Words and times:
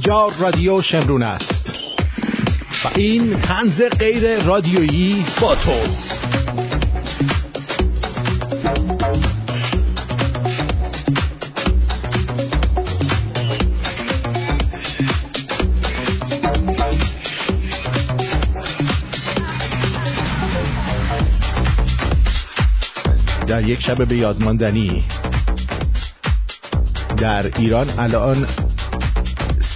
اینجا 0.00 0.32
رادیو 0.40 0.82
شمرون 0.82 1.22
است. 1.22 1.72
و 2.84 2.88
این 2.96 3.38
تنز 3.38 3.82
غیر 3.82 4.42
رادیویی 4.42 5.24
با 5.40 5.54
تو. 5.54 5.70
در 23.46 23.68
یک 23.68 23.82
شب 23.82 24.08
به 24.08 24.16
یادماندنی 24.16 25.04
در 27.16 27.58
ایران 27.58 27.90
الان 27.98 28.46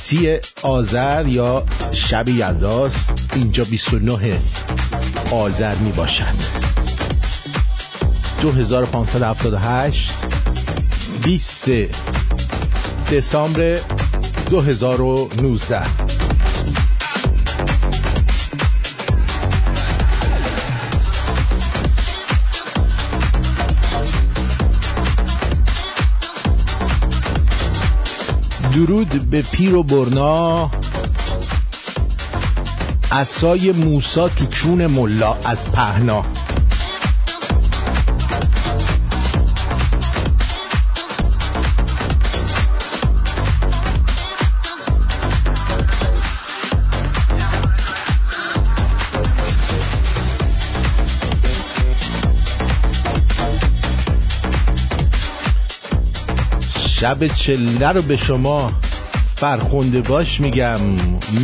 سی 0.06 0.38
آذر 0.62 1.26
یا 1.26 1.64
شب 1.92 2.28
یلداست 2.28 3.28
اینجا 3.34 3.64
29 3.64 4.40
آذر 5.32 5.74
می 5.74 5.92
باشد. 5.92 6.34
2578 8.40 10.10
20 11.22 11.70
دسامبر 13.12 13.78
2019 14.50 16.03
درود 28.74 29.30
به 29.30 29.42
پیر 29.42 29.74
و 29.74 29.82
برنا. 29.82 30.70
اسای 33.10 33.72
موسا 33.72 34.28
تو 34.28 34.44
کون 34.44 34.86
ملا 34.86 35.36
از 35.44 35.72
پهنا. 35.72 36.24
شب 57.14 57.26
چله 57.26 57.88
رو 57.88 58.02
به 58.02 58.16
شما 58.16 58.72
فرخونده 59.34 60.00
باش 60.00 60.40
میگم. 60.40 60.80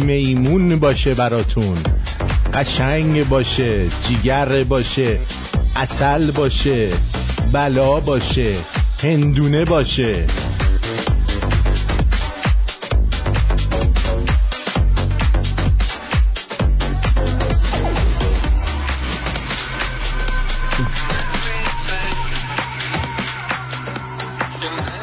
میمون 0.07 0.79
باشه 0.79 1.15
براتون. 1.15 1.79
قشنگ 2.55 3.29
باشه 3.29 3.89
جیگر 3.89 4.65
باشه 4.65 5.19
اصل 5.77 6.31
باشه 6.31 6.91
بلا 7.53 8.01
باشه 8.01 8.55
هندونه 9.03 9.65
باشه. 9.65 10.27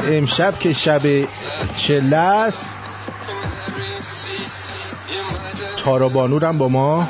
امشب 0.07 0.59
که 0.59 0.73
شب 0.73 1.01
چله 1.75 2.17
است 2.17 2.77
تارابانورم 5.77 6.57
با 6.57 6.67
ما 6.67 7.09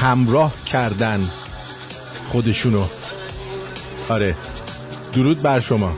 همراه 0.00 0.52
کردن 0.66 1.30
خودشونو. 2.32 2.84
آره. 4.08 4.36
درود 5.12 5.42
بر 5.42 5.60
شما. 5.60 5.92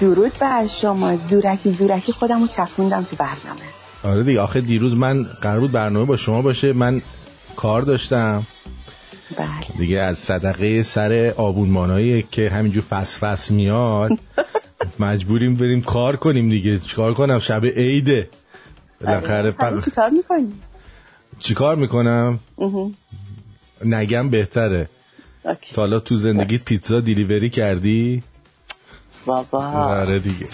درود 0.00 0.38
بر 0.38 0.66
شما. 0.66 1.16
زورکی 1.16 1.70
زورکی 1.70 2.12
خودمو 2.12 2.46
چفوندم 2.46 3.02
تو 3.02 3.16
برنامه. 3.16 3.60
آره 4.04 4.22
دیگه 4.22 4.40
آخه 4.40 4.60
دیروز 4.60 4.94
من 4.94 5.22
قرار 5.22 5.60
بود 5.60 5.72
برنامه 5.72 6.06
با 6.06 6.16
شما 6.16 6.42
باشه. 6.42 6.72
من 6.72 7.02
کار 7.56 7.82
داشتم. 7.82 8.46
بله 9.36 9.78
دیگه 9.78 10.00
از 10.00 10.18
صدقه 10.18 10.82
سر 10.82 11.34
آبونمانایی 11.36 12.22
که 12.22 12.50
همینجور 12.50 12.82
فس 12.82 13.18
فس 13.24 13.50
میاد 13.50 14.10
مجبوریم 15.00 15.54
بریم 15.54 15.82
کار 15.82 16.16
کنیم 16.16 16.48
دیگه 16.48 16.78
چیکار 16.78 17.14
کنم 17.14 17.38
شب 17.38 17.64
عیده 17.64 18.28
بالاخره 19.00 19.54
آره. 19.58 19.82
چی 19.82 19.90
کار 19.90 20.10
می‌کنی؟ 20.10 20.52
چی 21.38 21.54
کار 21.54 21.76
می‌کنم؟ 21.76 22.38
نگم 23.84 24.30
بهتره. 24.30 24.88
تا 25.44 25.82
حالا 25.82 26.00
تو 26.00 26.16
زندگیت 26.16 26.64
پیتزا 26.64 27.00
دیلیوری 27.00 27.50
کردی؟ 27.50 28.22
بابا 29.26 29.64
آره 29.68 30.18
دیگه 30.18 30.46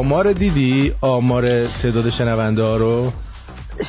آمار 0.00 0.32
دیدی؟ 0.32 0.92
آمار 1.00 1.66
تعداد 1.66 2.10
شنونده 2.10 2.62
ها 2.62 2.76
رو؟ 2.76 3.12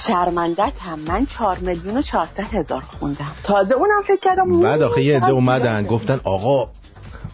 شرمندت 0.08 0.74
هم. 0.80 1.00
من 1.00 1.26
چهار 1.26 1.58
میلیون 1.58 1.98
و 1.98 2.02
چهارصد 2.02 2.44
هزار 2.54 2.82
خوندم. 2.82 3.32
تازه 3.44 3.76
اونم 3.76 4.02
فکر 4.08 4.20
کردم 4.22 4.62
بعد 4.62 4.82
آخه 4.82 5.04
یه 5.04 5.18
عده 5.18 5.32
اومدن. 5.32 5.86
گفتن 5.86 6.20
آقا 6.24 6.70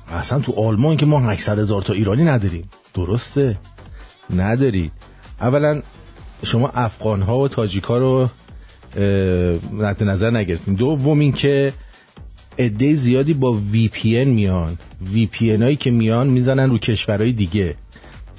اصلا 0.09 0.39
تو 0.39 0.51
آلمان 0.51 0.97
که 0.97 1.05
ما 1.05 1.19
800 1.19 1.59
هزار 1.59 1.81
تا 1.81 1.93
ایرانی 1.93 2.23
نداریم. 2.23 2.69
درسته؟ 2.93 3.57
ندارید 4.35 4.91
اولا 5.41 5.81
شما 6.43 6.71
افغان 6.73 7.21
ها 7.21 7.39
و 7.39 7.47
تاجیک 7.47 7.83
ها 7.83 7.97
رو 7.97 8.27
مد 9.73 10.03
نظر 10.03 10.31
نگرفتیم 10.31 10.75
دوم 10.75 11.19
این 11.19 11.31
که 11.31 11.73
عده 12.59 12.95
زیادی 12.95 13.33
با 13.33 13.53
وی 13.53 13.87
پی 13.87 14.25
میان. 14.25 14.77
وی 15.13 15.25
پی 15.25 15.55
هایی 15.55 15.75
که 15.75 15.91
میان 15.91 16.27
می‌زنن 16.27 16.69
رو 16.69 16.77
کشورهای 16.77 17.31
دیگه. 17.31 17.75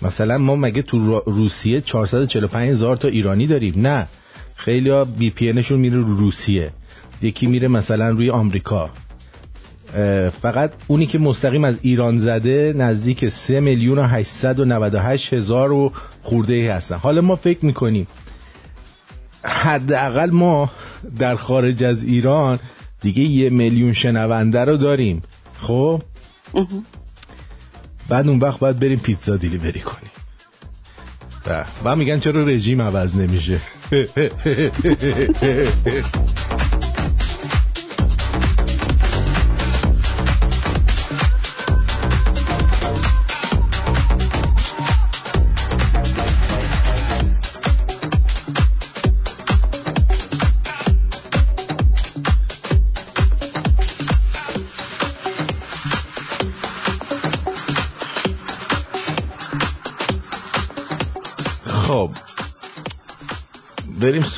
مثلا 0.02 0.38
ما 0.38 0.56
مگه 0.56 0.82
تو 0.82 1.22
روسیه 1.26 1.80
445 1.80 2.70
هزار 2.70 2.96
تا 2.96 3.08
ایرانی 3.08 3.46
داریم؟ 3.46 3.74
نه. 3.76 4.06
خیلی 4.54 4.90
ها 4.90 5.04
بی 5.04 5.30
پی 5.30 5.52
میره 5.70 5.96
رو 5.96 6.16
روسیه. 6.16 6.70
یکی 7.22 7.46
میره 7.46 7.68
مثلا 7.68 8.08
روی 8.08 8.30
آمریکا. 8.30 8.90
فقط 10.42 10.72
اونی 10.86 11.06
که 11.06 11.18
مستقیم 11.18 11.64
از 11.64 11.78
ایران 11.82 12.18
زده 12.18 12.74
نزدیک 12.76 13.28
3 13.28 13.60
میلیون 13.60 13.98
و 13.98 14.02
898 14.02 15.32
هزار 15.32 15.72
و 15.72 15.92
خورده 16.22 16.54
ای 16.54 16.68
هستن. 16.68 16.96
حالا 16.96 17.20
ما 17.20 17.36
فکر 17.36 17.64
می‌کنیم 17.64 18.06
حداقل 19.42 20.30
ما 20.30 20.70
در 21.18 21.36
خارج 21.36 21.84
از 21.84 22.02
ایران 22.02 22.58
دیگه 23.00 23.22
یه 23.22 23.50
میلیون 23.50 23.92
شنونده 23.92 24.64
رو 24.64 24.76
داریم. 24.76 25.22
خب. 25.60 26.02
بعد 28.08 28.28
اون 28.28 28.38
وقت 28.38 28.58
باید 28.58 28.80
بریم 28.80 28.98
پیتزا 28.98 29.36
دیلیوری 29.36 29.80
کنیم. 29.80 30.10
و 31.46 31.64
بعد 31.84 31.98
میگن 31.98 32.20
چرا 32.20 32.44
رژیم 32.44 32.82
عوض 32.82 33.16
نمیشه. 33.16 33.60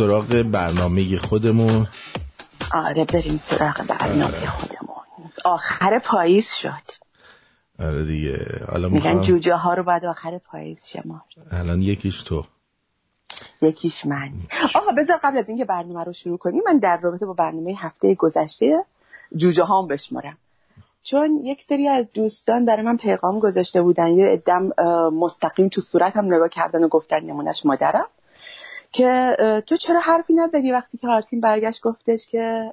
سراغ 0.01 0.43
برنامه 0.43 1.19
خودمون. 1.19 1.87
آره 2.75 3.05
بریم 3.05 3.37
سراغ 3.37 3.87
برنامه 3.89 4.47
خودمون. 4.47 4.97
آخر 5.45 5.99
پاییز 5.99 6.47
شد. 6.63 6.87
آره 7.79 8.05
دیگه. 8.05 8.39
حالا 8.73 8.89
میگن 8.89 9.07
می‌خوام 9.07 9.21
جوجه 9.21 9.55
ها 9.55 9.75
رو 9.75 9.85
بعد 9.85 10.05
آخر 10.05 10.39
پاییز 10.39 10.87
شما 10.93 11.23
الان 11.51 11.83
یکیش 11.83 12.23
تو. 12.23 12.45
یکیش 13.63 14.07
من. 14.07 14.33
آقا 14.75 14.93
بذار 14.99 15.21
قبل 15.23 15.39
از 15.39 15.49
اینکه 15.49 15.65
برنامه 15.65 16.05
رو 16.05 16.13
شروع 16.13 16.39
کنیم 16.39 16.63
من 16.67 16.79
در 16.79 17.01
رابطه 17.03 17.27
با 17.27 17.33
برنامه 17.33 17.75
هفته 17.79 18.15
گذشته 18.15 18.85
جوجه 19.37 19.65
هام 19.65 19.89
بشمارم. 19.89 20.39
چون 21.03 21.31
یک 21.45 21.63
سری 21.63 21.89
از 21.89 22.13
دوستان 22.13 22.67
برای 22.67 22.83
من 22.83 22.97
پیغام 22.97 23.41
گذاشته 23.41 23.83
بودن 23.83 24.09
یه 24.09 24.33
ادم 24.33 24.71
مستقیم 25.11 25.69
تو 25.69 25.81
صورت 25.81 26.17
هم 26.17 26.25
نگاه 26.25 26.49
کردن 26.49 26.85
و 26.85 26.89
گفتن 26.89 27.21
نمونش 27.21 27.67
مادرم. 27.67 28.07
که 28.93 29.37
تو 29.67 29.77
چرا 29.77 30.01
حرفی 30.01 30.35
نزدی 30.35 30.73
وقتی 30.73 30.99
که 30.99 31.09
آرتین 31.09 31.41
برگشت 31.41 31.83
گفتش 31.83 32.27
که 32.31 32.73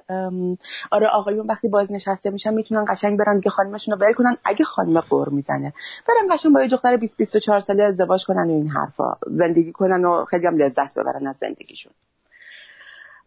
آره 0.90 1.08
آقایون 1.12 1.46
وقتی 1.46 1.68
بازنشسته 1.68 2.30
میشن 2.30 2.54
می‌تونن 2.54 2.84
قشنگ 2.88 3.18
برن 3.18 3.40
که 3.40 3.50
خانمشون 3.50 3.94
رو 3.94 4.06
ول 4.06 4.12
کنن. 4.12 4.36
اگه 4.44 4.64
خانم 4.64 5.00
قور 5.00 5.28
می‌زنه 5.28 5.72
برن 6.08 6.34
قشنگ 6.36 6.54
با 6.54 6.62
یه 6.62 6.68
دختر 6.68 6.96
20 6.96 7.16
24 7.16 7.60
ساله 7.60 7.82
ازدواج 7.82 8.24
کنن 8.24 8.50
و 8.50 8.52
این 8.52 8.68
حرفا 8.68 9.16
زندگی 9.26 9.72
کنن 9.72 10.04
و 10.04 10.24
خیلی 10.24 10.46
هم 10.46 10.56
لذت 10.56 10.94
ببرن 10.94 11.26
از 11.26 11.36
زندگیشون. 11.36 11.92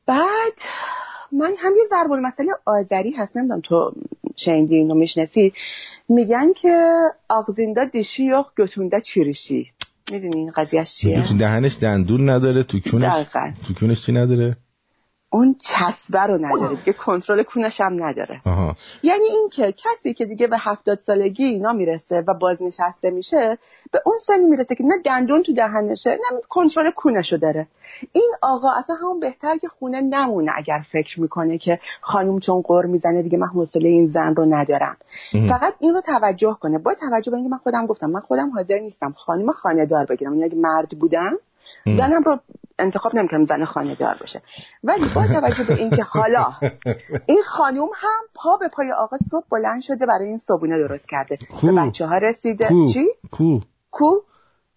بعد 0.06 0.54
من 1.32 1.54
هم 1.60 1.74
یه 1.78 1.84
ضرب 1.90 2.12
مسئله 2.12 2.52
آذری 2.66 3.12
هست 3.12 3.38
نمی‌دونم 3.38 3.62
تو 3.62 3.92
شنیدی 4.36 4.76
اینو 4.76 4.96
می‌شناسی؟ 4.96 5.54
میگن 6.10 6.54
که 6.54 6.92
آغزیندا 7.30 7.86
دیشی 7.86 8.26
یا 8.26 8.46
گتونده 8.58 9.02
چیریشی. 9.02 9.72
می‌دونی 10.12 10.38
این 10.38 10.52
قضیه 10.56 10.86
چیه؟ 10.86 11.38
دهنش 11.38 11.78
دندون 11.82 12.30
نداره 12.30 12.64
تو 12.64 12.80
کونش 12.80 13.26
تو 13.68 13.74
کونش 13.74 14.06
چی 14.06 14.12
نداره؟ 14.12 14.58
اون 15.34 15.56
چسبه 15.60 16.20
رو 16.20 16.38
نداره 16.38 16.76
دیگه 16.76 16.94
کنترل 16.94 17.44
کونش 17.44 17.82
هم 17.82 18.04
نداره. 18.04 18.42
آها. 18.46 18.76
یعنی 19.04 19.26
اینکه 19.26 19.74
کسی 19.78 20.14
که 20.14 20.26
دیگه 20.26 20.48
به 20.48 20.58
هفتاد 20.60 20.98
سالگی 20.98 21.44
اینا 21.44 21.74
می‌رسه 21.74 22.24
و 22.28 22.34
بازنشسته 22.34 23.10
میشه 23.10 23.58
به 23.92 24.00
اون 24.06 24.16
سنی 24.28 24.46
می‌رسه 24.46 24.76
که 24.76 24.84
نه 24.84 24.96
دندون 25.06 25.44
تو 25.44 25.54
دهنشه 25.54 26.10
نه 26.10 26.42
کنترل 26.50 26.92
کونشو 26.92 27.38
داره. 27.38 27.68
این 28.12 28.32
آقا 28.42 28.72
اصلا 28.72 28.96
همون 28.96 29.20
بهتر 29.20 29.58
که 29.58 29.68
خونه 29.68 30.02
نمونه 30.02 30.52
اگر 30.56 30.82
فکر 30.92 31.22
می‌کنه 31.22 31.58
که 31.58 31.80
خانم 32.02 32.40
چون 32.40 32.62
قر 32.62 32.86
می‌زنه 32.86 33.22
دیگه 33.22 33.38
من 33.38 33.48
حوصله 33.48 33.90
این 33.90 34.06
زن 34.06 34.36
رو 34.36 34.46
ندارم. 34.46 34.98
فقط 35.50 35.74
این 35.80 35.94
رو 35.94 36.02
توجه 36.02 36.58
کنه. 36.62 36.78
با 36.78 36.94
توجه 36.94 37.32
به 37.32 37.38
اینکه 37.38 37.52
من 37.52 37.58
خودم 37.58 37.86
گفتم 37.86 38.10
من 38.10 38.20
خودم 38.20 38.50
حاضر 38.50 38.80
نیستم 38.80 39.12
خانم 39.12 39.52
خانه 39.52 39.86
دار 39.86 40.06
بگیرم. 40.06 40.32
یعنی 40.32 40.44
اگه 40.44 40.58
مرد 40.58 40.90
بودم 41.00 41.38
زنم 41.86 42.22
رو 42.26 42.40
انتخاب 42.80 43.16
نمی‌کنم 43.16 43.46
زن 43.46 43.66
خانه 43.66 43.96
دار 43.96 44.18
باشه 44.20 44.42
ولی 44.84 45.06
با 45.16 45.28
توجه 45.28 45.64
به 45.64 45.74
اینکه 45.74 46.04
حالا 46.04 46.46
این 47.26 47.42
خانوم 47.46 47.90
هم 47.96 48.22
پا 48.36 48.58
به 48.58 48.68
پای 48.68 48.92
آقا 48.92 49.18
صبح 49.32 49.46
بلند 49.52 49.82
شده 49.82 50.06
برای 50.06 50.28
این 50.28 50.38
صبونه 50.38 50.88
درست 50.88 51.06
کرده 51.10 51.38
کو. 51.62 51.68
به 51.68 51.82
بچه 51.82 52.08
ها 52.08 52.18
رسیده 52.18 52.68
کو. 52.68 52.88
چی؟ 52.94 53.06
کو 53.32 53.60
کو؟ 53.92 54.22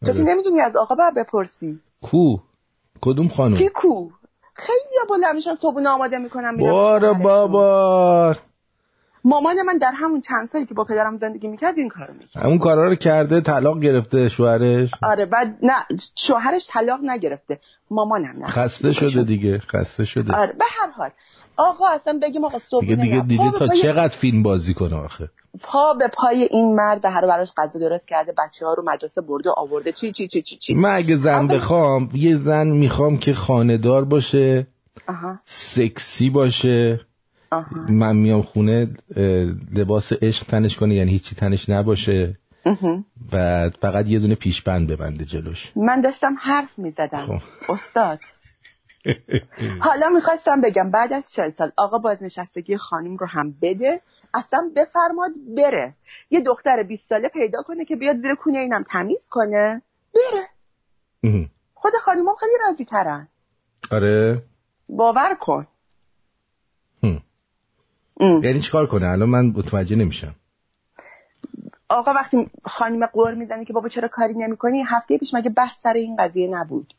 تو 0.06 0.12
که 0.12 0.18
آره. 0.18 0.22
نمی‌دونی 0.22 0.60
از 0.60 0.76
آقا 0.76 0.94
باید 0.94 1.14
بپرسی 1.14 1.80
کو 2.02 2.36
کدوم 3.00 3.28
خانم 3.28 3.56
کی 3.56 3.68
کو؟ 3.68 4.10
خیلی 4.54 4.96
بلند 5.10 5.34
میشن 5.34 5.54
صبونه 5.54 5.88
آماده 5.88 6.18
می‌کنم 6.18 6.56
بار. 6.56 7.12
بابا 7.12 8.36
مامان 9.24 9.62
من 9.62 9.78
در 9.78 9.92
همون 9.94 10.20
چند 10.20 10.48
سالی 10.48 10.66
که 10.66 10.74
با 10.74 10.84
پدرم 10.84 11.16
زندگی 11.16 11.48
می‌کرد 11.48 11.78
این 11.78 11.88
کارو 11.88 12.14
می‌کرد. 12.14 12.44
همون 12.44 12.58
کارا 12.58 12.88
رو 12.88 12.94
کرده 12.94 13.40
طلاق 13.40 13.80
گرفته 13.80 14.28
شوهرش؟ 14.28 14.90
آره 15.02 15.26
بعد 15.26 15.58
نه 15.62 15.74
شوهرش 16.16 16.66
طلاق 16.70 17.00
نگرفته 17.02 17.60
مامانم 17.90 18.36
نه. 18.38 18.46
خسته 18.46 18.92
شده 18.92 19.22
دیگه 19.22 19.58
خسته 19.58 20.04
شده. 20.04 20.36
آره 20.36 20.52
به 20.52 20.64
هر 20.70 20.90
حال. 20.90 21.10
آقا 21.56 21.88
اصلا 21.88 22.18
بگیم 22.22 22.44
آقا 22.44 22.58
صبح 22.58 22.86
دیگه 22.86 22.96
دیگه 23.02 23.20
دیگه 23.20 23.50
تا 23.50 23.68
چقدر 23.68 24.16
فیلم 24.16 24.42
بازی 24.42 24.74
کنه 24.74 24.96
آخه؟ 24.96 25.28
پا 25.62 25.94
به 25.94 26.08
پای 26.08 26.42
این 26.42 26.74
مرد 26.74 27.02
به 27.02 27.10
هر 27.10 27.26
براش 27.26 27.52
غذا 27.56 27.80
درست 27.80 28.08
کرده 28.08 28.32
بچه 28.38 28.66
ها 28.66 28.74
رو 28.74 28.82
مدرسه 28.86 29.20
برده 29.20 29.50
آورده. 29.56 29.92
چی 29.92 30.12
چی 30.12 30.28
چی 30.28 30.42
چی 30.42 30.56
چی؟ 30.56 30.74
من 30.74 30.94
اگه 30.96 31.16
زن 31.16 31.46
بخوام 31.46 32.08
یه 32.14 32.36
زن 32.36 32.66
می‌خوام 32.66 33.16
که 33.16 33.34
خاندار 33.34 34.04
باشه 34.04 34.66
آها. 35.08 35.38
سکسی 35.44 36.30
باشه. 36.30 37.00
آها. 37.54 37.86
من 37.88 38.16
میام 38.16 38.42
خونه 38.42 38.88
لباس 39.74 40.12
عشق 40.22 40.46
تنش 40.46 40.76
کنه 40.76 40.94
یعنی 40.94 41.10
هیچی 41.10 41.34
تنش 41.34 41.68
نباشه. 41.68 42.34
بعد 43.32 43.74
فقط 43.80 44.06
یه 44.08 44.18
دونه 44.18 44.34
پیشبند 44.34 44.90
ببنده 44.90 45.24
جلوش. 45.24 45.72
من 45.76 46.00
داشتم 46.00 46.34
حرف 46.40 46.78
می‌زدم. 46.78 47.26
خب. 47.26 47.72
استاد. 47.72 48.18
حالا 49.80 50.08
می‌خواستم 50.08 50.60
بگم 50.60 50.90
بعد 50.90 51.12
از 51.12 51.30
چل 51.32 51.50
سال 51.50 51.72
آقا 51.76 51.98
بازنشستگی 51.98 52.76
خانم 52.76 53.16
رو 53.16 53.26
هم 53.26 53.54
بده 53.62 54.00
اصلا 54.34 54.70
بفرماد 54.76 55.30
بره. 55.56 55.94
یه 56.30 56.40
دختر 56.40 56.82
20 56.82 57.08
ساله 57.08 57.28
پیدا 57.28 57.62
کنه 57.62 57.84
که 57.84 57.96
بیاد 57.96 58.16
زیر 58.16 58.34
کونه 58.34 58.58
اینم 58.58 58.84
تمیز 58.92 59.28
کنه. 59.30 59.82
بره. 60.14 60.48
خود 61.74 61.92
خانومام 62.04 62.34
خیلی 62.40 62.52
راضی 62.68 62.84
ترن 62.84 63.28
آره. 63.90 64.42
باور 64.88 65.36
کن. 65.40 65.66
ام. 68.20 68.42
یعنی 68.44 68.60
چیکار 68.60 68.86
کنه؟ 68.86 69.06
الان 69.06 69.28
من 69.28 69.46
متوجه 69.46 69.96
نمیشم. 69.96 70.34
آقا 71.88 72.12
وقتی 72.12 72.50
خانم 72.64 73.06
قور 73.06 73.34
می‌زنه 73.34 73.64
که 73.64 73.72
بابا 73.72 73.88
چرا 73.88 74.08
کاری 74.08 74.34
نمی‌کنی 74.34 74.82
هفته 74.86 75.18
پیش 75.18 75.34
مگه 75.34 75.50
بحث 75.50 75.76
سر 75.82 75.92
این 75.92 76.16
قضیه 76.16 76.48
نبود؟ 76.50 76.94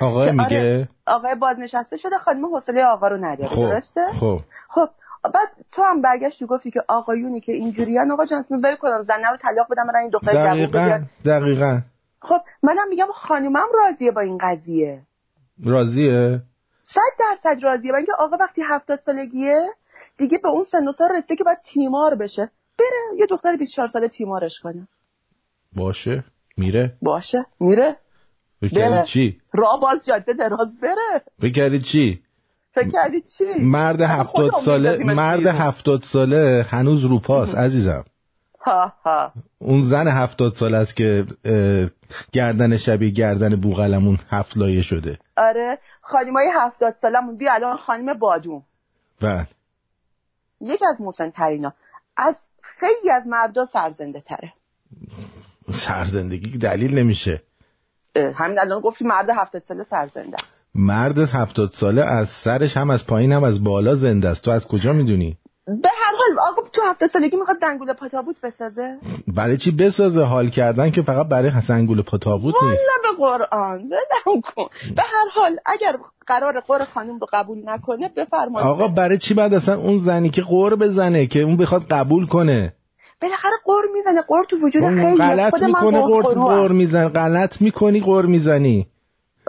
آقا 0.00 0.26
که 0.26 0.32
میگه؟ 0.32 0.44
آره، 0.44 0.88
آقای 1.06 1.34
بازنشسته 1.34 1.96
شده 1.96 2.18
خانم 2.18 2.46
حوصله 2.46 2.84
آقا 2.84 3.08
رو 3.08 3.16
نداره 3.16 3.48
خب 3.48 3.70
درسته؟ 3.70 4.00
خب. 4.20 4.40
خب 4.68 4.88
بعد 5.34 5.48
تو 5.72 5.82
هم 5.82 6.02
برگشتی 6.02 6.46
گفتی 6.46 6.70
که 6.70 6.80
آقایونی 6.88 7.40
که 7.40 7.52
اینجوریان 7.52 8.10
آقا 8.10 8.24
جان 8.26 8.44
ول 8.64 8.76
کنم 8.76 9.02
زنه 9.02 9.30
رو 9.30 9.36
طلاق 9.36 9.66
بدم 9.70 9.86
برن 9.86 10.02
این 10.02 10.10
دختر 10.10 10.32
جوون 10.32 10.66
دقیقا 10.66 11.02
دقیقا. 11.24 11.80
خب 12.20 12.40
منم 12.62 12.88
میگم 12.88 13.06
خانومم 13.14 13.66
راضیه 13.74 14.10
با 14.10 14.20
این 14.20 14.38
قضیه. 14.40 15.02
راضیه؟ 15.64 16.42
صد 16.84 17.00
درصد 17.20 17.64
راضیه. 17.64 17.92
با 17.92 17.96
اینکه 17.96 18.12
آقا 18.18 18.36
وقتی 18.36 18.62
هفتاد 18.68 18.98
سالگیه 18.98 19.60
دیگه 20.18 20.38
به 20.38 20.48
اون 20.48 20.64
سن 20.64 20.88
و 20.88 20.92
سال 20.92 21.08
رسیده 21.16 21.36
که 21.36 21.44
باید 21.44 21.58
تیمار 21.64 22.14
بشه. 22.14 22.50
بره 22.78 23.18
یه 23.18 23.26
دختر 23.26 23.56
24 23.56 23.88
ساله 23.88 24.08
تیمارش 24.08 24.60
کنه. 24.60 24.88
باشه. 25.76 26.24
میره. 26.56 26.92
باشه. 27.02 27.46
میره. 27.60 27.96
بره. 28.62 29.04
چی؟ 29.06 29.40
راه 29.52 29.80
باز 29.80 30.04
جاده 30.04 30.32
دراز 30.32 30.80
بره. 30.80 31.22
بکردی 31.42 31.80
چی؟ 31.80 32.22
فکر 32.74 32.88
کردی 32.88 33.20
چی؟ 33.38 33.44
مرد 33.60 34.00
هفتاد 34.00 34.50
ساله 34.64 35.04
مرد. 35.04 35.46
هفتاد 35.46 36.02
ساله 36.02 36.66
هنوز 36.70 37.04
روپاست 37.04 37.54
عزیزم. 37.54 38.04
ها 38.60 38.92
ها. 39.04 39.32
اون 39.58 39.84
زن 39.84 40.08
هفتاد 40.08 40.54
ساله 40.54 40.76
است 40.76 40.96
که 40.96 41.24
گردن 42.32 42.76
شبیه 42.76 43.10
گردن 43.10 43.56
بوغلمون 43.56 44.18
هفت 44.30 44.56
لایه 44.56 44.82
شده. 44.82 45.18
آره. 45.36 45.78
خانمای 46.00 46.46
هفتاد 46.54 46.94
سالمون 46.94 47.36
بیا 47.36 47.54
الان 47.54 47.76
خانم 47.76 48.18
بادوم 48.18 48.62
و 49.22 49.44
یکی 50.60 50.86
از 50.86 51.00
مسن 51.00 51.30
ترینا 51.30 51.72
از 52.16 52.46
خیلی 52.62 53.10
از 53.10 53.22
مردا 53.26 53.64
سرزنده 53.64 54.20
تره. 54.20 54.52
سرزندگی 55.86 56.58
دلیل 56.58 56.98
نمیشه. 56.98 57.42
همین 58.34 58.58
الان 58.58 58.80
گفتی 58.80 59.04
مرد 59.04 59.30
هفتاد 59.30 59.62
ساله 59.62 59.86
سرزنده 59.90 60.36
است. 60.44 60.62
مرد 60.74 61.18
هفتاد 61.18 61.70
ساله 61.72 62.02
از 62.02 62.28
سرش 62.28 62.76
هم 62.76 62.90
از 62.90 63.06
پایین 63.06 63.32
هم 63.32 63.44
از 63.44 63.64
بالا 63.64 63.94
زنده 63.94 64.28
است. 64.28 64.42
تو 64.42 64.50
از 64.50 64.68
کجا 64.68 64.92
می‌دونی؟ 64.92 65.38
به 65.68 65.88
هر 65.88 66.12
حال 66.18 66.50
آقا 66.50 66.62
تو 66.72 66.82
هفتاد 66.84 67.08
سالگی 67.08 67.36
می‌خواد 67.36 67.56
زنگوله 67.56 67.92
پاتابوت 67.92 68.40
بسازه؟ 68.40 68.98
برای 69.26 69.56
چی 69.56 69.70
بسازه؟ 69.70 70.22
حال 70.22 70.48
کردن 70.48 70.90
که 70.90 71.02
فقط 71.02 71.28
برای 71.28 71.48
حسنگول 71.48 72.02
پاتابوت 72.02 72.54
نیست. 72.62 72.64
والا 72.64 73.02
به 73.02 73.18
قرآن 73.18 73.90
کن. 74.40 74.68
به 74.96 75.02
هر 75.02 75.26
حال 75.34 75.56
اگر 75.66 75.96
قرار 76.26 76.60
قر 76.60 76.84
خانم 76.84 77.18
رو 77.18 77.26
قبول 77.32 77.58
نکنه 77.64 78.10
بفرمایید. 78.16 78.68
آقا 78.68 78.88
برای 78.88 79.18
چی 79.18 79.34
بعد 79.34 79.54
اصلا 79.54 79.76
اون 79.76 79.98
زنی 79.98 80.30
که 80.30 80.42
قور 80.42 80.76
بزنه 80.76 81.26
که 81.26 81.40
اون 81.40 81.56
بخواد 81.56 81.82
قبول 81.90 82.26
کنه؟ 82.26 82.72
بالاخره 83.22 83.52
قر 83.64 83.82
می‌زنه. 83.94 84.22
قر 84.22 84.44
تو 84.44 84.56
وجود 84.56 84.82
خیلی 84.82 85.16
غلط 85.16 85.62
می‌کنه 85.62 86.00
قور 86.00 86.22
تو 86.22 86.28
قرقروام. 86.28 86.60
قور 86.60 86.72
میزن 86.72 87.08
غلط 87.08 87.60
می‌کنی 87.62 88.00
قور 88.00 88.26
می‌زنی. 88.26 88.86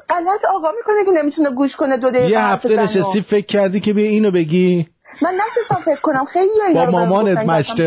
غلط 0.09 0.45
آقا 0.55 0.71
می‌کنه 0.77 1.05
که 1.05 1.21
نمی‌تونه 1.21 1.49
گوش 1.49 1.75
کنه 1.75 1.97
دو 1.97 2.09
دقیقه 2.09 2.29
یه 2.29 2.39
هفته. 2.39 2.81
نشستی 2.81 3.21
فکر 3.21 3.45
کردی 3.45 3.79
که 3.79 3.93
بیا 3.93 4.05
اینو 4.05 4.31
بگی؟ 4.31 4.87
من 5.21 5.33
نشستم 5.33 5.81
فکر 5.85 6.01
کنم. 6.01 6.25
خیلی 6.25 6.49
اینا 6.67 6.85
با 6.85 6.91
مامانت 6.91 7.37
مشت... 7.37 7.81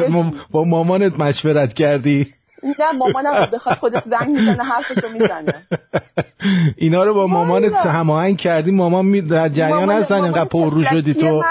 با 0.51 0.65
مامانت 0.65 1.21
مشورت 1.21 1.75
کردی؟ 1.75 2.35
نه 2.79 2.93
مامانم 2.93 3.51
بخواد 3.53 3.77
خودش 3.77 4.03
زنگ 4.03 4.29
می‌زنه 4.29 4.65
حرفشو 4.65 5.09
می‌زنه. 5.09 5.67
اینا 6.77 7.05
رو 7.05 7.15
با 7.15 7.27
مامانت. 7.27 7.73
هماهنگ 7.73 8.37
کردی. 8.37 8.71
مامان 8.71 9.21
در 9.21 9.49
جریان 9.49 9.91
هستن 9.91 10.23
اینقدر 10.23 10.45
پررو 10.45 10.85
شدی 10.85 11.15
تو. 11.15 11.43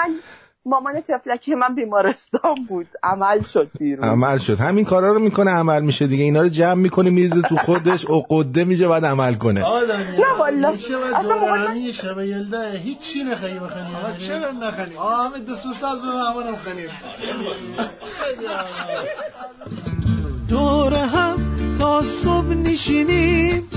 مامان 0.66 0.94
تفلکی 1.08 1.54
من 1.54 1.74
بیمارستان 1.74 2.54
بود. 2.68 2.86
عمل 3.02 3.42
شد 3.42 3.70
دیروز. 3.78 4.04
عمل 4.04 4.38
شد. 4.38 4.60
همین 4.60 4.84
کارا 4.84 5.12
رو 5.12 5.18
می‌کنه 5.18 5.50
عمل 5.50 5.82
میشه 5.82 6.06
دیگه. 6.06 6.24
اینا 6.24 6.40
رو 6.40 6.48
جمع 6.48 6.74
می‌کنه 6.74 7.10
میریزه 7.10 7.42
تو 7.42 7.56
خودش 7.56 8.04
عقده 8.04 8.64
میشه 8.64 8.88
بعد 8.88 9.04
عمل 9.04 9.34
کنه. 9.34 9.62
آدمی 9.62 10.04
نه 10.04 10.38
والا. 10.38 10.72
میشه 10.72 10.96
و 10.96 11.00
اصلا 11.00 11.54
همی 11.54 11.92
شب 11.92 12.18
یلده. 12.18 12.70
هیچی 12.70 13.24
نخیی 13.24 13.54
بخنی 13.54 13.94
آقا 13.94 14.16
چرا 14.18 14.50
نخنی 14.50 14.96
آقا 14.96 15.16
همه 15.16 15.38
دستوس 15.38 15.84
از 15.84 16.02
به 16.02 16.08
مهمانم 16.08 16.56
خنیم 16.56 16.88
دور 20.48 20.94
هم 20.94 21.38
تا 21.78 22.02
صبح 22.02 22.46
نشینیم 22.46 23.68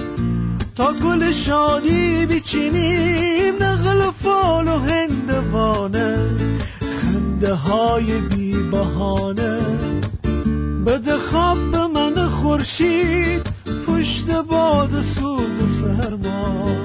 تا 0.78 0.94
گل 0.94 1.32
شادی 1.32 2.26
بچینیم 2.26 3.64
نقل 3.64 4.08
و 4.08 4.12
فال 4.12 4.68
و 4.68 4.78
هندوانه. 4.78 6.30
خنده 7.46 7.56
های 7.56 8.22
بی 8.22 8.70
بهانه 8.72 9.62
بده 10.86 11.18
خواب 11.18 11.58
به 11.72 11.88
من 11.88 12.28
خورشید 12.28 13.50
پشت 13.88 14.32
باد 14.50 15.02
سوز 15.02 15.82
سرما. 15.82 16.76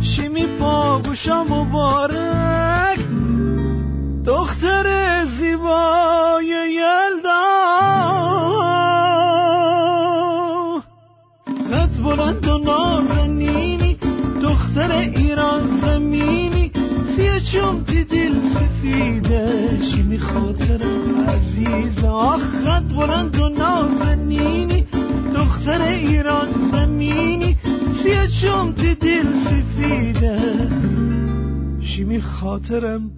شیمی 0.00 0.46
پاگوشا 0.46 1.44
مبارک 1.44 2.98
دختر 4.26 5.24
زیبای 5.24 6.46
یلدا. 6.46 7.40
قد 11.72 12.02
بلند 12.04 12.46
و 12.46 12.58
نازنینی 12.58 13.98
دختر 14.42 14.90
زمینی 15.02 15.29
چومتی 17.52 18.04
دل 18.04 18.34
سفیده 18.54 19.78
شیمی 19.82 20.18
خاطرم 20.18 21.28
عزیز؟ 21.28 22.04
آخ 22.04 22.54
قد 22.66 22.94
بلند 22.96 23.36
و 23.36 23.48
نازنینی 23.48 24.86
دختر 25.34 25.82
ایران 25.82 26.48
زمینی. 26.72 27.56
سیه 28.02 28.28
چومتی 28.42 28.94
دل 28.94 29.32
سفیده؟ 29.32 30.68
شیمی 31.80 32.20
خاطرم 32.20 33.10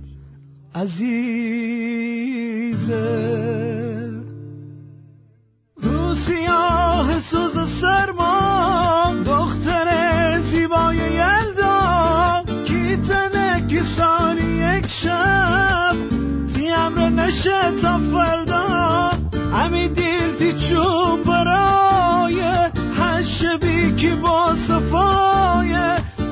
عزیزه 0.74 1.82
رو 5.82 6.14
سیاه 6.14 7.18
سوز 7.18 7.68
سرما 7.80 9.14
دختر 9.26 9.88
زیبای 10.40 10.96
یلدا 10.96 11.51
یک 14.82 14.90
شب. 14.90 15.96
تی 16.54 16.70
امر 16.70 17.08
نشه 17.08 17.72
تا 17.82 17.98
فردا. 17.98 19.10
همی 19.52 19.88
دیل 19.88 20.34
تی 20.38 20.52
چوب 20.52 21.24
برای 21.24 22.42
هشبی 22.96 23.92
کی 23.96 24.10
با 24.14 24.54
صفای 24.68 25.72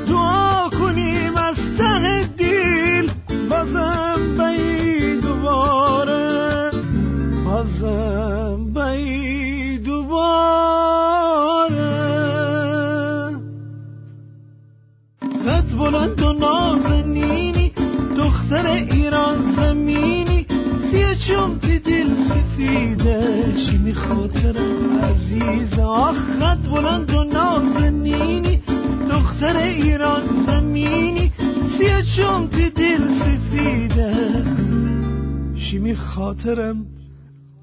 دعا 0.09 0.69
کنیم 0.71 1.37
از 1.37 1.57
ته 1.79 2.25
دیل 2.37 3.13
بازم 3.51 4.39
بی 4.39 5.21
دوباره. 5.21 6.71
بازم 7.45 8.65
بی 8.75 9.79
دوباره. 9.79 11.21
قد 15.47 15.77
بلند 15.79 16.23
و 16.23 16.33
نازنینی 16.33 17.60
دختر 18.51 18.67
ایران 18.67 19.53
زمینی 19.57 20.47
سیه 20.91 21.15
چومتی 21.15 21.79
دل 21.79 22.09
سفیده 22.29 23.45
شیمی 23.57 23.95
خاطرم 23.95 25.01
عزیز. 25.03 25.79
آخ 25.79 26.17
قد 26.43 26.69
بلند 26.71 27.15
و 27.15 27.25
نازنینی 27.25 28.63
دختر 29.11 29.57
ایران 29.57 30.23
زمینی 30.47 31.33
سیه 31.79 32.03
چومتی 32.17 32.71
دل 32.71 33.09
سفیده 33.09 34.45
شیمی 35.57 35.97
خاطرم 35.97 36.87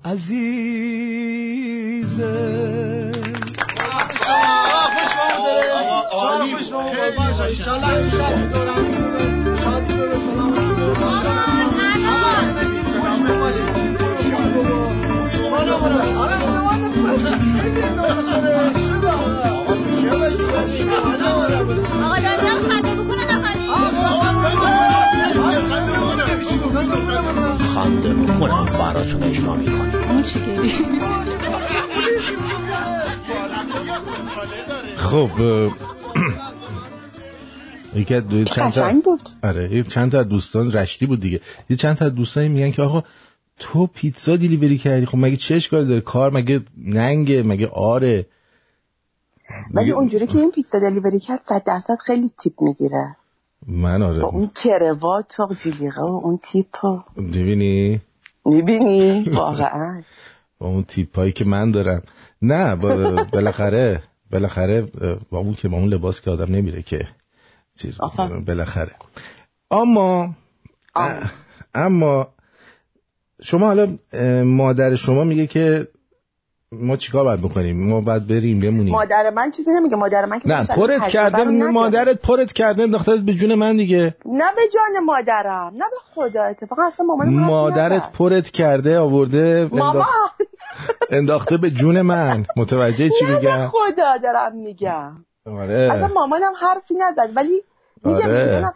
عزیزه 0.06 1.18
آقا 6.12 6.68
خب 34.96 35.30
یکی 37.96 38.16
از 38.16 38.28
دو 38.28 38.44
چند 38.44 38.74
تا 38.74 38.94
بود. 39.06 39.22
آره 39.44 39.84
چند 39.84 40.12
تا 40.12 40.24
دوستان 40.24 40.72
رشتی 40.72 41.06
بود 41.06 41.20
دیگه. 41.20 41.42
یه 41.70 41.78
چند 41.78 41.98
تا 41.98 42.06
از 42.06 42.16
دوستان 42.16 42.48
میگن 42.48 42.72
که 42.72 42.82
آقا 42.82 43.04
تو 43.60 43.88
پیتزا 43.88 44.36
دیلیوری 44.36 44.78
کردی 44.78 45.06
خب 45.06 45.18
مگه 45.18 45.38
چه 45.38 45.56
اشکالی 45.56 45.88
داره؟ 45.88 46.02
کار 46.02 46.34
مگه 46.34 46.62
ننگه 46.78 47.44
مگه 47.44 47.68
آره؟ 47.68 48.26
ولی 49.74 49.92
اونجوری 49.92 50.28
که 50.28 50.38
این 50.38 50.52
پیتزا 50.52 50.80
دلیوری 50.80 51.20
کرد 51.20 51.42
صد 51.42 51.64
درصد 51.64 51.96
خیلی 52.06 52.32
تیپ 52.44 52.62
می‌گیره. 52.62 53.16
من 53.68 54.02
آره. 54.02 54.20
با 54.20 54.28
اون 54.28 54.52
کروات 54.56 55.40
و 55.40 55.54
جلیقه 55.54 56.02
و 56.02 56.22
اون 56.24 56.40
تیپ 56.44 56.68
رو 56.82 57.04
ببینی 57.18 58.02
می‌بینی 58.48 59.24
واقعا 59.30 60.02
با 60.60 60.68
اون 60.68 60.84
تیپایی 60.84 61.32
که 61.32 61.46
من 61.46 61.72
دارم 61.72 62.02
نه 62.42 62.76
با- 62.76 63.26
بالاخره 63.34 64.04
بالاخره 64.32 64.82
با 65.32 65.38
اون 65.38 65.54
که 65.54 65.68
با 65.68 65.78
اون 65.78 65.90
لباس 65.90 66.22
که 66.22 66.32
آدم 66.32 66.56
نمیره 66.56 66.82
که 66.82 67.08
چیز. 67.76 67.98
بالاخره 68.48 68.92
اما 69.72 70.36
آه. 70.96 71.32
اما 71.76 72.28
شما 73.42 73.66
حالا 73.66 73.98
مادر 74.44 74.96
شما 74.96 75.24
میگه 75.24 75.48
که 75.48 75.88
ما 76.72 76.98
چیکار 76.98 77.24
باید 77.24 77.42
بکنیم 77.42 77.90
ما 77.90 78.02
باید 78.02 78.28
بریم 78.28 78.60
بمونیم 78.60 78.94
مادر 78.94 79.30
من 79.30 79.52
چیزی 79.52 79.72
نمیگه 79.72 79.96
مادر 79.96 80.26
من 80.26 80.40
که 80.40 80.48
نه 80.50 80.66
پرت 80.68 81.08
کرده. 81.08 81.44
مادرت 81.44 82.22
پرت 82.22 82.54
کرده 82.54 82.84
انداخته 82.84 83.16
به 83.18 83.34
جون 83.34 83.56
من 83.56 83.78
دیگه 83.78 84.16
نه 84.26 84.44
به 84.56 84.62
جان 84.74 85.04
مادرم 85.04 85.72
نه 85.74 85.86
به 85.92 85.98
خدا 86.16 86.44
اتفاقا 86.44 86.84
اصلا 86.84 87.06
مامانم 87.06 87.40
حرفی 87.40 87.52
مادرت. 87.52 88.12
پرت 88.12 88.50
کرده 88.50 89.00
آورده 89.00 89.70
ماما 89.72 90.04
انداخ- 90.04 91.08
انداخته 91.10 91.58
به 91.58 91.72
جون 91.72 92.02
من 92.02 92.46
متوجه 92.58 93.10
چی 93.10 93.26
نه 93.26 93.32
به 93.32 93.38
میگم 93.38 93.68
خدا 93.68 94.18
دارم 94.24 94.56
میگم 94.56 95.12
اصلا 95.46 95.54
آره 95.56 96.08
مامانم 96.14 96.52
حرفی 96.62 96.96
نزد 96.96 97.30
ولی 97.36 97.62
میگم 98.04 98.30
آره. 98.30 98.72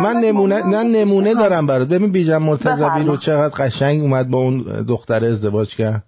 من 0.00 0.16
نمونه 0.16 0.66
نه 0.66 0.82
نمونه. 0.82 1.34
دارم 1.34 1.66
برات 1.66 1.88
ببین 1.88 2.10
بیژن 2.12 2.36
مرتضوی. 2.36 3.04
رو 3.04 3.16
چقدر 3.16 3.64
قشنگ 3.64 4.02
اومد 4.02 4.28
با 4.30 4.38
اون 4.38 4.84
دختر 4.88 5.24
ازدواج 5.24 5.76
کرد 5.76 6.04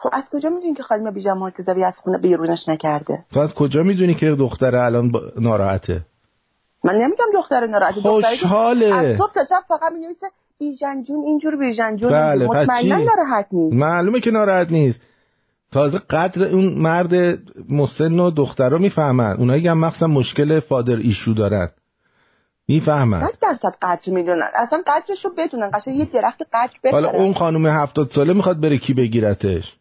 خب 0.00 0.10
از 0.12 0.30
کجا 0.32 0.48
می‌دونی 0.48 0.74
که 0.74 0.82
خانم 0.82 1.10
بیژن 1.10 1.32
مرتضوی 1.32 1.84
از 1.84 1.98
خونه 1.98 2.18
بیرونش 2.18 2.68
نکرده؟ 2.68 3.24
تو 3.32 3.40
از 3.40 3.54
کجا 3.54 3.82
می‌دونی 3.82 4.14
که 4.14 4.30
دختر 4.30 4.76
الان 4.76 5.10
با- 5.10 5.22
ناراحته؟ 5.40 6.00
من 6.84 6.94
نمیگم 6.94 7.24
دختر 7.34 7.66
ناراحت 7.66 7.94
دختری 7.94 8.36
که 8.36 8.46
خوشحاله. 8.46 8.94
از 8.94 9.18
تا 9.34 9.44
شب 9.44 9.62
فقط 9.68 9.92
می‌نویسه 9.92 10.26
بیژن 10.58 11.02
جون 11.02 11.24
اینجور 11.24 11.56
بیژن 11.56 11.96
جون 11.96 12.10
بله، 12.10 12.46
مطمئنا؟ 12.46 12.96
ناراحت 12.96 13.46
نیست. 13.52 13.76
معلومه 13.76 14.20
که 14.20 14.30
ناراحت 14.30 14.70
نیست. 14.72 15.00
تازه 15.72 15.98
قدر 15.98 16.42
اون 16.44 16.74
مرد 16.74 17.38
مسن 17.68 18.18
و 18.20 18.30
دختر 18.30 18.68
رو 18.68 18.78
می‌فهمن. 18.78 19.36
اونایی 19.36 19.68
هم 19.68 19.78
مخصوصا 19.78 20.06
مشکل 20.06 20.60
فادر 20.60 20.96
ایشو 20.96 21.32
دارن. 21.32 21.68
می‌فهمن. 22.68 23.20
صد 23.20 23.38
درصد 23.42 23.74
قدر 23.82 24.12
می‌دونن. 24.12 24.48
اصلا 24.54 24.82
قدرش 24.86 25.24
رو 25.24 25.30
بدونن. 25.38 25.70
قشنگ 25.74 25.96
یه 25.96 26.04
درخت 26.04 26.42
قدر 26.52 26.92
حالا 26.92 27.08
بخرن. 27.08 27.20
اون 27.20 27.34
خانم 27.34 27.66
هفتاد 27.66 28.10
ساله 28.10 28.32
می‌خواد 28.32 28.60
بره 28.60 28.78
کی 28.78 28.94
بگیرتش؟ 28.94 29.77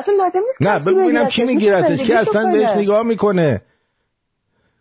اصلا 0.00 0.14
لازم 0.14 0.38
نیست 0.46 0.62
نه 0.62 0.78
بگو 0.78 1.00
ببینم. 1.00 1.28
کی 1.28 1.44
میگیرتش 1.44 2.00
کی 2.02 2.12
اصلا. 2.12 2.52
بهش 2.52 2.68
نگاه 2.76 3.02
می‌کنه. 3.02 3.62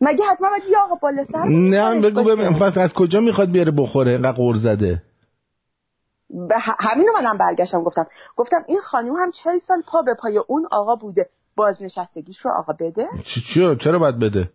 مگه 0.01 0.25
حتما 0.25 0.49
باید 0.49 0.63
یه 0.69 0.77
آقا 0.77 0.95
بالا 0.95 1.25
سر 1.25 1.43
نه 1.43 2.01
بگو؟ 2.01 2.23
ببینم 2.23 2.59
پس 2.59 2.77
از 2.77 2.93
کجا 2.93 3.19
می‌خواد 3.19 3.51
بیاره 3.51 3.71
بخوره؟ 3.71 4.11
اینقدر 4.11 4.31
قور 4.31 4.55
زده. 4.57 5.01
به 6.29 6.55
همینو 6.59 7.11
منم 7.21 7.37
برگشتم 7.37 7.83
گفتم. 7.83 8.07
گفتم 8.35 8.63
این 8.67 8.79
خانوم 8.79 9.15
هم 9.15 9.31
چل 9.31 9.59
سال 9.59 9.81
پا 9.87 10.01
به 10.01 10.13
پای 10.13 10.37
اون 10.47 10.65
آقا 10.71 10.95
بوده. 10.95 11.29
بازنشستگیش 11.55 12.39
رو 12.45 12.51
آقا 12.51 12.73
بده؟ 12.79 13.05
چی 13.23 13.41
چرا 13.79 13.99
باید 13.99 14.19
بده؟ 14.19 14.49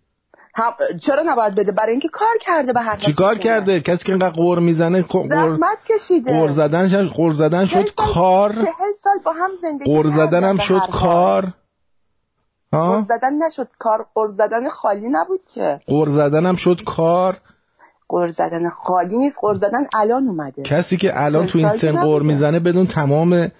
هم 0.56 0.72
چرا 1.00 1.22
نباید 1.26 1.54
بده؟ 1.54 1.72
برای 1.72 1.90
اینکه 1.90 2.08
کار 2.12 2.34
کرده 2.40 2.72
به 2.72 2.80
هر 2.80 2.96
چی 2.96 3.12
کار 3.12 3.38
کرده؟ 3.38 3.80
کسی 3.80 4.04
که 4.04 4.12
اینقدر 4.12 4.34
قور 4.36 4.58
می‌زنه 4.58 5.02
قور 5.02 5.28
زحمت 5.28 5.78
کشیده. 5.88 6.38
قور 6.38 6.50
زدن 6.50 7.08
قور 7.08 7.34
زدن 7.34 7.66
شد 7.66 7.94
کار. 7.94 8.52
سال 8.52 9.18
با 9.24 9.32
هم 9.32 9.50
زندگی 9.62 9.84
قور 9.84 10.06
زدن 10.06 10.44
هم 10.44 10.58
شد. 10.58 10.80
کار. 10.92 11.48
ها 12.72 13.06
زدن 13.08 13.46
نشد 13.46 13.68
کار. 13.78 14.06
قر 14.14 14.28
زدن 14.28 14.68
خالی 14.68 15.08
نبود 15.10 15.40
که. 15.54 15.80
قور 15.86 16.08
زدن 16.08 16.46
هم 16.46 16.56
شد 16.56 16.80
کار. 16.86 17.36
قر 18.08 18.28
زدن 18.28 18.68
خالی 18.68 19.18
نیست. 19.18 19.38
قر 19.40 19.54
زدن 19.54 19.86
الان 19.94 20.28
اومده. 20.28 20.62
کسی 20.62 20.96
که 20.96 21.24
الان 21.24 21.46
تو 21.46 21.58
این 21.58 21.68
سن 21.68 22.02
قور. 22.02 22.22
می‌زنه 22.22 22.60
بدون 22.60 22.86
تمام 22.86 23.50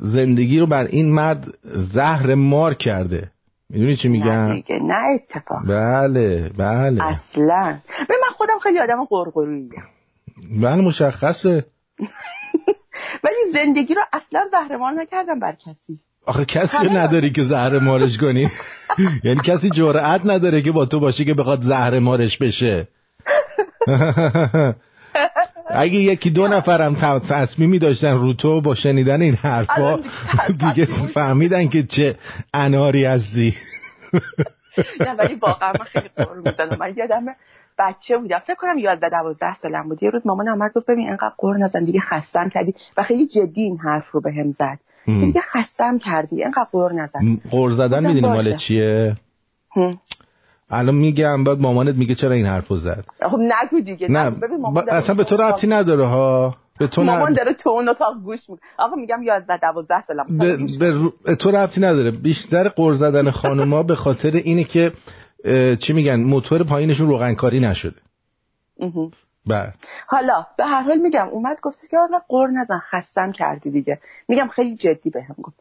زندگی 0.00 0.58
رو 0.58 0.66
بر 0.66 0.84
این 0.84 1.14
مرد 1.14 1.44
زهر 1.64 2.34
مار 2.34 2.74
کرده. 2.74 3.31
می‌دونی 3.72 3.96
چی 3.96 4.08
نه 4.08 4.12
میگم 4.12 4.54
دیگه 4.54 4.78
نه 4.82 5.02
اتفاق. 5.14 5.66
بله 5.68 6.50
بله. 6.58 7.04
اصلا. 7.04 7.78
به 8.08 8.14
من 8.22 8.30
خودم 8.36 8.58
خیلی 8.62 8.78
آدم 8.78 9.04
قرقروییم 9.04 9.70
بله 10.62 10.82
مشخصه. 10.82 11.66
زندگی 13.52 13.94
رو 13.94 14.02
اصلا 14.12 14.44
زهرمار 14.50 14.92
نکردم 14.92 15.38
بر 15.38 15.52
کسی. 15.52 15.98
آخه 16.26 16.44
کسی 16.44 16.88
نداری 16.88 17.30
که 17.30 17.44
زهر 17.44 17.78
مارش 17.78 18.18
کنی. 18.18 18.50
یعنی 19.24 19.40
کسی 19.44 19.70
جرأت 19.70 20.20
نداره 20.24 20.62
که 20.62 20.72
با 20.72 20.86
تو 20.86 21.00
باشه 21.00 21.24
که 21.24 21.34
بخواد 21.34 21.62
زهر 21.62 21.98
مارش 21.98 22.38
بشه. 22.38 22.88
اگه 25.72 25.94
یکی 25.94 26.30
دو 26.30 26.48
نفرم 26.48 26.94
تصمیمی 27.28 27.78
داشتن 27.78 28.12
رو 28.18 28.32
تو 28.34 28.60
با 28.60 28.74
شنیدن 28.74 29.22
این 29.22 29.34
حرفا 29.34 30.00
دیگه 30.58 30.84
فهمیدن 31.14 31.68
که 31.68 31.82
چه 31.82 32.14
اناری 32.54 33.04
هستی. 33.04 33.54
نه 35.00 35.12
ولی 35.18 35.34
واقعا 35.34 35.72
من 35.80 35.84
خیلی 35.84 36.08
قر 36.16 36.36
می‌زنم 36.36 36.78
من 36.78 36.94
یادم 36.96 37.24
بچه 37.78 38.18
بودم 38.18 38.38
فکر 38.38 38.54
کنم 38.54 38.78
11 38.78 39.08
12 39.08 39.54
سالم 39.54 39.88
بود. 39.88 40.02
یه 40.02 40.10
روز 40.10 40.26
مامان 40.26 40.48
اومد 40.48 40.72
گفت 40.74 40.86
ببین 40.86 41.06
اینقدر 41.06 41.32
قر 41.38 41.56
نزن 41.56 41.84
دیگه 41.84 42.00
خستم 42.00 42.48
کردی. 42.48 42.74
و 42.96 43.02
خیلی 43.02 43.26
جدی 43.26 43.62
این 43.62 43.78
حرف 43.78 44.10
رو 44.10 44.20
بهم 44.20 44.50
زد. 44.50 44.78
هم. 45.06 45.20
دیگه 45.20 45.40
خستم 45.40 45.98
کردی. 45.98 46.42
اینقدر 46.42 46.66
قر 46.72 46.92
نزن 46.92 47.20
قر 47.50 47.70
زدن 47.70 48.06
می‌دونی 48.06 48.34
مال. 48.34 48.56
چیه. 48.56 49.16
الان 50.72 50.94
میگم 50.94 51.44
بعد 51.44 51.60
مامانت 51.60 51.94
میگه 51.96 52.14
چرا 52.14 52.32
این 52.32 52.46
حرفو 52.46 52.76
زد؟ 52.76 53.04
خب 53.30 53.38
نگو 53.38 53.80
دیگه. 53.80 54.10
نه. 54.10 54.30
ببین 54.30 54.66
اصلا 54.90 55.14
به 55.14 55.24
تو 55.24 55.36
ربطی 55.36 55.66
نداره 55.66 56.06
ها؟ 56.06 56.56
به 56.78 56.86
تو 56.86 57.02
مامان 57.02 57.28
نه 57.28 57.36
داره 57.36 57.54
تو 57.54 57.70
اون 57.70 57.88
اتاق 57.88 58.14
گوش 58.24 58.40
می‌کنه. 58.50 58.68
آقا 58.78 58.96
میگم 58.96 59.22
11 59.22 59.56
12 59.56 60.00
سالم. 60.00 60.26
به, 60.38 60.56
به 60.78 60.90
رو- 60.90 61.12
به 61.24 61.36
تو 61.36 61.50
ربطی 61.50 61.80
نداره. 61.80 62.10
بیشتر 62.10 62.68
قر 62.68 62.92
زدن 62.92 63.30
خانوما 63.30 63.82
به 63.82 63.94
خاطر 63.94 64.30
اینه 64.30 64.64
که 64.64 64.92
اه، 65.44 65.76
چی 65.76 65.92
میگن؟ 65.92 66.20
موتور 66.20 66.64
پایینشون 66.64 67.08
روغنکاری 67.08 67.60
نشده. 67.60 67.96
بله 69.46 69.72
حالا 70.06 70.46
به 70.58 70.64
هر 70.64 70.82
حال 70.82 70.98
میگم 70.98 71.28
اومد 71.28 71.60
گفت 71.62 71.78
که 71.90 71.98
آقا 71.98 72.18
قر 72.28 72.46
نزن 72.46 72.78
خستم 72.90 73.32
کردی 73.32 73.70
دیگه. 73.70 73.98
میگم 74.28 74.48
خیلی 74.48 74.76
جدی 74.76 75.10
بهم 75.10 75.36
گفت. 75.42 75.56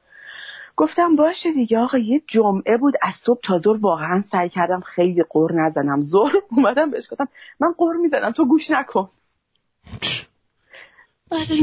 گفتم 0.75 1.15
باشه 1.15 1.51
دیگه 1.51 1.77
آقا 1.79 1.97
یه 1.97 2.21
جمعه 2.27 2.77
بود 2.77 2.93
از 3.01 3.13
صبح 3.15 3.39
تا 3.43 3.57
ظهر 3.57 3.77
واقعا 3.77 4.21
سعی 4.21 4.49
کردم 4.49 4.79
خیلی 4.79 5.23
قر 5.29 5.51
نزنم. 5.53 6.01
ظهر 6.03 6.33
اومدم 6.51 6.91
بهش 6.91 7.03
گفتم 7.11 7.27
من 7.59 7.73
قر 7.77 7.93
می‌زنم 7.93 8.31
تو 8.31 8.45
گوش 8.45 8.71
نکن. 8.71 9.07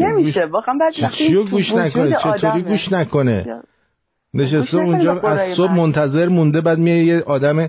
نمیشه 0.01 0.47
واقعا 0.47 0.75
بعد 0.81 0.93
چیو 0.93 1.45
گوش 1.45 1.73
نکنه؟ 1.73 2.17
چطوری. 2.23 2.63
گوش 2.63 2.93
نکنه؟ 2.93 3.63
نشسته 4.35 4.79
اونجا 4.79 5.21
از 5.21 5.57
صبح 5.57 5.71
من. 5.71 5.77
منتظر 5.77 6.29
مونده 6.29 6.61
بعد 6.61 6.79
میای 6.79 7.05
یه 7.05 7.23
آدم 7.23 7.69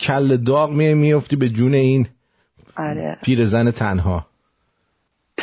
کل 0.00 0.36
داغ 0.36 0.70
میای 0.70 0.94
میفتی 0.94 1.36
به 1.36 1.48
جون 1.48 1.74
این 1.74 2.08
آره. 2.76 3.18
پیرزن 3.22 3.70
تنها. 3.70 4.26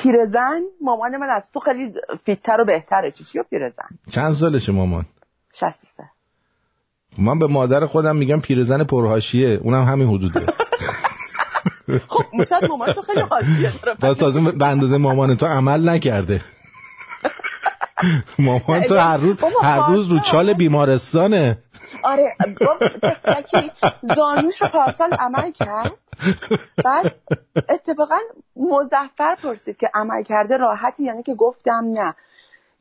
پیرزن 0.01 0.61
مامان 0.81 1.17
من 1.17 1.29
از 1.29 1.51
تو 1.51 1.59
خیلی 1.59 1.93
فیتتر 2.25 2.61
و 2.61 2.65
بهتره. 2.65 3.11
چی 3.11 3.23
چیو 3.23 3.43
پیرزن؟ 3.43 3.89
چند 4.09 4.33
سالشه 4.33 4.71
مامان؟ 4.71 5.05
63 5.53 6.03
من 7.17 7.39
به 7.39 7.47
مادر 7.47 7.85
خودم 7.85 8.15
میگم 8.15 8.41
پیرزن 8.41 8.83
پرهاشیه. 8.83 9.59
اونم 9.63 9.83
همین 9.83 10.07
حدوده. 10.07 10.39
خب 12.07 12.43
شاید 12.49 12.63
مامان 12.69 12.93
تو 12.93 13.01
خیلی 13.01 13.21
حاشیه 13.21 13.71
داره. 13.99 14.15
تازه 14.19 14.51
به 14.51 14.65
اندازه 14.65 14.97
مامان 14.97 15.35
تو 15.35 15.45
عمل 15.45 15.89
نکرده. 15.89 16.41
مامان 18.39 18.81
تو 18.81 18.95
هر 18.95 19.17
روز 19.17 19.37
هر 19.61 19.87
روز 19.87 20.11
رو. 20.11 20.19
چال 20.19 20.53
بیمارستانه. 20.53 21.57
آره 22.03 22.35
تفلکی 23.01 23.71
زانوش 24.15 24.61
رو 24.61 24.67
پارسال 24.67 25.13
عمل 25.13 25.51
کرد. 25.51 25.91
بعد 26.85 27.15
اتفاقا 27.69 28.17
مظفر 28.55 29.35
پرسید 29.43 29.77
که 29.77 29.89
عمل 29.93 30.23
کرده 30.23 30.57
راحتی 30.57 31.03
یعنی 31.03 31.23
که 31.23 31.33
گفتم 31.33 31.85
نه. 31.93 32.15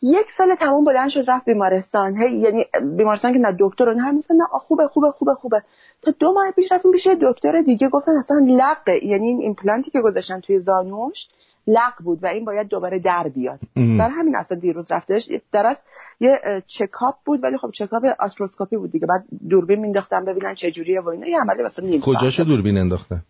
یک 0.02 0.32
سال 0.36 0.54
تمام 0.54 0.84
بلند 0.84 1.08
شد 1.08 1.24
رفت 1.28 1.46
بیمارستان. 1.46 2.16
هی 2.22 2.36
یعنی 2.36 2.64
بیمارستان 2.96 3.32
که 3.32 3.38
نه 3.38 3.56
دکتر 3.60 3.84
رو 3.84 3.94
نه 3.94 4.12
نه 4.12 4.44
خوبه 4.52 4.86
خوبه 4.86 5.10
خوبه 5.10 5.34
خوبه. 5.34 5.62
تا 6.02 6.10
دو 6.18 6.32
ماه 6.32 6.50
پیش 6.50 6.72
رفتیم 6.72 6.92
پیش 6.92 7.06
دکتر 7.22 7.60
دیگه 7.60 7.88
گفتن 7.88 8.12
اصلا 8.18 8.46
لقه 8.48 9.04
یعنی 9.04 9.26
این 9.26 9.40
ایمپلانتی 9.40 9.90
که 9.90 10.00
گذاشتن 10.00 10.40
توی 10.40 10.60
زانوش. 10.60 11.26
لق 11.66 11.92
بود 12.04 12.24
و 12.24 12.26
این 12.26 12.44
باید 12.44 12.68
دوباره 12.68 12.98
در 12.98 13.28
بیاد. 13.34 13.60
برای 13.76 14.12
همین 14.18 14.36
اصلا 14.36 14.58
دیروز 14.58 14.92
رفتش. 14.92 15.28
در 15.52 15.66
حد 15.66 15.82
یه 16.20 16.40
چکاپ 16.66 17.14
بود 17.24 17.44
ولی 17.44 17.58
خب 17.58 17.70
چکاپ 17.70 18.02
آرتروسکوپی 18.18 18.76
بود 18.76 18.92
دیگه. 18.92 19.06
بعد 19.06 19.24
دوربین 19.48 19.80
مینداختن 19.80 20.24
ببینن 20.24 20.54
چه 20.54 20.70
جوریه 20.70 21.00
و 21.00 21.08
اینا. 21.08 21.26
یه 21.26 21.40
عملی 21.40 21.62
مثلا 21.62 21.86
نیم 21.86 22.00
کجاشو. 22.00 22.44
دوربین 22.44 22.78
انداختن؟ 22.78 23.22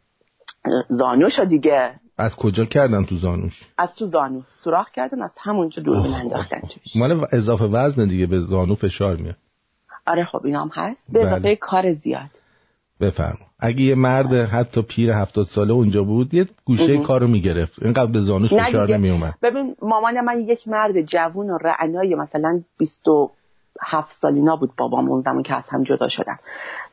زانوشو 0.88 1.44
دیگه. 1.44 1.94
از 2.18 2.36
کجا 2.36 2.64
کردن 2.64 3.04
تو 3.04 3.16
زانوش؟ 3.16 3.62
از 3.78 3.94
تو 3.94 4.06
زانو. 4.06 4.42
سوراخ 4.48 4.90
کردن 4.90 5.22
از 5.22 5.34
همونجا 5.40 5.82
دوربین 5.82 6.14
انداختن 6.14 6.60
توش 6.60 6.96
مال 6.96 7.26
اضافه 7.32 7.64
وزن 7.64 8.06
دیگه 8.06 8.26
به 8.26 8.38
زانو 8.40 8.74
فشار 8.74 9.16
میاد. 9.16 9.36
آره 10.06 10.24
خب 10.24 10.40
اینا 10.44 10.62
هم 10.62 10.70
هست. 10.74 11.12
به 11.12 11.20
اضافه 11.20 11.40
بله. 11.40 11.56
کار 11.56 11.92
زیاد. 11.92 12.30
بفرما 13.00 13.46
اگه 13.60 13.80
یه 13.82 13.94
مرد 13.94 14.32
حتی 14.32 14.82
پیر 14.82 15.10
هفتاد 15.10 15.46
ساله 15.46 15.72
اونجا 15.72 16.02
بود 16.02 16.34
یه 16.34 16.46
گوشه 16.64 16.92
مهم. 16.94 17.02
کارو 17.02 17.28
می‌گرفت. 17.28 17.82
اینقدر 17.82 18.12
به 18.12 18.20
زانوش 18.20 18.54
فشار. 18.54 18.96
نمیومد 18.96 19.34
ببین 19.42 19.76
مامان 19.82 20.20
من 20.20 20.40
یک 20.40 20.68
مرد 20.68 21.02
جوون 21.02 21.50
و 21.50 21.58
رعنای 21.58 22.14
مثلا 22.14 22.62
27 22.78 24.12
سالینا 24.12 24.56
بود 24.56 24.70
بابام 24.76 25.08
اون 25.08 25.22
زمان 25.22 25.42
که 25.42 25.54
از 25.54 25.68
هم 25.68 25.82
جدا 25.82 26.08
شدن. 26.08 26.36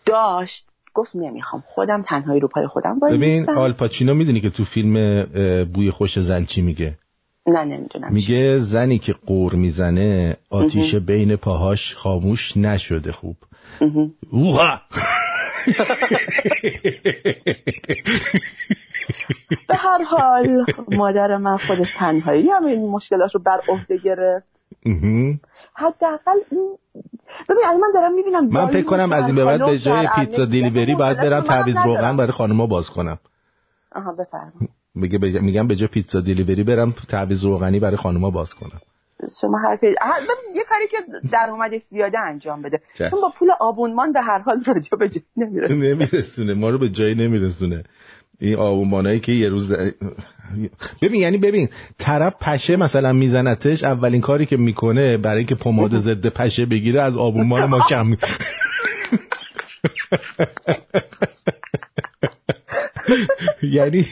داشت 0.05 0.65
گفت 0.93 1.15
نمی‌خوام. 1.15 1.63
خودم 1.67 2.01
تنهایی 2.01 2.39
رو 2.39 2.47
پای 2.47 2.67
خودم 2.67 2.99
وای 2.99 3.17
ببین. 3.17 3.49
آلپاچینو 3.49 4.13
می‌دونی 4.13 4.41
که 4.41 4.49
تو 4.49 4.65
فیلم 4.65 5.23
بوی 5.73 5.91
خوش 5.91 6.19
زن 6.19 6.45
چی 6.45 6.61
میگه؟ 6.61 6.97
نه 7.47 7.63
نمی‌دونم. 7.63 8.13
میگه 8.13 8.59
زنی 8.59 8.97
که 8.99 9.15
قور 9.25 9.55
می‌زنه 9.55 10.37
آتیش 10.49 10.95
بین 10.95 11.35
پاهاش 11.35 11.95
خاموش 11.95 12.57
نشده 12.57 13.11
خوب. 13.11 13.35
اوها! 14.31 14.81
به 19.67 19.75
هر 19.75 20.03
حال 20.03 20.65
مادر 20.87 21.37
من 21.37 21.57
خودش 21.57 21.93
تنهایی 21.97 22.49
هم 22.49 22.65
این 22.65 22.89
مشکلات 22.89 23.35
رو 23.35 23.41
بر 23.41 23.61
عهده 23.67 23.97
گرفت. 23.97 24.47
حداقل 25.73 26.39
این 26.51 26.77
ببین 27.49 27.63
الان 27.67 27.79
من 27.79 27.91
دارم 27.93 28.13
می‌بینم 28.13 28.47
من 28.47 28.67
فکر 28.67 28.83
کنم 28.83 29.13
از 29.13 29.25
این 29.25 29.35
به 29.35 29.45
بعد 29.45 29.65
به 29.65 29.79
جای 29.79 30.07
پیتزا 30.15 30.45
دیلیوری 30.45 30.95
باید 30.95 31.17
برم 31.17 31.41
تعویض 31.41 31.77
روغن 31.85 32.17
برای 32.17 32.31
خانوما 32.31 32.67
باز 32.67 32.89
کنم. 32.89 33.19
آها 33.91 34.13
بفرما 34.13 34.51
میگه 34.95 35.17
بج... 35.17 35.35
میگم 35.35 35.67
به 35.67 35.75
جای 35.75 35.87
پیتزا 35.87 36.21
دیلیوری 36.21 36.63
برم 36.63 36.93
تعویض 37.09 37.43
روغنی 37.43 37.79
برای 37.79 37.97
خانوما 37.97 38.29
باز 38.29 38.53
کنم. 38.53 38.81
شما 39.41 39.57
هر 39.57 39.75
ببین، 39.75 39.95
یه 40.55 40.63
کاری 40.69 40.87
که 40.87 40.97
درآمدش 41.31 41.81
زیاده 41.89 42.19
انجام 42.19 42.61
بده. 42.61 42.81
چشم. 42.93 43.09
چون 43.09 43.21
با 43.21 43.33
پول 43.39 43.49
آبونمان 43.59 44.13
به 44.13 44.21
هر 44.21 44.39
حال 44.39 44.63
راجع 44.63 44.97
به 44.99 45.09
جای 45.09 45.23
نمیره 45.37 45.75
نمیرسونه 45.75 46.53
ما 46.53 46.69
رو 46.69 46.77
به 46.77 46.89
جایی 46.89 47.15
نمیرسونه. 47.15 47.83
این 48.39 48.55
آبونمانایی 48.55 49.19
که 49.19 49.31
یه 49.31 49.49
روز 49.49 49.71
ببین 51.01 51.21
یعنی 51.21 51.37
ببین 51.37 51.69
طرف 51.97 52.33
پشه 52.41 52.75
مثلا 52.75 53.13
میزنتش 53.13 53.83
اولین 53.83 54.21
کاری 54.21 54.45
که 54.45 54.57
می‌کنه 54.57 55.17
برای 55.17 55.37
اینکه 55.37 55.55
پماد 55.55 55.99
ضد 55.99 56.27
پشه 56.27 56.65
بگیره 56.65 57.01
از 57.01 57.17
آبونمان 57.17 57.65
ما 57.65 57.79
کم 57.89 58.17
یعنی 63.63 64.05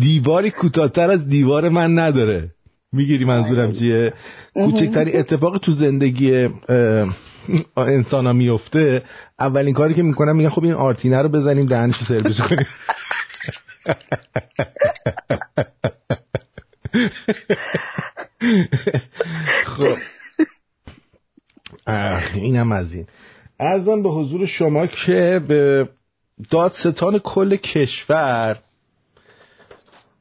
دیواری 0.00 0.50
کوتاهتر 0.50 1.10
از 1.10 1.28
دیوار 1.28 1.68
من 1.68 1.98
نداره. 1.98 2.50
می‌گیری 2.92 3.24
منظورم 3.24 3.72
چیه؟ 3.72 4.12
کوچکترین 4.54 5.16
اتفاق 5.16 5.58
تو 5.58 5.72
زندگی 5.72 6.48
انسان 7.76 8.26
ها 8.26 8.32
میفته 8.32 9.02
اولین 9.38 9.74
کاری 9.74 9.94
که 9.94 10.02
می‌کنم 10.02 10.36
میگن 10.36 10.48
خب 10.48 10.64
این 10.64 10.72
آرتینه 10.72 11.22
رو 11.22 11.28
بزنیم 11.28 11.66
دهنش 11.66 12.04
سرویس 12.08 12.40
کنیم. 12.40 12.66
خب. 19.64 19.96
اینم 22.34 22.72
از 22.72 22.94
این. 22.94 23.06
ارزم 23.60 24.02
به 24.02 24.08
حضور 24.08 24.46
شما 24.46 24.86
که 24.86 25.40
به 25.48 25.88
دادستان 26.50 27.18
کل 27.18 27.56
کشور 27.56 28.58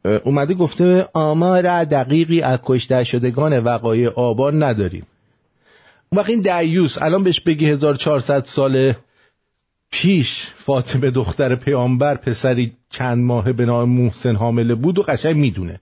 اومده 0.05 0.53
گفته 0.53 1.07
آمار 1.13 1.83
دقیقی 1.83 2.41
از 2.41 2.59
کشته 2.63 3.03
شدگان 3.03 3.59
وقایع 3.59 4.09
آبان 4.09 4.63
نداریم. 4.63 5.05
اون 6.09 6.19
وقت 6.19 6.29
این 6.29 6.41
دیوس 6.41 6.97
الان 7.01 7.23
بهش 7.23 7.39
بگی 7.39 7.65
1400 7.65 8.45
سال 8.45 8.93
پیش 9.91 10.47
فاطمه 10.57 11.11
دختر 11.11 11.55
پیامبر 11.55 12.15
پسری 12.15 12.73
چند 12.89 13.17
ماه 13.17 13.53
به 13.53 13.65
نام 13.65 13.89
محسن 13.89 14.35
حامله 14.35 14.75
بود 14.75 14.99
و 14.99 15.01
قشنگ 15.01 15.35
می‌دونه. 15.35 15.79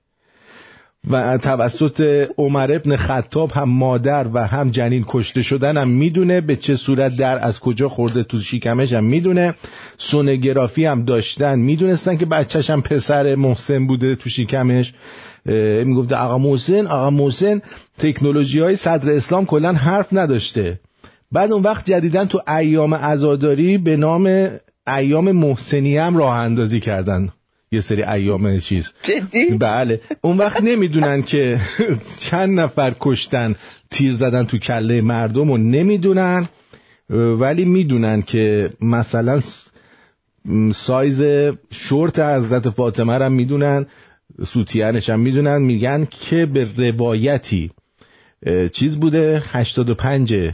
و 1.09 1.37
توسط 1.37 2.27
عمر 2.37 2.71
ابن 2.71 2.95
خطاب 2.95 3.51
هم 3.51 3.69
مادر 3.69 4.27
و 4.33 4.47
هم 4.47 4.69
جنین 4.69 5.05
کشته 5.07 5.41
شدن 5.41 5.77
هم 5.77 5.87
می‌دونه 5.87 6.41
به 6.41 6.55
چه 6.55 6.75
صورت 6.75 7.15
در 7.15 7.45
از 7.45 7.59
کجا 7.59 7.89
خورده 7.89 8.23
تو 8.23 8.39
شکمش 8.39 8.93
هم 8.93 9.03
می‌دونه. 9.03 9.55
سونوگرافی 9.97 10.85
هم 10.85 11.05
داشتن 11.05 11.59
می‌دونستن 11.59 12.17
که 12.17 12.25
بچهش 12.25 12.69
هم 12.69 12.81
پسر 12.81 13.35
محسن 13.35 13.87
بوده 13.87 14.15
تو 14.15 14.29
شکمش. 14.29 14.93
می‌گفته 15.85 16.15
آقا 16.15 16.37
محسن 16.37 16.87
آقا 16.87 17.09
محسن 17.09 17.61
تکنولوژی 17.97 18.59
های 18.59 18.75
صدر 18.75 19.11
اسلام 19.11 19.45
کلا 19.45 19.73
حرف 19.73 20.07
نداشته. 20.11 20.79
بعد 21.31 21.51
اون 21.51 21.63
وقت 21.63 21.85
جدیدن 21.85 22.25
تو 22.25 22.41
ایام 22.57 22.93
عزاداری 22.93 23.77
به 23.77 23.97
نام 23.97 24.49
ایام 24.87 25.31
محسنی 25.31 25.97
هم 25.97 26.17
راه 26.17 26.35
اندازی 26.35 26.79
کردن. 26.79 27.29
یه 27.71 27.81
سری 27.81 28.03
ایام 28.03 28.59
چیز. 28.59 28.91
جدی؟ 29.03 29.45
بله. 29.45 30.01
اون 30.21 30.37
وقت 30.37 30.61
نمی‌دونن 30.61 31.21
که 31.21 31.59
چند 32.19 32.59
نفر 32.59 32.95
کشتن 32.99 33.55
تیر 33.91 34.13
زدن 34.13 34.43
تو 34.45 34.57
کله 34.57 35.01
مردم 35.01 35.51
و 35.51 35.57
نمی‌دونن. 35.57 36.49
ولی 37.39 37.65
می‌دونن 37.65 38.21
که 38.21 38.69
مثلا 38.81 39.41
سایز 40.75 41.21
شورت 41.71 42.19
حضرت 42.19 42.69
فاطمه 42.69 43.17
رو 43.17 43.29
می‌دونن 43.29 43.85
سوتیانش 44.45 45.09
هم 45.09 45.19
می‌دونن. 45.19 45.61
میگن 45.61 46.07
که 46.11 46.45
به 46.45 46.67
روایتی 46.77 47.71
چیز 48.71 48.99
بوده 48.99 49.43
85 49.51 50.51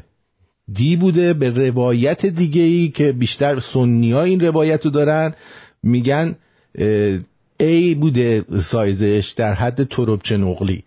دی 0.74 0.96
بوده. 0.96 1.34
به 1.34 1.50
روایت 1.50 2.26
دیگه 2.26 2.62
ای 2.62 2.90
که 2.90 3.12
بیشتر 3.12 3.60
سنی 3.60 4.12
ها 4.12 4.24
این 4.24 4.40
روایت 4.40 4.86
رو 4.86 4.92
دارن 4.92 5.34
میگن 5.84 6.36
A 7.60 7.96
بوده 7.96 8.46
سایزش 8.72 9.34
در 9.38 9.54
حد 9.54 9.84
تربچه 9.84 10.38
نقلی. 10.38 10.84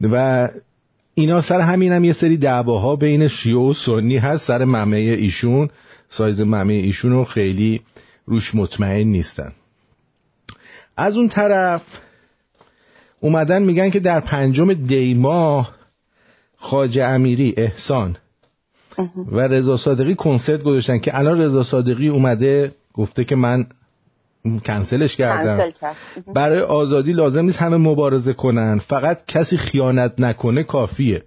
و 0.00 0.48
اینا 1.14 1.42
سر 1.42 1.60
همین 1.60 1.92
هم 1.92 2.04
یه 2.04 2.12
سری 2.12 2.36
دعواها 2.36 2.96
بین 2.96 3.28
شیعه 3.28 3.56
و 3.56 3.74
سنی 3.74 4.16
هست 4.16 4.46
سر 4.46 4.64
ممه 4.64 4.96
ایشون. 4.96 5.70
سایز 6.08 6.40
ممه 6.40 6.74
ایشون 6.74 7.12
رو 7.12 7.24
خیلی 7.24 7.80
روش 8.26 8.54
مطمئن 8.54 9.06
نیستن. 9.06 9.52
از 10.96 11.16
اون 11.16 11.28
طرف 11.28 11.82
اومدن 13.20 13.62
میگن 13.62 13.90
که 13.90 14.00
در 14.00 14.20
پنجم 14.20 14.72
دیماه 14.72 15.74
خاجه 16.56 17.04
امیری 17.04 17.54
احسان 17.56 18.16
و 19.32 19.40
رضا 19.40 19.76
صادقی 19.76 20.14
کنسرت 20.14 20.62
گذاشتن 20.62 20.98
که 20.98 21.18
الان 21.18 21.40
رضا 21.40 21.62
صادقی 21.62 22.08
اومده 22.08 22.72
گفته 22.94 23.24
که 23.24 23.36
من 23.36 23.66
کنسلش 24.66 25.16
کردم. 25.16 25.56
کنسل 25.56 25.70
کرد. 25.70 25.96
برای 26.34 26.60
آزادی 26.60 27.12
لازم 27.12 27.44
نیست 27.44 27.58
همه 27.58 27.76
مبارزه 27.76 28.32
کنن. 28.32 28.78
فقط 28.78 29.26
کسی 29.26 29.56
خیانت 29.56 30.12
نکنه 30.18 30.62
کافیه. 30.62 31.22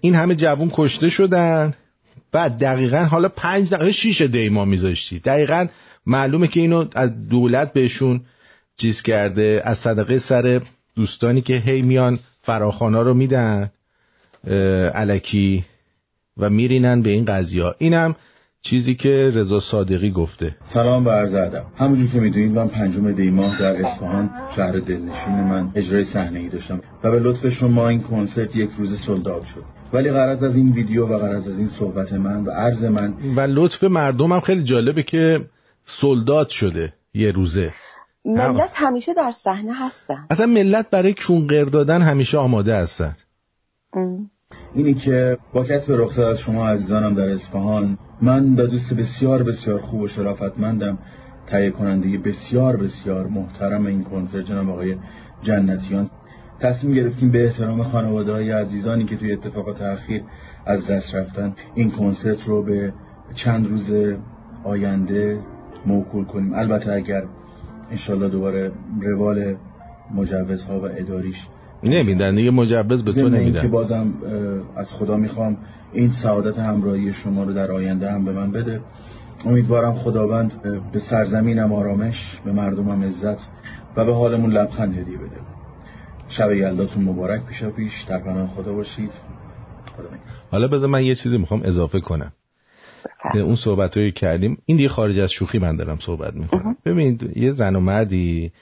این 0.00 0.14
همه 0.14 0.34
جوون 0.34 0.70
کشته 0.72 1.08
شدن. 1.08 1.74
بعد 2.32 2.58
دقیقا 2.58 2.98
حالا 2.98 3.28
پنج 3.28 3.70
دقیقه 3.70 3.92
شیش 3.92 4.20
دیما 4.20 4.64
میذاشتی. 4.64 5.18
دقیقا 5.18 5.66
معلومه 6.06 6.48
که 6.48 6.60
اینو 6.60 6.84
از 6.94 7.28
دولت 7.28 7.72
بهشون 7.72 8.20
چیز 8.76 9.02
کرده. 9.02 9.62
از 9.64 9.78
صدقه 9.78 10.18
سر 10.18 10.62
دوستانی 10.96 11.40
که 11.40 11.54
هی 11.54 11.82
میان 11.82 12.18
فراخانا 12.42 13.02
رو 13.02 13.14
میدن 13.14 13.70
علکی 14.94 15.64
و 16.36 16.50
میرینن 16.50 17.02
به 17.02 17.10
این 17.10 17.24
قضیه. 17.24 17.74
اینم 17.78 18.16
چیزی 18.62 18.94
که 18.94 19.30
رضا 19.34 19.60
صادقی 19.60 20.10
گفته. 20.10 20.56
سلام 20.62 21.06
و 21.06 21.10
عرض 21.10 21.34
ادب. 21.34 21.64
همونجور 21.76 22.10
که 22.12 22.20
می‌دونید 22.20 22.52
من 22.52 22.68
پنجم 22.68 23.12
دی 23.12 23.30
ماه 23.30 23.58
در 23.58 23.86
اصفهان 23.86 24.30
شهر 24.56 24.72
دلنشین 24.72 25.34
من 25.34 25.72
اجرای 25.74 26.04
صحنه 26.04 26.38
ای 26.38 26.48
داشتم 26.48 26.80
و 27.04 27.10
به 27.10 27.20
لطف 27.20 27.48
شما 27.48 27.88
این 27.88 28.02
کنسرت 28.02 28.56
یک 28.56 28.70
روز 28.78 29.00
سولداد 29.00 29.42
شد. 29.44 29.64
ولی 29.92 30.10
غرض 30.10 30.42
از 30.42 30.56
این 30.56 30.72
ویدیو 30.72 31.06
و 31.06 31.18
غرض 31.18 31.48
از 31.48 31.58
این 31.58 31.68
صحبت 31.68 32.12
من 32.12 32.44
و 32.44 32.50
عرض 32.50 32.84
من 32.84 33.14
و 33.36 33.40
لطف 33.40 33.84
مردم 33.84 34.32
هم 34.32 34.40
خیلی 34.40 34.62
جالبه 34.62 35.02
که 35.02 35.40
سولداد 35.86 36.48
شده 36.48 36.92
یه 37.14 37.30
روزه. 37.32 37.72
ملت 38.24 38.70
همیشه 38.74 39.14
در 39.14 39.32
صحنه 39.44 39.72
هستن. 39.74 40.26
اصلا 40.30 40.46
ملت 40.46 40.90
برای 40.90 41.14
کونقر 41.26 41.64
دادن 41.64 42.02
همیشه 42.02 42.38
آماده 42.38 42.76
هستن. 42.76 43.16
ام. 43.92 44.30
اینی 44.74 44.94
که 44.94 45.38
با 45.52 45.64
کسب 45.64 45.92
رخصت 45.92 46.18
از 46.18 46.38
شما 46.38 46.68
عزیزانم 46.68 47.14
در 47.14 47.28
اصفهان 47.28 47.98
من 48.22 48.54
به 48.54 48.66
دوست 48.66 48.94
بسیار 48.94 49.42
بسیار 49.42 49.80
خوب 49.80 50.00
و 50.00 50.08
شرافتمندم. 50.08 50.98
تهیه 51.46 51.70
کننده 51.70 52.18
بسیار 52.18 52.76
بسیار 52.76 53.26
محترم 53.26 53.86
این 53.86 54.04
کنسرت 54.04 54.44
جناب 54.44 54.70
آقای 54.70 54.96
جنتیان. 55.42 56.10
تصمیم 56.60 56.94
گرفتیم 56.94 57.30
به 57.30 57.44
احترام 57.44 57.82
خانواده 57.82 58.32
های 58.32 58.50
عزیزانی 58.50 59.04
که 59.04 59.16
توی 59.16 59.32
اتفاقات 59.32 59.82
اخیر 59.82 60.22
از 60.66 60.86
دست 60.86 61.14
رفتن 61.14 61.54
این 61.74 61.90
کنسرت 61.90 62.42
رو 62.46 62.62
به 62.62 62.92
چند 63.34 63.68
روز 63.68 63.92
آینده 64.64 65.38
موکول 65.86 66.24
کنیم. 66.24 66.54
البته 66.54 66.92
اگر 66.92 67.24
انشالله 67.90 68.28
دوباره 68.28 68.72
روال 69.00 69.56
مجوزها 70.14 70.80
و 70.80 70.84
اداریش 70.84 71.48
نمیدن. 71.82 72.34
دیگه 72.34 72.50
مجوز 72.50 73.04
به 73.04 73.12
تو 73.12 73.28
نمیدن. 73.28 73.68
بازم 73.68 74.14
اه، 74.76 74.80
از 74.80 74.94
خدا 74.94 75.16
می‌خوام 75.16 75.56
این 75.92 76.10
سعادت 76.10 76.58
همراهی 76.58 77.12
شما 77.12 77.44
رو 77.44 77.52
در 77.52 77.72
آینده 77.72 78.12
هم 78.12 78.24
به 78.24 78.32
من 78.32 78.52
بده. 78.52 78.80
امیدوارم 79.46 79.94
خداوند 79.94 80.62
به 80.92 80.98
سرزمینم 80.98 81.72
آرامش 81.72 82.40
به 82.44 82.52
مردمم 82.52 83.02
عزت 83.02 83.48
و 83.96 84.04
به 84.04 84.14
حالمون 84.14 84.52
لبخند 84.52 84.98
هدیه 84.98 85.18
بده. 85.18 85.36
شب 86.28 86.52
یلداتون 86.52 87.04
مبارک 87.04 87.46
پیشا 87.46 87.70
پیش. 87.70 88.02
در 88.02 88.18
پناه 88.18 88.48
خدا 88.48 88.72
باشید. 88.72 89.10
خدا. 89.96 90.08
حالا 90.50 90.68
بذار 90.68 90.88
من 90.88 91.04
یه 91.04 91.14
چیزی 91.14 91.38
می‌خوام 91.38 91.60
اضافه 91.64 92.00
کنم. 92.00 92.32
اون 93.34 93.56
صحبت 93.56 93.96
رو 93.96 94.10
کردیم. 94.10 94.58
این 94.66 94.76
دیگه 94.76 94.88
خارج 94.88 95.18
از 95.18 95.30
شوخی 95.32 95.58
من 95.58 95.76
دارم 95.76 95.98
صحبت 96.00 96.34
می‌کنم. 96.34 96.76
ببینید 96.84 97.36
یه 97.36 97.52
زن 97.52 97.76
و 97.76 97.80
مردی 97.80 98.52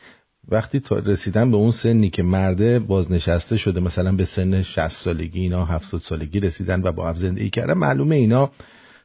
وقتی 0.48 0.80
تا 0.80 0.98
رسیدن 0.98 1.50
به 1.50 1.56
اون 1.56 1.70
سنی 1.70 2.10
که 2.10 2.22
مرده 2.22 2.78
بازنشسته 2.78 3.56
شده 3.56 3.80
مثلا 3.80 4.12
به 4.12 4.24
سن 4.24 4.62
60 4.62 4.88
سالگی 4.88 5.40
اینا 5.40 5.64
70 5.64 6.00
سالگی 6.00 6.40
رسیدن 6.40 6.82
و 6.82 6.92
با 6.92 7.08
هم 7.08 7.16
زندگی 7.16 7.50
کردن 7.50 7.74
معلومه 7.74 8.16
اینا 8.16 8.50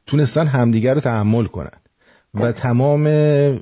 تونستن 0.08 0.48
همدیگه 0.48 0.94
رو 0.94 1.00
تحمل 1.00 1.46
کنن. 1.46 1.78
و 2.34 2.52
تمام 2.52 3.06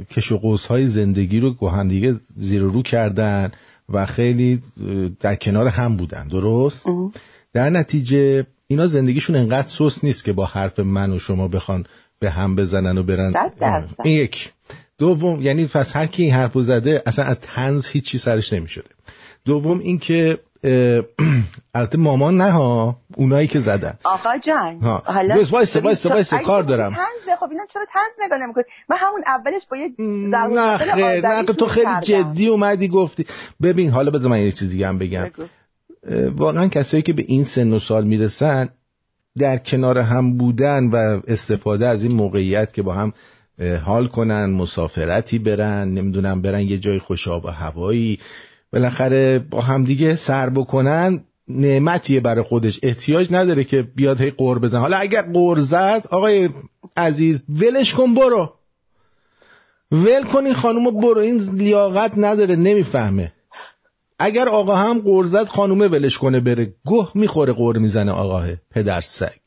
کش 0.03 0.31
و 0.31 0.57
های 0.69 0.87
زندگی 0.87 1.39
رو 1.39 1.53
با 1.53 1.69
همدیگه 1.69 2.15
زیر 2.37 2.61
رو 2.61 2.81
کردن 2.81 3.51
و 3.89 4.05
خیلی 4.05 4.61
در 5.19 5.35
کنار 5.35 5.67
هم 5.67 5.97
بودن. 5.97 6.27
درست؟ 6.27 6.85
در 7.53 7.69
نتیجه 7.69 8.45
اینا 8.67 8.87
زندگیشون 8.87 9.35
انقدر 9.35 9.67
سوس 9.67 10.03
نیست 10.03 10.23
که 10.23 10.33
با 10.33 10.45
حرف 10.45 10.79
من 10.79 11.11
و 11.11 11.19
شما 11.19 11.47
بخوان 11.47 11.85
به 12.19 12.29
هم 12.29 12.55
بزنن 12.55 12.97
و 12.97 13.03
برن. 13.03 13.33
این 14.03 14.17
یک. 14.17 14.53
دوم 15.01 15.41
یعنی 15.41 15.65
پس 15.67 15.95
هر 15.95 16.05
کی 16.05 16.23
این 16.23 16.33
حرفو 16.33 16.61
زده 16.61 17.03
اصلا 17.05 17.25
از 17.25 17.39
تنز 17.39 17.87
هیچی 17.87 18.17
سرش 18.17 18.53
نمی‌شده 18.53 18.89
دوم 19.45 19.79
اینکه 19.79 20.39
البته 21.75 21.97
مامان 21.97 22.37
نه 22.37 22.51
ها 22.51 22.95
اونایی 23.15 23.47
که 23.47 23.59
زدن 23.59 23.93
آقا 24.03 24.37
جان 24.37 24.79
ها. 24.81 25.03
حالا 25.05 25.35
بس 25.35 25.47
تو- 25.49 25.55
وایسه، 25.79 26.35
اگه 26.35 26.43
کار 26.45 26.63
دارم. 26.63 26.89
طنزه 26.95 27.35
خب 27.39 27.47
اینا 27.51 27.63
چرا 27.73 27.85
طنز 27.93 28.25
نگاه 28.25 28.39
نمی‌کنی 28.39 28.63
من 28.89 28.97
همون 28.99 29.21
اولش 29.27 29.61
با 29.71 29.77
یه 29.77 29.89
نه 29.99 30.77
خیر 30.77 31.27
نه 31.27 31.43
تو 31.43 31.65
خیلی 31.67 31.85
کردم. 31.85 31.99
جدی 32.01 32.47
اومدی 32.47 32.87
گفتی 32.87 33.25
ببین 33.61 33.89
حالا 33.89 34.11
بذار 34.11 34.31
من 34.31 34.39
یه 34.41 34.51
چیز 34.51 34.69
دیگه 34.69 34.87
هم 34.87 34.97
بگم 34.97 35.23
بگو. 35.23 35.43
واقعا 36.35 36.67
کسایی 36.67 37.03
که 37.03 37.13
به 37.13 37.23
این 37.27 37.43
سن 37.43 37.73
و 37.73 37.79
سال 37.79 38.03
می‌رسن 38.03 38.69
در 39.37 39.57
کنار 39.57 39.97
هم 39.99 40.37
بودن 40.37 40.85
و 40.85 41.21
استفاده 41.27 41.87
از 41.87 42.03
این 42.03 42.11
موقعیت 42.11 42.73
که 42.73 42.81
با 42.81 42.93
هم 42.93 43.13
حال 43.85 44.07
کنن 44.07 44.45
مسافرتی 44.45 45.39
برن 45.39 45.87
نمی‌دونم 45.87 46.41
برن 46.41 46.61
یه 46.61 46.77
جای 46.77 46.99
خوشاب 46.99 47.45
و 47.45 47.47
هوایی. 47.47 48.19
بالاخره 48.73 49.39
با 49.39 49.61
هم 49.61 49.83
دیگه 49.83 50.15
سر 50.15 50.49
بکنن 50.49 51.23
نعمتیه 51.47 52.19
برای 52.19 52.43
خودش. 52.43 52.79
احتیاج 52.83 53.27
نداره 53.31 53.63
که 53.63 53.81
بیاد 53.95 54.21
هی 54.21 54.31
قور 54.31 54.59
بزن 54.59 54.79
حالا 54.79 54.97
اگر 54.97 55.21
قور 55.21 55.59
زد 55.59 56.07
آقای 56.09 56.49
عزیز 56.97 57.43
ولش 57.49 57.93
کن 57.93 58.13
برو. 58.13 58.53
ول 59.91 60.23
کن 60.23 60.45
این 60.45 60.53
خانومو 60.53 60.91
برو. 60.91 61.19
این 61.21 61.37
لیاقت 61.37 62.11
نداره 62.17 62.55
نمی‌فهمه. 62.55 63.31
اگر 64.19 64.49
آقا 64.49 64.75
هم 64.75 64.99
قور 64.99 65.25
زد 65.25 65.47
خانومه 65.47 65.87
ولش 65.87 66.17
کنه 66.17 66.39
بره. 66.39 66.65
گه 66.65 67.07
می‌خوره 67.15 67.53
قور 67.53 67.77
می‌زنه 67.77 68.11
آقاه 68.11 68.47
پدر 68.71 69.01
سگ. 69.01 69.39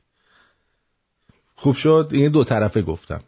خوب 1.57 1.75
شد؟ 1.75 2.09
این 2.13 2.33
دو 2.33 2.45
طرفه 2.45 2.83
گفتم. 2.83 3.21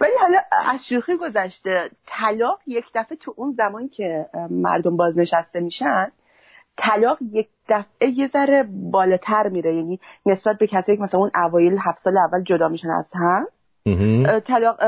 ولی 0.00 0.12
حالا 0.20 0.38
از 0.72 0.86
شوخی 0.86 1.16
گذشته 1.16 1.90
طلاق 2.06 2.58
یک 2.66 2.84
دفعه 2.94 3.18
تو 3.18 3.34
اون 3.36 3.50
زمان 3.50 3.88
که 3.88 4.26
مردم 4.50 4.96
بازنشسته 4.96 5.60
میشن 5.60 6.12
طلاق 6.76 7.18
یک 7.32 7.48
دفعه 7.68 8.08
یه 8.08 8.28
ذره 8.28 8.68
بالاتر 8.90 9.48
میره. 9.48 9.74
یعنی 9.74 10.00
نسبت 10.26 10.58
به 10.58 10.66
کسایی 10.66 10.98
که 10.98 11.02
مثلا 11.04 11.20
اون 11.20 11.30
اوایل 11.34 11.78
هفت 11.80 11.98
سال 11.98 12.18
اول 12.18 12.42
جدا 12.42 12.68
میشن 12.68 12.88
از 12.90 13.10
هم 13.14 13.46
طلاق 14.40 14.78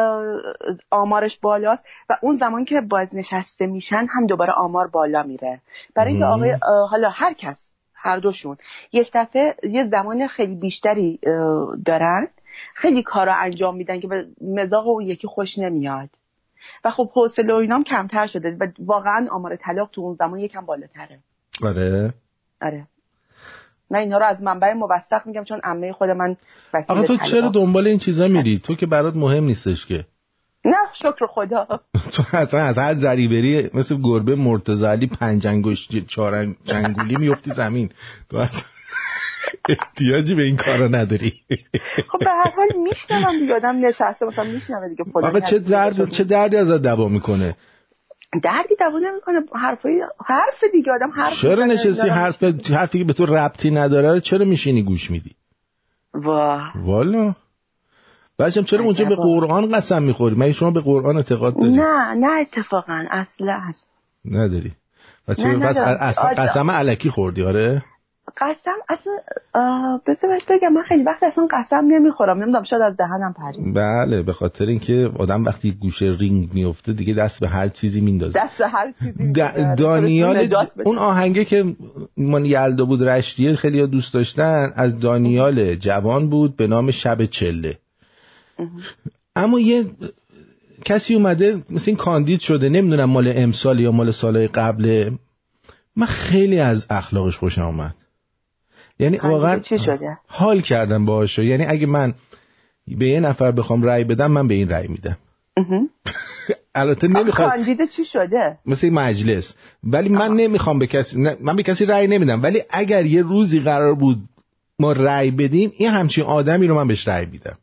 آمارش 0.90 1.38
بالاست 1.38 1.84
و 2.10 2.16
اون 2.22 2.36
زمان 2.36 2.64
که 2.64 2.80
بازنشسته 2.80 3.66
میشن 3.66 4.06
هم 4.10 4.26
دوباره 4.26 4.52
آمار 4.52 4.86
بالا 4.86 5.22
میره. 5.22 5.60
برای 5.94 6.10
اینکه. 6.10 6.26
آقای 6.26 6.56
حالا 6.90 7.08
هر 7.08 7.32
کس 7.32 7.73
هر 8.04 8.18
دوشون. 8.18 8.56
یک 8.92 9.10
دفعه 9.14 9.56
یه 9.70 9.82
زمان 9.82 10.28
خیلی 10.28 10.54
بیشتری 10.54 11.20
دارن. 11.84 12.28
خیلی 12.74 13.02
کارا 13.02 13.34
انجام 13.34 13.76
میدن 13.76 14.00
که 14.00 14.08
به 14.08 14.26
مزاق 14.40 14.86
اون 14.86 15.06
یکی 15.06 15.26
خوش 15.26 15.58
نمیاد. 15.58 16.08
و 16.84 16.90
خب 16.90 17.10
حوصله 17.14 17.52
و 17.52 17.56
اینام 17.56 17.84
کمتر 17.84 18.26
شده 18.26 18.56
و 18.60 18.66
واقعا 18.78 19.26
آمار 19.30 19.56
طلاق 19.56 19.90
تو 19.92 20.00
اون 20.00 20.14
زمان 20.14 20.38
یکم 20.38 20.66
بالاتره. 20.66 21.18
آره. 21.62 22.14
آره. 22.62 22.86
من 23.90 23.98
اینا 23.98 24.18
رو 24.18 24.24
از 24.24 24.42
منبع 24.42 24.72
موثق 24.72 25.26
میگم 25.26 25.44
چون 25.44 25.60
عمه 25.64 25.92
خود 25.92 26.10
من 26.10 26.36
وکیل 26.74 26.96
آقا 26.96 27.02
تو 27.02 27.16
طلاق. 27.16 27.30
چرا 27.30 27.48
دنبال 27.48 27.86
این 27.86 27.98
چیزا 27.98 28.28
میری؟ 28.28 28.58
تو 28.58 28.74
که 28.74 28.86
برات 28.86 29.16
مهم 29.16 29.44
نیستش 29.44 29.86
که. 29.86 30.04
نه 30.64 30.76
شکر 30.94 31.26
خدا. 31.28 31.66
تو 32.12 32.22
اصلا 32.32 32.60
از 32.60 32.78
هر 32.78 32.94
ذری 32.94 33.28
بری 33.28 33.70
مثل 33.74 33.96
گربه 34.02 34.34
مرتضی 34.34 34.86
علی 34.86 35.06
پنج 35.06 35.46
انگشت 35.46 36.06
چهار 36.06 36.46
چنگولی 36.64 37.16
میفتی 37.16 37.50
زمین. 37.50 37.90
تو 38.30 38.36
اصلا 38.36 38.60
احتیاجی 39.68 40.34
به 40.34 40.42
این 40.42 40.56
کارا 40.56 40.88
نداری. 40.88 41.32
خب 42.08 42.18
به 42.18 42.30
هر 42.30 42.52
حال 42.56 42.68
میشنوم 42.82 43.38
دیگه 43.38 43.54
آدم 43.54 43.86
نشسته 43.86 44.26
مثلا 44.26 44.44
میشنوه 44.44 44.88
دیگه 44.88 45.04
فلان 45.04 45.24
آقا 45.24 45.40
چه 45.40 45.58
درد 45.58 46.08
چه 46.08 46.24
دردی 46.24 46.56
ازت 46.56 46.82
دوا 46.82 47.08
می‌کنه؟ 47.08 47.56
دردی 48.42 48.74
دوا 48.78 48.98
نمی‌کنه 48.98 49.40
حرفای 49.60 50.02
حرف 50.26 50.64
دیگه 50.72 50.92
آدم 50.92 51.10
حرف 51.10 51.40
چرا 51.42 51.64
نشستی 51.64 52.08
حرف 52.08 52.44
حرفی 52.70 52.98
که 52.98 53.04
به 53.04 53.12
تو 53.12 53.26
ربطی 53.26 53.70
نداره 53.70 54.20
چرا 54.20 54.44
میشینی 54.44 54.82
گوش 54.82 55.10
میدی؟ 55.10 55.30
واه 56.14 56.72
والا. 56.76 57.34
بچم 58.38 58.62
چرا 58.62 58.84
اونجا 58.84 59.04
به. 59.04 59.16
قرآن 59.16 59.72
قسم 59.72 60.02
می‌خوری؟ 60.02 60.34
مگه 60.38 60.52
شما 60.52 60.70
به 60.70 60.80
قرآن 60.80 61.16
اعتقاد 61.16 61.54
داری؟ 61.60 61.72
نه 61.72 62.14
نه 62.14 62.40
اتفاقا 62.40 63.04
اصلا. 63.10 63.60
نداری. 64.24 64.72
و 65.28 65.34
چرا 65.34 65.58
بس 65.58 65.76
قسم 66.38 66.70
علکی 66.70 67.10
خوردی 67.10 67.42
آره؟ 67.42 67.82
قسم 68.40 68.70
اصلا 68.88 69.12
بذار 70.06 70.30
بهت 70.30 70.42
بگم 70.50 70.72
من 70.72 70.82
خیلی 70.88 71.02
وقت 71.02 71.22
اصلا 71.22 71.46
قسم 71.50 71.76
نمی‌خورم. 71.88 72.36
نمی‌دونم 72.42 72.62
شاید 72.64 72.82
از 72.82 72.96
دهنم 72.96 73.34
پرید. 73.38 73.74
بله 73.74 74.22
به 74.22 74.32
خاطر 74.32 74.64
اینکه 74.64 75.10
آدم 75.18 75.44
وقتی 75.44 75.72
گوشه 75.72 76.16
رینگ 76.20 76.48
میفته 76.54 76.92
دیگه 76.92 77.14
دست 77.14 77.40
به 77.40 77.48
هر 77.48 77.68
چیزی 77.68 78.00
میندازه. 78.00 78.40
دست 78.40 78.60
هر 78.60 78.92
چیزی 78.98 79.12
د- 79.12 79.18
می‌ذاره. 79.20 79.74
دانیال. 79.76 80.48
اون 80.84 80.98
آهنگه 80.98 81.44
که 81.44 81.64
من 82.16 82.44
یلدا 82.44 82.84
بود 82.84 83.02
رشتیه 83.08 83.56
خیلی 83.56 83.80
ها 83.80 83.86
دوست 83.86 84.14
داشتن 84.14 84.72
از 84.76 84.98
دانیال 85.00 85.74
جوان 85.74 86.28
بود 86.30 86.56
به 86.56 86.66
نام 86.66 86.90
شب 86.90 87.24
چله. 87.24 87.78
اما 89.36 89.60
یه 89.60 89.84
کسی 90.84 91.14
اومده 91.14 91.62
مثل 91.70 91.84
این 91.86 91.96
کاندید 91.96 92.40
شده 92.40 92.68
نمی‌دونم 92.68 93.04
مال 93.04 93.32
امسال 93.36 93.80
یا 93.80 93.92
مال 93.92 94.10
سالهای 94.10 94.46
قبله 94.46 95.12
من 95.96 96.06
خیلی 96.06 96.60
از 96.60 96.86
اخلاقش 96.90 97.36
خوشم 97.36 97.62
آمد 97.62 97.94
یعنی 98.98 99.16
واقعا 99.16 99.60
حال 100.26 100.60
کردم 100.60 101.04
باهاشو. 101.04 101.42
یعنی 101.42 101.64
اگه 101.64 101.86
من 101.86 102.14
به 102.88 103.08
یه 103.08 103.20
نفر 103.20 103.52
بخوام 103.52 103.82
رأی 103.82 104.04
بدم 104.04 104.30
من 104.30 104.48
به 104.48 104.54
این 104.54 104.68
رأی 104.68 104.88
میدم. 104.88 105.16
البته 106.74 107.08
نمی‌خواد 107.08 107.48
کاندید 107.48 107.88
چی 107.90 108.04
شده؟ 108.04 108.58
مثل 108.66 108.90
مجلس. 108.90 109.54
ولی 109.84 110.08
من 110.08 110.32
نمی‌خوام 110.32 110.78
به 110.78 110.86
کسی 110.86 111.20
نه، 111.20 111.36
من 111.40 111.56
به 111.56 111.62
کسی 111.62 111.86
رأی 111.86 112.06
نمیدم. 112.06 112.42
ولی 112.42 112.62
اگر 112.70 113.06
یه 113.06 113.22
روزی 113.22 113.60
قرار 113.60 113.94
بود 113.94 114.18
ما 114.78 114.92
رأی 114.92 115.30
بدیم 115.30 115.72
این 115.76 115.90
همچین 115.90 116.24
آدمی 116.24 116.66
رو 116.66 116.74
من 116.74 116.88
بهش 116.88 117.08
رأی 117.08 117.26
میدم. 117.26 117.58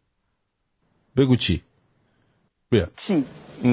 بگو 1.17 1.35
چی؟ 1.35 1.61
بیا. 2.71 2.87
چی؟ 2.97 3.23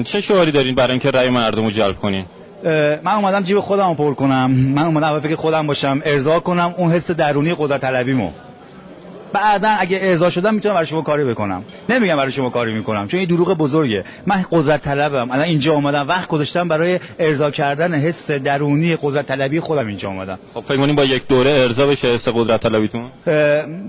چه 0.03 0.21
شعاری 0.21 0.51
دارین 0.51 0.75
برای 0.75 0.91
اینکه 0.91 1.11
رأی 1.11 1.29
مردم 1.29 1.63
رو 1.63 1.71
جلب 1.71 1.95
کنین؟ 1.95 2.25
من 3.03 3.07
اومدم 3.07 3.43
جیب 3.43 3.59
خودم 3.59 3.87
رو 3.87 3.95
پر 3.95 4.13
کنم. 4.13 4.51
من 4.51 4.83
اومدم 4.83 5.19
فکر 5.19 5.35
خودم 5.35 5.67
باشم. 5.67 6.01
ارضا 6.05 6.39
کنم 6.39 6.73
اون 6.77 6.91
حس 6.91 7.11
درونی 7.11 7.55
قدرت 7.57 7.81
طلبیمو. 7.81 8.31
بعدا 9.33 9.69
اگه 9.69 9.99
ارضا 10.01 10.29
شدم 10.29 10.53
می‌تونم 10.53 10.75
برای 10.75 10.87
شما 10.87 11.01
کاری 11.01 11.23
بکنم. 11.23 11.63
نمیگم 11.89 12.17
برای 12.17 12.31
شما 12.31 12.49
کاری 12.49 12.73
می‌کنم 12.73 13.07
چون 13.07 13.19
این 13.19 13.29
دروغ 13.29 13.57
بزرگه. 13.57 14.03
من 14.27 14.45
قدرت 14.51 14.81
طلبم. 14.81 15.31
الان 15.31 15.45
اینجا 15.45 15.73
اومدم 15.73 16.07
وقت 16.07 16.27
گذاشتم 16.27 16.67
برای 16.67 16.99
ارضا 17.19 17.51
کردن 17.51 17.93
حس 17.93 18.31
درونی 18.31 18.97
قدرت 19.01 19.25
طلبی 19.25 19.59
خودم 19.59 19.87
اینجا 19.87 20.09
اومدم. 20.09 20.39
خب 20.53 20.61
فکر 20.61 20.93
با 20.93 21.05
یک 21.05 21.27
دوره 21.27 21.49
ارضا 21.49 21.87
بشه 21.87 22.07
حس 22.07 22.27
قدرت 22.27 22.63
طلبیتون؟ 22.63 23.03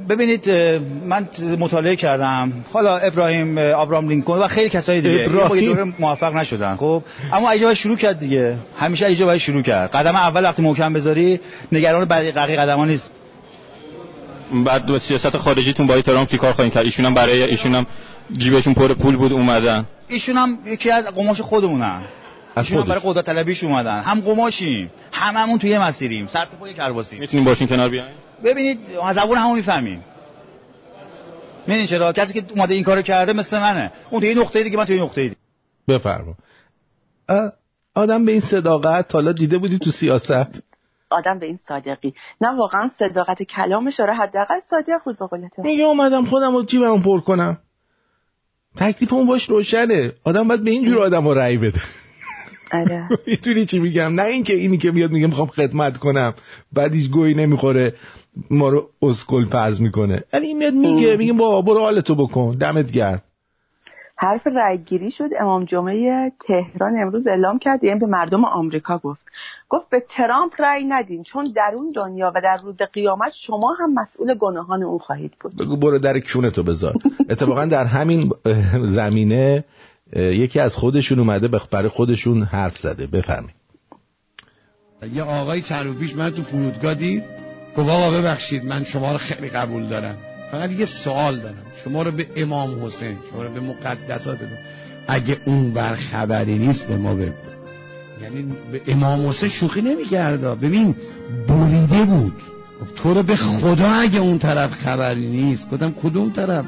ببینید 0.09 0.51
من 1.09 1.29
مطالعه 1.59 1.97
کردم. 1.97 2.53
حالا 2.73 2.97
ابراهیم 2.97 3.59
اه، 3.59 3.71
آبرام 3.71 4.09
لینکلن 4.09 4.39
و 4.39 4.49
خیلی 4.49 4.69
کسای 4.71 5.01
دیگه. 5.01 5.29
با 5.29 5.45
ابراهیم. 5.45 5.65
یه 5.65 5.75
دوره 5.75 5.93
موفق 5.99 6.37
نشدن 6.37 6.77
خب؟ 6.77 7.03
اما 7.33 7.51
ایجا 7.51 7.75
شروع 7.75 7.97
کرد 7.97 8.19
دیگه. 8.19 8.55
همیشه 8.79 9.07
ایجا 9.07 9.27
باید 9.27 9.41
شروع 9.41 9.63
کرد. 9.63 9.91
قدم 9.91 10.17
اول 10.17 10.45
وقتی 10.45 10.63
محکم 10.63 10.93
بذاری 10.93 11.41
نگران 11.73 12.05
بقیه 12.05 12.33
بقیه 12.33 12.57
قدما 12.57 12.85
نیست. 12.85 13.11
بعد 14.65 14.87
با 14.87 14.99
سیاست 14.99 15.37
خارجیتون 15.37 15.87
با 15.87 16.01
ترامپ 16.01 16.29
چیکار 16.29 16.53
خواهین 16.53 16.73
کرد؟ 16.73 16.85
ایشون 16.85 17.07
هم 17.07 17.15
برای 17.15 17.43
ایشون 17.43 17.75
هم 17.75 17.87
جیبشون 18.33 18.75
پر 18.75 18.95
پول 18.95 19.17
بود 19.17 19.33
اومدن. 19.33 19.87
ایشون 20.09 20.37
هم 20.37 20.59
یکی 20.67 20.91
از 20.91 21.05
قماش 21.05 21.41
خودمونن. 21.41 22.03
ایشون 22.57 22.79
هم 22.79 22.85
برای 22.85 23.01
قدرت 23.05 23.27
طلبیش 23.27 23.65
اومدن. 23.65 24.01
هم 24.01 24.21
قماشیم 24.21 24.91
هممون 25.13 25.59
توی 25.59 25.71
یه 25.71 25.83
مسیریم. 25.83 26.27
سر 26.27 26.45
تو 26.45 26.57
پای 26.61 26.75
کرباسیم 26.75 27.21
می‌تونیم 27.21 27.45
باشین 27.45 27.69
کنار 27.69 27.89
بیاین؟ 27.89 28.15
ببینید 28.45 28.79
از 29.03 29.17
زبون 29.17 29.39
همون 29.39 29.57
می‌فهمیم. 29.57 30.05
می‌دونی 31.67 31.87
چرا؟ 31.87 32.13
کسی 32.13 32.33
که 32.33 32.45
اومده 32.51 32.75
این 32.75 32.85
کارو 32.85 33.03
کرده 33.03 33.33
مثل 33.33 33.59
منه. 33.59 33.93
اون 34.11 34.21
توی 34.21 34.35
نقطه 34.35 34.63
دیگه 34.63 34.77
من 34.77 34.85
توی 34.85 35.01
نقطه 35.01 35.23
دیگه. 35.23 35.37
بفرما. 35.89 36.35
آدم 37.95 38.25
به 38.25 38.33
این 38.33 38.41
صداقت 38.41 39.15
حالا 39.15 39.33
دیده 39.33 39.59
بودی 39.59 39.79
تو 39.79 39.91
سیاست؟ 39.91 40.63
آدم 41.11 41.39
به 41.39 41.47
این 41.47 41.59
صادقی. 41.69 42.15
نه 42.41 42.49
واقعا 42.49 42.89
صداقت 42.89 43.43
کلامش 43.43 44.01
آره 44.01 44.15
حداقل 44.15 44.61
صادق 44.61 44.99
بود 45.05 45.19
به 45.19 45.63
میگه 45.63 45.85
اومدم 45.85 46.25
خودم 46.25 46.57
رو 46.57 46.63
جیبم 46.63 47.03
پر 47.03 47.21
کنم. 47.21 47.59
تکلیف 48.77 49.13
اون 49.13 49.27
باش 49.27 49.51
روشنه. 49.51 50.13
آدم 50.25 50.49
باید 50.49 50.65
به 50.65 50.71
اینجور 50.71 50.99
آدم 51.03 51.29
رو 51.29 51.35
رأی 51.35 51.59
بده. 51.59 51.81
آره. 52.73 53.09
می‌تونی 53.27 53.67
چی 53.67 53.79
میگم؟ 53.79 54.15
نه 54.15 54.23
اینکه 54.23 54.55
اینی 54.55 54.79
که 54.79 54.91
میاد 54.91 55.11
میگه 55.11 55.27
می‌خوام 55.27 55.49
خدمت 55.49 55.97
کنم. 55.97 56.35
بعد 56.73 56.95
هیچ 56.95 57.11
گویی 57.11 57.35
نمی‌خوره. 57.35 57.95
ما 58.51 58.69
رو 58.69 58.91
اسکل 59.03 59.45
فرض 59.45 59.81
می‌کنه. 59.81 60.25
ولی 60.33 60.47
این 60.47 60.59
میاد 60.59 60.75
میگه 60.75 61.17
میگه 61.17 61.33
با 61.33 61.63
برو 61.63 61.81
حالتو 61.81 62.15
بکن. 62.15 62.57
دمت 62.57 62.93
گرم. 62.93 63.23
حرف 64.23 64.47
رأیگیری 64.47 65.11
شد. 65.11 65.29
امام 65.41 65.65
جمعه 65.65 66.33
تهران 66.47 67.03
امروز 67.03 67.27
اعلام 67.27 67.59
کرد 67.59 67.85
یعنی 67.85 67.99
به 67.99 68.07
مردم 68.07 68.45
آمریکا 68.45 68.99
گفت. 68.99 69.23
گفت 69.69 69.91
به 69.91 70.05
ترامپ 70.09 70.53
رأی 70.59 70.85
ندین 70.85 71.23
چون 71.23 71.45
در 71.57 71.73
اون 71.77 71.91
دنیا 71.97 72.33
و 72.35 72.41
در 72.41 72.57
روز 72.63 72.77
قیامت 72.93 73.33
شما 73.33 73.77
هم 73.81 73.95
مسئول 73.95 74.35
گناهان 74.35 74.83
اون 74.83 74.99
خواهید 74.99 75.33
بود. 75.41 75.57
بگو 75.57 75.77
برو 75.77 75.99
در 75.99 76.21
کونتو 76.21 76.63
بذار. 76.63 76.95
اتفاقا 77.31 77.67
در 77.67 77.85
همین 77.85 78.31
زمینه 78.99 79.65
یکی 80.17 80.61
از 80.61 80.77
خودشون 80.77 81.19
اومده 81.19 81.49
برای 81.49 81.89
خودشون 81.89 82.43
حرف 82.43 82.77
زده. 82.77 83.07
بفرمایید. 83.07 83.61
یه 85.15 85.23
آقای 85.23 85.63
چند 85.63 85.99
پیش 85.99 86.17
من 86.17 86.31
تو 86.31 86.43
فرودگاه 86.43 86.95
دید. 86.95 87.25
گفت 87.77 87.89
آقا 87.89 88.11
ببخشید 88.11 88.65
من 88.65 88.85
شما 88.85 89.13
رو 89.13 89.19
خیلی 89.19 89.49
قبول 89.49 89.87
دارم. 89.87 90.17
فقط 90.51 90.71
یه 90.71 90.87
سوال 90.87 91.41
دارم. 91.41 91.57
شما 91.85 92.03
رو 92.03 92.11
به 92.11 92.27
امام 92.37 92.87
حسین 92.87 93.17
شما 93.31 93.43
رو 93.43 93.51
به 93.51 93.61
مقدسات 93.61 94.39
دارم. 94.39 94.59
اگه 95.09 95.37
اون 95.45 95.71
بر 95.71 95.97
خبری 95.97 96.59
نیست 96.59 96.87
به 96.87 96.97
ما 96.97 97.15
بگو. 97.15 97.33
یعنی 98.23 98.53
به 98.73 98.81
امام 98.89 99.29
حسین 99.29 99.49
شوخی 99.49 99.83
نمیگرده 99.83 100.55
ببین 100.55 100.95
بریده 101.49 102.05
بود. 102.05 102.33
تو 102.97 103.15
رو 103.15 103.23
به 103.23 103.37
خدا 103.37 103.91
اگه 103.91 104.19
اون 104.21 104.39
طرف 104.39 104.73
خبری 104.73 105.27
نیست. 105.27 105.71
گفتم 105.71 105.95
کدوم 106.03 106.31
طرف؟ 106.31 106.65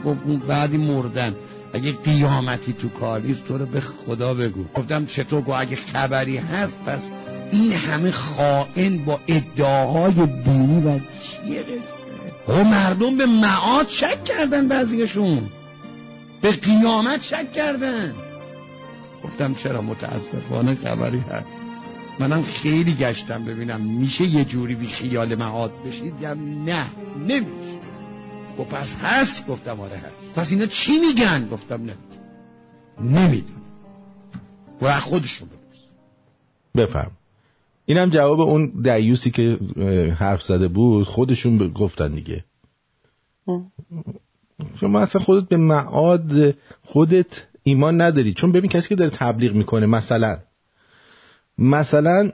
بعدی 0.48 0.76
مردن. 0.76 1.34
اگه 1.72 1.92
قیامتی 1.92 2.72
تو 2.72 2.88
کار 2.88 3.20
نیست 3.20 3.44
تو 3.44 3.58
رو 3.58 3.66
به 3.66 3.80
خدا 3.80 4.34
بگو. 4.34 4.64
گفتم 4.74 5.06
چطور؟ 5.06 5.40
گفت 5.40 5.60
اگه 5.60 5.76
خبری 5.76 6.36
هست 6.36 6.78
پس 6.86 7.00
این 7.50 7.72
همه 7.72 8.10
خائن 8.10 9.04
با 9.04 9.20
ادعاهای 9.28 10.26
دینی 10.44 10.80
و 10.80 10.98
چیه 10.98 11.62
قصه 11.62 12.01
و 12.48 12.64
مردم 12.64 13.16
به 13.16 13.26
معاد 13.26 13.88
شک 13.88 14.24
کردن 14.24 14.68
بعضیشون. 14.68 15.48
به 16.40 16.52
قیامت 16.52 17.22
شک 17.22 17.52
کردن. 17.52 18.14
گفتم 19.24 19.54
چرا 19.54 19.82
متاسفانه 19.82 20.74
خبری 20.74 21.18
هست. 21.18 21.56
منم 22.18 22.42
خیلی 22.42 22.94
گشتم 22.94 23.44
ببینم 23.44 23.80
میشه 23.80 24.24
یه 24.24 24.44
جوری 24.44 24.74
بی 24.74 24.86
خیال 24.86 25.34
معاد 25.34 25.72
بشید 25.86 26.14
یا 26.20 26.34
نه. 26.34 26.86
نمیشه. 27.28 27.78
و 28.58 28.64
پس 28.64 28.96
هست. 28.96 29.46
گفتم 29.46 29.80
آره 29.80 29.96
هست. 29.96 30.34
پس 30.34 30.50
اینا 30.50 30.66
چی 30.66 30.98
میگن؟ 30.98 31.48
گفتم 31.48 31.80
نه. 31.84 31.94
نمیدون 33.00 33.62
و 34.82 35.00
خودشون 35.00 35.48
بپرس. 35.48 35.82
بفرم 36.76 37.10
اینم 37.86 38.10
جواب 38.10 38.40
اون 38.40 38.72
دیوسی 38.82 39.30
که 39.30 39.58
حرف 40.18 40.42
زده 40.42 40.68
بود 40.68 41.06
خودشون 41.06 41.68
گفتن 41.68 42.12
دیگه. 42.12 42.44
شما 44.80 45.00
اصلا 45.00 45.22
خودت 45.22 45.48
به 45.48 45.56
معاد 45.56 46.54
خودت 46.82 47.46
ایمان 47.62 48.00
نداری. 48.00 48.34
چون 48.34 48.52
ببین 48.52 48.70
کسی 48.70 48.88
که 48.88 48.94
داره 48.94 49.10
تبلیغ 49.10 49.54
می‌کنه 49.54 49.86
مثلا. 49.86 50.38
مثلا 51.58 52.30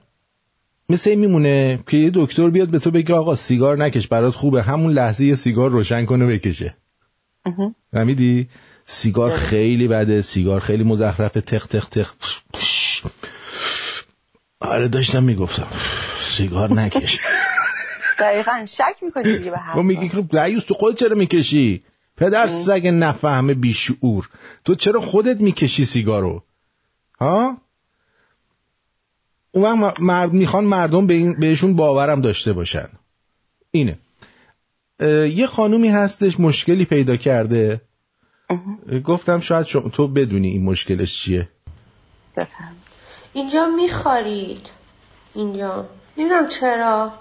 مثل 0.89 1.11
این 1.11 1.21
میمونه 1.21 1.79
که 1.87 1.97
یه 1.97 2.11
دکتر 2.15 2.51
بیاد 2.51 2.69
به 2.69 2.79
تو 2.79 2.91
بگه 2.91 3.15
آقا 3.15 3.35
سیگار 3.35 3.77
نکش 3.77 4.09
برات 4.09 4.35
خوبه. 4.35 4.63
همون 4.63 4.93
لحظه 4.93 5.25
یه 5.25 5.35
سیگار 5.35 5.71
روشن 5.71 6.05
کنه 6.05 6.27
بکشه. 6.27 6.75
فهمیدی؟ 7.93 8.49
سیگار 8.87 9.31
خیلی 9.37 9.89
بده 9.89 10.23
سیگار 10.23 10.61
خیلی 10.61 10.85
مزخرفه 10.85 11.41
تق 11.41 11.67
تق 11.67 11.89
تق 11.89 12.09
آره 14.61 14.89
داشتم 14.89 15.23
می‌گفتم. 15.23 15.69
سیگار 16.37 16.73
نکش. 16.73 17.19
دقیقا 18.19 18.67
شک 18.67 19.03
می‌کنی 19.03 19.39
دیگه 19.39 19.51
به 19.51 19.59
حرفا. 19.59 19.83
میگی 19.83 20.09
خب 20.09 20.37
رئیس 20.37 20.65
تو 20.65 20.75
خودت 20.75 20.99
چرا 20.99 21.17
می‌کشی؟ 21.17 21.83
پدر 22.17 22.47
سگ 22.47 22.87
نفهمه 22.87 23.55
بیشعور. 23.55 24.29
تو 24.65 24.75
چرا 24.75 25.01
خودت 25.01 25.41
می‌کشی 25.41 25.85
سیگارو؟ 25.85 26.43
ها؟ 27.21 27.57
اون 29.53 29.83
وقت 29.83 30.01
مرد 30.01 30.33
می‌خوان 30.33 30.65
مردم 30.65 31.07
به 31.07 31.15
این 31.15 31.41
بهشون 31.41 31.77
باورم 31.77 32.21
داشته 32.21 32.53
باشن. 32.53 32.89
اینه. 33.71 33.99
یه 35.35 35.47
خانومی 35.47 35.89
هستش 35.89 36.41
مشکلی 36.41 36.85
پیدا 36.85 37.17
کرده. 37.17 37.81
گفتم 39.05 39.41
شاید 39.41 39.67
شما 39.67 39.89
تو 39.89 40.09
بدونی 40.09 40.49
این 40.49 40.65
مشکلش 40.65 41.23
چیه. 41.23 41.49
بفهم. 42.37 42.77
اینجا 43.39 43.67
میخارید. 43.67 44.67
اینجا. 45.35 45.87
نمی‌دونم 46.17 46.49
چرا. 46.49 47.13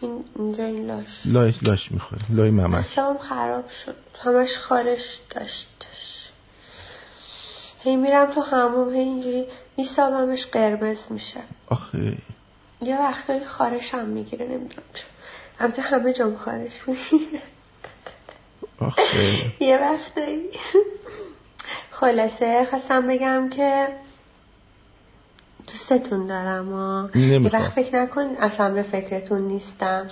این 0.00 0.24
اینجا 0.36 0.64
این 0.64 0.86
لاش. 0.86 1.22
لای 1.24 1.54
لاش 1.62 1.92
می‌خوره. 1.92 2.22
لای 2.28 2.50
ممش 2.50 2.84
اصلا 2.92 3.18
خراب 3.18 3.70
شد. 3.70 3.96
همش 4.24 4.56
خارش 4.56 5.20
داشتش. 5.30 6.30
هی 7.82 7.96
میرم 7.96 8.26
تو 8.26 8.40
هموم 8.40 8.94
هی 8.94 9.00
اینجوری 9.00 9.46
میسابمش 9.76 10.46
قرمز 10.46 10.98
میشه. 11.10 11.40
آخه. 11.66 12.16
یه 12.80 13.00
وقتایی 13.00 13.44
خارش 13.44 13.94
هم 13.94 14.06
می‌گیره 14.06 14.46
نمی‌دونم 14.46 14.82
چرا. 14.94 15.06
البته 15.60 15.82
همه 15.82 16.12
جام 16.12 16.36
خارش 16.36 16.72
می‌گیره. 16.86 17.42
آخه. 18.80 19.52
یه 19.60 19.78
وقتایی 19.78 20.50
خلاصه 21.90 22.66
خواستم 22.70 23.06
بگم 23.06 23.48
که 23.48 23.88
دوستتون 25.72 26.26
دارم 26.26 26.72
و 26.72 27.08
یه. 27.18 27.38
وقت 27.38 27.70
فکر 27.70 28.02
نکن 28.02 28.26
اصلا 28.40 28.74
به 28.74 28.82
فکرتون 28.82 29.42
نیستم. 29.42 30.08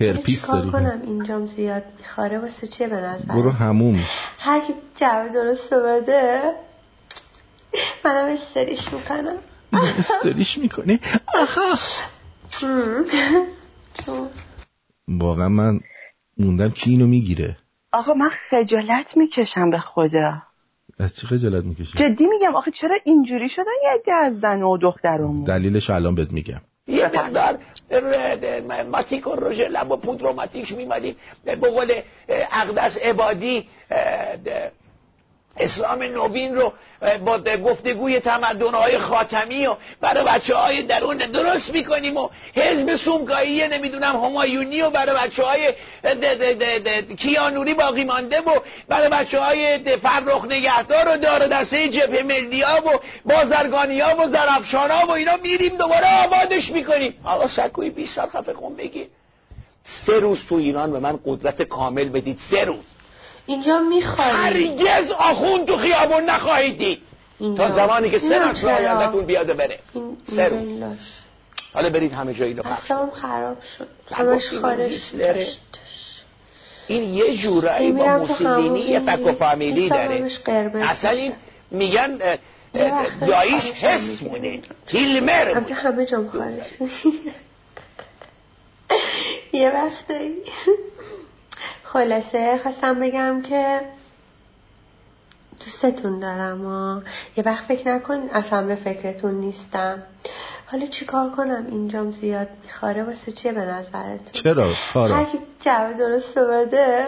ولی 0.00 0.10
هرپیس 0.10 0.46
داری؟ 0.46 0.70
کنم؟ 0.70 1.02
اینجام 1.04 1.46
زیاد 1.46 1.82
میخواره 1.98 2.38
واسه 2.38 2.66
چیه 2.66 2.88
به 2.88 2.96
نظر 2.96 3.24
برو 3.24 3.50
هموم. 3.50 4.00
هر 4.38 4.60
کی 4.60 4.72
جواب 4.96 5.32
درست 5.32 5.72
رو 5.72 5.80
بده 5.82 6.40
منم 8.04 8.26
استریش 8.26 8.92
می‌کنم. 8.92 9.38
استریش 9.98 10.58
می‌کنه 10.58 11.00
چون 14.04 14.28
واقعا 15.08 15.48
من 15.48 15.80
موندم 16.38 16.70
کی 16.70 16.90
اینو 16.90 17.06
می‌گیره. 17.06 17.56
آقا 17.92 18.14
من 18.14 18.30
خجالت 18.50 19.16
می‌کشم 19.16 19.70
به 19.70 19.78
خدا. 19.78 20.42
از 21.00 21.16
چی 21.16 21.26
خجالت 21.26 21.64
می‌کشی؟ 21.64 21.98
جدی 21.98 22.26
میگم 22.26 22.56
آخه 22.56 22.70
چرا 22.70 22.96
اینجوری 23.04 23.48
شدن 23.48 23.64
یه 23.84 23.90
عده 23.90 24.14
از 24.14 24.38
زن 24.38 24.62
و 24.62 24.78
دخترمون؟ 24.78 25.44
دلیلش 25.44 25.90
الان 25.90 26.14
بهت 26.14 26.32
میگم. 26.32 26.60
یه 26.86 27.06
مقدار 27.06 27.58
ماتیک 28.92 29.26
و 29.26 29.36
رژ 29.36 29.60
لب 29.60 29.90
و 29.90 29.96
پودر 29.96 30.26
و 30.26 30.32
ماتیک 30.32 30.76
میمادیم 30.76 31.16
به 31.44 31.56
قول 31.56 31.92
اقدس 32.28 32.98
عبادی 32.98 33.68
اسلام 35.60 36.02
نوین 36.02 36.54
رو 36.54 36.72
با 37.24 37.38
گفتگوی 37.38 38.20
تمدنهای 38.20 38.98
خاتمی 38.98 39.66
و 39.66 39.76
برای 40.00 40.24
بچه 40.24 40.54
های 40.54 40.82
درون 40.82 41.16
درست 41.16 41.74
می‌کنیم 41.74 42.16
و 42.16 42.28
حزب 42.54 42.96
سومگایی 42.96 43.68
نمی‌دونم 43.68 44.16
همایونی 44.16 44.82
و 44.82 44.90
برای 44.90 45.16
بچه 45.16 45.42
های 45.42 45.74
کیانوری 47.18 47.74
باقی 47.74 48.04
مانده 48.04 48.40
و 48.40 48.60
برای 48.88 49.08
بچه 49.08 49.40
های 49.40 49.78
فرخ 49.78 50.44
نگهدار 50.44 51.08
و 51.08 51.16
دار 51.16 51.46
دسته 51.46 51.88
جبهه 51.88 52.22
ملی 52.22 52.62
ها 52.62 52.76
و 52.86 53.00
بازرگانی 53.24 54.00
ها 54.00 54.16
و 54.16 54.28
زرفشان 54.28 54.90
ها 54.90 55.06
و 55.06 55.10
اینا 55.10 55.36
میریم 55.36 55.76
دوباره 55.76 56.24
آبادش 56.24 56.70
می‌کنیم. 56.70 57.14
آقا 57.24 57.46
سکوی 57.46 57.90
20 57.90 58.14
سال 58.14 58.26
خفه 58.26 58.52
کن 58.52 58.74
بگی 58.76 59.06
سه 59.84 60.20
روز 60.20 60.46
تو 60.48 60.54
ایران 60.54 60.92
به 60.92 60.98
من 60.98 61.18
قدرت 61.26 61.62
کامل 61.62 62.08
بدید. 62.08 62.38
سه 62.50 62.64
روز. 62.64 62.84
اینجا 63.48 63.78
میخواری 63.78 64.68
هرگز 64.68 65.10
آخون 65.10 65.66
تو 65.66 65.76
خیابون 65.76 66.24
نخواهید 66.24 66.78
دید. 66.78 66.98
تا 67.56 67.70
زمانی 67.70 68.10
که 68.10 68.18
سه 68.18 68.52
چرا. 68.54 68.76
آیندهتون 68.76 69.26
بیاده 69.26 69.54
بره. 69.54 69.78
سه 70.24 70.48
روز. 70.48 70.82
حالا 71.74 71.90
برید 71.90 72.12
همه 72.12 72.34
جایی 72.34 72.54
رو. 72.54 72.62
خراب 73.12 73.62
شد. 73.78 73.88
همش 74.12 74.52
خارش؟ 74.52 75.10
داشت 75.18 75.60
این 76.86 77.14
یه 77.14 77.36
جورایی 77.36 77.92
با 77.92 78.18
موسولینی 78.18 78.80
یه 78.80 79.00
فک 79.00 79.26
و 79.26 79.32
فامیلی 79.32 79.88
داره. 79.88 80.30
اصلا 80.74 81.10
این 81.10 81.32
میگن 81.70 82.18
داییش 83.26 83.84
هم 83.84 83.88
حس. 83.88 84.22
مونه. 84.22 84.60
هیلمر 84.86 85.48
البته 85.48 85.74
همه 85.74 86.06
جام 86.06 86.28
خارش 86.28 86.54
یه 89.52 89.70
وقتایی. 89.70 90.34
خلاصه 91.92 92.58
خواستم 92.62 93.00
بگم 93.00 93.42
که 93.42 93.80
دوستتون 95.64 96.20
دارم 96.20 96.66
و 96.66 97.00
یه 97.36 97.44
وقت 97.44 97.64
فکر 97.64 97.94
نکن 97.94 98.28
اصلا 98.32 98.66
به 98.66 98.74
فکرتون 98.74 99.34
نیستم. 99.34 100.02
حالا 100.66 100.86
چیکار 100.86 101.30
کنم؟ 101.30 101.66
اینجام 101.70 102.10
زیاد 102.10 102.48
میخواره 102.64 103.04
واسه 103.04 103.32
چیه 103.32 103.52
به 103.52 103.60
نظرتون؟ 103.60 104.32
چرا؟ 104.32 104.66
هر 104.66 104.92
کارا 104.94 105.24
کی 105.24 105.38
جواب 105.60 105.96
درست 105.96 106.38
بده. 106.38 107.06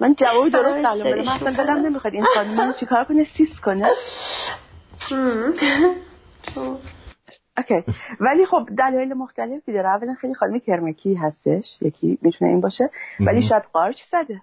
من 0.00 0.14
جواب 0.14 0.48
درست 0.48 0.78
بدم 0.78 1.18
من 1.20 1.28
اصلا 1.28 1.50
دلم. 1.50 1.86
نمی‌خواد 1.86 2.14
این 2.14 2.24
خانم 2.34 2.72
چیکار 2.80 3.04
کنه؟ 3.04 3.24
سیس 3.24 3.60
کنه؟ 3.60 3.90
اوکی. 7.56 7.92
ولی 8.20 8.46
خب 8.46 8.68
دلایل 8.78 9.14
مختلفی 9.14 9.72
داره. 9.72 9.88
اولا 9.88 10.14
خیلی 10.20 10.34
خانم 10.34 10.58
کرمکی 10.58 11.14
هستش. 11.14 11.78
یکی 11.80 12.18
می‌تونه 12.22 12.50
این 12.50 12.60
باشه. 12.60 12.90
ولی 13.20 13.42
شاید 13.42 13.62
قارچ 13.72 14.02
زده. 14.10 14.42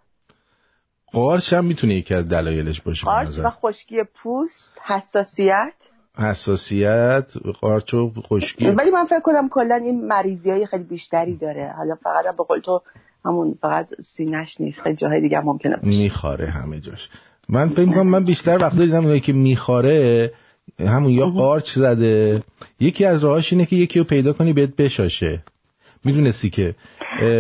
قارچ 1.12 1.54
هم 1.54 1.66
می‌تونه 1.66 1.94
یکی 1.94 2.14
از 2.14 2.28
دلایلش 2.28 2.82
باشه 2.82 3.06
قارچ. 3.06 3.28
و 3.44 3.50
خشکی 3.50 3.96
پوست 4.16 4.82
حساسیت. 4.86 5.74
حساسیت 6.18 7.32
قارچ 7.62 7.94
و 7.94 8.12
خشکی. 8.22 8.68
ولی 8.68 8.90
من 8.90 9.06
فکر 9.06 9.20
کنم 9.20 9.50
کلا 9.50 9.76
این 9.76 10.08
مریضی 10.08 10.52
های 10.52 10.66
خیلی 10.66 10.84
بیشتری 10.84 11.38
داره. 11.38 11.74
حالا 11.78 11.96
فقط 11.96 12.36
به 12.38 12.44
قول 12.44 12.60
تو 12.60 12.82
همون 13.26 13.58
فقط 13.62 13.88
سینش 14.02 14.62
نیست. 14.62 14.82
خیلی 14.82 14.96
جاهای 14.96 15.22
دیگه 15.22 15.40
ممکنه 15.40 15.76
باشه. 15.76 15.88
میخاره 15.88 16.50
همه 16.50 16.80
جاش. 16.80 17.10
من 17.50 17.70
فکر 17.70 17.86
کنم 17.86 18.08
من 18.08 18.24
بیشتر 18.24 18.58
وقتا 18.58 18.78
دیدم 18.78 19.20
که 19.20 19.34
میخاره 19.34 20.32
همون 20.80 21.12
یا 21.12 21.28
قارچ 21.28 21.72
زده. 21.72 22.44
یکی 22.80 23.06
از 23.06 23.24
راهاش 23.24 23.54
اینه 23.54 23.66
که 23.66 23.76
یکی 23.76 24.00
رو 24.00 24.06
پیدا 24.06 24.34
کنی 24.34 24.54
بهت 24.54 24.76
بشاشه. 24.76 25.44
می‌دونستی 26.04 26.50
که. 26.50 26.76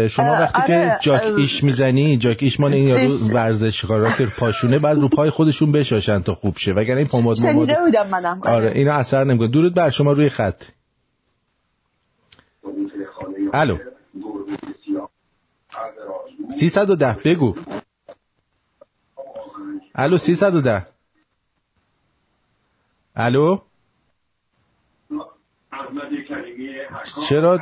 شما 0.09 0.31
وقتی 0.31 0.61
آره، 0.61 0.67
که 0.67 0.97
جاک 1.01 1.23
اه، 1.23 1.35
ایش 1.35 1.63
می‌زنی 1.63 2.17
جاک 2.17 2.37
ایش 2.41 2.59
مال 2.59 2.73
این 2.73 2.87
یارو 2.87 3.01
چیز- 3.07 3.31
ورزشکارا 3.33 4.11
که 4.11 4.25
پاشونه 4.37 4.79
بعد 4.79 4.97
رو 4.97 5.07
پای 5.07 5.29
خودشون 5.29 5.71
بشاشن 5.71 6.19
تا 6.19 6.35
خوب 6.35 6.57
شه. 6.57 6.73
وگرنه 6.73 6.97
این 6.99 7.07
پماد 7.07 7.35
شنیده 7.37 7.77
بودم 7.85 8.07
منم. 8.07 8.41
آره. 8.43 8.71
اینا 8.75 8.93
اثر 8.93 9.23
نمی‌کنه. 9.23 9.47
درود 9.47 9.73
بر 9.73 9.89
شما 9.89 10.11
روی 10.11 10.29
خط. 10.29 10.63
الو. 13.53 13.77
310 16.59 17.17
بگو. 17.25 17.55
الو 19.95 20.17
310 20.17 20.85
الو؟ 23.19 23.57
چرا 27.29 27.59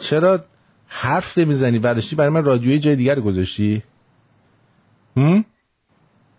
چرا 0.00 0.44
حرف 0.86 1.38
نمی‌زنی؟ 1.38 1.78
برداشتی 1.78 2.16
برای 2.16 2.30
من 2.30 2.44
رادیوی 2.44 2.78
جای 2.78 2.96
دیگر 2.96 3.20
گذاشتی؟ 3.20 3.82
هم؟ 5.16 5.44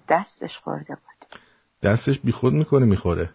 دستش 0.09 0.57
خورده 0.57 0.95
بود. 0.95 1.39
دستش 1.83 2.19
بیخود 2.19 2.53
می‌کنه 2.53 2.85
می‌خوره. 2.85 3.29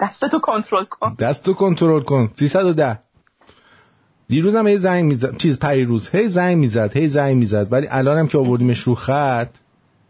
دستتو 0.00 0.38
کنترل 0.38 0.84
کن. 0.84 1.14
دستو 1.18 1.54
کنترل 1.54 2.02
کن. 2.02 2.32
310 2.34 2.98
دیروز 4.28 4.56
هم 4.56 4.66
هی 4.66 4.78
زنگ 4.78 5.04
می‌زد. 5.04 5.36
چیز 5.36 5.58
پریروز 5.58 6.08
هی 6.08 6.28
زنگ 6.28 6.56
می‌زد 6.56 6.96
هی 6.96 7.08
زنگ 7.08 7.36
می‌زد. 7.36 7.72
ولی 7.72 7.86
الانم 7.90 8.28
که 8.28 8.38
آوردیمش 8.38 8.80
رو 8.80 8.94
خط 8.94 9.50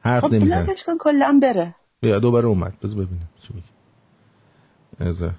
حرف 0.00 0.24
خب 0.24 0.34
نمیزن 0.34 0.64
بلندش 0.64 0.84
کن 0.84 0.98
کلا 0.98 1.38
بره. 1.42 1.74
بیا 2.00 2.18
دوباره 2.18 2.46
اومد. 2.46 2.80
بذار 2.82 3.04
ببینم 3.04 3.28
چی 3.42 3.54
میگه. 3.54 5.34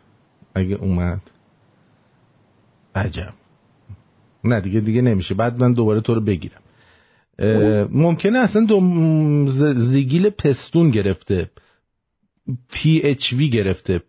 اگه 0.55 0.75
اومد 0.75 1.21
عجب. 2.95 3.33
نه 4.43 4.61
دیگه 4.61 4.79
دیگه 4.79 5.01
نمیشه. 5.01 5.35
بعد 5.35 5.59
من 5.59 5.73
دوباره 5.73 6.01
تو 6.01 6.13
رو 6.13 6.21
بگیرم. 6.21 6.61
ممکنه 7.91 8.39
اصلا 8.39 8.65
دو 8.65 8.81
زیگیل 9.73 10.29
پستون 10.29 10.89
گرفته. 10.89 11.51
پی 12.69 13.01
اچ 13.03 13.33
وی 13.33 13.49
گرفته. 13.49 14.01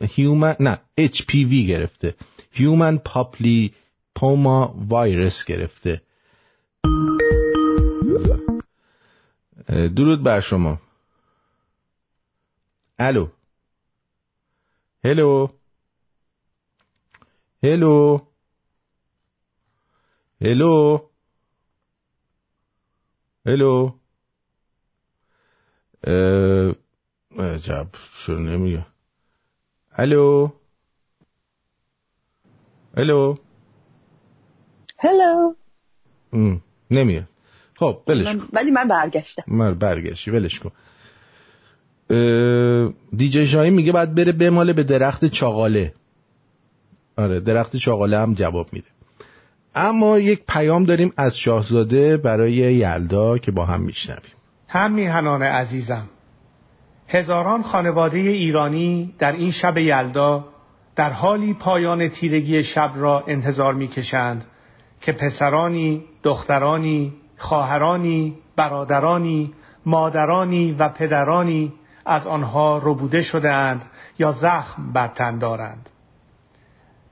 Human 0.00 0.56
نه 0.60 0.78
HPV 0.96 1.66
گرفته. 1.66 2.14
human 2.52 2.98
papilloma 2.98 3.74
virus 4.14 5.44
گرفته. 5.44 6.02
درود 9.96 10.22
بر 10.22 10.40
شما. 10.40 10.80
الو 13.00 13.28
hello 15.04 15.48
hello 17.64 18.20
hello 20.42 21.10
hello 23.46 24.00
عجب 27.38 27.88
چرا 28.26 28.38
نمیگه. 28.38 28.86
الو 29.98 30.50
الو 32.96 33.38
هلو 34.98 35.54
نمیاد 36.90 37.28
خب 37.76 38.02
بلش 38.06 38.26
کن. 38.26 38.48
ولی 38.52 38.70
من 38.70 38.88
برگشتم. 38.88 39.42
من 39.46 39.74
برگشتی 39.74 40.30
ولش 40.30 40.60
کن. 40.60 40.72
دیجی 43.16 43.46
شاهی 43.46 43.70
میگه 43.70 43.92
باید 43.92 44.14
بره 44.14 44.32
بماله 44.32 44.72
به 44.72 44.82
درخت 44.82 45.24
چاقاله. 45.24 45.92
آره 47.18 47.40
درخت 47.40 47.76
چاقاله 47.76 48.18
هم 48.18 48.34
جواب 48.34 48.66
میده. 48.72 48.86
اما 49.74 50.18
یک 50.18 50.42
پیام 50.48 50.84
داریم 50.84 51.12
از 51.16 51.36
شاهزاده 51.36 52.16
برای 52.16 52.52
یلدا 52.52 53.38
که 53.38 53.52
با 53.52 53.64
هم 53.64 53.80
میشنویم. 53.80 54.32
هم 54.68 54.92
میهنان 54.92 55.42
عزیزم 55.42 56.08
هزاران 57.08 57.62
خانواده 57.62 58.18
ایرانی 58.18 59.14
در 59.18 59.32
این 59.32 59.50
شب 59.50 59.78
یلدا 59.78 60.44
در 60.96 61.12
حالی 61.12 61.54
پایان 61.54 62.08
تیرگی 62.08 62.64
شب 62.64 62.92
را 62.96 63.24
انتظار 63.26 63.74
می‌کشند 63.74 64.44
که 65.00 65.12
پسرانی، 65.12 66.04
دخترانی، 66.22 67.12
خواهرانی، 67.36 68.34
برادرانی، 68.56 69.52
مادرانی 69.86 70.72
و 70.72 70.88
پدرانی 70.88 71.72
از 72.06 72.26
آنها 72.26 72.80
ربوده 72.82 73.22
شدهاند 73.22 73.84
یا 74.18 74.32
زخم 74.32 74.92
بر 74.92 75.08
تن 75.08 75.38
دارند. 75.38 75.90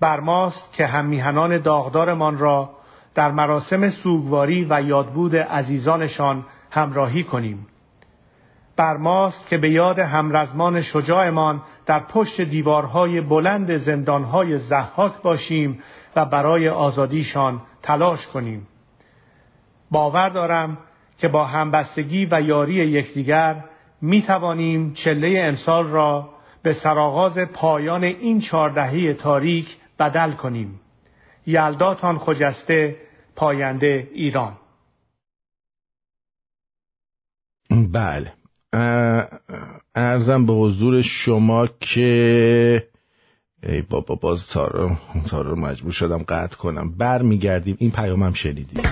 بر 0.01 0.21
ماست 0.21 0.73
که 0.73 0.87
هم 0.87 1.07
میهنان 1.07 1.59
داغدارمان 1.59 2.39
را 2.39 2.71
در 3.15 3.31
مراسم 3.31 3.91
سوگواری 3.91 4.67
و 4.71 4.83
یادبود 4.83 5.37
عزیزانشان 5.37 6.45
همراهی 6.71 7.25
کنیم. 7.25 7.67
بر 8.77 8.97
ماست 8.97 9.49
که 9.49 9.59
به 9.59 9.71
یاد 9.71 9.99
همرزمان 9.99 10.83
شجاعمان 10.83 11.63
در 11.87 12.01
پشت 12.01 12.41
دیوارهای 12.41 13.21
بلند 13.21 13.77
زندانهای 13.77 14.59
زحاک 14.59 15.23
باشیم 15.23 15.83
و 16.17 16.25
برای 16.25 16.69
آزادیشان 16.69 17.61
تلاش 17.83 18.27
کنیم. 18.27 18.67
باور 19.91 20.29
دارم 20.29 20.79
که 21.19 21.29
با 21.29 21.45
همبستگی 21.45 22.29
و 22.31 22.41
یاری 22.41 22.75
یکدیگر 22.75 23.65
می 24.01 24.23
توانیم 24.23 24.93
چله 24.93 25.41
امسال 25.43 25.87
را 25.87 26.29
به 26.63 26.73
سرآغاز 26.73 27.39
پایان 27.39 28.05
این 28.05 28.41
چهاردهه 28.41 29.15
تاریک 29.15 29.77
بدل 29.99 30.33
کنیم. 30.33 30.81
یلداتان 31.47 32.19
خجسته 32.19 32.97
پاینده 33.37 34.09
ایران. 34.13 34.57
بله. 37.93 38.33
ارزم 39.95 40.47
به 40.47 40.53
حضور 40.53 41.03
شما 41.03 41.67
که 41.67 42.89
ای 43.63 43.83
بابا 43.83 44.15
باز 44.15 44.47
تارو 44.47 44.91
تارو 45.31 45.57
مجبور 45.57 45.93
شدم 45.93 46.19
قطع 46.19 46.57
کنم. 46.57 46.97
بر 46.97 47.23
میگردیم 47.23 47.77
این 47.79 47.91
پیامم 47.91 48.33
شنیدیم 48.33 48.83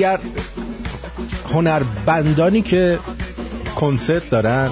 دیگر 0.00 0.20
هنربندانی 1.52 2.62
که 2.62 2.98
کنسرت 3.76 4.30
دارن 4.30 4.70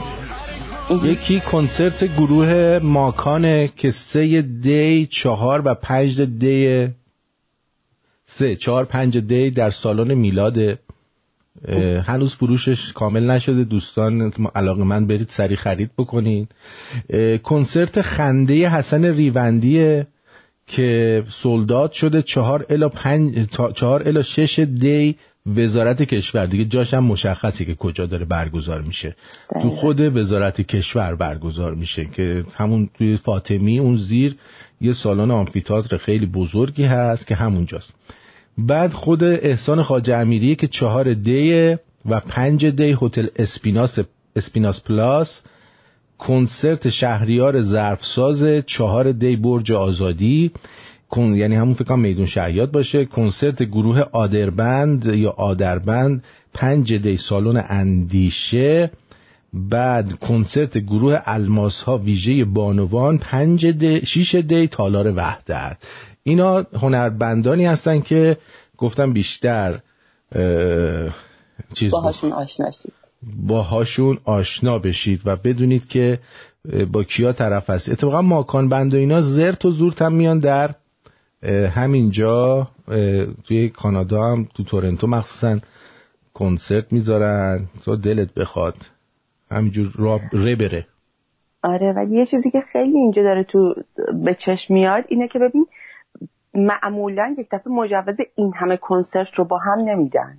یکی 1.04 1.40
کنسرت 1.40 2.04
گروه 2.04 2.80
ماکانه 2.82 3.70
که 3.76 3.90
سه 3.90 4.42
دی 4.42 5.06
چهار 5.06 5.62
و 5.64 5.74
پنج 5.74 6.20
دی 6.20 6.88
سه 8.26 8.56
چهار 8.56 8.84
پنج 8.84 9.18
دی 9.18 9.50
در 9.50 9.70
سالن 9.70 10.14
میلاد 10.14 10.78
هنوز 12.06 12.34
فروشش 12.34 12.92
کامل 12.92 13.30
نشده. 13.30 13.64
دوستان 13.64 14.32
علاقه 14.54 14.84
من 14.84 15.06
برید 15.06 15.28
سری 15.30 15.56
خرید 15.56 15.90
بکنید. 15.98 16.48
کنسرت 17.42 18.02
خنده 18.02 18.68
حسن 18.68 19.04
ریوندیه 19.04 20.06
که 20.68 21.24
sold 21.28 21.65
out 21.65 21.92
شده 21.92 22.22
چهار 22.22 22.66
الی, 22.70 22.88
پنج، 22.88 23.48
چهار 23.74 24.08
الی 24.08 24.22
شش 24.22 24.58
دی 24.58 25.16
وزارت 25.56 26.02
کشور. 26.02 26.46
دیگه 26.46 26.64
جاش 26.64 26.94
هم 26.94 27.04
مشخصی 27.04 27.64
که 27.64 27.74
کجا 27.74 28.06
داره 28.06 28.24
برگزار 28.24 28.82
میشه. 28.82 29.16
تو 29.62 29.70
خود 29.70 30.00
وزارت 30.00 30.60
کشور 30.60 31.14
برگزار 31.14 31.74
میشه 31.74 32.04
که 32.04 32.44
همون 32.56 32.90
توی 32.94 33.16
فاطمی 33.16 33.78
اون 33.78 33.96
زیر 33.96 34.36
یه 34.80 34.92
سالن 34.92 35.30
آمفی‌تئاتر 35.30 35.96
خیلی 35.96 36.26
بزرگی 36.26 36.84
هست 36.84 37.26
که 37.26 37.34
همونجاست. 37.34 37.94
بعد 38.58 38.92
خود 38.92 39.24
احسان 39.24 39.82
خواجه 39.82 40.10
امیریه 40.10 40.54
که 40.54 40.66
چهار 40.66 41.14
دی 41.14 41.76
و 42.06 42.20
پنج 42.20 42.66
دی 42.66 42.96
هتل 43.00 43.26
اسپیناس 43.36 43.98
اسپیناس 44.36 44.80
پالاس 44.80 45.40
کنسرت 46.18 46.88
شهریار 46.88 47.62
ظرفساز 47.62 48.44
چهار 48.66 49.12
دی 49.12 49.36
برج 49.36 49.72
آزادی 49.72 50.50
یعنی 51.16 51.54
همون 51.54 51.74
فکر 51.74 51.94
میدون 51.94 52.26
شهیاد 52.26 52.70
باشه 52.70 53.04
کنسرت 53.04 53.62
گروه 53.62 54.00
آدربند 54.12 55.06
یا 55.06 55.30
آدربند 55.30 56.24
پنج 56.54 56.94
دی 56.94 57.16
سالن 57.16 57.64
اندیشه 57.68 58.90
بعد 59.52 60.12
کنسرت 60.12 60.78
گروه 60.78 61.22
الماس 61.26 61.82
ها 61.82 61.98
ویژه 61.98 62.44
بانوان 62.44 63.18
پنج 63.18 63.66
دی 63.66 64.06
شیش 64.06 64.34
دی 64.34 64.68
تالار 64.68 65.12
وحدت. 65.16 65.76
اینا 66.22 66.66
هنربندانی 66.72 67.66
هستن 67.66 68.00
که 68.00 68.36
گفتم 68.76 69.12
بیشتر 69.12 69.80
اه، 70.32 71.14
چیز 71.74 71.90
باهاشون 71.90 72.32
آشنا 72.32 72.70
شید. 72.70 73.07
باهاشون 73.22 74.18
آشنا 74.24 74.78
بشید 74.78 75.22
و 75.24 75.36
بدونید 75.36 75.88
که 75.88 76.18
با 76.92 77.02
کیا 77.02 77.32
طرف 77.32 77.70
هست. 77.70 77.88
اتفاقا 77.88 78.22
ماکان 78.22 78.68
بند 78.68 78.94
و 78.94 78.96
اینا 78.96 79.22
زرت 79.22 79.64
و 79.64 79.70
زورت 79.70 80.02
هم 80.02 80.12
میان 80.12 80.38
در 80.38 80.74
همینجا 81.74 82.68
توی 83.44 83.68
کانادا 83.68 84.22
هم 84.22 84.48
تو 84.54 84.64
تورنتو 84.64 85.06
مخصوصا 85.06 85.58
کنسرت 86.34 86.92
می‌ذارن. 86.92 87.66
تو 87.84 87.96
دلت 87.96 88.34
بخواد. 88.34 88.76
همینجور 89.50 89.92
را 89.94 90.20
ره 90.32 90.56
بره. 90.56 90.86
آره 91.62 91.92
ولی 91.92 92.16
یه 92.18 92.26
چیزی 92.26 92.50
که 92.50 92.60
خیلی 92.72 92.98
اینجا 92.98 93.22
داره 93.22 93.44
تو 93.44 93.74
به 94.24 94.34
چشم 94.34 94.74
میاد 94.74 95.04
اینه 95.08 95.28
که 95.28 95.38
ببین 95.38 95.66
معمولا 96.54 97.34
یک 97.38 97.48
دفعه 97.52 97.72
مجوز 97.72 98.16
این 98.36 98.52
همه 98.56 98.76
کنسرت 98.76 99.34
رو 99.36 99.44
با 99.44 99.58
هم 99.58 99.78
نمیدن. 99.78 100.38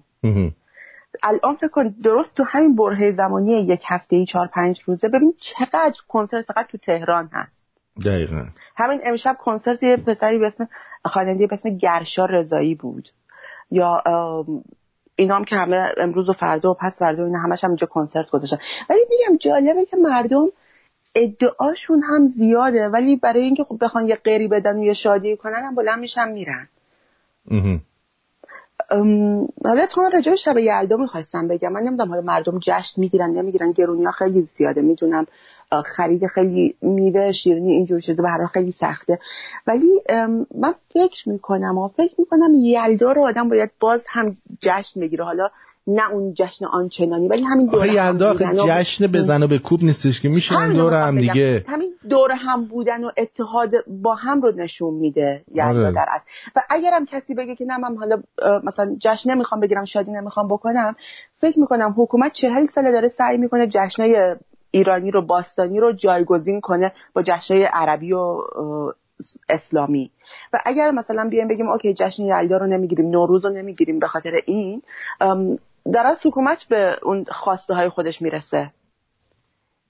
الان 1.23 1.55
فکر 1.55 1.67
کن 1.67 1.95
درست 2.03 2.37
تو 2.37 2.43
همین 2.43 2.75
برهه 2.75 3.11
زمانی 3.11 3.51
یک 3.51 3.83
هفته 3.87 4.15
ای 4.15 4.25
چهار 4.25 4.47
پنج 4.47 4.79
روزه 4.85 5.07
ببین 5.07 5.33
چقدر 5.37 5.97
کنسرت 6.07 6.45
فقط 6.45 6.67
تو 6.67 6.77
تهران 6.77 7.29
هست. 7.33 7.69
دقیقا. 8.05 8.45
همین 8.77 8.99
امشب 9.03 9.37
کنسرت 9.39 9.83
یه 9.83 9.97
پسری 9.97 10.37
به 10.37 10.47
اسم 10.47 10.67
خواننده 11.05 11.47
به 11.47 11.53
اسم 11.53 11.77
گرشا 11.77 12.25
رضایی 12.25 12.75
بود. 12.75 13.09
یا 13.71 14.03
اینا 15.15 15.35
هم 15.35 15.43
که 15.43 15.55
همه 15.55 15.93
امروز 15.97 16.29
و 16.29 16.33
فردا 16.33 16.71
و 16.71 16.73
پس 16.73 16.99
فردا 16.99 17.23
و 17.23 17.25
اینا 17.25 17.39
همش 17.39 17.63
هم 17.63 17.69
اینجا 17.69 17.87
کنسرت 17.87 18.29
گذاشتن. 18.29 18.57
ولی 18.89 18.99
میگم 19.09 19.37
جالبه 19.37 19.85
که 19.85 19.97
مردم 19.97 20.45
ادعاشون 21.15 22.03
هم 22.03 22.27
زیاده 22.27 22.87
ولی 22.87 23.15
برای 23.15 23.43
اینکه 23.43 23.63
خب 23.63 23.77
بخوان 23.81 24.07
یه 24.07 24.15
قری 24.15 24.47
بدن 24.47 24.75
و 24.75 24.83
یه 24.83 24.93
شادی 24.93 25.37
کنن 25.37 25.63
هم 25.65 25.75
بلند 25.75 25.99
میشن 25.99 26.31
میرن. 26.31 26.67
حالا 29.65 29.85
تو 29.91 30.01
راجع 30.13 30.31
به 30.31 30.37
شب 30.37 30.57
یلدا 30.57 30.97
می‌خواستم 30.97 31.47
بگم. 31.47 31.71
من 31.71 31.81
نمی‌دونم 31.81 32.09
حالا 32.09 32.21
مردم 32.21 32.59
جشن 32.59 33.01
می‌گیرن 33.01 33.29
نمی‌گیرن 33.29 33.71
گرونی 33.71 34.03
ها 34.05 34.11
خیلی 34.11 34.41
زیاده. 34.41 34.81
می‌دونم 34.81 35.25
خرید 35.85 36.27
خیلی 36.27 36.75
میوه 36.81 37.31
شیرینی 37.31 37.71
اینجور 37.71 37.99
چیزا 37.99 38.23
حال 38.27 38.45
خیلی 38.47 38.71
سخته. 38.71 39.19
ولی 39.67 40.01
من 40.55 40.73
فکر 40.93 41.29
می‌کنم 41.29 41.77
و 41.77 41.87
فکر 41.87 42.15
می‌کنم 42.17 42.55
یلدا 42.55 43.11
رو 43.11 43.27
آدم 43.27 43.49
باید 43.49 43.71
باز 43.79 44.05
هم 44.09 44.37
جشن 44.61 44.99
بگیره. 44.99 45.25
حالا 45.25 45.49
نه 45.87 46.11
اون 46.11 46.33
جشن 46.33 46.65
آنچنانی 46.65 47.27
ولی 47.27 47.43
همین 47.43 47.67
دور 47.67 47.79
آخه 47.79 48.01
هم 48.01 48.17
بودن 48.17 48.53
جشن 48.67 49.07
بزن 49.07 49.43
و 49.43 49.47
به 49.47 49.59
کوب 49.59 49.83
نیستش 49.83 50.21
که 50.21 50.29
میشن 50.29 50.73
دور 50.73 50.93
هم. 50.93 51.19
دیگه 51.19 51.65
همین 51.67 51.93
دور 52.09 52.31
هم 52.31 52.65
بودن 52.65 53.03
و 53.03 53.09
اتحاد 53.17 53.71
با 53.87 54.15
هم 54.15 54.41
رو 54.41 54.51
نشون 54.51 54.93
میده 54.93 55.43
یلدا 55.55 55.79
آره. 55.79 55.91
در 55.91 56.05
اصل 56.09 56.25
و 56.55 56.61
اگرم 56.69 57.05
کسی 57.05 57.35
بگه 57.35 57.55
که 57.55 57.65
نه 57.65 57.77
من 57.77 57.97
حالا 57.97 58.21
مثلا 58.63 58.95
جشن 58.99 59.31
نمی‌خوام 59.31 59.61
بگیرم 59.61 59.85
شادی 59.85 60.11
نمی‌خوام 60.11 60.47
بکنم 60.47 60.95
فکر 61.37 61.59
می‌کنم 61.59 61.95
حکومت 61.97 62.33
چهل 62.33 62.65
ساله 62.65 62.91
داره 62.91 63.07
سعی 63.07 63.37
می‌کنه 63.37 63.67
جشنای 63.67 64.35
ایرانی 64.71 65.11
رو 65.11 65.21
باستانی 65.21 65.79
رو 65.79 65.91
جایگزین 65.91 66.61
کنه 66.61 66.91
با 67.13 67.21
جشنای 67.21 67.63
عربی 67.63 68.13
و 68.13 68.37
اسلامی 69.49 70.11
و 70.53 70.59
اگر 70.65 70.91
مثلا 70.91 71.29
بیایم 71.29 71.47
بگیم 71.47 71.69
اوکی 71.69 71.93
جشن 71.93 72.23
یلدا 72.23 72.57
رو 72.57 72.67
نمی‌گیریم 72.67 73.09
نوروز 73.09 73.45
رو 73.45 73.51
نمی‌گیریم 73.51 73.99
به 73.99 74.07
خاطر 74.07 74.41
این 74.45 74.81
در 75.93 76.07
از 76.07 76.25
حکومت 76.25 76.65
به 76.69 76.95
اون 77.03 77.25
خواسته 77.31 77.73
های 77.73 77.89
خودش 77.89 78.21
می‌رسه. 78.21 78.71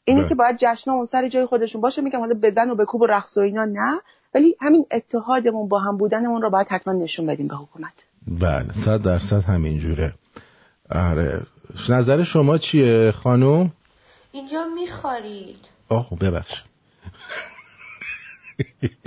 اینه 0.06 0.20
بله. 0.20 0.30
که 0.30 0.36
باید 0.36 0.58
جشن 0.60 0.92
اون 0.92 1.06
سر 1.06 1.28
جای 1.28 1.46
خودشون 1.46 1.82
باشه 1.82 2.02
میگم 2.02 2.20
حالا 2.20 2.40
بزن 2.44 2.70
و 2.70 2.76
بکوب 2.76 3.02
و 3.02 3.06
رقص 3.06 3.38
و 3.38 3.42
اینا 3.42 3.66
نه 3.66 4.02
ولی 4.36 4.56
همین 4.62 4.86
اتحادمون 4.92 5.68
با 5.68 5.80
هم 5.80 5.98
بودنمون 5.98 6.42
رو 6.42 6.50
باید 6.50 6.68
حتما 6.68 6.94
نشون 6.94 7.26
بدیم 7.26 7.48
به 7.48 7.56
حکومت. 7.56 8.06
بله 8.28 8.74
صد 8.86 9.02
درصد 9.02 9.44
همینجوره. 9.44 10.14
آره. 10.92 11.42
نظر 11.90 12.24
شما 12.24 12.58
چیه 12.58 13.12
خانم؟ 13.12 13.72
اینجا 14.32 14.66
میخارید 14.76 15.58
آه 15.90 16.10
ببخش 16.22 16.64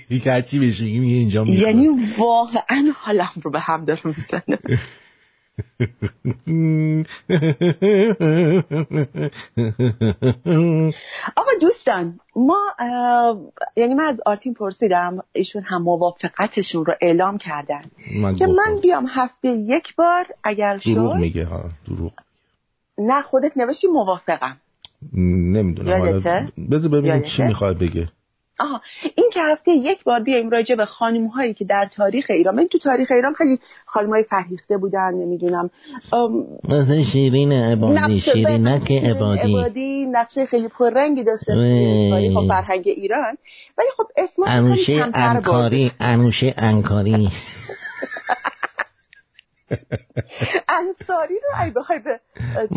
یک 0.10 0.26
هرچی 0.26 0.58
بشه 0.58 0.84
میگه 0.84 1.16
اینجا 1.16 1.44
می‌خوره. 1.44 1.60
یعنی 1.60 1.88
واقعا 2.18 2.92
حالم 2.96 3.30
رو 3.42 3.50
به 3.50 3.60
هم 3.60 3.84
داره 3.84 4.00
می‌زنه 4.04 4.58
آقا 11.36 11.50
دوستان 11.60 12.20
ما 12.36 12.58
یعنی 13.76 13.94
من 13.94 14.04
از 14.04 14.20
آرتین 14.26 14.54
پرسیدم 14.54 15.18
ایشون 15.32 15.62
هم 15.62 15.82
موافقتشون 15.82 16.84
رو 16.84 16.94
اعلام 17.00 17.38
کردن 17.38 17.82
من 18.16 18.36
که. 18.36 18.46
من 18.46 18.80
بیام 18.82 19.06
هفته 19.10 19.48
یک 19.48 19.94
بار 19.96 20.26
اگر 20.44 20.76
دروغ 20.76 21.12
شد 21.12 21.18
میگه 21.18 21.44
ها 21.44 21.64
دروغ 21.86 22.12
نه 22.98 23.22
خودت 23.22 23.56
نوشتی 23.56 23.86
موافقم 23.86 24.56
نمی‌دونم؟ 25.12 26.50
بذار 26.70 26.90
ببینیم 26.90 27.22
چی؟ 27.22 27.42
می‌خواد 27.42 27.78
بگه 27.78 28.08
آها 28.60 28.80
این 29.16 29.30
که 29.32 29.40
هفته 29.42 29.70
یک 29.72 30.04
بار 30.04 30.20
بیایم 30.20 30.50
راجع 30.50 30.74
به 30.74 30.84
خانم 30.84 31.26
هایی 31.26 31.54
که 31.54 31.64
در 31.64 31.88
تاریخ 31.96 32.26
ایران 32.30 32.54
من 32.54 32.66
تو 32.66 32.78
تاریخ 32.78 33.10
ایران 33.10 33.34
خیلی 33.34 33.58
خانم 33.86 34.10
های 34.10 34.22
فرهیخته 34.22 34.76
بودن 34.76 35.14
نمی‌دونم 35.14 35.70
مثل 36.68 37.02
شیرین 37.02 37.52
عبادی 37.52 38.18
شیرینک 38.18 38.92
عبادی 38.92 39.40
عبادی 39.40 40.06
نقشه 40.06 40.46
خیلی 40.46 40.68
پررنگی 40.68 41.24
داشته 41.24 41.52
توی 41.54 41.62
وی. 41.62 42.10
تاریخ 42.10 42.36
و 42.36 42.48
فرهنگ 42.48 42.82
ایران 42.86 43.36
ولی 43.78 43.88
خب 43.96 44.06
اسم 44.16 44.42
انوشه. 44.46 45.04
انکاری 45.14 45.92
انوشه 46.00 46.54
انکاری 46.70 47.28
انصاری 50.78 51.34
رو 51.34 51.62
اگه 51.62 51.72
بخوای 51.72 51.98
به 51.98 52.20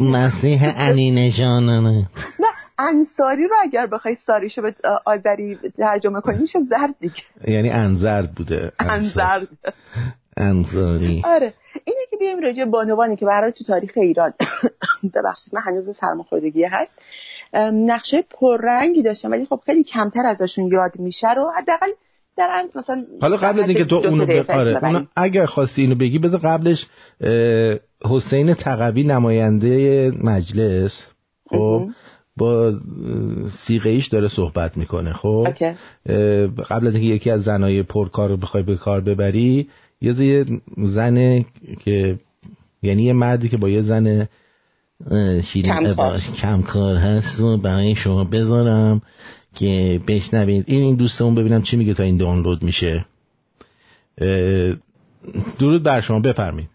مسیح 0.02 0.70
علی 0.70 1.12
نشانانه 1.12 2.10
نه 2.40 2.48
انصاری 2.80 3.48
رو 3.48 3.56
اگر 3.64 3.88
بخوای 3.88 4.16
ساریشو 4.16 4.62
به 4.62 4.76
آذری 5.06 5.60
ترجمه 5.78 6.22
کنی 6.22 6.38
میشه 6.38 6.60
زرد 6.60 6.96
دیگه. 7.00 7.24
یعنی 7.48 7.70
انزرد 7.70 8.32
بوده. 8.32 8.72
انزرد. 8.80 9.48
انصاری. 10.38 11.22
آره. 11.26 11.54
اینه 11.84 12.00
که 12.10 12.18
بیایم 12.18 12.40
راجع 12.40 12.66
بانوانی 12.66 13.16
که 13.16 13.26
برای 13.26 13.52
تو 13.52 13.64
تاریخ 13.64 13.92
ایران. 13.96 14.34
ببخشید 15.16 15.56
من 15.56 15.62
هنوز 15.62 15.98
سرماخوردگی 15.98 16.64
هست. 16.64 17.00
نقشه 17.74 18.22
پررنگی 18.22 19.04
داشتم 19.04 19.32
ولی 19.32 19.46
خب 19.46 19.62
خیلی 19.66 19.84
کمتر 19.84 20.26
ازشون 20.26 20.68
یاد 20.68 21.00
میشه 21.00 21.34
رو 21.34 21.52
حداقل 21.58 21.90
در 22.38 22.64
مثلا 22.76 23.06
حالا 23.22 23.38
قبل 23.38 23.60
از 23.60 23.70
اینکه 23.70 23.86
تو 23.86 23.96
اونو. 23.96 24.44
اونو 24.84 25.06
اگر 25.16 25.46
خواستی 25.46 25.82
اینو 25.82 25.96
بگی 25.96 26.20
بذار 26.20 26.40
قبلش 26.40 26.88
حسین 28.06 28.54
تقوی 28.54 29.04
نماینده 29.04 30.12
مجلس 30.24 31.08
خب 31.50 31.90
با 32.38 32.74
سیغه 33.68 33.90
ایش 33.90 34.08
داره 34.08 34.28
صحبت 34.28 34.78
می‌کنه 34.78 35.14
خب 35.14 35.48
قبل 36.70 36.88
از 36.88 36.96
اینکه 36.96 37.16
یکی 37.16 37.30
از 37.30 37.44
زنای 37.44 37.84
پرکار 37.84 38.30
رو 38.30 38.38
بخوای 38.38 38.64
به 38.64 38.76
کار 38.76 39.02
ببری 39.02 39.70
یه 40.02 40.22
یه 40.22 40.46
زن 40.78 41.46
که 41.86 42.18
یعنی 42.82 43.04
یه 43.04 43.14
مردی 43.14 43.50
که 43.50 43.58
با 43.58 43.70
یه 43.70 43.82
زن 43.82 44.28
شیرین 45.42 45.74
کمکار. 45.74 46.20
کمکار 46.42 46.96
هست 46.96 47.40
و 47.40 47.58
برای 47.58 47.96
شما 47.96 48.24
بذارم 48.24 49.02
که 49.56 50.00
بشنوید 50.08 50.66
این 50.68 50.84
این 50.84 50.96
دوستمون 50.96 51.36
ببینم 51.36 51.62
چی 51.62 51.78
میگه 51.78 51.94
تا 51.94 52.04
این 52.04 52.18
دانلود 52.18 52.64
میشه. 52.64 53.06
درود 55.60 55.84
بر 55.84 56.02
شما 56.02 56.20
بفرمایید. 56.20 56.70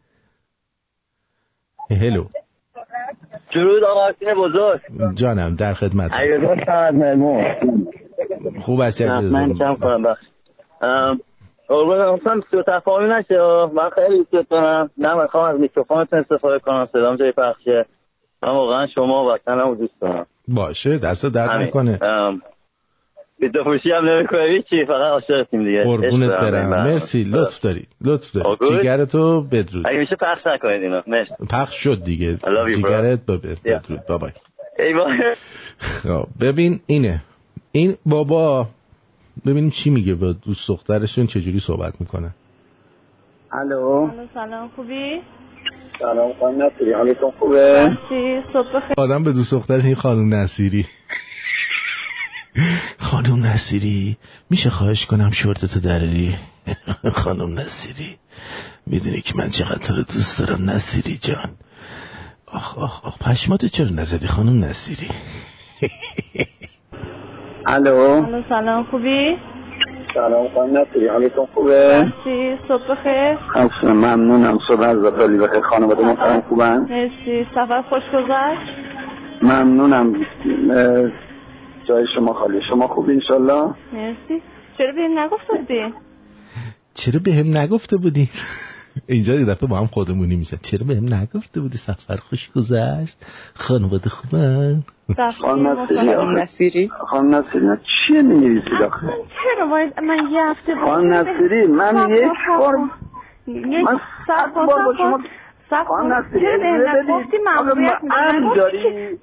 هلو. 1.91 2.25
درود 3.55 3.85
آقا 3.85 4.11
بزرگ. 4.37 4.81
جانم 5.15 5.57
در 5.57 5.75
خدمت 5.75 6.11
خوب 8.61 8.81
هستی 8.81 9.05
من 9.09 9.55
کم 9.59 9.75
کنم 9.75 10.03
بخش. 10.03 10.25
قربون 11.69 12.01
اصلا 12.01 12.41
سو 12.51 12.63
تفاهمی 12.67 13.09
نشه. 13.09 13.39
من 13.75 13.91
خیلی 13.95 14.27
دوست 14.33 14.51
دارم. 14.51 14.91
نه 14.99 15.23
می‌خوام 15.23 15.55
از 15.55 15.61
میکروفونتون 15.61 16.19
استفاده 16.19 16.59
کنم. 16.59 16.89
صدام 16.93 17.17
جای 17.17 17.33
پخشه. 17.33 17.87
من 18.43 18.49
واقعا 18.49 18.87
شما 18.95 19.25
و 19.25 19.31
وطنم 19.31 19.69
رو 19.69 19.75
دوست 19.75 20.01
دارم. 20.01 20.27
باشه 20.49 20.99
دست 20.99 21.27
درد. 21.27 21.51
نکنه. 21.51 21.99
ام، 23.41 23.49
بیدو 23.49 23.65
فروشی 23.65 23.91
هم 23.91 24.09
نمی‌کنه 24.09 24.63
چی 24.71 24.85
فقط 24.85 25.13
عاشقتیم 25.13 25.65
دیگه. 25.65 25.85
قربونت 25.85 26.31
برم. 26.31 26.45
این 26.45 26.71
برنامه. 26.71 26.93
مرسی 26.93 27.25
لطف 27.25 27.61
داری 27.61 27.87
لطف 28.05 28.33
داری 28.33 28.49
آگوش. 28.49 28.69
جیگرتو 28.69 29.43
بدرود. 29.43 29.87
اگه 29.87 29.99
میشه 29.99 30.17
پخش 30.17 30.47
نکنید 30.47 30.83
اینو. 30.83 31.03
مرسی. 31.07 31.31
پخش 31.51 31.75
شد 31.75 32.03
دیگه. 32.05 32.39
جیگرت 32.75 33.27
با 33.27 33.37
بدرود. 33.37 34.07
بابای 34.09 34.31
ای 34.79 34.95
بابا. 34.95 35.11
خب، 35.79 36.27
ببین 36.41 36.81
اینه. 36.87 37.23
این 37.73 37.97
بابا 38.07 38.67
ببینیم 39.47 39.71
چی 39.71 39.91
میگه 39.91 40.15
با 40.15 40.33
دوست 40.33 40.69
دخترشون 40.69 41.27
چجوری 41.27 41.61
صحبت 41.61 42.01
می‌کنه؟ 42.01 42.35
الو. 43.53 44.11
سلام. 44.35 44.71
خوبی؟ 44.77 45.21
سلام 45.99 46.33
خانم 46.41 46.63
نصیری. 46.63 46.93
حالتون 46.93 47.31
خوبه؟ 47.39 47.91
صبح 48.53 48.93
آدم 48.97 49.25
به 49.25 49.33
دوست 49.33 49.55
دخترش 49.55 49.85
این 49.85 49.95
خانم 49.95 50.35
نصیری. 50.35 50.87
خانم 52.99 53.47
نصیری 53.47 54.17
میشه 54.51 54.71
خواهش 54.71 55.07
کنم 55.07 55.31
شورتتو 55.31 55.81
دراری؟ 55.81 56.35
خانم 57.23 57.59
نصیری 57.59 58.17
می‌دونی 58.87 59.21
که 59.21 59.35
من 59.37 59.49
چقدر 59.49 59.79
تو 59.79 59.95
رو 59.95 60.03
دوست 60.03 60.39
دارم 60.39 60.71
نصیری 60.71 61.17
جان. 61.17 61.51
آخ 62.53 62.79
آخ 62.79 63.05
آخ 63.07 63.19
پشماتو 63.19 63.69
چرا 63.69 63.87
نزدی 63.89 64.27
خانم 64.27 64.65
نصیری؟ 64.65 65.09
الو. 67.67 67.97
الو 67.97 68.43
سلام 68.49 68.85
خوبی؟ 68.91 69.37
سلام 70.15 70.49
خانم 70.55 70.79
نصیری 70.79 71.09
حالتون 71.09 71.47
خوبه؟ 71.55 72.03
مرسی 72.05 72.59
صبح 72.69 72.83
بخیر. 72.91 73.39
اصلا 73.55 73.95
ممنونم 73.95 74.59
صبح 74.69 74.81
از 74.83 74.97
خیلی 75.19 75.39
بخیر. 75.39 75.61
خانواده 75.61 76.05
محترم 76.05 76.41
خوبن؟ 76.49 76.79
مرسی 76.79 77.47
سفر 77.55 77.83
خوش 77.83 78.03
گذشت؟ 78.15 78.91
ممنونم 79.43 80.13
جای 81.89 82.07
شما 82.15 82.33
خالی. 82.33 82.61
شما 82.71 82.89
خوب 82.89 83.09
انشالله؟ 83.09 83.75
مرسی. 83.93 84.43
چرا 84.79 84.93
بهم 84.93 85.19
نگفته 85.19 85.53
بودی؟ 85.57 85.95
چرا 86.95 87.21
به 87.25 87.33
هم 87.33 87.57
نگفته 87.57 87.97
بودی؟ 87.97 88.29
اینجا 89.07 89.35
یه 89.35 89.45
دفعه 89.45 89.69
با 89.69 89.77
هم 89.77 89.87
خودمونی 89.87 90.37
میشه. 90.37 90.59
چرا 90.63 90.87
به 90.89 90.95
هم 90.95 91.15
نگفته 91.15 91.61
بودی؟ 91.61 91.79
سفر 91.79 92.17
خوش 92.17 92.51
گذشت. 92.51 93.17
خانواده 93.55 94.11
خوبن 94.11 94.83
خانم 95.41 95.67
نصیری. 96.39 96.89
خانم 97.11 97.35
نصیری. 97.35 97.67
چیه 98.07 98.23
نمیریسید 98.23 98.83
آخه 98.87 99.07
چرا 99.07 99.67
باید 99.67 100.01
من 100.01 100.31
یه 100.33 100.43
هفته 100.51 100.75
بود 100.75 100.85
خانم 100.85 101.13
نصیری 101.13 101.67
من 101.67 102.11
یک 102.11 102.29
بار 102.59 102.75
یک 103.47 103.85
من 103.87 104.01
صد 104.27 104.55
بار 104.55 104.67
با. 104.67 104.95
شما 104.99 105.19
چرا 105.71 105.87
بدید. 106.95 107.11
آخه 107.11 107.39
ممنوعیت 107.47 108.57
داری؟ 108.57 109.19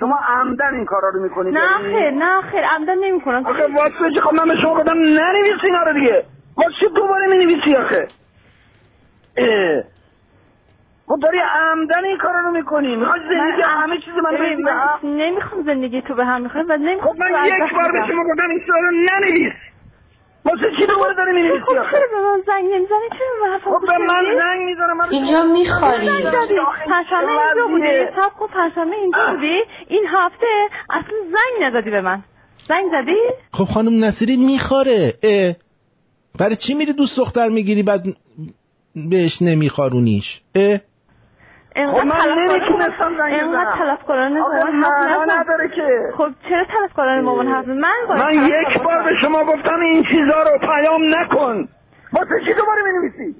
شما 0.00 0.18
عمدن 0.28 0.74
این 0.74 0.84
کارا 0.84 1.08
رو 1.08 1.22
می‌کنید 1.22 1.54
نه 1.54 1.60
خیر 1.60 2.10
نه 2.10 2.40
خیر 2.40 2.64
عمدن 2.64 2.98
نمی 2.98 3.20
کنم 3.20 3.46
آخه 3.46 3.66
واسه 3.74 4.14
چی؟ 4.14 4.20
خب 4.20 4.34
من 4.34 4.54
به 4.54 4.60
شما 4.62 4.74
گفتم 4.74 4.98
ننویسی 4.98 5.66
اینا 5.66 5.82
رو 5.82 5.92
دیگه. 5.92 6.24
واسه 6.56 6.70
چی 6.80 6.86
دوباره 6.96 7.26
می‌نویسی 7.26 7.76
آخه. 7.76 8.08
خب 11.06 11.18
داری 11.22 11.38
عمدن 11.38 12.04
این 12.04 12.18
کارا 12.18 12.40
رو 12.40 12.50
می‌کنی 12.50 12.96
می‌خوای 12.96 13.20
زندگی 13.20 13.62
همه 13.62 13.98
چیز 13.98 14.14
من 14.14 14.62
من 14.62 15.10
نمی‌خوام 15.10 15.62
زندگی 15.62 16.02
تو 16.02 16.14
به 16.14 16.24
هم 16.24 16.42
می‌خوام 16.42 16.64
و 16.68 16.76
نمی‌خوام 16.76 17.14
خب 17.14 17.20
من 17.20 17.44
یک 17.44 17.74
بار 17.74 17.92
به 17.92 18.06
شما 18.08 18.24
گفتم 18.24 18.48
این 18.50 18.60
رو 18.66 18.90
ننویس. 18.90 19.52
واسه 20.44 20.70
چی 20.78 20.86
دوباره 20.86 21.14
داری 21.14 21.32
می‌نویسی 21.32 21.64
خب 21.64 21.72
چرا 21.72 22.06
به 22.12 22.20
من 22.26 22.42
زنگ 22.46 22.64
نمی‌زنی؟ 22.64 23.08
چرا 23.18 23.58
خب 23.64 23.86
به 23.86 23.98
من 23.98 24.24
زنگ 24.44 24.60
می‌زنه 24.66 24.94
من 24.94 25.06
اینجا 25.10 25.42
میخواری 25.44 26.06
پرشنبه 26.86 27.30
اینجا 27.32 27.66
بودی 27.70 28.20
سب 28.20 28.36
کن 28.38 28.46
پرشنبه 28.46 28.96
اینجا 28.96 29.26
بودی 29.34 29.60
این 29.88 30.04
هفته 30.08 30.46
اصلا 30.90 31.16
زنگ 31.22 31.64
ندادی 31.66 31.90
به 31.90 32.00
من. 32.00 32.22
زنگ 32.68 32.84
زدی؟ 32.92 33.16
خب 33.52 33.64
خانم 33.64 34.04
نصیری 34.04 34.36
میخواره 34.36 35.14
اه. 35.22 35.54
برای 36.38 36.56
چی 36.56 36.74
میری 36.74 36.92
دوست 36.92 37.16
دختر 37.16 37.48
می‌گیری 37.48 37.82
بعد 37.82 38.04
بهش 39.10 39.42
نمیخارونیش؟ 39.42 40.40
اه. 40.54 40.78
انقدر 41.76 42.10
خب 43.96 44.10
آخه 44.10 44.70
مامان 44.70 44.84
حرف. 44.84 45.38
نداره 45.38 45.68
که. 45.68 46.12
خب 46.16 46.28
چرا 46.48 46.64
طلبکارانه 46.64 47.20
مامان 47.20 47.48
حرف؟ 47.48 47.68
من 47.68 47.88
باید 48.08 48.22
من 48.22 48.46
یک 48.46 48.82
بار. 48.82 49.02
به 49.02 49.14
شما 49.20 49.44
گفتم 49.44 49.80
این 49.80 50.02
چیزا 50.02 50.38
رو 50.42 50.58
پیام 50.58 51.02
نکن. 51.20 51.68
واسه 52.12 52.40
چی 52.46 52.54
دوباره 52.54 52.82
می‌نویسی؟ 52.82 53.36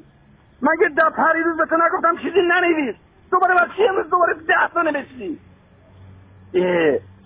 مگه 0.62 0.88
ده 0.88 1.10
پریروز 1.16 1.56
به 1.56 1.66
تو 1.66 1.76
نگفتم 1.76 2.16
چیزی 2.16 2.40
ننویس؟ 2.48 2.94
دوباره 3.30 3.54
چی 3.76 3.88
امروز 3.88 4.10
دوباره 4.10 4.34
ده 4.34 4.68
تا 4.74 4.82
نوشتی؟ 4.82 5.38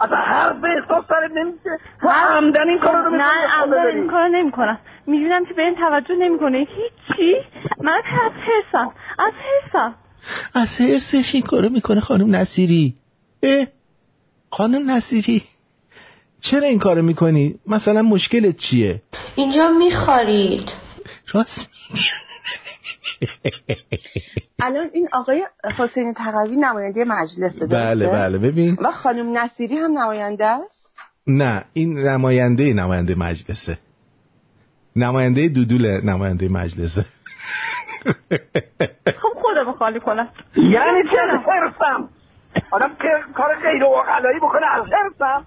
اصلا 0.01 0.17
حرف 0.17 0.57
احساس 0.65 1.05
سرت 1.09 1.31
نمیشه. 1.31 1.79
تو 2.01 2.09
عمدن 2.09 2.69
این 2.69 2.79
کارا 2.79 3.05
رو 3.05 3.11
نه 3.11 3.25
عمدن. 3.59 3.87
این 3.87 4.11
کارو 4.11 4.29
نمی‌کنم. 4.29 4.79
می‌بینم 5.07 5.45
که 5.45 5.55
به 5.55 5.63
این 5.63 5.75
توجه 5.75 6.15
نمی‌کنه. 6.15 6.59
هیچی. 6.59 7.37
من 7.83 7.93
از 7.93 8.05
حرسم 8.05 8.93
از 9.19 9.33
حرسم. 9.33 9.95
از 10.55 10.77
حرسش 10.77 11.35
این 11.35 11.43
کارو 11.43 11.69
می‌کنه 11.69 12.01
خانم 12.01 12.37
نصیری. 12.37 12.95
اه 13.43 13.67
خانم 14.51 14.91
نصیری. 14.91 15.43
چرا 16.41 16.67
این 16.67 16.79
کارو 16.79 17.03
می‌کنی؟ 17.03 17.59
مثلا 17.67 18.03
مشکلت 18.03 18.57
چیه؟ 18.57 19.03
اینجا 19.37 19.71
میخوارید 19.71 20.69
راست 21.35 21.67
الان 24.63 24.91
این 24.95 25.09
آقای 25.13 25.47
حسین 25.77 26.15
تقوی 26.15 26.57
نماینده 26.57 27.05
مجلسه 27.05 27.67
بله؟ 27.67 28.07
بله 28.07 28.39
ببین. 28.39 28.77
و 28.81 28.93
خانم 28.93 29.39
نصیری 29.39 29.77
هم 29.77 29.99
نماینده 29.99 30.47
است؟ 30.47 30.95
نه 31.27 31.65
این 31.73 31.99
نماینده 31.99 32.73
نماینده 32.73 33.15
مجلسه. 33.15 33.79
نماینده 34.97 35.49
دودول 35.49 36.01
نماینده 36.05 36.49
مجلسه. 36.49 37.05
خب 39.07 39.38
خودمو 39.59 39.73
خالی 39.79 40.01
کنم. 40.01 40.29
یعنی 40.57 41.03
چه 41.03 41.23
از 41.31 41.39
حرسم 41.39 42.09
آدم 42.71 42.89
که 42.89 43.09
کار 43.35 43.55
غیر 43.55 43.85
واقعی 43.85 44.39
بکنه 44.41 44.67
از 44.67 44.83
حرسم 44.83 45.45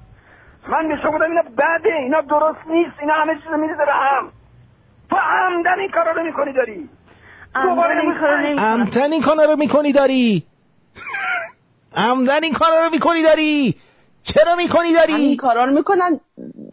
من 0.67 0.87
به 0.87 0.97
شما 1.01 1.25
اینا 1.25 1.41
بده 1.41 1.95
اینا 1.99 2.21
درست 2.21 2.67
نیست 2.67 2.91
اینا 3.01 3.13
همه 3.13 3.35
چیز 3.35 3.51
میریزه 3.51 3.85
به 3.85 3.91
هم. 3.93 4.31
تو 5.09 5.15
عمدن 5.15 5.79
این 5.79 5.91
کارا 5.91 6.11
رو 6.11 6.23
می‌کنی 6.23 6.53
داری. 6.53 6.89
عمدن 8.57 9.11
این 9.13 9.21
کارا 9.21 9.45
رو 9.51 9.57
می‌کنی 9.57 9.93
داری. 9.93 10.45
عمدن 11.95 12.43
این 12.43 12.53
کارا 12.53 12.85
رو 12.85 12.91
می‌کنی 12.91 13.23
داری. 13.23 13.75
چرا 14.23 14.55
می‌کنی 14.55 14.93
داری؟ 14.93 15.35
کارا 15.35 15.65
رو 15.65 15.71
می‌کنن. 15.71 16.19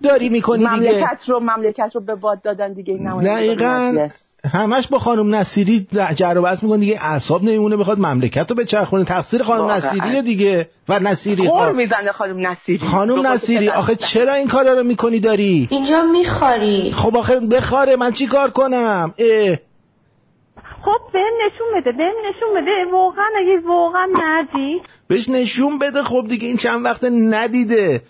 داری 0.03 0.29
می‌کنی 0.29 0.59
دیگه. 0.59 0.71
مملکت 0.71 1.25
رو 1.29 1.41
مملکت 1.41 1.91
رو 1.95 2.01
به 2.01 2.15
باد 2.15 2.43
دادن 2.43 2.73
دیگه. 2.73 2.95
این 2.95 3.09
نمایندگان 3.09 3.47
دقیقا. 3.47 4.03
مجلس 4.03 4.25
همش 4.53 4.87
با 4.87 4.99
خانم 4.99 5.35
نصیری 5.35 5.87
جر 6.15 6.35
و 6.39 6.43
بحث 6.43 6.63
می‌کنه 6.63 6.79
دیگه. 6.79 6.99
اعصاب 7.01 7.45
نمیمونه 7.45 7.77
بخواد 7.77 7.99
مملکت 7.99 8.51
رو 8.51 8.57
به 8.57 8.65
چرخونه 8.65 9.05
تقصیر 9.05 9.43
خانم. 9.43 9.71
نصیریه 9.71 10.23
دیگه. 10.23 10.69
و 10.89 10.99
نصیری 10.99 11.49
خور 11.49 11.67
ها 11.67 11.73
می‌زنه 11.73 12.13
خانم 12.13 12.47
نصیری. 12.47 12.87
خانم 12.87 13.27
نصیری. 13.27 13.69
آخه 13.69 13.97
چرا 13.97 14.35
این 14.35 14.49
کارا 14.49 14.75
رو 14.75 14.83
می‌کنی 14.85 15.21
داری؟ 15.21 15.69
اینجا 15.71 16.03
میخواری 16.03 16.93
خب 16.93 17.17
آخه 17.17 17.41
بخاره 17.41 17.97
من 17.97 18.13
چی 18.13 18.27
کار 18.27 18.51
کنم؟ 18.51 19.15
اه. 19.19 19.57
خب 20.85 21.13
بهم 21.13 21.33
نشون 21.47 21.67
بده 21.81 21.93
بهم 21.93 22.15
نشون 22.29 22.63
بده 22.63 22.93
واقعا 22.93 23.27
اگه 23.39 23.61
واقعا 23.67 24.07
ندی. 24.23 24.83
بهش 25.09 25.29
نشون 25.29 25.79
بده 25.79 26.03
خب 26.03 26.25
دیگه 26.29 26.47
این 26.49 26.57
چند 26.57 26.85
وقت 26.85 27.05
ندیده. 27.05 28.01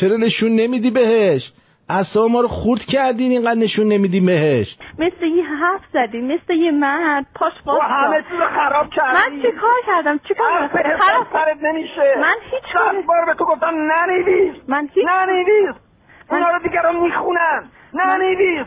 چرا 0.00 0.16
نشون 0.16 0.52
نمیدی 0.52 0.90
بهش؟ 0.90 1.52
اصلا 1.90 2.28
ما 2.28 2.40
رو 2.40 2.48
خورد 2.48 2.80
کردین 2.80 3.30
اینقدر 3.30 3.60
نشون 3.60 3.86
نمیدی 3.86 4.20
بهش. 4.20 4.78
مثل 4.98 5.24
یه 5.36 5.44
حرف 5.44 5.80
زدی 5.92 6.20
مثل 6.20 6.54
یه 6.54 6.70
مرد. 6.70 7.26
پاش 7.34 7.52
تو 7.64 7.70
واسه 7.70 7.84
همه 7.84 8.16
رو 8.16 8.46
خراب 8.48 8.90
کردی. 8.90 9.16
من 9.16 9.42
چی 9.42 9.52
کار 9.60 9.80
کردم؟ 9.86 10.18
چی 10.28 10.34
کار 10.34 10.68
کردم؟ 10.74 10.98
خراب 10.98 11.26
سرت 11.32 11.58
نمیشه. 11.62 12.14
من 12.20 12.36
هیچ 12.50 12.62
صد 12.74 12.84
کاری 12.84 13.02
بار 13.02 13.24
به 13.26 13.34
تو 13.34 13.44
گفتم 13.44 13.74
ننویس. 13.92 14.54
من 14.68 14.88
هیچ 14.94 15.06
ننویس. 15.08 15.74
اونا 16.30 16.50
رو 16.50 16.62
دیگران 16.62 16.96
می‌خونن. 16.96 17.70
ننویس. 17.94 18.66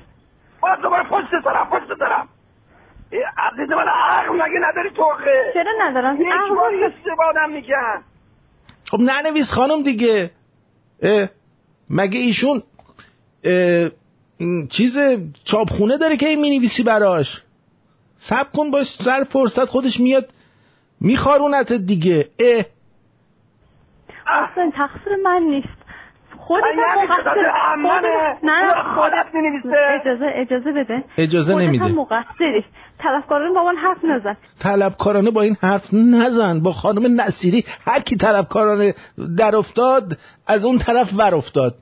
باید 0.61 0.79
دوباره 0.81 1.03
پشت 1.03 1.43
طرف 1.43 1.69
پشت 1.69 2.01
اه، 2.01 2.27
عزیز 3.37 3.69
من 3.69 3.87
عقل 3.87 4.35
مگه 4.35 4.59
نداری 4.69 4.89
تو 4.95 5.03
آخه 5.03 5.51
چرا 5.53 5.71
ندارم؟ 5.79 6.21
یک 6.21 6.27
عقل 6.27 7.23
آدم 7.29 7.49
میگن 7.53 8.01
خب 8.91 8.97
ننویس 8.99 9.51
خانم 9.53 9.83
دیگه. 9.83 10.31
مگه 11.89 12.19
ایشون 12.19 12.63
چیز 14.69 14.97
چاپخونه 15.43 15.97
داره 15.97 16.17
که 16.17 16.27
این 16.27 16.41
می‌نویسی 16.41 16.83
براش؟ 16.83 17.43
سب 18.17 18.51
کن 18.51 18.71
باش 18.71 18.87
سر 18.87 19.23
فرصت 19.23 19.65
خودش 19.65 19.99
میاد 19.99 20.25
میخارونت 21.01 21.73
دیگه. 21.73 22.27
اه. 22.39 22.65
اصلا 24.27 24.71
تقصیر 24.75 25.15
من 25.23 25.41
نیست. 25.41 25.81
خودت 26.37 26.63
مقصر 26.97 27.45
نه. 28.43 28.67
خودت. 28.95 29.25
اجازه 30.01 30.25
اجازه 30.35 30.71
بده. 30.71 31.03
اجازه 31.17 31.53
خودت 31.53 31.65
نمیده. 31.67 31.85
هم 31.85 31.95
مقصری. 31.95 32.65
طرفکاران 33.03 33.53
با 33.53 33.63
من 33.63 33.75
حرف 33.75 34.05
نزن 34.05 34.37
طلبکارانه 34.59 35.31
با 35.31 35.41
این 35.41 35.57
حرف 35.61 35.93
نزن. 35.93 36.59
با 36.59 36.71
خانم 36.71 37.21
نصیری 37.21 37.63
هر 37.87 37.99
کی 37.99 38.15
طلبکارانه 38.15 38.93
در 39.37 39.55
افتاد 39.55 40.17
از 40.47 40.65
اون 40.65 40.77
طرف 40.77 41.09
ور 41.17 41.35
افتاد. 41.35 41.75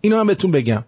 اینو 0.00 0.18
هم 0.18 0.26
بهتون 0.26 0.50
بگم. 0.50 0.84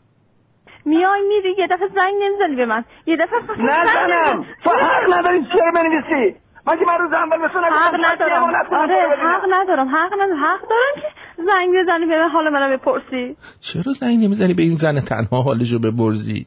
میای 0.85 1.23
میری 1.29 1.55
یه 1.59 1.67
دفعه 1.67 1.89
زنگ 1.95 2.15
نمی‌زنی 2.23 2.57
به 2.57 2.67
من. 2.67 2.85
یه 3.07 3.17
دفعه 3.17 3.41
فقط 3.47 3.57
زنگ 3.57 3.69
نزنم. 3.69 4.35
نمی‌زنی. 4.35 4.55
تو 4.65 4.71
حق 4.71 5.19
نداری 5.19 5.39
چرا 5.43 5.73
بنویسی؟ 5.75 6.37
مگه 6.67 6.87
من 6.87 6.99
روز 6.99 7.13
اول 7.13 7.49
تو 7.49 7.59
حق 7.59 7.95
ندارم. 7.95 8.43
آره 8.73 9.03
رو؟ 9.03 9.29
حق 9.29 9.45
ندارم. 9.51 9.89
حق 9.89 10.13
ندارم. 10.15 10.45
حق 10.45 10.61
دارم 10.61 10.95
که 10.95 11.43
زنگ 11.43 11.71
بزنی 11.83 12.07
به 12.07 12.19
من 12.23 12.29
حال 12.29 12.49
منو 12.49 12.77
بپرسی. 12.77 13.37
چرا 13.61 13.93
زنگ 13.93 14.25
نمی‌زنی 14.25 14.55
به 14.55 14.63
این 14.63 14.77
زن 14.77 15.01
تنها 15.01 15.43
حالشو 15.43 15.79
ببرزی 15.79 16.47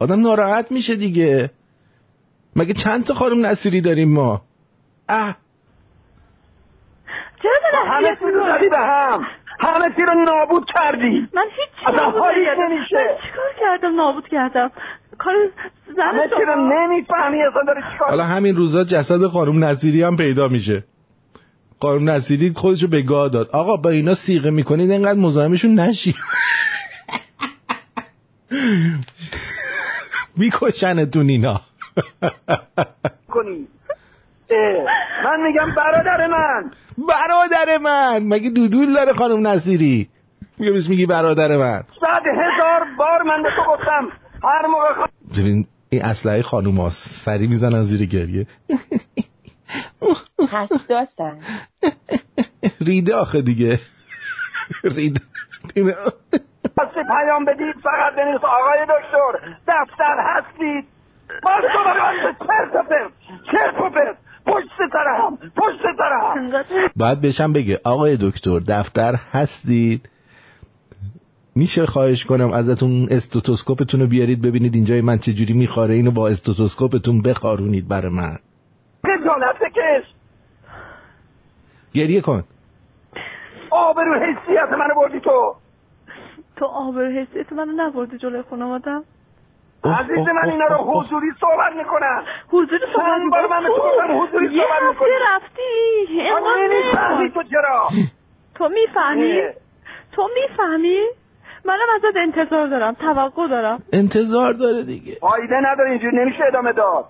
آدم 0.00 0.20
ناراحت 0.20 0.72
میشه 0.72 0.96
دیگه. 0.96 1.50
مگه 2.56 2.74
چند 2.74 3.04
تا 3.04 3.14
خانم 3.14 3.46
نصیری 3.46 3.80
داریم 3.80 4.12
ما؟ 4.14 4.42
اه. 5.08 5.36
چرا 7.42 7.82
همه 7.92 8.08
چی 8.08 8.24
رو 8.24 8.48
زدی 8.48 8.68
به 8.68 8.78
هم. 8.78 9.20
همه 9.60 9.94
چی 9.96 10.02
رو 10.06 10.14
نابود 10.24 10.64
کردی. 10.74 11.28
من 11.34 11.42
هیچ 11.56 11.88
نکردم. 11.88 12.62
نمیشه. 12.62 12.96
من 12.96 13.02
چیکار 13.26 13.50
کردم 13.60 13.96
نابود 13.96 14.28
کردم؟ 14.28 14.70
کار 15.18 15.34
زن 15.96 16.02
همه 16.02 16.28
چی 16.28 16.44
رو 16.46 16.54
نمی‌فهمی 16.54 17.42
اصلا 17.42 17.62
داری 17.66 17.80
چیکار 17.92 18.08
حالا 18.08 18.24
همین 18.24 18.56
روزا 18.56 18.84
جسد 18.84 19.26
خانم 19.26 19.64
نصیری 19.64 20.02
هم 20.02 20.16
پیدا 20.16 20.48
میشه. 20.48 20.84
خانم 21.82 22.10
نصیری 22.10 22.52
خودشو 22.56 22.88
به 22.88 23.02
گاه 23.02 23.28
داد. 23.28 23.48
آقا 23.52 23.76
با 23.76 23.90
اینا 23.90 24.14
سیغه 24.14 24.50
می‌کنید 24.50 24.90
اینقدر 24.90 25.18
مزاحمشون 25.18 25.74
نشی. 25.80 26.14
میکشنتون 30.36 31.28
اینا. 31.28 31.60
کنی. 33.28 33.68
اه، 34.50 34.84
من 35.24 35.42
میگم 35.46 35.74
برادر 35.76 36.26
من. 36.26 36.70
برادر 37.08 37.78
من. 37.78 38.22
مگه 38.24 38.50
دودول 38.50 38.94
داره 38.94 39.12
خانم 39.12 39.46
نصیری؟ 39.46 40.08
میگه 40.58 40.72
بهش 40.72 40.88
میگی 40.88 41.06
برادر 41.06 41.56
من. 41.56 41.82
صد 42.00 42.22
هزار 42.26 42.84
بار 42.98 43.22
من 43.22 43.42
به 43.42 43.48
تو 43.56 43.72
گفتم 43.72 44.08
هر 44.42 44.66
موقع 44.66 45.06
ببین 45.38 45.66
این 45.90 46.04
اسلحه 46.04 46.42
خانوم 46.42 46.76
هاست. 46.80 47.24
سری 47.24 47.46
می‌زنن 47.46 47.82
زیر 47.82 48.06
گریه. 48.06 48.46
حساسن 50.52 51.38
ریده 52.80 53.14
آخه 53.14 53.42
دیگه. 53.42 53.80
ریده. 54.84 55.20
خواستی 56.76 57.00
پیام 57.08 57.44
بدید 57.44 57.74
فقط 57.82 58.14
بنویس 58.16 58.40
آقای 58.44 58.80
دکتر. 58.82 59.56
دفتر 59.68 60.16
هستید. 60.20 60.84
تو 61.72 61.78
بقید 61.86 62.36
چرت 62.38 62.74
و 62.74 62.82
پرت 62.82 63.12
چرت 63.52 63.80
و 63.80 63.90
پرت 63.90 64.16
پشت 64.46 64.68
سر 64.92 65.08
هم 65.18 65.36
پشت 65.36 65.82
سر 65.98 66.12
هم 66.12 66.64
باید 66.96 67.20
بشم 67.20 67.52
بگه 67.52 67.80
آقای 67.84 68.16
دکتر 68.20 68.58
دفتر 68.68 69.14
هستید. 69.32 70.08
میشه 71.56 71.86
خواهش 71.86 72.24
کنم 72.24 72.52
ازتون 72.52 73.08
استوتوسکوپتون 73.10 74.00
رو 74.00 74.06
بیارید 74.06 74.42
ببینید 74.42 74.74
اینجای 74.74 75.00
من 75.00 75.18
چجوری 75.18 75.52
میخواره 75.52 75.94
اینو 75.94 76.10
با 76.10 76.28
استوتوسکوپتون 76.28 77.22
بخارونید 77.22 77.88
برای 77.88 78.12
من. 78.12 78.36
خجالت 79.02 79.56
بکش 79.60 80.06
گریه 81.94 82.20
کن. 82.20 82.44
آبرو 83.70 84.14
حیثیت 84.14 84.68
منو 84.72 84.94
بردی 84.94 85.20
تو. 85.20 85.54
تو 86.56 86.64
آبر 86.64 87.10
حیثیت 87.10 87.52
منو 87.52 87.72
نبردی 87.72 88.18
جلوی 88.18 88.42
خانوادم. 88.50 89.04
عزیز 89.84 90.28
من 90.28 90.50
اینا 90.50 90.64
رو 90.66 90.76
حضوری 90.76 91.26
صحبت 91.40 91.76
می‌کنن. 91.76 92.22
حضوری 92.48 92.84
صحبت 92.92 93.20
بار 93.32 93.46
من 93.46 93.62
به 93.62 93.68
تو 93.68 93.82
گفتم 93.82 94.22
حضوری 94.22 94.54
یه 94.54 94.62
صحبت 94.62 95.02
هفته 95.34 95.62
می‌کنی. 96.10 96.92
رفتی. 96.94 97.30
تو 97.34 97.42
چرا. 97.42 97.88
تو 98.54 98.68
می‌فهمی. 98.68 99.42
تو 100.12 100.28
می‌فهمی؟ 100.34 100.98
منم 101.64 101.86
ازت 101.94 102.16
انتظار 102.16 102.66
دارم 102.66 102.94
توقع 102.94 103.48
دارم. 103.48 103.82
انتظار 103.92 104.52
داره 104.52 104.84
دیگه. 104.84 105.12
فایده 105.20 105.56
نداره 105.64 105.90
اینجوری 105.90 106.16
نمیشه 106.16 106.44
ادامه 106.48 106.72
داد. 106.72 107.04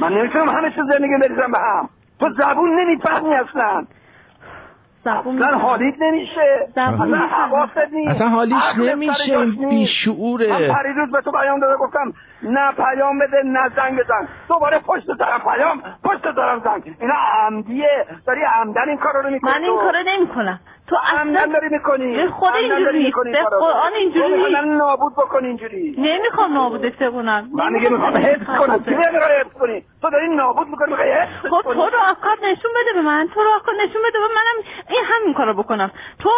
من 0.00 0.12
نمی‌تونم 0.12 0.48
همه 0.48 0.70
چیز 0.70 0.84
زندگی 0.90 1.18
بریزم 1.20 1.52
به 1.52 1.58
هم. 1.58 1.88
تو 2.20 2.30
زبون 2.40 2.80
نمی‌فهمی 2.80 3.34
اصلا. 3.34 3.86
اصلا 5.06 5.58
حالیت 5.58 5.94
نمیشه. 6.00 6.68
اصلا. 6.76 7.16
حواست 7.16 7.92
نیست. 7.92 8.10
اصلا 8.10 8.28
حالیش 8.28 8.78
نمیشه، 8.78 9.38
این. 9.38 9.68
بیشعوره. 9.68 10.48
من 10.48 10.74
پریروز 10.74 11.10
به 11.12 11.20
تو 11.20 11.30
پیام 11.30 11.60
داده 11.60 11.76
گفتم 11.76 12.12
نه 12.42 12.72
پیام 12.76 13.18
بده 13.18 13.42
نه 13.44 13.68
زنگ 13.76 13.98
بزن. 14.00 14.28
دوباره 14.48 14.78
پشت 14.78 15.06
سرم 15.18 15.40
پیام 15.40 15.82
پشت 16.04 16.34
سرم 16.36 16.60
زنگ. 16.64 16.96
اینا 17.00 17.14
عمدیه. 17.14 18.06
داری 18.26 18.40
عمدن 18.60 18.88
این 18.88 18.98
کارا 18.98 19.20
رو 19.20 19.30
می‌کنی 19.30 19.52
من 19.52 19.64
این 19.64 19.76
کارو 19.76 19.98
نمی‌کنم. 20.06 20.60
تو 20.88 20.96
اصلا 21.02 21.46
داری 21.52 21.68
می‌کنی. 21.68 22.16
به 22.16 22.30
خود 22.30 22.54
اینجوری 22.54 23.12
به 23.32 23.38
رو. 23.52 23.58
قرآن 23.60 23.92
اینجوری 23.92 24.28
تو 24.28 24.36
نیست. 24.36 24.50
منو 24.50 24.74
نابود 24.74 25.12
بکن 25.12 25.44
اینجوری. 25.44 25.94
نمی‌خوام 25.98 26.52
نابودت 26.52 27.02
بکنم 27.02 27.48
من 27.52 27.72
میگه 27.72 27.88
می‌خوام 27.88 28.16
حفظ 28.16 28.46
کنم. 28.46 28.84
چی 28.84 28.90
می‌خوای 28.90 29.40
حفظ 29.40 29.52
کنی؟ 29.60 29.82
تو 30.02 30.10
داری 30.10 30.28
نابود 30.36 30.68
می‌کنی 30.68 30.90
می‌خوای 30.90 31.12
حفظ 31.12 31.46
خب 31.46 31.62
تو 31.62 31.72
راهکار 31.74 32.36
نشون 32.42 32.70
بده 32.80 32.92
به 32.94 33.00
من. 33.00 33.28
تو 33.34 33.42
راهکار 33.42 33.74
نشون 33.74 34.02
بده 34.08 34.18
به 34.18 34.28
منم. 34.34 34.64
این 34.90 35.04
همین 35.04 35.34
کارو 35.34 35.54
بکنم. 35.54 35.90
تو 36.18 36.30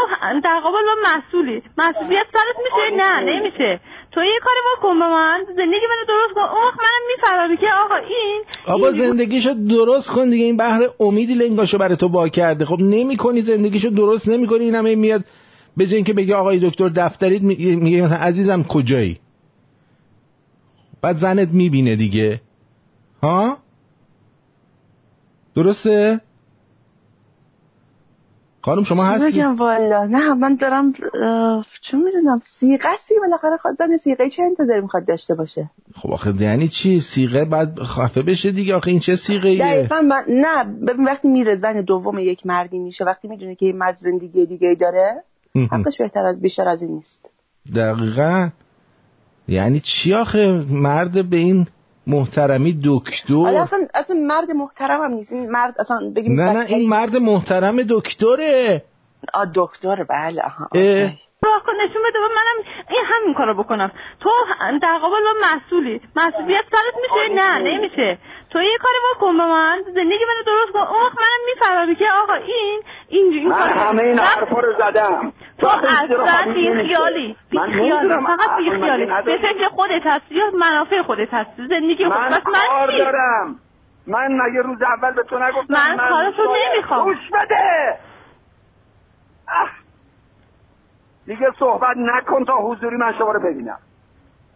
در 0.44 0.60
قابل 0.60 0.84
با 0.84 0.94
مسئولی. 1.16 1.62
مسئولیت 1.78 2.26
سرت 2.32 2.56
میشه؟ 2.64 2.96
نه 2.96 3.20
نمیشه. 3.20 3.80
تو 4.16 4.22
یه 4.24 4.40
کاری 4.44 4.58
بکن 4.76 4.98
به 4.98 5.06
من. 5.06 5.38
زندگی 5.48 5.86
منو 5.90 6.04
درست 6.08 6.34
کن. 6.34 6.40
اون 6.40 6.62
وقت 6.66 6.78
منم 6.78 7.04
می‌فهمم. 7.16 7.56
که 7.56 7.66
آقا 7.84 7.96
این 7.96 8.42
آبا 8.66 8.88
این- 8.88 8.98
زندگیشو 9.06 9.52
درست 9.68 10.10
کن 10.10 10.30
دیگه. 10.30 10.44
این 10.44 10.56
بحر 10.56 10.88
امیدی 11.00 11.34
لنگاشو 11.34 11.78
برای 11.78 11.96
تو 11.96 12.08
با 12.08 12.28
کرده. 12.28 12.64
خب 12.64 12.76
نمی 12.80 13.16
کنی 13.16 13.40
زندگیشو 13.40 13.88
درست 13.88 14.28
نمی 14.28 14.46
کنی 14.46 14.64
این 14.64 14.74
همه 14.74 14.94
میاد 14.94 15.24
به 15.76 15.86
جای 15.86 15.96
اینکه 15.96 16.12
بگه 16.12 16.34
آقای 16.34 16.58
دکتر 16.68 16.88
دفترید 16.88 17.42
می- 17.42 17.76
میگه 17.76 18.02
مثلا 18.02 18.16
عزیزم 18.16 18.62
کجایی؟ 18.62 19.18
بعد 21.02 21.16
زنت 21.18 21.48
می‌بینه 21.48 21.96
دیگه. 21.96 22.40
ها؟ 23.22 23.58
درسته؟ 25.54 26.20
خانم 28.66 28.84
شما 28.84 29.04
هستی؟ 29.04 29.32
بگم 29.32 29.56
والا. 29.56 30.04
نه 30.04 30.34
من 30.34 30.54
دارم 30.54 30.92
چون 31.80 32.02
می‌دونم 32.02 32.40
سیغه 32.44 32.96
سی 33.08 33.14
بالاخره. 33.20 33.56
خواهد 33.56 33.76
زن 33.78 33.96
سیغه 33.96 34.30
چه 34.30 34.42
انتظاری 34.42 34.80
می‌خواد 34.80 35.06
داشته 35.06 35.34
باشه؟ 35.34 35.70
خب 35.94 36.10
آخه 36.10 36.42
یعنی 36.42 36.68
چی؟ 36.68 37.00
سیغه 37.00 37.44
بعد 37.44 37.78
خفه 37.82 38.22
بشه 38.22 38.52
دیگه. 38.52 38.74
آخه 38.74 38.90
این 38.90 39.00
چه 39.00 39.16
سیغه 39.16 39.48
ایه؟ 39.48 39.64
دقیقا 39.64 40.00
من 40.00 40.22
نه 40.28 40.64
ببین 40.64 41.04
وقتی 41.04 41.28
میره 41.28 41.56
زن 41.56 41.80
دوم 41.80 42.18
یک 42.18 42.46
مردی 42.46 42.78
میشه 42.78 43.04
وقتی 43.04 43.28
می‌دونه 43.28 43.54
که 43.54 43.66
این 43.66 43.78
مرد 43.78 43.96
زندگی 43.96 44.46
دیگه 44.46 44.76
داره 44.80 45.22
حقش 45.72 45.98
بهتر 45.98 46.20
از 46.20 46.40
بیشتر 46.40 46.68
از 46.68 46.82
این 46.82 46.92
نیست. 46.92 47.30
دقیقا. 47.76 48.48
یعنی 49.48 49.80
چی 49.80 50.14
آخه؟ 50.14 50.64
مرد 50.70 51.30
به 51.30 51.36
این 51.36 51.66
محترمی 52.06 52.80
دکتر. 52.84 53.34
اصلا 53.34 53.78
اصلا 53.94 54.16
مرد 54.16 54.50
محترم 54.50 55.02
هم 55.02 55.12
نیست. 55.12 55.32
این 55.32 55.50
مرد 55.50 55.74
اصلا 55.78 56.12
بگیم 56.16 56.40
نه 56.40 56.52
نه 56.52 56.64
این 56.68 56.88
مرد 56.88 57.16
محترم 57.16 57.76
دکتره. 57.90 58.82
آ 59.34 59.44
دکتر 59.54 60.04
بله. 60.04 60.42
آها 60.42 60.68
اه. 60.74 61.12
راهکار 61.42 61.74
نشون 61.74 62.02
بده 62.08 62.18
به 62.18 62.28
منم 62.38 62.58
این 62.90 63.04
همین 63.06 63.34
کارو 63.34 63.62
بکنم. 63.62 63.92
تو 64.20 64.30
در 64.82 64.98
قابل 65.02 65.22
با 65.24 65.48
مسئولی. 65.48 66.00
مسئولیت 66.16 66.64
سرت 66.70 66.94
میشه؟ 67.02 67.34
نه 67.34 67.58
نمیشه. 67.58 68.18
تو 68.56 68.62
یه 68.62 68.78
کاری 68.82 68.96
بکن 69.14 69.36
به 69.36 69.44
من. 69.46 69.82
زندگی 69.94 70.24
منو 70.28 70.42
درست 70.46 70.72
کن. 70.72 70.78
وقت 70.80 71.12
منم 71.12 71.42
می‌فهمم 71.54 71.94
که 71.94 72.04
آقا 72.22 72.34
این 72.34 72.82
اینجوری 73.08 73.38
این 73.40 73.48
من 73.48 73.68
همه 73.68 74.02
این 74.02 74.18
حرفا 74.18 74.60
رو 74.60 74.72
زدم. 74.78 75.32
تو 75.58 75.66
اصلا 75.66 76.52
بیخیالی 76.54 77.36
من 77.52 77.66
بیخیالی. 77.66 77.90
نمی‌دونم 77.90 78.36
فقط 78.36 78.50
مگه 78.50 78.72
نداری؟ 78.72 79.06
به 79.06 79.36
فکر 79.38 79.68
خودت 79.68 80.02
هستی 80.06 80.34
یا 80.34 80.50
منافع 80.50 81.02
خودت 81.02 81.34
هستی؟ 81.34 81.66
زندگی 81.68 82.04
خودت. 82.04 82.18
من 82.18 82.28
من 82.30 82.40
کار؟ 82.40 82.98
دارم. 82.98 83.60
من 84.06 84.32
مگه 84.32 84.62
روز 84.62 84.82
اول 84.82 85.10
به 85.12 85.22
تو 85.22 85.38
نگفتم 85.38 85.74
من 85.74 85.96
کارتو 86.08 86.36
شاید- 86.44 86.72
نمی‌خوام. 86.76 87.04
گوش 87.04 87.30
بده. 87.32 87.98
دیگه 91.26 91.52
صحبت 91.58 91.96
نکن 91.96 92.44
تا 92.44 92.56
حضوری 92.56 92.96
من 92.96 93.12
شما 93.18 93.32
رو 93.32 93.40
ببینم. 93.40 93.78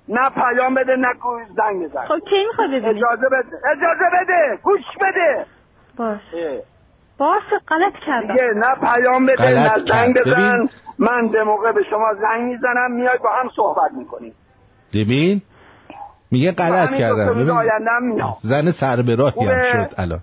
نه 0.08 0.30
پیام 0.30 0.74
بده 0.74 0.96
نه 0.96 1.08
گوش 1.22 1.42
زنگ 1.56 1.84
بزن. 1.84 2.04
خب 2.06 2.18
کی 2.30 2.46
می‌خوای 2.48 2.68
ببینی 2.68 2.86
اجازه 2.86 3.26
بده. 3.26 3.56
اجازه 3.70 4.04
بده. 4.22 4.58
گوش 4.62 4.80
بده. 5.00 5.46
باش. 5.96 6.20
اه. 6.34 6.58
باشه 7.18 7.58
غلط 7.68 7.92
کردم. 8.06 8.34
دیگه 8.34 8.44
نه 8.56 8.74
پیام 8.80 9.26
بده 9.26 9.50
نه 9.60 9.74
زنگ. 9.86 10.14
بزن. 10.26 10.68
من 10.98 11.28
به 11.28 11.44
موقع 11.44 11.72
به 11.72 11.82
شما 11.90 12.14
زنگ 12.14 12.42
می‌زنم 12.52 12.92
میای 12.92 13.18
با 13.18 13.30
هم 13.42 13.48
صحبت 13.56 13.92
می‌کنیم 13.92 14.34
ببین؟ 14.94 15.42
میگه 16.30 16.52
غلط 16.52 16.94
کردم. 16.94 17.34
ببین 17.34 18.24
زن 18.42 18.70
سر 18.70 19.02
به 19.02 19.14
راهی 19.16 19.46
هم. 19.46 19.62
شد. 19.62 19.94
الان. 19.98 20.20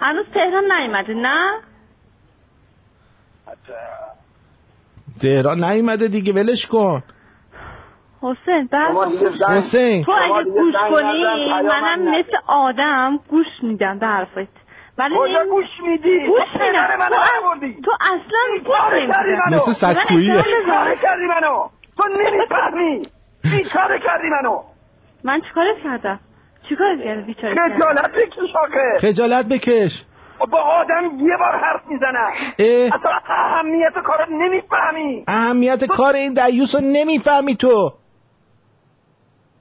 هنوز 0.00 0.26
تهران 0.34 0.64
نیومده 0.64 1.14
نه؟ 1.14 1.60
تهران 5.22 5.64
نیومده 5.64 6.08
دیگه 6.08 6.32
ولش 6.32 6.66
کن. 6.66 7.02
حسین 8.24 8.68
بعد 8.72 9.56
حسین. 9.56 10.04
تو 10.04 10.12
اگه 10.12 10.44
گوش 10.44 10.74
کنی 10.90 11.24
منم. 11.52 12.08
مثل 12.08 12.36
آدم 12.46 13.20
گوش 13.30 13.46
میدم 13.62 13.98
به 13.98 14.06
حرفت. 14.06 14.52
ولی 14.98 15.14
کجا 15.18 15.44
گوش 15.50 15.66
میدی؟ 15.82 16.26
گوش 16.26 16.60
میدم. 16.60 16.86
تو. 16.98 17.82
تو 17.84 17.90
اصلا 18.00 18.44
گوش 18.64 18.78
کار 18.78 18.92
کردی 18.92 19.30
نمیدی 19.30 19.56
مثل 19.56 19.72
کار 20.66 20.94
کردی 20.94 21.26
منو؟ 21.26 21.68
تو 21.96 22.08
نمی‌فهمی. 22.08 23.08
کار 23.74 23.98
کردی 23.98 24.28
منو؟ 24.28 24.62
من 25.24 25.40
چیکارت 25.40 25.76
کردم؟ 25.84 26.20
چیکارت 26.68 26.98
کردم 27.04 27.22
بیچاره 27.26 27.54
کردم 27.54 27.78
خجالت 27.78 28.12
بکش 28.12 28.56
آخه. 28.62 28.98
خجالت 29.08 29.48
بکش. 29.48 30.04
با 30.50 30.58
آدم 30.58 31.04
یه 31.04 31.36
بار 31.38 31.58
حرف 31.58 31.80
می‌زنم. 31.88 32.30
اه. 32.58 33.00
اصلا 33.00 33.10
اهمیت 33.28 33.92
کار 34.04 34.26
نمی‌فهمی. 34.30 35.24
اهمیت 35.28 35.84
کار 35.84 36.14
این 36.14 36.34
دیوس 36.34 36.74
رو 36.74 36.80
نمی‌فهمی 36.84 37.56
تو. 37.56 37.92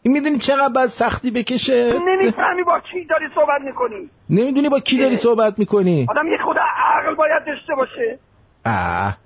این 0.04 0.14
می‌دونی 0.14 0.38
چقدر 0.38 0.74
باید 0.76 0.90
سختی 0.90 1.32
بکشه؟ 1.32 2.00
نمی‌فهمی 2.00 2.64
با 2.64 2.80
کی 2.80 3.06
داری 3.06 3.26
صحبت 3.36 3.62
می‌کنی. 3.62 4.10
نمی‌دونی 4.30 4.70
با 4.70 4.80
کی 4.80 4.98
داری 4.98 5.18
صحبت 5.18 5.60
می‌کنی؟ 5.60 6.06
آدم 6.10 6.28
یه 6.28 6.38
خود 6.46 6.58
عقل 6.58 7.16
باید 7.16 7.46
داشته 7.48 7.76
باشه. 7.76 8.20
اه 8.66 9.18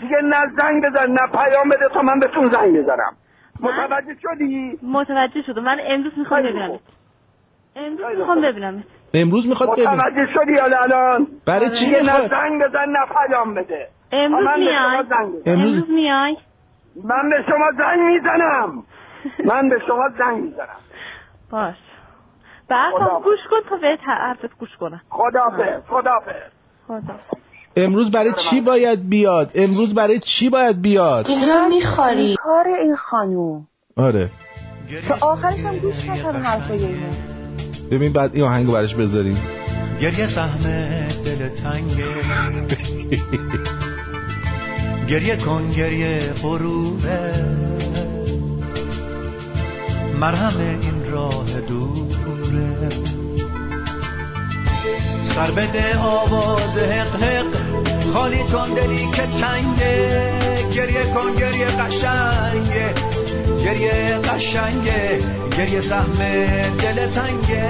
دیگه 0.00 0.16
نه 0.24 0.36
زنگ 0.58 0.82
بزن 0.84 1.10
نه 1.10 1.26
پیام 1.32 1.68
بده 1.68 1.88
تا 1.94 2.02
من 2.02 2.18
بهتون 2.20 2.50
زنگ 2.50 2.82
بزنم. 2.82 3.16
متوجه 3.60 4.16
شدی؟ 4.22 4.78
متوجه 4.82 5.42
شدم. 5.46 5.62
من 5.64 5.78
امروز 5.90 6.12
می‌خوام 6.16 6.42
ببینم 6.42 6.78
امروز 7.76 8.18
می‌خوام 8.18 8.42
ببینم 8.42 8.84
امروز 9.14 9.48
می‌خواد 9.48 9.72
ببین. 9.72 9.88
متوجه 9.88 10.26
شدی 10.34 10.54
حالا 10.60 10.78
الان؟ 10.78 11.26
برای 11.46 11.70
چی 11.70 11.90
نه؟ 11.90 12.28
زنگ 12.28 12.62
بزن 12.62 12.88
نه 12.88 13.06
پیام 13.28 13.54
بده. 13.54 13.88
امروز 14.12 14.48
میای؟ 14.58 15.04
امروز 15.46 15.90
میای؟ 15.90 16.36
من 17.04 17.30
به 17.30 17.36
شما 17.46 17.70
زنگ 17.84 18.00
می‌زنم. 18.00 18.82
من 19.50 19.68
به 19.68 19.76
شما 19.86 20.08
زنگ 20.18 20.42
می‌زنم. 20.44 20.80
باش. 21.50 21.76
به 22.68 22.74
حرفم 22.74 23.20
گوش 23.24 23.38
کن 23.50 23.70
تا 23.70 23.76
به 23.76 23.96
حرفت 24.06 24.58
گوش 24.58 24.76
کنم. 24.80 25.00
خدافظ 25.10 25.84
خدافظ 25.88 26.42
خدا 26.88 27.18
امروز 27.76 28.10
برای 28.10 28.32
چی 28.32 28.60
باید 28.60 29.08
بیاد؟ 29.08 29.50
امروز 29.54 29.94
برای 29.94 30.18
چی 30.18 30.50
باید 30.50 30.82
بیاد؟ 30.82 31.26
اینجا 31.28 31.68
می‌خوری؟ 31.68 32.36
کار 32.36 32.68
این 32.68 32.96
خانوم. 32.96 33.66
آره. 33.96 34.28
تا 35.08 35.26
آخرش 35.26 35.64
هم 35.64 35.78
گوش 35.78 36.08
نکردم 36.08 36.42
حرفای 36.42 36.84
اینو 36.84 37.12
ببین 37.90 38.12
بعد 38.12 38.34
این 38.34 38.44
آهنگو 38.44 38.72
براش 38.72 38.94
بذاریم. 38.94 39.38
گریه 40.00 40.26
سهم 40.26 40.58
دل 41.24 41.48
تنگه. 41.48 42.04
گریه 45.10 45.36
کن 45.36 45.70
گریه 45.76 46.32
غروبه. 46.42 47.32
مرهم 50.20 50.60
این 50.60 51.10
راه 51.10 51.60
دوره. 51.60 52.88
سر 55.34 55.50
بده 55.50 55.98
آواز 55.98 56.78
حق 56.78 57.22
حق 57.22 57.56
خالی 58.12 58.44
کن 58.44 58.74
دلی 58.74 59.08
که 59.12 59.22
تنگه 59.22 60.28
گریه 60.74 61.04
کن 61.04 61.34
گریه 61.34 61.66
قشنگه. 61.66 62.94
گریه 63.64 64.18
قشنگه 64.18 65.18
گریه 65.58 65.80
سهم 65.80 66.12
دل 66.78 67.06
تنگه. 67.06 67.68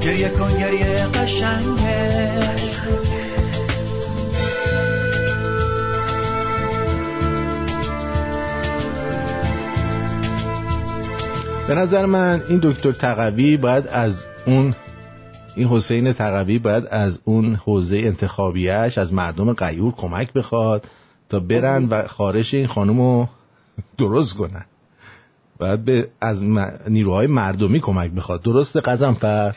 گریه 0.00 0.28
کن 0.28 0.58
گریه 0.58 1.06
قشنگه. 1.14 2.71
به 11.68 11.74
نظر 11.74 12.06
من 12.06 12.42
این 12.48 12.60
دکتر 12.62 12.92
تقوی 12.92 13.56
باید 13.56 13.86
از 13.86 14.24
اون 14.46 14.74
این 15.56 15.68
حسین 15.68 16.12
تقوی 16.12 16.58
باید 16.58 16.86
از 16.86 17.20
اون 17.24 17.54
حوزه 17.54 17.96
انتخابیش 17.96 18.98
از 18.98 19.12
مردم 19.12 19.52
غیور 19.52 19.92
کمک 19.92 20.32
بخواد 20.32 20.84
تا 21.28 21.40
برن 21.40 21.84
و 21.84 22.06
خارش 22.08 22.54
این 22.54 22.66
خانم 22.66 23.00
رو 23.00 23.28
درست 23.98 24.34
کنن. 24.36 24.66
باید 25.58 25.84
به 25.84 26.08
از 26.20 26.42
م- 26.42 26.78
نیروهای 26.88 27.26
مردمی 27.26 27.80
کمک 27.80 28.10
بخواد. 28.10 28.42
درسته 28.42 28.80
قزنفر؟ 28.80 29.56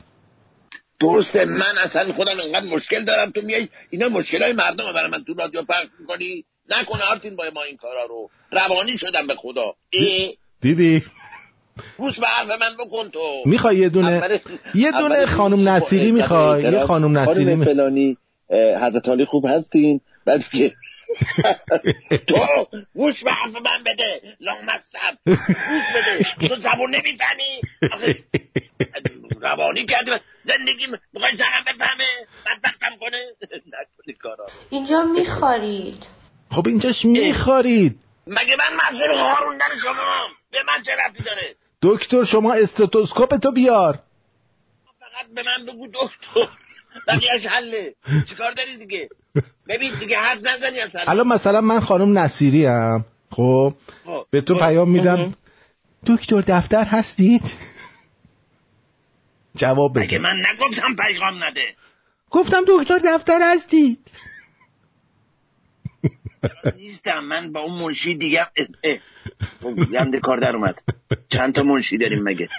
درسته. 1.00 1.46
من 1.46 1.78
اصلا 1.84 2.14
خودم 2.14 2.34
انقدر 2.46 2.76
مشکل 2.76 3.06
دارم. 3.06 3.32
تو 3.32 3.42
میای 3.42 3.68
اینا 3.90 4.10
مشکل 4.10 4.44
های 4.44 4.54
مردم 4.54 4.94
برای 4.94 5.12
من 5.12 5.24
تو 5.24 5.34
رادیو 5.34 5.62
پخش 5.62 5.86
می‌کنی؟ 6.00 6.46
نکنه 6.70 7.04
آرتین 7.12 7.36
با 7.36 7.44
ما 7.56 7.62
این 7.64 7.78
کارا 7.78 8.06
رو. 8.10 8.30
روانی 8.52 8.98
شدم 8.98 9.28
به 9.28 9.36
خدا. 9.36 9.76
ای. 9.90 10.34
دیدی؟ 10.62 11.04
گوش 11.98 12.20
به 12.20 12.28
حرف 12.28 12.48
من 12.62 12.86
بکن 12.86 13.10
تو. 13.10 13.20
می‌خوای 13.46 13.78
یه 13.78 13.90
دونه 13.90 14.12
اول- 14.12 14.40
یه 14.76 14.92
دونه 14.92 15.16
اول 15.16 15.26
خانم 15.26 15.70
نصیری 15.70 16.12
می‌خوای. 16.12 16.64
یه 16.64 16.86
خانم 16.86 17.18
نصیری 17.18 17.46
خانم 17.46 17.60
می- 17.60 17.66
فلانی 17.66 18.18
حضرت 18.82 19.10
علی 19.10 19.26
خوب 19.26 19.46
هستین. 19.46 20.02
بعد 20.26 20.44
که 20.54 20.74
تو 22.28 22.68
گوش 22.96 23.24
به 23.24 23.32
حرف 23.32 23.56
من 23.56 23.84
بده. 23.86 24.22
لامصب. 24.40 25.18
گوش 25.26 25.86
بده. 25.96 26.48
تو 26.48 26.56
زبون 26.62 26.96
نمی‌فهمی؟ 26.96 27.62
روانی 29.42 29.86
کردی. 29.86 30.12
زندگی 30.46 30.88
می‌خوای 31.14 31.36
زنم 31.38 31.64
بفهمه؟ 31.76 32.04
بدبختم 32.46 32.98
کنه؟ 33.02 33.18
نکنی 33.74 34.14
کارا. 34.22 34.46
اینجا 34.70 35.04
می‌خورید 35.04 36.04
خب 36.52 36.68
اینجاش 36.68 37.06
میخارید. 37.06 38.00
مگه 38.28 38.56
من 38.60 38.78
مسئول 38.90 39.18
خاروندن 39.18 39.66
شما؟ 39.84 40.28
به 40.52 40.58
من 40.68 40.84
چه 40.84 40.92
رفتی 41.08 41.24
داره؟ 41.24 41.56
دکتر 41.86 42.24
شما 42.24 42.54
استتوسکوپ 42.54 43.36
تو 43.36 43.52
بیار. 43.52 44.00
فقط 45.00 45.34
به 45.36 45.44
من 45.44 45.66
بگو 45.66 45.88
دکتر. 45.88 46.50
بقیهش 47.08 47.46
حله. 47.46 47.96
چیکار 48.30 48.52
داری 48.52 48.78
دیگه؟ 48.78 49.10
ببین 49.68 50.00
دیگه 50.00 50.18
حرف 50.18 50.40
نزنی 50.40 50.80
اصلا 50.80 51.02
الان 51.08 51.28
مثلا 51.28 51.62
من 51.62 51.80
خانم 51.80 52.18
نصیری 52.18 52.66
هم 52.66 53.06
خب؟ 53.32 53.74
خب. 54.06 54.26
به 54.30 54.42
تو 54.42 54.56
پیام 54.56 54.90
میدم. 54.90 55.34
دکتر 56.08 56.42
دفتر 56.42 56.84
هستید؟ 56.84 57.44
جواب 59.56 60.00
بده. 60.00 60.18
من 60.18 60.36
نگفتم 60.52 60.96
پیغام 60.96 61.44
نده. 61.44 61.76
گفتم 62.30 62.62
دکتر 62.68 63.00
دفتر 63.06 63.40
هستید. 63.42 64.12
نیستم. 66.76 67.20
من 67.20 67.52
با 67.52 67.60
اون 67.60 67.82
منشی 67.82 68.16
دیگه 68.16 68.48
اه. 69.26 69.48
خب، 69.62 69.94
یمده 69.94 70.20
کار 70.20 70.38
در 70.38 70.56
اومد. 70.56 70.82
چند 71.30 71.56
تا 71.56 71.64
منشی 71.64 71.98
داریم 71.98 72.24
مگه؟ 72.24 72.50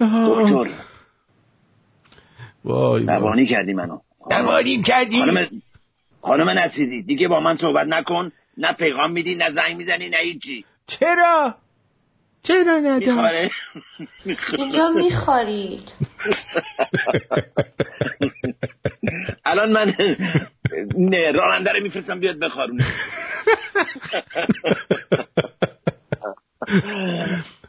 دکتر. 0.00 0.70
وای. 2.64 3.06
روانی 3.06 3.46
کردی 3.46 3.74
منو. 3.74 3.98
روانیم 4.30 4.82
کردی؟ 4.82 5.18
خانم 5.18 5.48
خانم 6.22 6.48
نصیری 6.48 7.02
دیگه 7.02 7.28
با 7.28 7.40
من 7.40 7.56
صحبت 7.56 7.86
نکن. 7.86 8.32
نه 8.56 8.72
پیغام 8.72 9.10
میدی 9.10 9.34
نه 9.34 9.50
زنگ 9.50 9.76
می‌زنی 9.76 10.08
نه 10.08 10.16
هیچی. 10.16 10.64
چرا؟ 10.86 11.54
چرا 12.42 12.62
ندم 12.62 12.98
میخواره 12.98 13.50
اینجا 14.58 14.88
می‌خورید 14.88 15.82
الان 19.44 19.72
من 19.72 19.94
نه 20.98 21.32
راننده 21.32 21.72
رو 21.72 21.82
میفرستم 21.82 22.20
بیاد 22.20 22.38
بخارونه. 22.38 22.84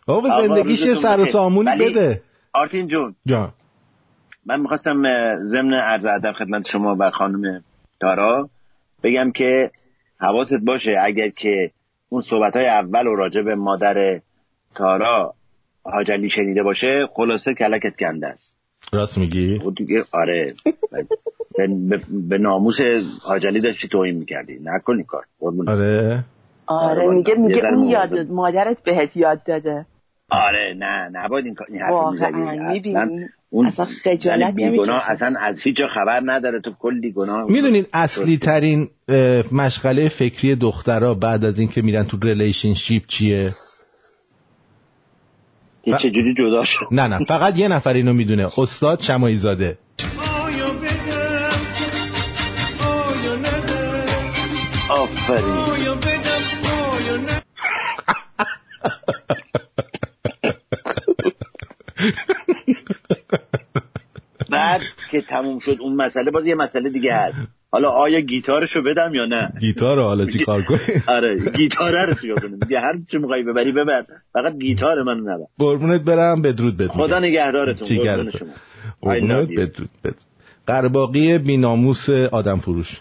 آقا، 0.08 0.48
زندگیش 0.48 0.80
یه 0.80 0.96
سر 0.96 1.20
و. 1.20 1.26
سامونی 1.26 1.78
بده. 1.80 2.22
آرتین 2.54 2.88
جون. 2.88 3.16
جان. 3.26 3.54
من 4.46 4.60
می‌خواستم 4.60 5.04
ضمن 5.46 5.74
عرض 5.74 6.06
ادب 6.06 6.34
خدمت 6.34 6.68
شما 6.68 6.96
و 7.00 7.10
خانم 7.10 7.64
تارا 8.02 8.50
بگم 9.04 9.32
که 9.32 9.72
حواست 10.20 10.54
باشه 10.54 10.92
اگر 11.04 11.30
که 11.30 11.72
اون 12.10 12.22
صحبت 12.22 12.56
های 12.56 12.68
اول 12.68 13.08
و 13.08 13.16
راجع 13.16 13.42
به 13.42 13.56
مادر 13.56 14.22
تارا 14.76 15.34
حاجلی 15.84 16.30
شنیده 16.30 16.64
باشه 16.64 17.08
خلاصه 17.14 17.54
کلکت 17.54 17.96
کنده 18.00 18.28
است. 18.28 18.52
راست 18.94 19.18
میگی؟ 19.18 19.60
خب 19.60 19.74
دیگه 19.76 20.04
آره. 20.14 20.54
به, 21.58 21.68
به, 21.90 22.02
به 22.30 22.38
ناموس 22.38 22.78
حاجلی 23.28 23.62
داشتی 23.62 23.88
توهین 23.88 24.16
می‌کردی. 24.16 24.60
نکنی 24.64 25.04
کار. 25.04 25.24
آره. 25.68 26.24
آره 26.66 27.02
آره، 27.02 27.08
میگه 27.16 27.36
میگه 27.36 27.66
اون. 27.66 27.90
یاد 27.90 28.14
مادرت 28.32 28.84
بهت 28.84 29.18
یاد 29.18 29.44
داده. 29.44 29.86
آره 30.30 30.74
نه 30.78 31.10
نباید 31.14 31.46
این, 31.46 31.56
کار- 31.56 31.68
حرف 31.80 32.34
می‌بینی؟ 32.34 33.28
اون 33.50 33.66
اصلا 33.66 33.86
خجالت 34.04 34.50
زن 34.50 34.56
بیگناه 34.56 35.12
اصلا 35.12 35.34
از 35.40 35.62
هیچ 35.64 35.76
جا 35.78 35.88
خبر 35.88 36.22
نداره. 36.26 36.60
تو 36.62 36.72
کلی 36.80 37.12
گناه 37.12 37.52
می‌دونید 37.52 37.90
اصلی 37.94 38.38
ترین 38.38 38.90
مشغله 39.52 40.10
فکری 40.10 40.56
دخترها 40.56 41.14
بعد 41.14 41.46
از 41.46 41.60
اینکه 41.60 41.82
میرن 41.82 42.04
تو 42.04 42.18
relationship 42.24 43.04
چیه؟ 43.08 43.50
که 45.86 45.98
چجوری 45.98 46.34
جدا 46.34 46.64
شد. 46.64 46.86
نه 46.92 47.08
نه 47.08 47.26
فقط 47.26 47.58
یه 47.58 47.68
نفر 47.68 47.94
اینو 47.94 48.14
می‌دونه. 48.14 48.50
استاد 48.58 49.02
شماعی 49.02 49.36
زاده 49.36 49.78
آفرین. 54.90 55.64
بعد 64.50 64.82
که 65.12 65.22
تموم 65.22 65.60
شد 65.60 65.78
اون 65.80 65.96
مسئله 65.96 66.32
باز 66.32 66.46
یه 66.46 66.56
مسئله 66.56 66.90
دیگه 66.90 67.16
هست. 67.16 67.38
حالا 67.74 67.90
آیا 67.90 68.20
گیتارشو 68.20 68.82
بدم 68.82 69.14
یا 69.16 69.26
نه؟ 69.26 69.54
گیتار 69.60 70.00
حالا 70.00 70.26
چی 70.26 70.40
کار 70.40 70.62
کنی 70.62 70.80
آره 71.18 71.38
گیتاره 71.58 72.06
رو 72.06 72.14
چیکار 72.14 72.40
کنیم؟ 72.40 72.60
دیگه 72.60 72.80
هر 72.80 72.94
چی 73.12 73.18
می‌خوای 73.18 73.44
ببری 73.44 73.72
ببر 73.72 74.06
فقط 74.34 74.58
گیتار 74.58 75.04
من 75.04 75.18
نبر. 75.18 75.46
قربونت 75.60 76.02
برم 76.02 76.42
بدرود 76.42 76.78
بد 76.78 76.88
خدا 76.88 77.20
نگهدارتون 77.20 77.88
قربونت. 79.02 79.50
بدرود 79.50 79.90
بدرود. 80.04 80.18
قرباقی 80.68 81.38
بیناموس 81.38 82.10
آدم 82.10 82.58
فروش. 82.58 83.00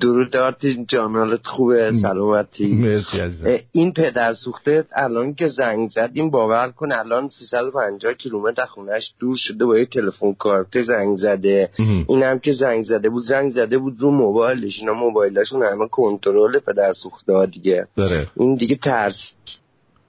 درود 0.00 0.36
آرتین 0.36 0.86
جان 0.88 1.16
حالت 1.16 1.46
خوبه 1.46 1.92
سلامتی. 1.92 2.74
مرسی 2.74 3.20
عزیزم. 3.20 3.46
اه، 3.46 3.58
این 3.72 3.92
پدر 3.92 4.32
سوخته 4.32 4.84
الان 4.92 5.34
که 5.34 5.48
زنگ 5.48 5.90
زدیم 5.90 6.30
باور 6.30 6.68
کن 6.68 6.92
الان 6.92 7.28
350 7.28 8.14
کیلومتر 8.14 8.62
از 8.62 8.68
خونش 8.68 9.14
دور 9.18 9.36
شده 9.36 9.64
با 9.64 9.78
یه 9.78 9.86
تلفن 9.86 10.32
کارت 10.32 10.82
زنگ 10.82 11.16
زده. 11.16 11.70
این 12.08 12.22
هم 12.22 12.38
که 12.38 12.52
زنگ 12.52 12.84
زده 12.84 13.08
بود 13.08 13.22
زنگ 13.22 13.50
زده 13.50 13.78
بود 13.78 14.00
رو 14.00 14.10
موبایلش. 14.10 14.80
اینا 14.80 14.94
موبایلشون 14.94 15.62
همه 15.62 15.88
کنترل 15.88 16.58
پدر 16.58 16.92
سوخته 16.92 17.46
دیگه. 17.46 17.86
داره. 17.96 18.26
این 18.36 18.54
دیگه 18.54 18.76
ترس 18.76 19.32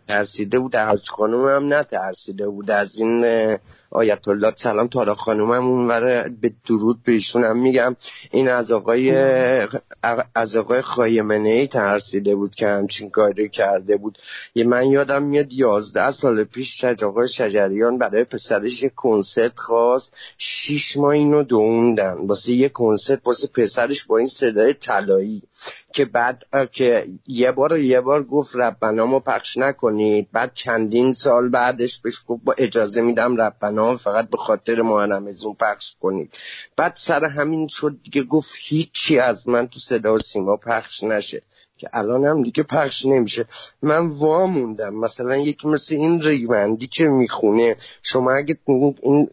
ترسیده 0.07 0.59
بود 0.59 0.75
حاج 0.75 1.09
خانم 1.09 1.47
هم 1.47 1.65
نه 1.73 1.83
ترسیده 1.83 2.47
بود. 2.47 2.71
از 2.71 2.99
این 2.99 3.25
آیت 3.91 4.27
الله 4.27 4.53
سلام 4.55 4.87
تارا 4.87 5.15
خانم 5.15 5.51
هم 5.51 5.67
اونور 5.67 6.29
به 6.41 6.51
درود 6.67 7.03
به 7.03 7.11
ایشون 7.11 7.43
هم 7.43 7.59
میگم. 7.59 7.95
این 8.31 8.49
از 8.49 8.71
آقای 8.71 9.11
از 10.35 10.55
آقای 10.57 10.81
خایمنه 10.81 11.49
ای 11.49 11.67
ترسیده 11.67 12.35
بود 12.35 12.55
که 12.55 12.67
همچین 12.67 13.09
کاری 13.09 13.49
کرده 13.49 13.97
بود. 13.97 14.17
یه 14.55 14.63
من 14.63 14.87
یادم 14.87 15.23
میاد 15.23 15.53
یازده 15.53 16.11
سال 16.11 16.43
پیش 16.43 16.81
شج 16.81 17.03
آقای 17.03 17.27
شجریان 17.27 17.97
برای 17.97 18.23
پسرش 18.23 18.83
یه 18.83 18.89
کنسرت 18.89 19.59
خواست. 19.59 20.13
شیش 20.37 20.97
ماه 20.97 21.09
اینو 21.09 21.43
دووندن 21.43 22.15
واسه 22.27 22.51
یه 22.51 22.69
کنسرت 22.69 23.19
واسه 23.25 23.47
پسرش 23.47 24.03
با 24.03 24.17
این 24.17 24.27
صدای 24.27 24.73
طلایی 24.73 25.41
که 25.93 26.05
بعد 26.05 26.43
که 26.71 27.07
یه 27.27 27.51
بار 27.51 27.79
یه 27.79 28.01
بار 28.01 28.23
گفت 28.23 28.55
ربنامو 28.55 29.19
پخش 29.19 29.57
نکنید. 29.57 30.27
بعد 30.33 30.51
چندین 30.53 31.13
سال 31.13 31.49
بعدش 31.49 31.99
بهش 31.99 32.15
گفت 32.27 32.43
با 32.43 32.55
اجازه 32.57 33.01
میدم 33.01 33.35
ربنامو 33.79 33.97
فقط 33.97 34.29
به 34.29 34.37
خاطر 34.37 34.81
از 34.81 35.43
اون 35.43 35.55
پخش 35.59 35.95
کنید. 36.01 36.33
بعد 36.75 36.93
سر 36.97 37.25
همین 37.25 37.67
شد 37.67 37.99
دیگه 38.03 38.23
گفت 38.23 38.51
هیچی 38.57 39.19
از 39.19 39.47
من 39.47 39.67
تو 39.67 39.79
صدا 39.79 40.13
و 40.13 40.17
سیما 40.17 40.57
پخش 40.57 41.03
نشه. 41.03 41.41
که 41.77 41.89
الان 41.93 42.25
هم 42.25 42.43
دیگه 42.43 42.63
پخش 42.63 43.05
نمیشه. 43.05 43.45
من 43.81 44.07
واموندم 44.07 44.95
مثلا 44.95 45.37
یکی 45.37 45.67
مثل 45.67 45.95
این 45.95 46.21
ریوندی 46.21 46.87
که 46.87 47.03
می‌خونه 47.03 47.75
شما 48.03 48.31
اگه 48.31 48.57
این, 48.65 48.95
این 49.01 49.29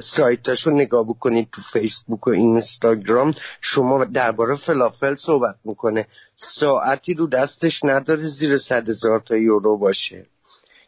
سایتاشو 0.00 0.70
نگاه 0.70 1.04
بکنید 1.04 1.48
تو 1.52 1.62
فیسبوک 1.72 2.26
و 2.26 2.30
اینستاگرام 2.30 3.34
شما 3.60 4.04
درباره 4.04 4.56
فلافل 4.56 5.14
صحبت 5.14 5.56
می‌کنه. 5.64 6.06
ساعتی 6.36 7.14
رو 7.14 7.26
دستش 7.26 7.84
نداره 7.84 8.28
زیر 8.28 8.56
صد 8.56 8.88
هزار 8.88 9.20
تا 9.20 9.36
یورو 9.36 9.78
باشه. 9.78 10.26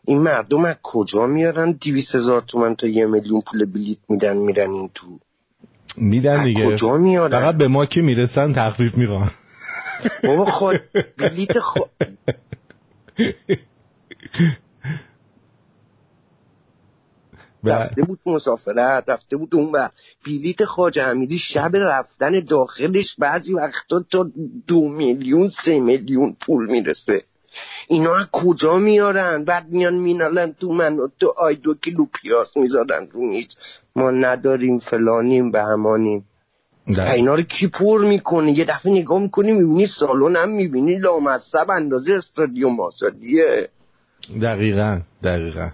این 0.07 0.19
مردم 0.19 0.65
از 0.65 0.77
کجا 0.83 1.27
میارن 1.27 1.73
دیویس 1.73 2.15
هزار 2.15 2.41
تومن 2.41 2.75
تا 2.75 2.87
یه 2.87 3.07
میلیون 3.07 3.41
پول 3.41 3.65
بلیت 3.65 3.99
میدن 4.09 4.37
میرن 4.37 4.71
این 4.71 4.91
تو؟ 4.95 5.19
میدن 5.97 6.45
دیگه. 6.45 6.67
کجا 6.67 6.97
میارن؟ 6.97 7.41
فقط 7.41 7.55
به 7.55 7.69
ما 7.69 7.87
که 7.87 8.03
می‌رسن 8.03 8.53
تخفیف 8.53 8.95
می‌خوان. 8.95 9.31
بابا 10.25 10.45
خود 10.45 10.81
بلیت 11.19 11.59
خود 11.59 11.91
رفته 17.65 18.03
بود 18.03 18.19
مسافرت 18.27 19.05
رفته 19.09 19.37
بود 19.37 19.55
اون 19.55 19.73
و 19.75 19.89
بلیت 20.27 20.65
خواجه 20.65 21.03
امیری 21.03 21.39
شب 21.39 21.71
رفتن 21.77 22.41
داخلش 22.41 23.17
بعضی 23.19 23.55
وقتا 23.55 24.05
تا 24.11 24.31
دو 24.67 24.89
میلیون 24.89 25.49
سه 25.49 25.81
میلیون 25.81 26.37
پول 26.47 26.71
می‌رسه. 26.71 27.23
اینا 27.89 28.17
از 28.17 28.27
کجا 28.33 28.79
میارن؟ 28.79 29.45
بعد 29.45 29.69
میان 29.69 29.95
مینالن 29.95 30.53
تو 30.61 30.73
من 30.73 30.99
و 30.99 31.09
تو. 31.21 31.35
آی 31.37 31.55
دو 31.55 31.75
کیلو 31.75 32.05
پیاز 32.05 32.59
می‌ذارن 32.59 33.09
رو 33.13 33.27
نیست 33.27 33.59
ما 33.97 34.11
نداریم 34.11 34.79
فلانیم 34.79 35.51
به 35.51 35.63
همانیم 35.63 36.25
اینا 36.87 37.35
رو 37.35 37.43
کی 37.43 37.67
پر 37.67 38.05
می‌کنه؟ 38.05 38.59
یه 38.59 38.65
دفعه 38.65 38.93
نگاه 38.93 39.19
می‌کنی 39.19 39.53
می‌بینی 39.53 39.87
سالن 39.87 40.37
هم 40.37 40.49
می‌بینی. 40.49 40.99
لامصب 40.99 41.71
اندازه 41.71 42.15
استادیوم 42.15 42.81
آزادیه. 42.81 43.69
دقیقا 44.43 45.01
دقیقا. 45.23 45.71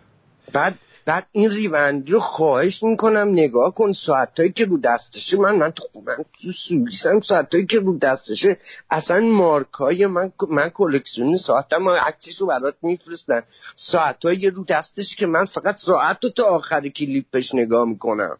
بعد 0.53 0.75
بعد 1.11 1.27
این 1.33 1.51
ریوندی 1.51 2.13
رو 2.13 2.21
خواهش 2.21 2.83
می‌کنم 2.83 3.29
نگاه 3.29 3.75
کن 3.75 3.93
ساعتایی 3.93 4.53
که 4.53 4.65
رو 4.65 4.79
دستشه. 4.79 5.37
من 5.37 5.57
من 5.57 5.71
تو 5.71 5.85
من 6.07 6.17
تو 6.17 6.53
سوئیسم 6.53 7.21
ساعتایی 7.21 7.67
که 7.67 7.79
رو 7.79 7.99
دستشه. 7.99 8.57
اصلا 8.91 9.21
مارکای 9.21 10.07
من 10.07 10.33
من 10.51 10.69
کلکسیونی 10.69 11.37
ساعتم 11.37 11.89
عکسش 11.89 12.41
رو 12.41 12.47
برات 12.47 12.75
میفرستن 12.83 13.43
ساعتایی 13.77 14.51
رو 14.51 14.65
دستش 14.65 15.17
که 15.17 15.27
من 15.27 15.45
فقط 15.45 15.77
ساعت 15.77 16.25
رو 16.25 16.31
تا 16.31 16.45
آخر 16.45 16.89
کلیپش 16.89 17.55
نگاه 17.55 17.89
می‌کنم. 17.89 18.37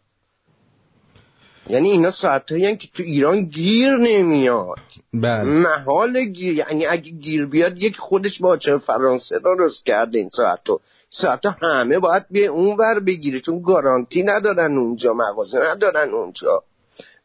یعنی 1.69 1.91
اینا 1.91 2.11
ساعتایی 2.11 2.77
که 2.77 2.87
تو 2.93 3.03
ایران 3.03 3.41
گیر 3.41 3.97
نمیاد. 3.97 4.79
بله. 5.13 5.43
محال 5.43 6.23
گیر 6.23 6.53
یعنی 6.55 6.85
اگه 6.85 7.11
گیر 7.11 7.45
بیاد 7.45 7.83
یک 7.83 7.97
خودش 7.97 8.39
با 8.39 8.57
چه 8.57 8.77
فرانسه 8.77 9.39
درست 9.39 9.85
کرده 9.85 10.19
این 10.19 10.29
ساعتو 10.29 10.79
ساعت 11.13 11.45
همه 11.61 11.99
باید 11.99 12.25
به 12.31 12.45
اون 12.45 12.77
ور 12.77 12.99
بگیره 12.99 13.39
چون 13.39 13.61
گارانتی 13.61 14.23
ندارن 14.23 14.77
اونجا 14.77 15.13
مغازه 15.13 15.59
ندارن 15.71 16.09
اونجا. 16.09 16.63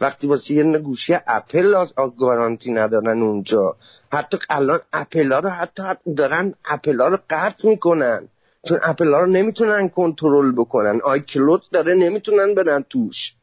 وقتی 0.01 0.27
واسه 0.27 0.55
یه 0.55 0.79
گوشی 0.79 1.17
اپل 1.27 1.85
گارانتی 2.19 2.73
ندارن 2.73 3.23
اونجا. 3.23 3.77
حتی 4.13 4.39
الان 4.51 4.81
اپل 4.93 5.33
ها 5.33 5.39
رو 5.39 5.49
حتی 5.49 5.83
دارن 6.17 6.55
اپل 6.65 7.01
ها 7.01 7.09
رو 7.09 7.19
قطع 7.31 7.69
می‌کنن 7.69 8.29
چون 8.69 8.79
اپل 8.83 9.13
ها 9.13 9.21
رو 9.21 9.27
نمی‌تونن 9.27 9.89
کنترل 9.89 10.53
بکنن. 10.53 11.01
iCloud 11.05 11.63
داره 11.73 11.95
نمی‌تونن 11.95 12.55
برن 12.55 12.85
توش. 12.91 13.35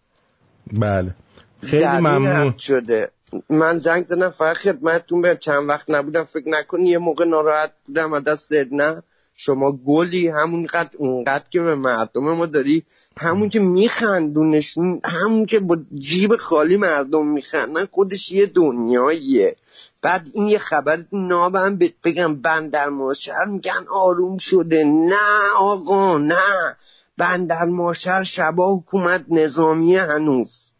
بله. 0.74 1.16
خیلی 1.62 1.86
ممنون. 1.86 2.58
شده. 2.58 3.12
من 3.50 3.80
زنگ 3.80 4.06
زدم 4.06 4.30
فقط 4.30 4.58
خدمتتون 4.58 5.22
به 5.22 5.36
چند 5.36 5.70
وقت 5.70 5.90
نبودم 5.90 6.24
فکر 6.24 6.50
نکنی 6.50 6.90
یه 6.90 6.98
موقع 6.98 7.26
ناراحت 7.26 7.72
بودم 7.88 8.14
از 8.14 8.24
دستت 8.24 8.68
نه؟ 8.72 9.04
شما 9.36 9.72
گلی 9.72 10.28
همونقدر 10.28 10.90
اونقدر 10.98 11.44
که 11.50 11.62
به 11.62 11.76
مردم 11.76 12.22
ما 12.22 12.46
داری 12.46 12.84
همون 13.18 13.50
که 13.50 13.60
میخندونشون 13.60 15.02
همون 15.04 15.46
که 15.46 15.60
با 15.60 15.78
جیب 16.00 16.36
خالی 16.36 16.78
مردم 16.78 17.28
میخندن 17.28 17.86
خودش 17.92 18.32
یه 18.32 18.46
دنیاییه. 18.46 19.56
بعد 20.02 20.28
این 20.34 20.48
یه 20.48 20.58
خبر 20.58 21.04
نابم 21.12 21.76
بهت 21.76 21.94
بگم 22.04 22.42
بندر 22.42 22.90
ماشر 22.90 23.46
میگن 23.46 23.86
آروم 23.90 24.38
شده. 24.38 24.84
نه 24.84 25.54
آقا 25.58 26.18
نه. 26.18 26.76
بندر 27.18 27.66
ماشر 27.66 28.24
شبا 28.24 28.76
حکومت 28.76 29.26
نظامی 29.30 29.96
هنوز. 29.96 30.74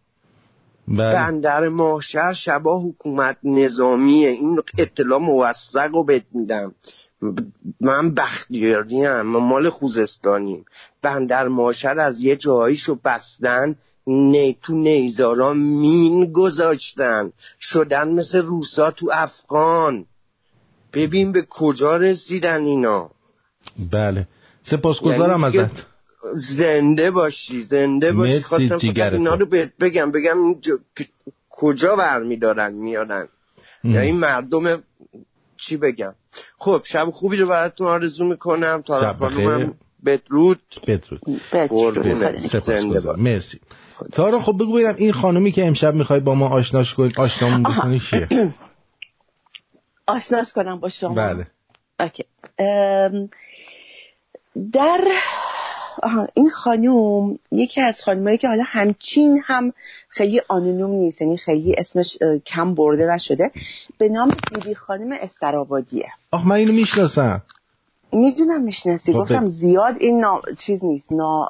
بله. 0.88 1.14
بندر 1.14 1.70
ماهشهر 1.70 2.34
شبا 2.34 2.80
حکومت 2.80 3.38
نظامیه. 3.44 4.30
این 4.30 4.62
اطلاع 4.78 5.20
موثق 5.20 5.92
رو 5.94 6.04
بهت 6.04 6.26
میدم. 6.32 6.76
من 7.82 8.14
بختیاری 8.14 9.04
هم 9.04 9.22
مال 9.22 9.70
خوزستانیم. 9.70 10.66
بندر 11.02 11.48
ماشر 11.48 12.00
از 12.00 12.22
یه 12.22 12.36
جاییشو 12.36 13.00
بستن 13.06 13.76
نه 14.08 14.56
تو 14.62 14.74
نیزارا 14.74 15.54
مین 15.54 16.32
گذاشتن. 16.32 17.32
شدن 17.60 18.10
مثل 18.10 18.42
روسا 18.42 18.92
تو 18.92 19.10
افغان. 19.14 20.06
ببین 20.94 21.32
به 21.32 21.46
کجا 21.50 21.98
رسیدن 21.98 22.64
اینا. 22.64 23.10
بله. 23.92 24.28
سپاسگزارم 24.64 25.42
یعنی 25.42 25.58
ازت. 25.60 25.86
زنده 26.36 27.12
باشی 27.12 27.64
زنده 27.64 28.12
باشی. 28.12 28.42
خواستم 28.42 28.78
فقط. 28.78 29.14
اینا 29.14 29.34
رو 29.34 29.46
بهت 29.46 29.72
بگم 29.80 30.12
بگم 30.12 30.38
کجا 31.50 31.96
برمیدارن 31.96 32.74
میارن. 32.74 33.28
یا 33.84 34.02
این 34.02 34.18
مردم 34.18 34.84
چی 35.66 35.78
بگم. 35.78 36.16
خب 36.58 36.82
شب 36.86 37.10
خوبی 37.10 37.38
رو 37.38 37.48
براتون 37.48 37.88
آرزو 37.88 38.26
می‌کنم. 38.26 38.82
تا 38.82 39.14
خانومم. 39.14 39.74
بدرود. 40.06 40.62
بدرود. 41.52 43.20
مرسی. 43.20 43.60
تارا 44.12 44.42
خب 44.42 44.56
بگو 44.56 44.74
ببینم 44.74 44.96
این 44.98 45.14
خانومی 45.14 45.52
که 45.52 45.66
امشب 45.68 45.94
می‌خوای 45.96 46.20
با 46.20 46.36
ما 46.36 46.50
آشناش 46.50 46.94
کنی 46.94 47.12
آشنامون. 47.18 47.64
بکنی 47.64 48.00
کیه 48.00 48.28
آشناش 50.08 50.54
کنم 50.54 50.80
با 50.80 50.90
شما. 50.90 51.16
بله. 51.16 51.48
اوکی. 52.00 52.24
در 54.72 55.02
این 56.34 56.50
خانوم 56.50 57.40
یکی 57.52 57.82
از 57.82 58.02
خانمایی 58.02 58.38
که 58.38 58.48
حالا 58.48 58.64
همچین 58.66 59.42
هم 59.46 59.74
خیلی 60.10 60.42
آنونوم 60.48 60.92
نیست 60.92 61.22
یعنی 61.22 61.38
خیلی 61.38 61.76
اسمش 61.78 62.18
کم 62.46 62.76
برده 62.76 63.14
نشده. 63.14 63.52
به 63.98 64.10
نام 64.10 64.36
بیبی 64.52 64.76
خانم 64.76 65.18
استرابادیه. 65.22 66.08
آخ 66.32 66.46
من 66.46 66.56
اینو 66.56 66.74
می‌شناسم. 66.74 67.42
می‌دونم 68.14 68.62
می‌شناسی. 68.62 69.14
خب 69.14 69.20
گفتم. 69.20 69.50
زیاد 69.50 69.96
این 70.00 70.20
نا... 70.20 70.42
چیز 70.60 70.86
نیست 70.86 71.12
نا... 71.12 71.50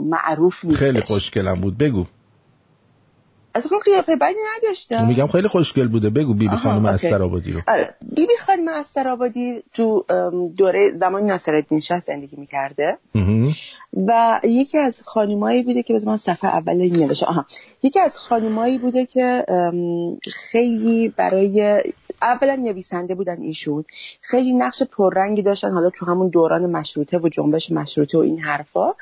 معروف 0.00 0.64
نیست. 0.64 0.78
خیلی 0.78 1.00
خوشگلم 1.00 1.60
بود. 1.60 1.78
بگو. 1.78 2.04
اصلا 3.58 3.78
قیافه 3.84 4.16
بدی 4.16 4.34
نداشته 4.56 5.06
میگم 5.06 5.26
خیلی 5.26 5.48
خوشگل 5.48 5.88
بوده. 5.88 6.10
بگو 6.10 6.34
بیبی 6.34 6.56
خانم 6.56 6.86
اوکی. 6.86 7.06
استرآبادی 7.06 7.52
رو. 7.52 7.60
آره 7.68 7.94
بیبی 8.16 8.32
خانم 8.46 8.68
استرآبادی 8.68 9.62
تو 9.74 10.04
دوره 10.56 10.92
زمان 11.00 11.22
ناصرالدین 11.22 11.80
شاه 11.80 12.00
زندگی 12.00 12.36
می‌کرده. 12.36 12.98
و 14.06 14.40
یکی 14.44 14.78
از 14.78 15.02
خانمایی 15.04 15.62
بوده 15.62 15.82
که 15.82 15.94
بذار 15.94 16.08
من 16.08 16.16
صفحه 16.16 16.50
اول 16.50 16.80
این 16.80 16.96
نوشته. 16.96 17.26
آها. 17.26 17.46
یکی 17.82 18.00
از 18.00 18.16
خانمایی 18.16 18.78
بوده 18.78 19.06
که 19.06 19.44
خیلی 20.32 21.08
برای 21.16 21.82
اولا 22.22 22.54
نویسنده 22.54 23.14
بودن 23.14 23.36
ایشون. 23.42 23.84
خیلی 24.20 24.52
نقش 24.52 24.82
پررنگی 24.82 25.42
داشتن. 25.42 25.70
حالا 25.70 25.90
تو 25.90 26.06
همون 26.06 26.28
دوران 26.28 26.70
مشروطه 26.70 27.18
و 27.18 27.28
جنبش 27.28 27.70
مشروطه 27.70 28.18
و 28.18 28.20
این 28.20 28.38
حرفا. 28.38 28.94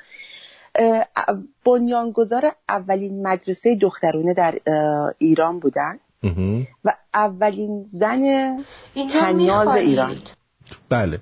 بنیانگذار 1.64 2.42
اولین 2.68 3.26
مدرسه 3.26 3.78
دخترونه 3.82 4.34
در 4.34 4.54
ایران 5.18 5.58
بودن. 5.58 5.98
و 6.84 6.94
اولین 7.14 7.84
زن 7.88 8.20
می‌خوری. 8.96 9.80
ایران. 9.80 10.16
بله. 10.88 11.18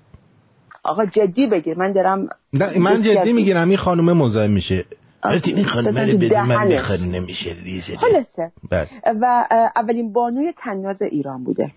آقا 0.82 1.06
جدی 1.06 1.46
بگیر 1.46 1.78
من 1.78 1.92
دارم 1.92 2.28
نه 2.52 2.78
من 2.78 3.02
جدی 3.02 3.32
می‌گیرم 3.32 3.68
این 3.68 3.78
خانم 3.78 4.12
مزاحم 4.12 4.50
میشه. 4.50 4.84
البته 5.22 5.50
این 5.50 5.64
خانم 5.64 5.98
رو 5.98 6.12
تو 6.12 6.18
بدون 6.18 6.40
من. 6.40 6.68
بخواد 6.68 7.00
نمیشه 7.00 7.56
ریزه. 7.64 7.96
خلاصه. 7.96 8.52
بله. 8.70 8.88
و 9.20 9.46
اولین 9.76 10.12
بانوی 10.12 10.54
تناز 10.58 11.02
ایران 11.02 11.44
بوده. 11.44 11.72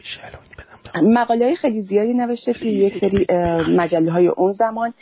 مقاله 0.95 1.45
های 1.45 1.55
خیلی 1.55 1.81
زیادی 1.81 2.13
نوشته 2.13 2.53
توی 2.53 2.69
یک 2.69 2.97
سری 2.97 3.25
مجله 3.75 4.11
های 4.11 4.27
اون 4.27 4.51
زمان. 4.51 4.93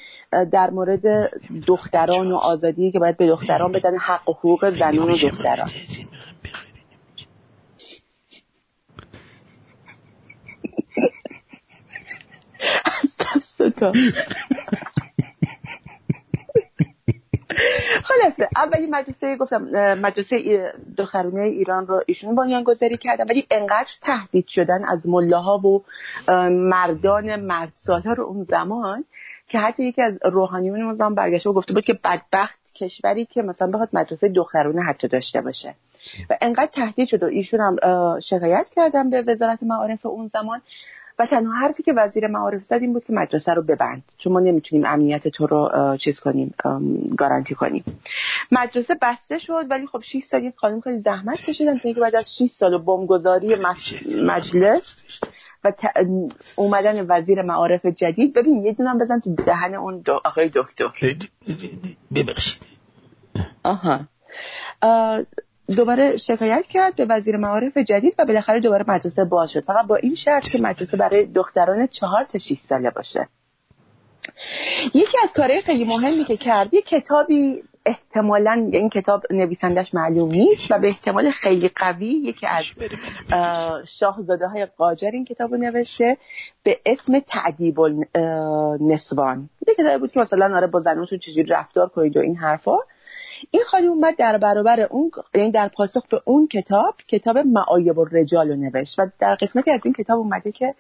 در 0.52 0.70
مورد 0.70 1.30
دختران 1.68 2.32
و 2.32 2.36
آزادی 2.36 2.92
که 2.92 3.00
باید 3.00 3.18
به 3.18 3.28
دختران 3.28 3.72
بدن 3.72 3.98
حق 3.98 4.30
و 4.30 4.34
حقوق 4.34 4.70
زنان 4.70 5.12
و 5.12 5.18
دختران. 5.18 5.70
از 13.02 13.16
دست 13.20 13.62
خلاصه 18.04 18.50
اولی 18.56 18.86
مدرسه 18.86 19.38
گفتم 19.38 19.64
مدرسه 19.94 20.74
دخترونه 20.98 21.42
ایران 21.42 21.88
رو 21.88 22.04
ایشون 22.06 22.36
بنیان 22.36 22.64
گذاری 22.64 22.98
کردن 22.98 23.26
ولی 23.30 23.48
انقدر 23.52 23.90
تهدید 24.02 24.48
شدن 24.48 24.86
از 24.86 25.08
ملاها 25.08 25.58
و 25.58 25.84
مردان 26.50 27.36
مرد 27.36 27.72
سالها 27.74 28.14
رو 28.14 28.24
اون 28.24 28.44
زمان 28.44 29.06
که 29.48 29.60
حتی 29.60 29.84
یکی 29.84 30.02
از 30.02 30.14
روحانیون 30.24 30.82
اون 30.82 30.94
زمان 30.94 31.16
برگشته 31.16 31.50
و 31.50 31.54
گفته 31.54 31.74
بود 31.74 31.86
که 31.86 31.94
بدبخت 31.94 32.60
کشوری 32.76 33.26
که 33.26 33.42
مثلا 33.42 33.68
بخواد 33.68 33.90
مدرسه 33.94 34.30
دخترونه 34.30 34.82
حتی 34.82 35.08
داشته 35.08 35.42
باشه. 35.42 35.76
و 36.30 36.38
انقدر 36.42 36.72
تهدید 36.74 37.08
شد 37.08 37.24
و 37.24 37.26
ایشون 37.26 37.60
هم 37.60 37.76
شکایت 38.20 38.70
کردن 38.76 39.10
به 39.10 39.24
وزارت 39.28 39.64
معارف 39.64 40.06
اون 40.06 40.28
زمان. 40.28 40.62
و 41.20 41.26
تنها 41.26 41.54
حرفی 41.54 41.84
که 41.84 41.94
وزیر 41.94 42.28
معارف 42.28 42.64
زد 42.64 42.78
این 42.82 42.94
بود 42.94 43.06
که 43.06 43.14
مدرسه 43.14 43.54
رو 43.54 43.62
ببند. 43.62 44.04
چون 44.18 44.34
ما 44.34 44.40
نمی‌تونیم 44.40 44.86
امنیت 44.86 45.28
تو 45.28 45.48
رو 45.48 45.72
چیز 45.98 46.20
کنیم 46.20 46.54
گارانتی 47.18 47.56
کنیم. 47.56 47.84
مدرسه 48.52 48.98
بسته 49.02 49.38
شد 49.38 49.66
ولی 49.70 49.88
خب 49.88 50.02
6 50.02 50.24
سال 50.24 50.42
این 50.42 50.54
خانم 50.56 50.82
خیلی 50.82 51.00
زحمت 51.00 51.38
کشیدن 51.38 51.74
تا 51.74 51.82
اینکه 51.84 52.02
بعد 52.02 52.16
از 52.16 52.36
6 52.36 52.46
سال 52.46 52.78
بمبگذاری 52.78 53.56
مجلس 54.24 55.04
و 55.64 55.74
اومدن 56.56 57.06
وزیر 57.10 57.42
معارف 57.42 57.86
جدید. 57.86 58.34
ببین 58.34 58.66
یه 58.66 58.74
دونم 58.74 58.98
بزن 58.98 59.20
تو 59.20 59.36
دهن 59.36 59.74
اون 59.74 60.00
دو 60.00 60.22
آقای 60.26 60.52
دکتر. 60.56 60.86
ببخشید. 62.16 62.62
آها. 63.64 64.00
دوباره 65.68 66.18
شکایت 66.18 66.68
کرد 66.68 66.96
به 66.96 67.06
وزیر 67.06 67.38
معارف 67.38 67.78
جدید 67.78 68.16
و 68.20 68.26
بالاخره 68.26 68.60
دوباره 68.60 68.86
مدرسه 68.88 69.24
باز 69.24 69.52
شد. 69.52 69.64
فقط 69.64 69.88
با 69.88 69.96
این 69.96 70.16
شرط 70.16 70.50
که 70.50 70.62
مدرسه 70.62 70.98
برای 70.98 71.26
دختران 71.26 71.88
چهار 71.88 72.24
تا 72.24 72.40
6 72.40 72.54
ساله 72.54 72.90
باشه. 72.90 73.28
یکی 74.94 75.18
از 75.24 75.34
کارهای 75.34 75.62
خیلی 75.62 75.86
مهمی 75.86 76.24
که 76.24 76.38
کرد 76.38 76.74
یه 76.74 76.82
کتابی 76.82 77.64
احتمالا 77.86 78.70
این 78.72 78.90
کتاب 78.90 79.24
نویسندش 79.32 79.94
معلوم 79.94 80.32
نیست 80.32 80.72
و 80.72 80.80
به 80.80 80.88
احتمال 80.88 81.32
خیلی 81.32 81.70
قوی 81.76 82.08
یکی 82.08 82.48
از 82.48 82.64
اه، 83.32 83.86
شاهزاده 83.86 84.48
های 84.48 84.66
قاجر 84.66 85.10
این 85.14 85.26
کتاب 85.26 85.52
رو 85.52 85.58
نوشته 85.58 86.18
به 86.64 86.80
اسم 86.86 87.20
تعدیب 87.20 87.80
النسوان 87.80 89.50
یه 89.68 89.74
کتابی 89.74 89.98
بود 89.98 90.12
که 90.12 90.20
مثلا 90.20 90.56
آره 90.56 90.68
با 90.68 90.80
زناتون 90.80 91.20
چجوری 91.20 91.48
رفتار 91.48 91.90
کنید 91.90 92.18
و 92.18 92.20
این 92.20 92.36
حرفا. 92.36 92.78
این 93.52 93.64
خانم 93.68 93.90
اومد 93.90 94.16
در 94.18 94.38
برابر 94.38 94.80
اون 94.80 95.12
یعنی 95.36 95.52
در 95.52 95.68
پاسخ 95.68 96.08
به 96.08 96.22
اون 96.26 96.48
کتاب 96.48 96.96
کتاب 97.08 97.38
معایب 97.38 98.00
الرجال 98.00 98.50
رو 98.50 98.56
نوشت. 98.56 99.00
و 99.00 99.08
در 99.20 99.36
قسمتی 99.36 99.72
از 99.72 99.82
این 99.84 99.94
کتاب 99.94 100.20
اومده 100.20 100.52
که 100.52 100.76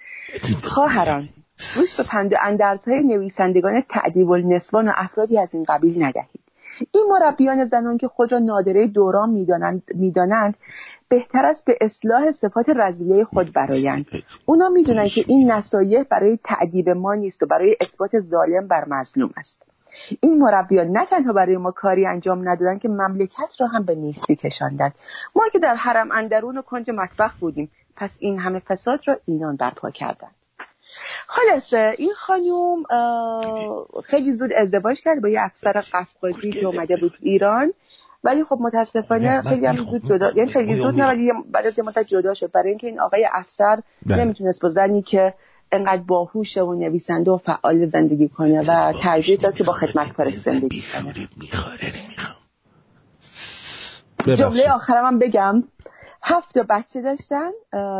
خواهران 0.64 1.30
گوش 1.76 1.98
به 1.98 2.04
پند 2.12 2.34
و 2.34 2.36
اندرزهای 2.42 3.04
نویسندگان 3.04 3.84
تعدیب 3.90 4.32
النسوان 4.32 4.88
و 4.88 4.92
افرادی 4.96 5.40
از 5.40 5.50
این 5.54 5.66
قبیل 5.70 6.04
ندهید. 6.04 6.42
این 6.92 7.08
مربیان 7.10 7.66
زنان 7.66 7.98
که 7.98 8.08
خود 8.08 8.32
را 8.32 8.40
نادره 8.40 8.88
دوران 8.88 9.30
می‌دانند 9.30 9.84
می‌دانند 9.94 10.56
بهتر 11.10 11.46
است 11.46 11.66
به 11.66 11.78
اصلاح 11.82 12.32
صفات 12.32 12.66
رزیله 12.76 13.24
خود 13.24 13.54
برایند. 13.54 14.06
اونا 14.46 14.70
می‌دونن 14.70 15.08
که 15.08 15.24
این 15.28 15.52
نصایح 15.52 16.04
برای 16.04 16.40
تعدیب 16.44 16.90
ما 16.90 17.16
نیست 17.16 17.44
و 17.44 17.46
برای 17.46 17.76
اثبات 17.82 18.20
ظالم 18.20 18.68
بر 18.68 18.86
مظلوم 18.88 19.34
است. 19.38 19.65
این 20.20 20.38
مربیان 20.38 20.88
نه 20.88 21.06
تنها 21.06 21.34
برای 21.34 21.58
ما 21.58 21.72
کاری 21.72 22.08
انجام 22.08 22.50
ندادن 22.50 22.80
که 22.80 22.90
مملکت 22.90 23.56
را 23.60 23.68
هم 23.68 23.86
به 23.86 23.96
نیستی 23.96 24.36
کشاندند. 24.36 24.94
ما 25.36 25.44
که 25.54 25.60
در 25.60 25.76
حرم 25.76 26.12
اندرون 26.12 26.58
و 26.58 26.62
کنج 26.62 26.90
مطبخ 26.90 27.34
بودیم 27.40 27.72
پس 27.96 28.16
این 28.20 28.40
همه 28.40 28.60
فساد 28.60 29.00
را 29.06 29.18
اینان 29.26 29.56
برپا 29.56 29.90
کردند. 29.90 30.36
خلاصه 31.28 31.96
این 31.98 32.14
خانوم 32.16 32.84
خیلی 34.04 34.34
زود 34.34 34.50
ازدواج 34.58 35.02
کرد 35.02 35.22
با 35.22 35.30
یه 35.30 35.42
افسر 35.42 35.72
قفقازی 35.94 36.52
که 36.52 36.66
اومده 36.66 36.98
بود 36.98 37.14
ایران. 37.22 37.74
ولی 38.24 38.44
خب 38.44 38.58
متاسفانه 38.62 39.42
خیلی 39.42 39.66
هم 39.66 39.76
زود 39.76 40.04
جدا 40.06 40.32
یعنی 40.36 40.52
خیلی 40.52 40.76
زود 40.76 40.96
نه 40.96 41.08
ولی 41.08 41.32
بعد 41.52 41.66
از 41.66 41.78
یه 41.80 41.86
مدت 41.86 42.08
جدا 42.08 42.34
شد. 42.34 42.52
برای 42.52 42.70
اینکه 42.70 42.88
این 42.88 43.00
آقای 43.00 43.28
افسر 43.34 43.82
بله. 44.06 44.24
نمی‌تونست 44.24 44.62
با 44.62 44.70
زنی 44.70 45.02
که 45.02 45.34
انقدر 45.76 46.02
باهوشه 46.02 46.62
و 46.62 46.74
نویسنده 46.74 47.32
و 47.32 47.38
فعال 47.38 47.90
زندگی 47.90 48.28
کنه 48.28 48.60
و 48.68 48.94
ترجیح 49.04 49.40
داد 49.40 49.56
که 49.56 49.64
با 49.64 49.74
خدمتکارش 49.74 50.34
زندگی 50.34 50.84
کنه. 50.94 51.28
جمله 54.36 54.72
آخرم 54.72 55.06
هم 55.06 55.20
بگم. 55.20 55.64
هفت 56.28 56.58
بچه 56.58 57.02
داشتن 57.02 57.50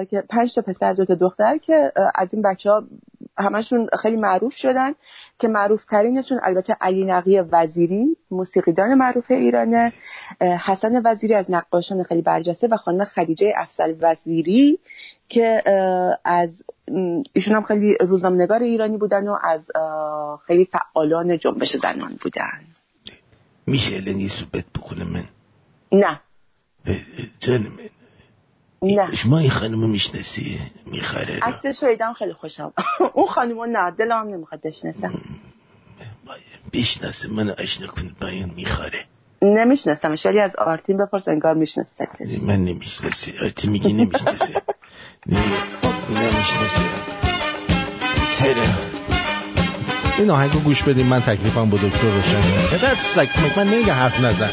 که 0.10 0.24
پنج 0.30 0.56
تا 0.56 0.62
پسر 0.62 0.94
دو 0.94 1.06
تا 1.06 1.16
دختر 1.16 1.58
که 1.58 1.92
از 2.16 2.34
این 2.34 2.42
بچه 2.42 2.70
ها 2.70 2.84
همشون 3.38 3.88
خیلی 4.02 4.18
معروف 4.18 4.54
شدن 4.56 4.92
که 5.40 5.48
معروف 5.48 5.86
ترینشون 5.86 6.40
البته 6.44 6.78
علی 6.82 7.06
نقی 7.06 7.40
وزیری 7.40 8.18
موسیقیدان 8.32 8.94
معروف 8.94 9.32
ایرانه 9.32 9.94
حسن 10.66 11.02
وزیری 11.06 11.34
از 11.34 11.52
نقاشان 11.52 12.04
خیلی 12.04 12.22
برجسته 12.22 12.68
و 12.68 12.78
خانم 12.78 13.06
خدیجه 13.06 13.54
افضل 13.58 13.96
وزیری. 14.02 14.80
که 15.30 15.64
از 16.26 16.64
ایشون 17.34 17.56
هم 17.56 17.64
خیلی 17.64 17.98
روزنامه‌نگار 18.00 18.60
ایرانی 18.60 18.98
بودن 18.98 19.28
و 19.28 19.38
از 19.44 19.68
خیلی 20.48 20.66
فعالان 20.66 21.38
جنبش 21.38 21.78
زنان 21.78 22.18
بودن. 22.22 22.60
میشه 23.68 24.10
یه 24.10 24.30
صحبت 24.30 24.66
بکنم 24.76 25.08
من؟ 25.08 25.26
نه. 25.92 26.20
جان 27.40 27.62
من. 27.62 27.90
نه. 28.82 29.16
شما 29.16 29.40
این 29.40 29.50
خانم 29.50 29.90
می‌شناسی؟ 29.90 30.60
می‌خره 30.86 31.40
عکسش 31.42 31.84
رو 31.84 31.90
دیدم 31.90 32.14
خیلی 32.14 32.34
خوشم. 32.34 32.74
اون 33.14 33.28
خانم 33.28 33.64
نه 33.78 33.92
دلم 33.92 34.28
نمی‌خواد 34.28 34.62
بشناسم. 34.62 35.22
بشناسه 36.74 37.32
منو 37.32 37.54
آشنا 37.60 37.88
کنه 37.88 38.12
با 38.22 38.28
این 38.28 38.54
میخاره 38.56 39.06
نمیشناسمش 39.42 40.26
ولی 40.26 40.40
از 40.40 40.56
آرتین 40.56 40.98
بپرس 40.98 41.28
انگار 41.28 41.54
میشناستش 41.54 42.08
من 42.42 42.56
نمی‌شناسه 42.56 43.32
آرتی 43.42 43.68
میگی 43.68 43.94
نمی‌شناسه. 43.94 44.62
نمی‌شناسه 45.30 46.82
چرا 48.40 48.64
این 50.18 50.30
آهنگو 50.30 50.60
گوش 50.60 50.84
بدیم 50.84 51.06
من 51.06 51.22
تکلیفم 51.22 51.70
با 51.70 51.78
دکتر 51.78 52.12
روشن 52.12 52.42
کنم 52.42 52.68
پدر 52.72 52.96
سگ 52.96 53.28
من 53.58 53.68
نمیگه 53.68 53.94
حرف 53.94 54.20
نزن 54.20 54.52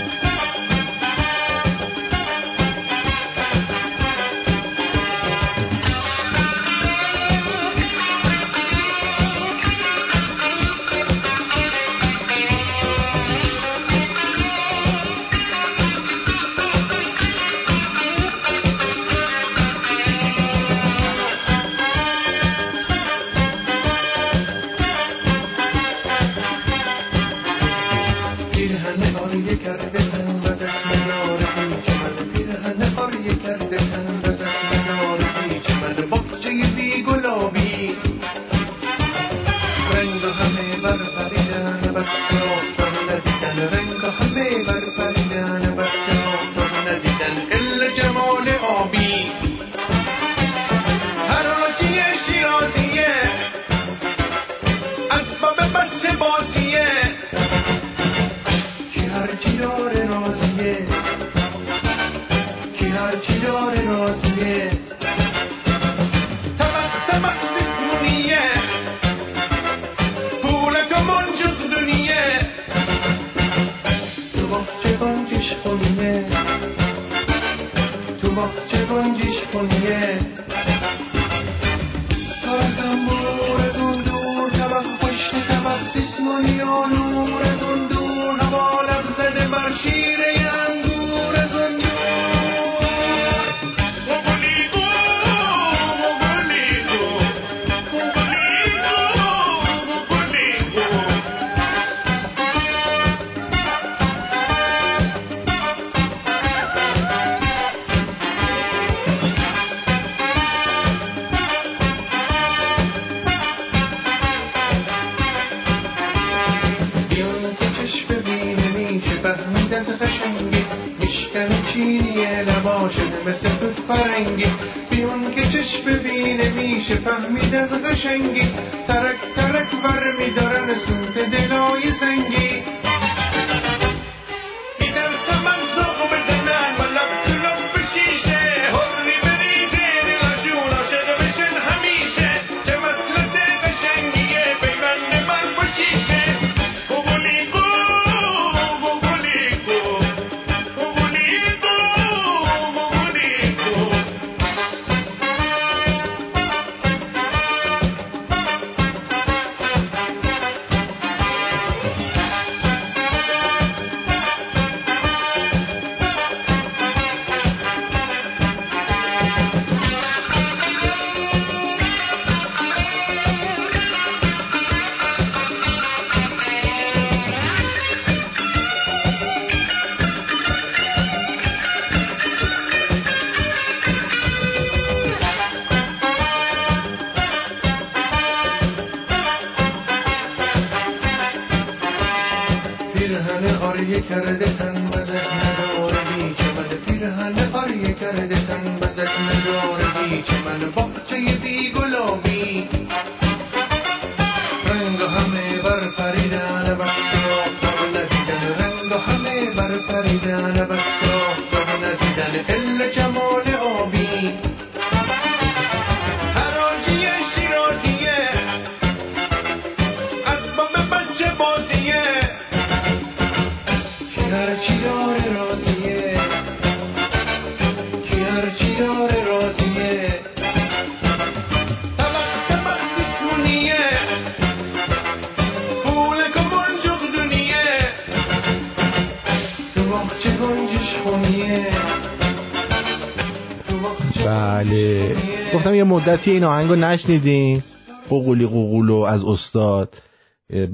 مدتی 246.03 246.31
این 246.31 246.45
آهنگو 246.45 246.75
نشنیدین؟ 246.75 247.63
قوقولی 248.09 248.47
قوقولو 248.47 248.95
از 248.95 249.25
استاد. 249.25 249.95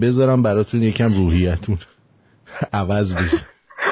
بذارم 0.02 0.42
براتون 0.42 0.82
یکم 0.82 1.12
روحیتون. 1.12 1.78
عوض 2.72 3.14
بشه. 3.14 3.36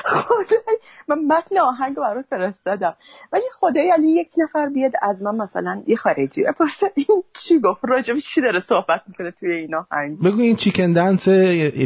خدای 0.04 0.78
من 1.08 1.18
متن 1.18 1.58
آهنگ 1.58 1.96
برات 1.96 2.24
فرستادم. 2.30 2.94
ولی 3.32 3.42
خدای 3.60 3.90
علی 3.90 4.08
یک 4.08 4.28
نفر 4.38 4.68
بیاد 4.68 4.92
از 5.02 5.22
من 5.22 5.36
مثلا 5.36 5.82
یه 5.86 5.96
خارجی 5.96 6.42
بپرسه. 6.42 6.92
این 7.08 7.22
چی 7.32 7.60
گفت؟ 7.60 7.80
راجب 7.82 8.18
چی 8.18 8.40
داره 8.40 8.60
صحبت 8.60 9.02
می‌کنه 9.08 9.30
توی 9.30 9.52
این 9.52 9.74
آهنگ؟ 9.74 10.18
بگو 10.18 10.40
این 10.40 10.56
چیکن 10.56 10.92
دنس 10.92 11.28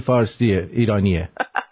فارسیه 0.07 0.69
ایرانیه. 0.73 1.29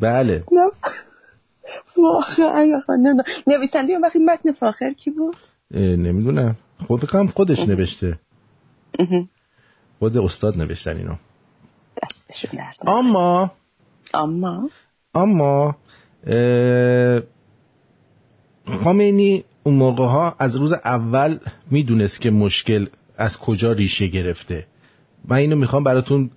بله. 0.00 0.44
واقعا. 1.96 2.78
نویسنده 3.46 3.92
اون 3.92 4.02
وقتی 4.02 4.18
متن 4.18 4.52
فاخر 4.52 4.92
کی 4.92 5.10
بود؟ 5.10 5.36
نمی‌دونم. 5.74 6.56
خود 6.86 7.00
بکنم 7.00 7.26
خودش 7.26 7.58
نوشته. 7.58 8.18
خود 9.98 10.18
استاد 10.18 10.58
نوشتن 10.58 10.96
اینو. 10.96 11.14
اما 12.86 13.50
اما؟ 14.14 14.68
اما 15.14 15.76
اه، 18.66 18.78
خامنه‌ای 18.84 19.44
اون 19.62 19.74
موقع 19.74 20.04
ها 20.04 20.36
از 20.38 20.56
روز 20.56 20.72
اول 20.72 21.38
می‌دونست 21.70 22.20
که 22.20 22.30
مشکل 22.30 22.86
از 23.16 23.38
کجا 23.38 23.72
ریشه 23.72 24.06
گرفته. 24.06 24.66
من 25.28 25.36
اینو 25.36 25.56
می‌خوام 25.56 25.84
براتون 25.84 26.30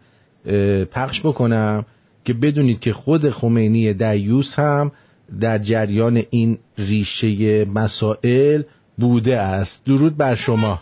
پخش 0.92 1.22
بکنم 1.22 1.86
که 2.24 2.34
بدونید 2.34 2.80
که 2.80 2.94
خود 2.94 3.30
خمینی 3.30 3.94
دیوس 3.94 4.60
هم 4.60 4.92
در 5.40 5.58
جریان 5.58 6.24
این 6.30 6.58
ریشه 6.78 7.66
مسائل 7.66 8.62
بوده 8.98 9.40
است. 9.40 9.86
درود 9.86 10.18
بر 10.18 10.36
شما. 10.36 10.82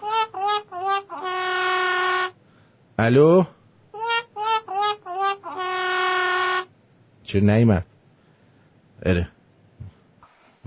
الو؟ 2.99 3.43
چه 7.23 7.39
نیمد 7.39 7.85
اره. 9.03 9.27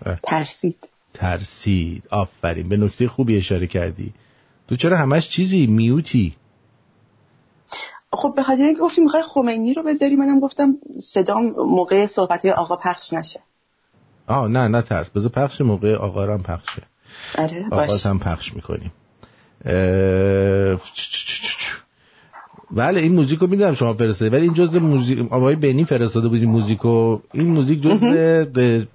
اه. 0.05 0.19
ترسید. 0.23 0.89
ترسید. 1.15 2.03
آفرین. 2.11 2.69
به 2.69 2.77
نکته 2.77 3.09
خوبی 3.09 3.37
اشاره 3.37 3.67
کردی. 3.67 4.13
تو 4.69 4.77
چرا 4.77 4.97
همش 4.97 5.29
چیزی 5.29 5.67
میوتی؟ 5.67 6.37
خب 8.13 8.33
به 8.37 8.43
خاطر 8.43 8.63
اینکه 8.63 8.81
گفتی 8.81 9.01
می‌خوای 9.01 9.23
خمینی 9.23 9.75
رو 9.75 9.83
بذاری 9.83 10.17
منم 10.17 10.41
گفتم 10.41 10.75
صدام 11.03 11.45
موقع 11.57 12.07
صحبت 12.07 12.47
آقا 12.47 12.77
پخش 12.77 13.13
نشه. 13.13 13.41
آه 14.27 14.49
نه 14.49 14.69
نه 14.69 14.83
ترس. 14.83 15.11
بذار 15.11 15.31
پخش 15.31 15.61
موقع 15.61 15.95
آقا 15.95 16.25
رو 16.25 16.33
هم 16.33 16.43
پخشه. 16.43 16.83
آره 17.39 17.67
آقا 17.71 17.97
هم 17.97 18.19
پخش 18.19 18.55
می‌کنیم. 18.55 18.93
بله 22.71 23.01
این 23.01 23.15
موزیک 23.15 23.39
رو 23.39 23.47
می‌دونم 23.47 23.75
شما 23.75 23.95
فرستاده 23.95 24.37
ولی 24.37 24.43
این 24.43 24.55
جزء 24.55 24.79
موزیک 24.79 25.33
آقای 25.33 25.55
بنی 25.55 25.85
فرستاده 25.85 26.29
بودی 26.29 26.47
موزیکو 26.47 27.19
این 27.33 27.47
موزیک 27.47 27.81
جزء 27.83 28.45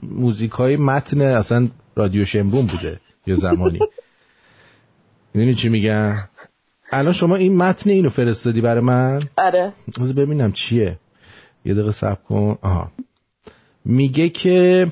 موزیک 0.04 0.52
های 0.52 0.78
متن 0.78 1.22
اصلا 1.22 1.68
رادیو 1.96 2.26
شمرون 2.26 2.66
بوده 2.66 3.00
یه 3.28 3.36
زمانی. 3.36 3.80
می‌دونی 5.34 5.56
چی 5.56 5.70
میگم؟ 5.70 6.18
الان 6.92 7.14
شما 7.14 7.36
این 7.36 7.58
متن 7.58 7.90
اینو 7.90 8.10
فرستادی 8.10 8.62
برای 8.62 8.84
من؟ 8.84 9.24
آره. 9.38 9.74
بذار 10.00 10.14
ببینم 10.14 10.52
چیه. 10.52 10.98
یه 11.66 11.74
دقیقه 11.74 11.92
صبر 11.92 12.16
کن. 12.30 12.58
آها. 12.62 12.92
میگه 13.86 14.30
که 14.30 14.88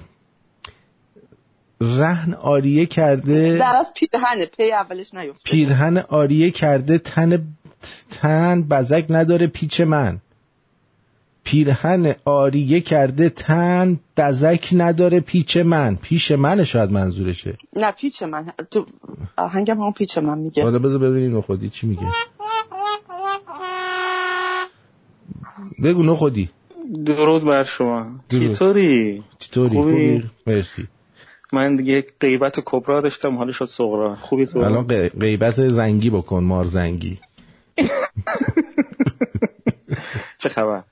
رهن 1.81 2.33
آریه 2.33 2.85
کرده 2.85 3.57
در 3.57 3.75
از 3.79 3.93
پیرهنه 3.93 4.45
پی 4.45 4.71
اولش 4.71 5.13
نیفت 5.13 5.43
پیرهن 5.43 5.97
آریه 5.97 6.51
کرده 6.51 6.97
تن 6.97 7.47
تن 8.11 8.61
بزک 8.61 9.05
نداره 9.09 9.47
پیچ 9.47 9.81
من. 9.81 10.17
پیرهن 11.43 12.15
آریه 12.25 12.81
کرده 12.81 13.29
تن 13.29 13.99
بزک 14.17 14.69
نداره 14.73 15.19
پیچ 15.19 15.57
من. 15.57 15.95
پیش 15.95 16.31
منه 16.31 16.63
شاید 16.63 16.91
منظورشه. 16.91 17.57
نه 17.75 17.91
پیچ 17.91 18.23
من. 18.23 18.45
تو 18.71 18.85
آهنگم 19.37 19.75
همون 19.75 19.91
پیچ 19.91 20.17
من 20.17 20.37
میگه. 20.37 20.63
حالا 20.63 20.79
بذار 20.79 20.99
ببینیم 20.99 21.37
نخودی 21.37 21.69
چی 21.69 21.87
میگه. 21.87 22.07
بگو 25.83 26.03
نخودی. 26.03 26.49
درود 27.05 27.43
بر 27.43 27.63
شما. 27.63 28.05
چطوری؟ 28.29 29.23
چطوری؟ 29.39 29.81
خوبی؟ 29.81 30.21
خوبی؟ 30.21 30.29
مرسی. 30.47 30.87
من 31.53 31.75
دیگه 31.75 32.05
غیبت 32.19 32.59
کبرا 32.65 33.01
داشتم 33.01 33.37
حالا 33.37 33.51
شد 33.51 33.65
صغرا 33.65 34.15
خوبی 34.15 34.45
تو 34.45 34.59
الان 34.59 34.87
غیبت 35.19 35.69
زنگی 35.69 36.09
بکن 36.09 36.43
مار 36.43 36.65
زنگی. 36.65 37.17
چه 40.37 40.49
خبر؟ 40.49 40.83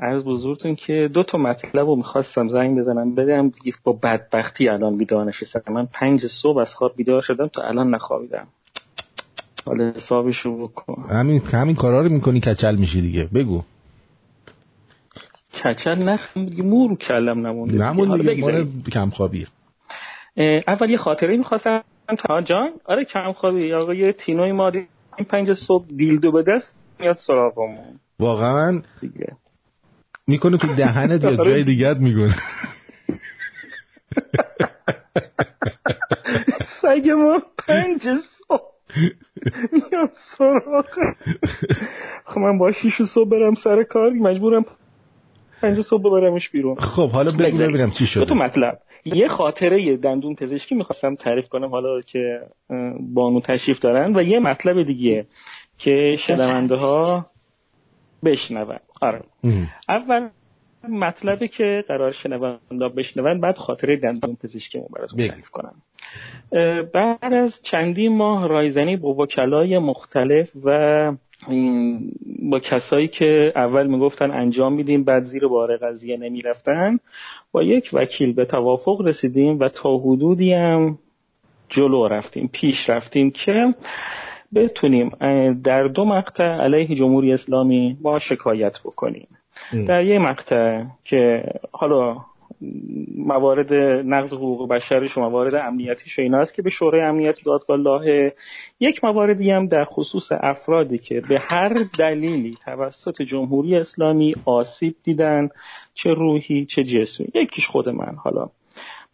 عرض 0.00 0.24
بزرگتون 0.24 0.74
که 0.74 1.10
دو 1.14 1.22
تا 1.22 1.38
مطلب 1.38 1.86
رو 1.86 1.96
می‌خواستم 1.96 2.48
زنگ 2.48 2.78
بزنم 2.78 3.14
بدم 3.14 3.48
دیگه 3.48 3.76
با 3.84 3.92
بدبختی 3.92 4.68
الان 4.68 4.96
بیدار 4.96 5.24
نشستم. 5.24 5.72
من 5.72 5.86
پنج 5.92 6.26
صبح 6.26 6.58
از 6.58 6.74
خواب 6.74 6.96
بیدار 6.96 7.22
شدم 7.22 7.46
تا 7.46 7.62
الان 7.62 7.94
نخوابیدم. 7.94 8.46
حال 9.66 9.80
حسابشو 9.80 10.56
بکن. 10.56 11.06
همین 11.10 11.40
همین 11.40 11.76
کارا 11.76 12.00
رو 12.00 12.08
می‌کنی 12.08 12.40
کچل 12.40 12.76
میشی 12.76 13.00
دیگه. 13.00 13.28
بگو. 13.34 13.62
کچل 15.64 15.94
نخ 15.94 16.34
دیگه 16.34 16.62
مو 16.62 16.88
رو 16.88 16.96
کلم 16.96 17.46
نمونده. 17.46 17.78
نمون 17.78 18.08
حالا 18.08 18.34
دیگه. 18.34 18.42
مال 18.42 18.66
کمخوابی 18.92 19.46
اه، 20.36 20.62
اول 20.68 20.90
یه 20.90 20.96
خاطره 20.96 21.36
می‌خواستم 21.36 21.84
تا 22.18 22.40
جان. 22.42 22.70
آره 22.84 23.04
کم 23.04 23.32
خوابی 23.32 23.72
آقای 23.72 24.12
تینوی 24.12 24.52
ما 24.52 24.70
پنج 25.24 25.52
صبح 25.52 25.86
دیلدو 25.96 26.32
به 26.32 26.42
دست 26.42 26.74
میاد 26.98 27.16
سراغمون. 27.16 28.00
واقعا 28.18 28.82
دیگه. 29.00 29.36
می‌کنه 30.26 30.58
تو 30.58 30.74
دهنت 30.74 31.24
یا 31.24 31.36
جای 31.36 31.64
دیگه 31.64 31.94
می‌کنه. 31.94 32.36
سگ 36.60 37.10
ما 37.10 37.42
پنج 37.68 38.08
صبح 38.20 38.72
میاد 39.72 40.10
سراغ. 40.14 40.86
خب 42.24 42.38
من 42.38 42.58
با 42.58 42.72
شیش 42.72 43.02
صبح 43.02 43.28
برم 43.28 43.54
سر 43.54 43.82
کار 43.82 44.10
مجبورم 44.10 44.64
پنج 45.62 45.80
صبح 45.80 46.02
برمش 46.02 46.50
بیرون. 46.50 46.74
خب 46.74 47.10
حالا 47.10 47.30
بگو. 47.30 47.58
ببینم 47.58 47.90
چی 47.90 48.06
شده. 48.06 48.24
تا 48.24 48.34
مطلب. 48.34 48.78
یه 49.14 49.28
خاطره 49.28 49.96
دندون 49.96 50.34
پزشکی 50.34 50.74
می‌خواستم 50.74 51.14
تعریف 51.14 51.48
کنم 51.48 51.68
حالا 51.68 52.00
که 52.00 52.40
بانو 53.00 53.40
تشریف 53.40 53.78
دارن 53.78 54.16
و 54.16 54.22
یه 54.22 54.38
مطلب 54.38 54.82
دیگه 54.82 55.26
که 55.78 56.16
شنونده 56.18 56.74
ها 56.76 57.26
بشنون. 58.24 58.78
آره. 59.00 59.20
اول 59.88 60.28
مطلبی 60.88 61.48
که 61.48 61.84
قرار 61.88 62.12
شنونده 62.12 62.88
بشنون 62.96 63.40
بعد 63.40 63.56
خاطره 63.56 63.96
دندون 63.96 64.36
پزشکی 64.42 64.80
براتون. 64.96 65.28
تعریف 65.28 65.48
کنم. 65.48 65.74
بعد 66.94 67.34
از 67.34 67.62
چندین 67.62 68.16
ماه 68.16 68.48
رایزنی 68.48 68.96
با 68.96 69.08
وکلای 69.14 69.78
مختلف 69.78 70.50
و 70.64 71.12
با 72.50 72.60
کسایی 72.60 73.08
که 73.08 73.52
اول 73.56 73.86
می‌گفتن 73.86 74.30
انجام 74.30 74.72
میدیم 74.72 75.04
بعد 75.04 75.24
زیر 75.24 75.46
بار 75.46 75.76
قضیه 75.76 76.16
نمی‌رفتن. 76.16 76.98
با 77.52 77.62
یک 77.62 77.90
وکیل 77.92 78.32
به 78.32 78.44
توافق 78.44 79.00
رسیدیم 79.00 79.58
و 79.58 79.68
تا 79.68 79.98
حدودی 79.98 80.52
هم 80.52 80.98
جلو 81.68 82.08
رفتیم 82.08 82.50
پیش 82.52 82.90
رفتیم 82.90 83.30
که 83.30 83.74
بتونیم 84.54 85.10
در 85.64 85.82
دو 85.82 86.04
مقطع 86.04 86.44
علیه 86.44 86.94
جمهوری 86.94 87.32
اسلامی 87.32 87.96
با 88.02 88.18
شکایت 88.18 88.78
بکنیم. 88.84 89.28
در 89.86 90.04
یه 90.04 90.18
مقطع 90.18 90.84
که 91.04 91.44
حالا 91.72 92.16
موارد 93.16 93.74
نقض 94.04 94.32
حقوق 94.32 94.68
بشرش 94.68 95.18
و 95.18 95.20
موارد 95.20 95.54
امنیتیش 95.54 96.18
و 96.18 96.22
اینا 96.22 96.38
است 96.38 96.54
که 96.54 96.62
به 96.62 96.70
شورای 96.70 97.02
امنیتی 97.02 97.42
دادگاه 97.42 97.76
لاهه 97.76 98.34
یک 98.80 99.04
مواردی 99.04 99.50
هم 99.50 99.66
در 99.66 99.84
خصوص 99.84 100.32
افرادی 100.32 100.98
که 100.98 101.20
به 101.28 101.38
هر 101.38 101.84
دلیلی 101.98 102.56
توسط 102.64 103.22
جمهوری 103.22 103.76
اسلامی 103.76 104.34
آسیب 104.44 104.94
دیدن 105.02 105.48
چه 105.94 106.10
روحی 106.10 106.66
چه 106.66 106.84
جسمی. 106.84 107.26
یکیش 107.34 107.66
خود 107.66 107.88
من. 107.88 108.14
حالا 108.16 108.48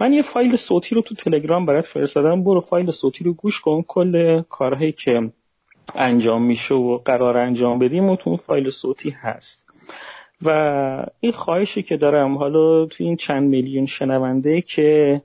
من 0.01 0.13
یه 0.13 0.23
فایل 0.23 0.57
صوتی 0.57 0.95
رو 0.95 1.03
تو 1.03 1.15
تلگرام 1.15 1.67
برات 1.67 1.87
فرستادم. 1.87 2.45
برو 2.45 2.61
فایل 2.61 2.91
صوتی 2.91 3.25
رو 3.25 3.33
گوش 3.33 3.61
کن. 3.61 3.83
کل 3.89 4.43
کارهایی 4.43 4.93
که 4.93 5.31
انجام 5.95 6.47
میشه 6.47 6.75
و 6.75 6.99
قرار 6.99 7.37
انجام 7.37 7.79
بدیم 7.79 8.11
و 8.11 8.17
تو 8.17 8.31
اون 8.31 8.37
فایل 8.37 8.71
صوتی 8.71 9.11
هست. 9.11 9.65
و 10.43 11.07
این 11.21 11.33
خواهشی 11.33 11.83
که 11.83 11.97
دارم 11.97 12.39
حالا 12.39 12.87
تو 12.87 13.05
این 13.05 13.17
چند 13.17 13.49
میلیون 13.49 13.87
شنونده 13.87 14.61
که 14.61 15.21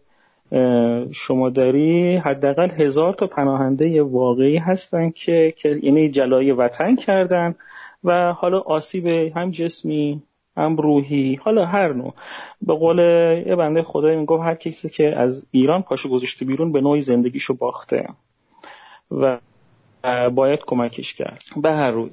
شما 1.11 1.49
داری 1.49 2.15
حداقل 2.15 2.69
هزار 2.69 3.13
تا 3.13 3.27
پناهنده 3.27 4.01
واقعی 4.01 4.57
هستن 4.57 5.09
که 5.09 5.53
که 5.57 5.79
یعنی 5.83 6.09
جلای 6.09 6.51
وطن 6.51 6.95
کردن 6.95 7.55
و 8.03 8.33
حالا 8.33 8.59
آسیب 8.59 9.07
هم 9.07 9.51
جسمی 9.51 10.23
هم 10.57 10.75
روحی 10.77 11.35
حالا 11.35 11.65
هر 11.65 11.93
نوع. 11.93 12.13
به 12.61 12.73
قول 12.73 12.99
یه 13.47 13.55
بنده 13.55 13.83
خدایی 13.83 14.17
می‌گفت 14.17 14.43
هر 14.43 14.55
کسی 14.55 14.89
که 14.89 15.19
از 15.19 15.45
ایران 15.51 15.81
پاشو 15.81 16.09
گذاشته 16.09 16.45
بیرون 16.45 16.71
به 16.71 16.81
نوعی 16.81 17.01
زندگیشو 17.01 17.57
باخته. 17.57 18.07
و 19.11 19.39
باید 20.29 20.59
کمکش 20.67 21.13
کرد. 21.13 21.41
به 21.61 21.69
هر 21.69 21.91
روی. 21.91 22.09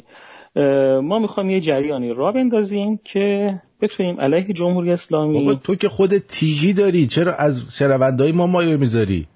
ما 1.02 1.18
می‌خوایم 1.18 1.50
یه 1.50 1.60
جریانی 1.60 2.14
را 2.14 2.32
بندازیم 2.32 3.00
که 3.04 3.54
بتونیم 3.80 4.20
علیه 4.20 4.52
جمهوری 4.52 4.90
اسلامی 4.92 5.38
بابا 5.38 5.54
تو 5.54 5.74
که 5.74 5.88
خود 5.88 6.18
تیجی 6.18 6.72
داری 6.72 7.06
چرا 7.06 7.34
از 7.34 7.60
شنوندهای 7.78 8.32
ما 8.32 8.46
مایه 8.46 8.76
می‌ذاری؟ 8.76 9.26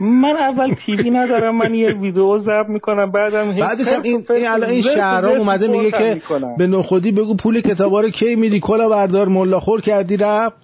من 0.00 0.36
اول 0.36 0.74
تیوی 0.74 1.10
ندارم 1.10 1.56
من 1.56 1.74
یه 1.74 1.92
ویدیو 1.94 2.38
ضبط 2.38 2.68
می‌کنم 2.68 3.10
بعدم 3.12 3.56
بعدش 3.56 3.88
هم 3.88 4.02
این, 4.02 4.24
این 4.30 4.46
الان 4.48 4.70
این 4.70 4.82
شهرام 4.82 5.38
اومده 5.38 5.68
میگه 5.68 5.90
که 5.90 6.14
می‌کنم. 6.14 6.56
به 6.56 6.66
نخودی 6.66 7.12
بگو 7.12 7.36
پول 7.36 7.60
کتابا 7.60 8.00
رو 8.00 8.10
کی 8.10 8.36
میدی؟ 8.36 8.60
کلا 8.60 8.88
بردار 8.88 9.28
ملا 9.28 9.60
خور 9.60 9.80
کردی 9.80 10.16
رفت. 10.16 10.56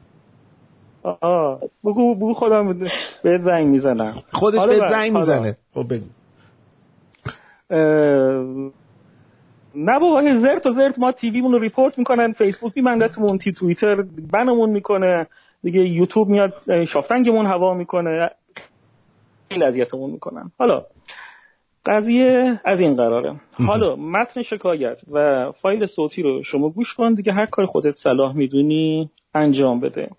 آه 1.20 1.60
بگو 1.84 2.14
بگو 2.14 2.32
خودم 2.34 2.78
بهت 3.24 3.42
زنگ 3.42 3.68
می‌زنم. 3.68 4.14
خودش 4.32 4.60
به 4.66 4.78
بعد- 4.80 4.90
زنگ. 4.90 5.12
می‌زنه. 5.16 5.56
خب 5.74 5.86
بگو. 5.94 6.04
نه 9.76 9.98
بابا 9.98 10.22
زرت 10.34 10.66
و 10.66 10.70
زرت 10.70 10.98
ما 10.98 11.12
تیویمون 11.12 11.52
رو 11.52 11.58
ریپورت 11.58 11.98
می‌کنن 11.98 12.32
فیسبوک 12.32 12.72
میبندتمون 12.76 13.38
تی 13.38 13.52
توییتر 13.52 14.02
بنمون 14.32 14.70
می‌کنه. 14.70 15.26
دیگه 15.62 15.80
یوتیوب 15.80 16.28
میاد 16.28 16.84
شافتنگمون 16.84 17.46
هوا 17.46 17.74
می‌کنه. 17.74 18.30
خیلی 19.50 19.64
اذیتمون 19.64 20.10
می‌کنن. 20.10 20.50
حالا 20.58 20.82
قضیه 21.86 22.60
از 22.64 22.80
این 22.80 22.96
قراره. 22.96 23.34
حالا 23.66 23.96
متن 23.96 24.42
شکایت 24.42 25.00
و 25.12 25.50
فایل 25.52 25.86
صوتی 25.86 26.22
رو 26.22 26.42
شما 26.42 26.68
گوش 26.68 26.94
کن 26.94 27.14
دیگه 27.14 27.32
هر 27.32 27.46
کار 27.46 27.66
خودت 27.66 27.94
صلاح 27.96 28.36
می‌دونی 28.36 29.10
انجام 29.34 29.80
بده. 29.80 30.10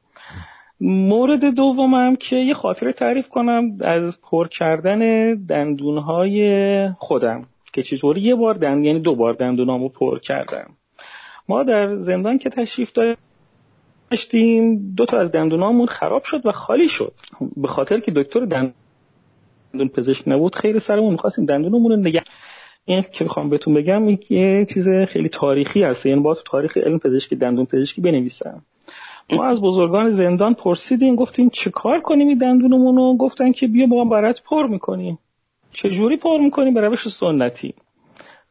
مورد 0.81 1.45
دومم 1.55 2.15
که 2.15 2.35
یه 2.35 2.53
خاطره 2.53 2.93
تعریف 2.93 3.29
کنم 3.29 3.77
از 3.81 4.21
پر 4.21 4.47
کردن 4.47 5.33
دندونهای 5.33 6.89
خودم. 6.97 7.45
که 7.75 7.83
چطوری 7.83 8.21
یه 8.21 8.35
بار 8.35 8.53
دند 8.53 8.85
یعنی 8.85 8.99
دو 8.99 9.15
بار 9.15 9.33
دندونامو 9.33 9.89
پر 9.89 10.19
کردم. 10.19 10.69
ما 11.49 11.63
در 11.63 11.95
زندان 11.95 12.37
که 12.37 12.49
تشریف 12.49 12.91
داشتیم 14.11 14.93
دو 14.97 15.05
تا 15.05 15.19
از 15.19 15.31
دندونامون 15.31 15.85
خراب 15.85 16.23
شد 16.23 16.45
و 16.45 16.51
خالی 16.51 16.89
شد. 16.89 17.13
به 17.57 17.67
خاطر 17.67 17.99
که 17.99 18.11
دکتر 18.11 18.45
دندون 18.45 19.89
پزشک 19.95 20.23
نبود 20.27 20.55
خیر 20.55 20.79
سرمون 20.79 21.11
می‌خواستیم 21.11 21.45
دندونمون 21.45 21.91
رو 21.91 21.97
نگه 21.97 22.23
این 22.85 23.03
که 23.11 23.23
می‌خوام 23.23 23.49
بهتون 23.49 23.73
بگم 23.73 24.09
یه 24.29 24.65
چیز 24.73 24.89
خیلی 25.07 25.29
تاریخی 25.29 25.83
هست. 25.83 26.05
یعنی 26.05 26.21
با 26.21 26.33
تو 26.33 26.41
تاریخ 26.45 26.77
علم 26.77 26.99
پزشکی 26.99 27.35
دندون 27.35 27.65
پزشکی 27.65 28.01
بنویسم. 28.01 28.61
ما 29.33 29.45
از 29.45 29.61
بزرگان 29.61 30.11
زندان 30.11 30.53
پرسیدیم 30.53 31.15
گفتیم 31.15 31.49
چه 31.49 31.69
کار 31.69 31.99
کنیم 31.99 32.27
این 32.27 32.37
دندونمون 32.37 32.95
رو؟ 32.95 33.17
گفتن 33.17 33.51
که 33.51 33.67
بیا 33.67 33.85
ما 33.85 34.05
برات 34.05 34.41
پر 34.49 34.67
می‌کنیم. 34.67 35.19
چجوری 35.75 36.17
پر 36.17 36.37
می‌کنیم 36.37 36.73
به 36.73 36.81
روش 36.81 37.07
سنتی؟ 37.07 37.73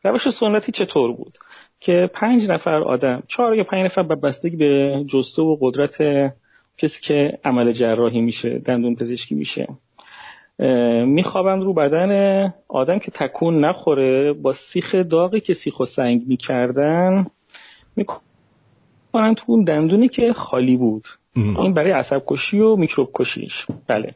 روش 0.05 0.29
سنتی 0.29 0.73
چطور 0.73 1.13
بود؟ 1.13 1.39
که 1.81 2.11
پنج 2.15 2.51
نفر 2.51 2.83
آدم 2.83 3.23
چهار 3.29 3.57
یا 3.57 3.65
پنج 3.65 3.85
نفر 3.85 4.03
به 4.03 4.15
بستگی 4.15 4.57
به 4.57 5.05
جسته 5.09 5.43
و 5.43 5.57
قدرت 5.61 5.97
کسی 6.79 7.01
که 7.03 7.39
عمل 7.45 7.73
جراحی 7.73 8.21
میشه 8.21 8.59
دندون 8.59 8.95
پزشکی 8.95 9.35
میشه 9.35 9.69
میخوابند 11.07 11.63
رو 11.63 11.75
بدن 11.75 12.53
آدم 12.69 12.99
که 12.99 13.11
تکون 13.11 13.65
نخوره 13.65 14.33
با 14.33 14.53
سیخ 14.53 14.95
داغی 14.95 15.41
که 15.41 15.55
سیخ 15.55 15.81
و 15.81 15.85
سنگ 15.85 16.23
می‌کردن 16.27 17.27
می‌کنن 17.97 19.35
تو 19.35 19.45
اون 19.47 19.65
دندونی 19.65 20.09
که 20.09 20.33
خالی 20.33 20.77
بود. 20.77 21.05
این 21.37 21.75
برای 21.75 21.91
عصب 21.91 22.23
کشی 22.27 22.61
و 22.61 22.77
میکروب 22.77 23.11
کشیش 23.15 23.67
بله. 23.87 24.15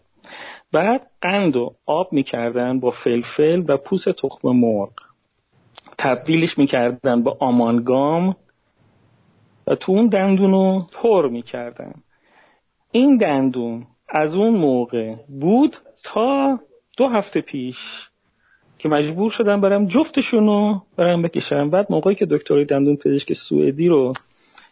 بعد 0.72 1.06
قند 1.20 1.56
و 1.56 1.74
آب 1.86 2.12
می‌کردن 2.12 2.80
با 2.80 2.90
فلفل 2.90 3.64
و 3.68 3.76
پوست 3.76 4.08
تخم 4.08 4.48
مرغ. 4.48 4.92
تبدیلش 5.98 6.58
می‌کردن 6.58 7.22
با 7.22 7.36
آمانگام 7.40 8.36
و 9.66 9.74
تو 9.74 9.92
اون 9.92 10.06
دندون 10.06 10.50
رو 10.50 10.82
پر 10.92 11.28
می‌کردن. 11.28 11.94
این 12.92 13.16
دندون 13.16 13.86
از 14.08 14.34
اون 14.34 14.56
موقع 14.56 15.14
بود 15.40 15.76
تا 16.04 16.58
دو 16.96 17.08
هفته 17.08 17.40
پیش 17.40 17.78
که 18.78 18.88
مجبور 18.88 19.30
شدم 19.30 19.60
برم 19.60 19.86
جفتشونو 19.86 20.80
برم 20.96 21.22
بکشم. 21.22 21.70
بعد 21.70 21.86
موقعی 21.90 22.14
که 22.14 22.26
دکتری 22.26 22.64
دندون 22.64 22.96
پزشک 22.96 23.32
سوئدی 23.32 23.88
رو 23.88 24.12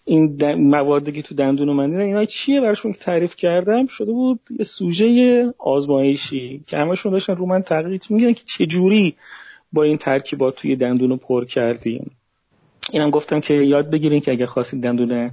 این 0.09 0.55
موادی 0.55 1.13
که 1.13 1.23
تو 1.23 1.35
دندون 1.35 1.73
من 1.73 1.91
دیدن 1.91 2.03
اینا 2.03 2.25
چیه 2.25 2.61
براشون 2.61 2.93
که 2.93 2.99
تعریف 2.99 3.37
کردم؟ 3.37 3.87
شده 3.87 4.13
بود 4.13 4.41
یه 4.59 4.65
سوژه 4.65 5.55
آزمایشی 5.59 6.61
که 6.67 6.77
همشون 6.77 7.13
داشتن 7.13 7.37
رو 7.37 7.47
من 7.47 7.63
تحقیق 7.63 8.03
میگن 8.11 8.33
که 8.33 8.43
چجوری 8.45 9.15
با 9.73 9.83
این 9.83 9.97
ترکیبات 9.97 10.57
توی 10.57 10.77
دندون 10.77 11.11
رو 11.11 11.17
پر 11.17 11.45
کردیم. 11.45 12.11
اینم 12.91 13.11
گفتم 13.11 13.41
که 13.41 13.55
یاد 13.55 13.91
بگیرین 13.91 14.21
که 14.21 14.33
اگه 14.33 14.47
خواستید 14.47 14.83
دندون 14.83 15.31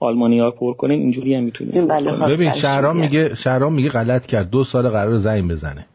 آلمانی 0.00 0.40
ها 0.40 0.50
پر 0.50 0.74
کنین 0.74 1.00
اینجوری 1.00 1.34
هم 1.34 1.42
می‌تونین 1.42 1.86
بله،. 1.86 2.36
ببین 2.36 2.52
شهرام 2.52 2.96
میگه 2.96 3.34
شهرام 3.34 3.72
میگه 3.72 3.88
غلط 3.88 4.26
کرد. 4.26 4.50
دو 4.50 4.64
سال 4.64 4.88
قرار 4.88 5.16
زنگ 5.16 5.50
بزنه. 5.50 5.86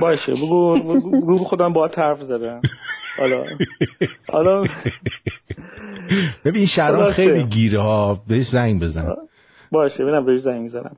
باشه 0.00 0.32
بگو 0.32 0.78
بگو, 0.78 1.10
بگو 1.10 1.38
خودم 1.38 1.72
با 1.72 1.90
حرف 1.96 2.22
زدم. 2.22 2.60
حالا. 3.18 3.44
حالا 4.28 4.64
ببین 6.44 6.66
خلاصه. 6.66 7.12
خیلی 7.12 7.44
گیره 7.44 7.80
ها 7.80 8.22
بهش 8.28 8.48
زنگ 8.48 8.82
بزن. 8.82 9.16
باشه 9.72 10.04
ببینم 10.04 10.24
بهش 10.24 10.40
زنگ 10.40 10.60
می‌زنم. 10.60 10.96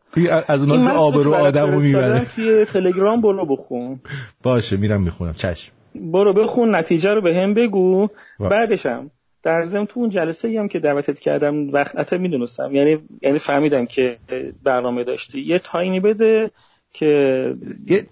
از 0.49 0.67
که 0.67 0.89
آبرو 0.89 1.35
آدم 1.35 1.71
رو 1.71 1.81
می‌بره. 1.81 2.27
توی 2.35 2.65
تلگرام 2.65 3.21
برو 3.21 3.47
بخون. 3.47 4.01
باشه 4.43 4.77
میرم 4.77 5.03
می‌خونم. 5.03 5.35
چشم. 5.35 5.73
برو 5.95 6.33
بخون 6.33 6.75
نتیجه 6.75 7.11
رو 7.11 7.21
به 7.21 7.35
هم 7.35 7.55
بگو 7.55 8.09
بعدشم 8.41 9.11
در 9.43 9.65
ضمن 9.65 9.87
تو 9.87 10.01
اون 10.01 10.11
جلسه 10.11 10.49
ای 10.49 10.57
هم 10.57 10.69
که 10.69 10.79
دعوتت 10.79 11.19
کردم 11.19 11.69
وقت 11.73 11.97
حتی 11.97 12.19
می‌دونستم. 12.19 12.75
یعنی 12.75 12.99
یعنی 13.23 13.39
فهمیدم 13.39 13.87
که 13.87 14.17
برنامه 14.65 15.05
داشتی. 15.05 15.41
یه 15.41 15.59
تایمی 15.59 16.01
بده 16.01 16.51
که 16.93 17.53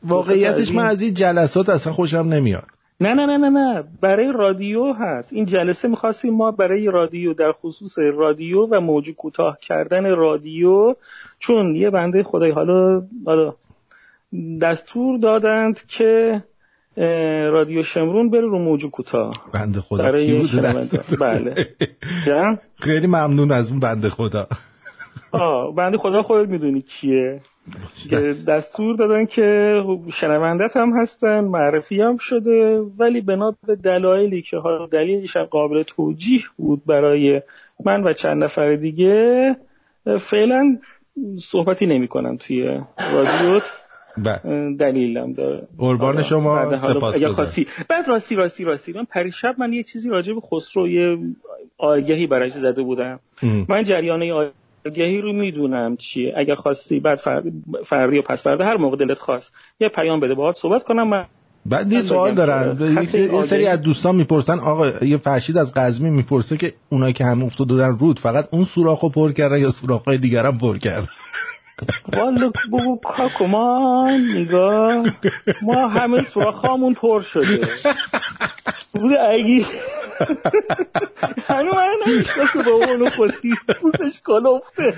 واقعیتش 0.03 0.73
من 0.73 0.87
از 0.87 1.03
این 1.03 1.15
جلسات 1.15 1.69
اصلا 1.69 1.93
خوشم 1.93 2.19
نمیاد. 2.19 2.65
نه 3.01 3.15
نه 3.15 3.27
نه 3.27 3.37
نه 3.37 3.49
نه. 3.49 3.85
برای 4.01 4.33
رادیو 4.33 4.93
هست. 4.93 5.33
این 5.33 5.45
جلسه 5.45 5.89
می‌خواستیم 5.89 6.35
ما 6.35 6.51
برای 6.51 6.87
رادیو 6.87 7.35
در 7.35 7.53
خصوص 7.53 7.99
رادیو 7.99 8.67
و 8.67 8.81
موضوع 8.81 9.15
کوتاه 9.15 9.59
کردن 9.61 10.05
رادیو 10.11 10.95
چون 11.39 11.77
یه 11.77 11.91
بنده 11.91 12.23
خدای 12.23 12.51
حالا 12.51 13.03
حالا 13.27 13.55
دستور 14.63 15.19
دادند 15.19 15.81
که 15.89 16.43
رادیو 17.53 17.83
شمرون 17.83 18.31
بره 18.31 18.41
رو 18.41 18.59
موضوع 18.59 18.91
کوتاه. 18.91 19.35
بنده 19.55 19.81
خدا 19.81 20.03
برای؟ 20.03 20.49
بله. 21.21 21.55
جمع 22.27 22.59
خیلی 22.77 23.07
ممنون 23.07 23.53
از 23.53 23.71
اون 23.71 23.81
بنده 23.81 24.11
خدا. 24.11 24.47
آه 25.33 25.75
بنده 25.75 25.99
خدا 25.99 26.23
خودت 26.23 26.49
می‌دونی 26.49 26.83
کیه. 26.83 27.41
که 28.11 28.35
دستور 28.49 28.97
دادن 28.97 29.27
که 29.27 29.75
شنوندت 30.13 30.77
هم 30.77 30.93
هستن 31.01 31.41
معرفی 31.41 32.03
هم 32.03 32.17
شده 32.17 32.79
ولی 32.79 33.21
بنا 33.21 33.55
به 33.67 33.77
دلایلی 33.77 34.43
که 34.43 34.57
حالا 34.57 34.87
دلیلش 34.87 35.37
هم 35.37 35.45
قابل 35.45 35.83
توجیه 35.83 36.43
بود 36.57 36.83
برای 36.87 37.43
من 37.85 38.05
و 38.05 38.13
چند 38.13 38.45
نفر 38.45 38.77
دیگه 38.77 39.57
فعلا 40.31 40.79
صحبتی 41.39 41.87
نمی 41.87 42.09
کنم 42.09 42.37
توی 42.37 42.81
رادیوت. 43.13 43.63
بله. 44.19 44.77
دلیلم 44.77 45.33
داره. 45.33 45.69
قربان. 45.79 46.23
شما. 46.23 46.77
سپاس. 46.77 47.25
خواستی. 47.25 47.67
بعد 47.89 48.09
راستی 48.09 48.35
راستی 48.35 48.65
راستی. 48.65 48.93
من 48.93 49.05
پریشب 49.05 49.55
من 49.59 49.73
یه 49.73 49.83
چیزی 49.83 50.11
راجع 50.11 50.35
به 50.35 50.41
خسرو 50.41 50.89
یه 50.89 51.19
آگهی 51.79 52.27
برای 52.27 52.51
زده 52.51 52.83
بودم. 52.83 53.21
من 53.69 53.83
جریانه 53.83 54.51
آگهی 54.87 55.21
رو 55.21 55.33
می‌دونم 55.33 55.97
چیه. 55.97 56.35
اگر 56.37 56.55
خواستی 56.55 57.01
بعد 57.01 57.19
فر... 57.19 57.43
فردا 57.87 58.15
یا 58.15 58.23
پس 58.23 58.43
فردا 58.43 58.65
هر 58.65 58.77
موقع 58.77 58.97
دلت 58.97 59.19
خواست 59.19 59.53
یه 59.81 59.89
پیام 59.89 60.21
بده 60.21 60.35
باهات 60.35 60.57
صحبت 60.57 60.83
کنم 60.83 61.09
من 61.09 61.25
بعد 61.67 61.93
یه 61.93 62.01
سوال 62.01 62.35
دارن. 62.35 62.77
یه- 62.81 63.43
سری 63.47 63.67
از 63.67 63.83
دوستان 63.83 64.17
می‌پرسن 64.17 64.59
آقا 64.59 65.05
یه 65.05 65.17
فرشید 65.17 65.59
از 65.59 65.75
قزمی 65.75 66.11
می‌پرسه 66.11 66.57
که 66.57 66.73
اونایی 66.89 67.13
که 67.13 67.25
هم 67.25 67.43
افتاده 67.43 67.75
دادن 67.75 67.97
رود 67.97 68.19
فقط 68.19 68.49
اون 68.51 68.65
سوراخو 68.65 69.11
پر 69.11 69.33
کردن 69.33 69.59
یا 69.61 69.71
سوراخ‌های 69.71 70.19
دیگر 70.19 70.47
هم 70.47 70.59
پر 70.59 70.79
کردن 70.79 71.07
والا 72.13 72.49
بگو 72.49 72.99
کاکو 73.05 73.47
ما 73.47 74.11
نگاه. 74.35 75.05
ما 75.63 75.89
همه 75.89 76.23
سوراخامون 76.25 76.95
پر 76.95 77.23
شده. 77.23 77.61
بوده 78.95 79.21
اگی 79.21 79.67
هنو 81.49 81.71
من 81.75 81.89
نمی‌شناسه 82.07 82.63
با 82.67 82.71
اونو 82.71 83.11
خودی 83.11 83.55
پوزش 83.81 84.21
افته 84.29 84.95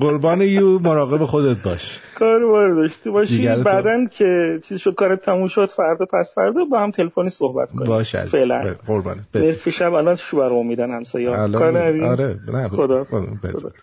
قربان 0.00 0.40
یو 0.40 0.78
مراقب 0.78 1.24
خودت 1.24 1.62
باش. 1.62 1.98
کار 2.14 2.46
بار 2.46 2.74
داشته 2.74 3.10
باشی. 3.10 3.48
بعدا 3.48 4.04
که 4.04 4.60
چیز 4.68 4.80
شد 4.80 4.94
کارت 4.94 5.20
تموم 5.20 5.48
شد 5.48 5.66
فردا 5.66 6.06
پس 6.12 6.32
فردا 6.34 6.64
با 6.64 6.80
هم 6.80 6.90
تلفنی 6.90 7.28
صحبت 7.30 7.72
کنیم. 7.72 7.86
باش. 7.88 8.16
فعلا. 8.16 8.58
ب- 8.58 8.86
قربانت. 8.86 9.32
ب- 9.34 9.38
نصف 9.38 9.68
شب. 9.68 9.92
الان 9.92 10.16
شو 10.16 10.42
رو 10.42 10.62
میدن 10.62 10.90
همسایه 10.90 11.30
کار؟ 11.30 11.76
آره 12.04 12.38
نه. 12.52 12.68
خدا. 12.68 13.04
بدرود. 13.42 13.74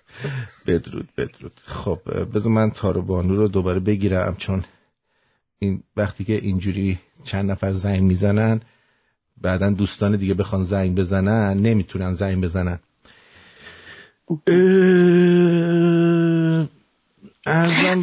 بدرود 0.68 1.08
بدرود. 1.18 1.52
خب 1.66 1.98
بذار 2.36 2.52
من 2.52 2.72
تارو 2.72 3.02
بانو 3.02 3.36
رو 3.36 3.48
دوباره 3.48 3.80
بگیرم 3.80 4.36
چون 4.38 4.64
این 5.60 5.84
وقتی 5.98 6.24
که 6.24 6.34
اینجوری 6.34 6.99
چند 7.24 7.52
نفر 7.52 7.74
زنگ 7.74 8.02
می‌زنن 8.02 8.62
بعدا 9.41 9.69
دوستان 9.69 10.15
دیگه 10.15 10.34
بخوان 10.34 10.63
زنگ 10.63 10.95
بزنن 10.95 11.57
نمی‌تونن 11.57 12.13
زنگ 12.13 12.43
بزنن. 12.43 12.80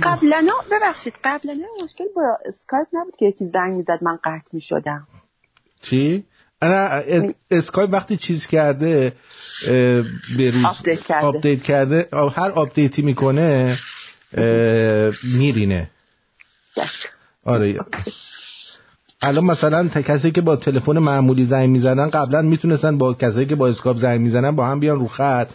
قبلا 0.02 0.52
ببخشید. 0.72 1.14
قبلا 1.24 1.54
مشکل 1.84 2.04
با 2.16 2.38
اسکایپ 2.46 2.86
نبود 2.92 3.16
که 3.18 3.26
یکی 3.26 3.44
زنگ 3.46 3.76
می‌زد 3.76 3.98
من 4.02 4.18
قطع 4.24 4.50
می‌شدم. 4.52 5.06
چی؟ 5.82 6.24
نه 6.62 6.68
اس- 7.06 7.34
اسکایپ 7.50 7.92
وقتی 7.92 8.16
چیز 8.16 8.46
کرده 8.46 9.12
به 10.36 10.50
روز 10.50 10.64
آپدیت 10.64 11.00
کرده. 11.00 11.26
آپدیت 11.26 11.62
کرده 11.62 12.08
هر 12.12 12.50
آپدیتی 12.50 13.02
می‌کنه 13.02 13.78
میرینه. 15.38 15.90
آره. 17.44 17.80
الان 19.22 19.44
مثلا 19.44 19.88
تا 19.88 20.02
کسی 20.02 20.30
که 20.30 20.40
با 20.40 20.56
تلفن 20.56 20.98
معمولی 20.98 21.44
زنگ 21.46 21.68
می‌زنن 21.70 22.10
قبلا 22.10 22.42
می‌تونستن 22.42 22.98
با 22.98 23.14
کسایی 23.14 23.46
که 23.46 23.54
با 23.54 23.68
اسکایپ 23.68 23.96
زنگ 23.96 24.20
می‌زنن 24.20 24.56
با 24.56 24.66
هم 24.66 24.80
بیان 24.80 25.00
رو 25.00 25.08
خط 25.08 25.48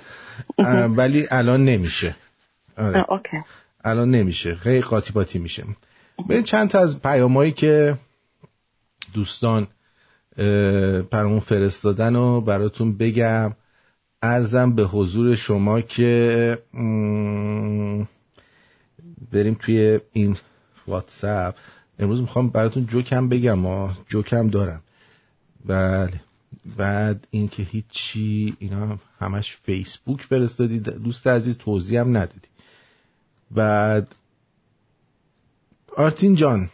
ولی 0.98 1.27
الان 1.31 1.65
نمیشه. 1.65 2.15
آره. 2.77 3.06
OK. 3.11 3.38
الان 3.84 4.11
نمیشه. 4.11 4.56
خیلی 4.56 4.81
قاطی 4.81 5.14
پاتی 5.14 5.40
میشه. 5.40 5.64
به 6.27 6.44
چند 6.44 6.69
تا 6.69 6.80
از 6.80 7.02
پیامایی 7.02 7.52
که 7.52 7.98
دوستان 9.14 9.68
اه، 10.38 11.02
برامون 11.02 11.40
فرستادن 11.40 12.15
و 12.15 12.41
براتون 12.41 12.98
بگم 12.98 13.53
عرضم 14.22 14.76
به 14.76 14.84
حضور 14.84 15.35
شما 15.35 15.81
که 15.81 16.57
بریم 19.31 19.57
توی 19.60 19.99
این 20.14 20.38
واتساپ. 20.88 21.56
امروز 21.99 22.22
می‌خوام 22.22 22.49
براتون 22.49 22.86
جوکم 22.86 23.30
بگم 23.30 23.53
ما 23.53 23.94
جوکم 24.07 24.48
دارم. 24.48 24.82
بله. 25.65 26.22
بعد 26.78 27.28
این 27.32 27.48
که 27.48 27.64
هیچی 27.64 28.56
اینا 28.60 28.88
هم 28.88 28.99
همش 29.20 29.57
فیسبوک 29.64 30.22
فرستادی 30.22 30.80
دوست 30.80 31.28
عزیز 31.28 31.57
توضیح 31.57 31.99
هم 31.99 32.18
ندادی. 32.18 32.48
بعد 33.52 34.15
آرتین 35.98 36.36
جان 36.36 36.70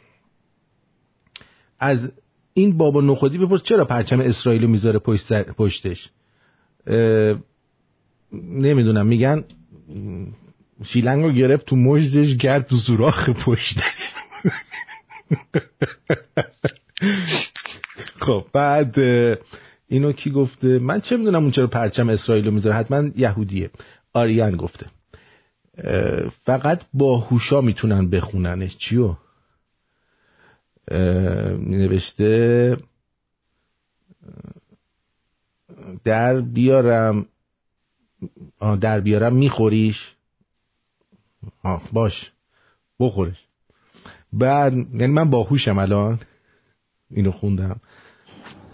از 1.80 2.12
این 2.54 2.78
بابا 2.78 3.02
نخودی 3.02 3.38
بپرس 3.38 3.64
چرا 3.64 3.86
پرچم 3.86 4.20
اسرائیل 4.20 4.66
می‌ذاره 4.66 5.00
پشتش؟ 5.58 6.10
نمی‌دونم 8.34 9.08
میگن 9.08 9.44
شیلنگ 10.84 11.24
رو 11.24 11.32
گرفت 11.32 11.66
تو 11.66 11.76
مجدش 11.76 12.38
گرد 12.38 12.66
تو 12.66 12.76
سوراخ 12.76 13.30
پشت 13.30 13.80
خب 18.26 18.46
بعد 18.54 19.00
اینو 19.88 20.12
کی 20.12 20.32
گفته؟ 20.32 20.80
من 20.80 21.02
چه 21.02 21.18
می‌دونم 21.18 21.44
اون 21.44 21.52
چرا 21.52 21.68
پرچم 21.68 22.10
اسرائیل 22.10 22.46
رو 22.46 22.52
می‌ذاره؟ 22.52 22.76
حتما 22.76 23.10
یهودیه. 23.16 23.70
آریان 24.14 24.56
گفته. 24.56 24.86
فقط 26.46 26.84
با 26.94 27.18
هوشا 27.18 27.62
می‌تونن 27.62 28.10
بخوننش. 28.10 28.78
چیو؟ 28.78 29.16
نوشته 31.68 32.78
در 36.04 36.42
بیارم. 36.42 37.26
در 38.82 39.00
بیارم. 39.00 39.36
میخوریش؟ 39.36 40.16
باش. 41.94 42.32
بخورش. 43.00 43.46
بعد 44.34 44.74
یعنی 44.74 45.14
من 45.14 45.30
باهوشم 45.30 45.78
الان. 45.78 46.20
اینو 47.12 47.32
خوندم. 47.32 47.76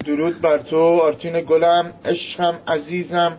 درود 0.05 0.41
بر 0.41 0.57
تو 0.57 0.77
آرتین 0.77 1.41
گلم. 1.41 1.93
عشقم 2.05 2.55
عزیزم. 2.67 3.37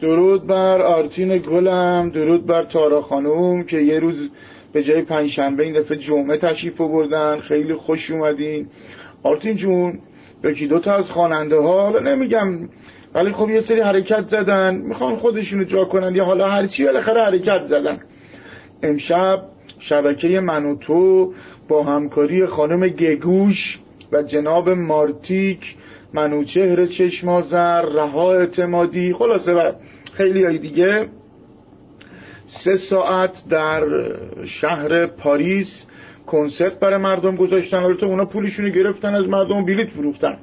درود 0.00 0.46
بر 0.46 0.82
آرتین 0.82 1.38
گلم. 1.38 2.10
درود 2.14 2.46
بر 2.46 2.64
تارا 2.64 3.02
خانوم 3.02 3.62
که 3.62 3.78
یه 3.78 3.98
روز 3.98 4.30
به 4.72 4.82
جای 4.82 5.02
پنجشنبه 5.02 5.62
این 5.62 5.72
دفعه 5.72 5.98
جمعه 5.98 6.36
تشریف 6.36 6.76
بردن 6.76 7.40
خیلی 7.40 7.74
خوش 7.74 8.10
اومدین. 8.10 8.68
آرتین 9.22 9.56
جون 9.56 9.98
یکی 10.44 10.66
دوتا 10.66 10.94
از 10.94 11.10
خواننده 11.10 11.56
ها. 11.56 11.82
حالا 11.82 12.00
نمیگم. 12.14 12.68
ولی 13.14 13.32
خب 13.32 13.50
یه 13.50 13.60
سری 13.60 13.80
حرکت 13.80 14.28
زدن. 14.28 14.74
می‌خوان 14.74 15.16
خودشونو 15.16 15.64
جا 15.64 15.84
کنن. 15.84 16.14
یا 16.14 16.24
حالا 16.24 16.48
هرچی 16.48 16.84
بالاخره 16.84 17.22
حرکت 17.24 17.66
زدن. 17.66 18.00
امشب 18.82 19.53
شبکه 19.88 20.40
من 20.40 20.64
و 20.64 20.76
تو 20.76 21.32
با 21.68 21.82
همکاری 21.82 22.46
خانم 22.46 22.88
گگوش 22.88 23.78
و 24.12 24.22
جناب 24.22 24.70
مارتیک 24.70 25.76
منوچهر 26.12 26.86
چشمازر 26.86 27.82
رها 27.82 28.32
اعتمادی 28.34 29.12
خلاصه 29.12 29.52
و 29.52 29.72
خیلی 30.12 30.44
های 30.44 30.58
دیگه. 30.58 31.08
سه 32.46 32.76
ساعت 32.76 33.48
در 33.50 33.84
شهر 34.44 35.06
پاریس 35.06 35.86
کنسرت 36.26 36.78
برای 36.78 36.98
مردم 36.98 37.36
گذاشتن. 37.36 37.76
البته 37.76 38.06
اونا 38.06 38.24
پولشونو 38.24 38.68
گرفتن 38.68 39.14
از 39.14 39.28
مردم 39.28 39.56
و 39.56 39.64
بلیت 39.64 39.88
فروختن. 39.88 40.36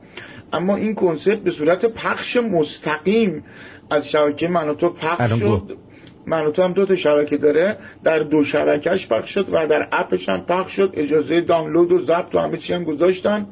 اما 0.54 0.76
این 0.76 0.96
کنسرت 0.96 1.40
به 1.40 1.52
صورت 1.52 1.86
پخش 1.86 2.38
مستقیم 2.38 3.44
از 3.90 4.08
شبکه 4.08 4.48
من 4.48 4.70
و 4.70 4.74
تو 4.74 4.90
پخش. 4.90 5.40
شد. 5.40 5.78
من 6.26 6.46
و 6.46 6.52
تو 6.52 6.64
هم 6.64 6.74
دو 6.74 6.86
تا 6.86 6.96
شبکه 6.96 7.38
داره 7.38 7.78
در 8.04 8.20
دو 8.20 8.44
شبکهش 8.44 9.08
پخش 9.08 9.30
شد 9.30 9.50
و 9.52 9.68
در 9.68 9.88
اپش 9.92 10.30
هم 10.30 10.46
پخش 10.46 10.72
شد 10.72 10.94
اجازه 10.94 11.42
دانلود 11.42 11.92
و 11.92 12.00
ضبط 12.00 12.36
و 12.36 12.40
همه 12.40 12.58
چی 12.58 12.74
هم 12.74 12.84
گذاشتن. 12.84 13.48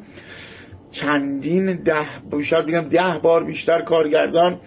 چندین 0.91 1.83
ده 1.83 2.05
شاید 2.43 2.65
بگم 2.65 2.81
ده 2.81 3.19
بار 3.23 3.43
بیشتر 3.43 3.81
کارگردان 3.81 4.57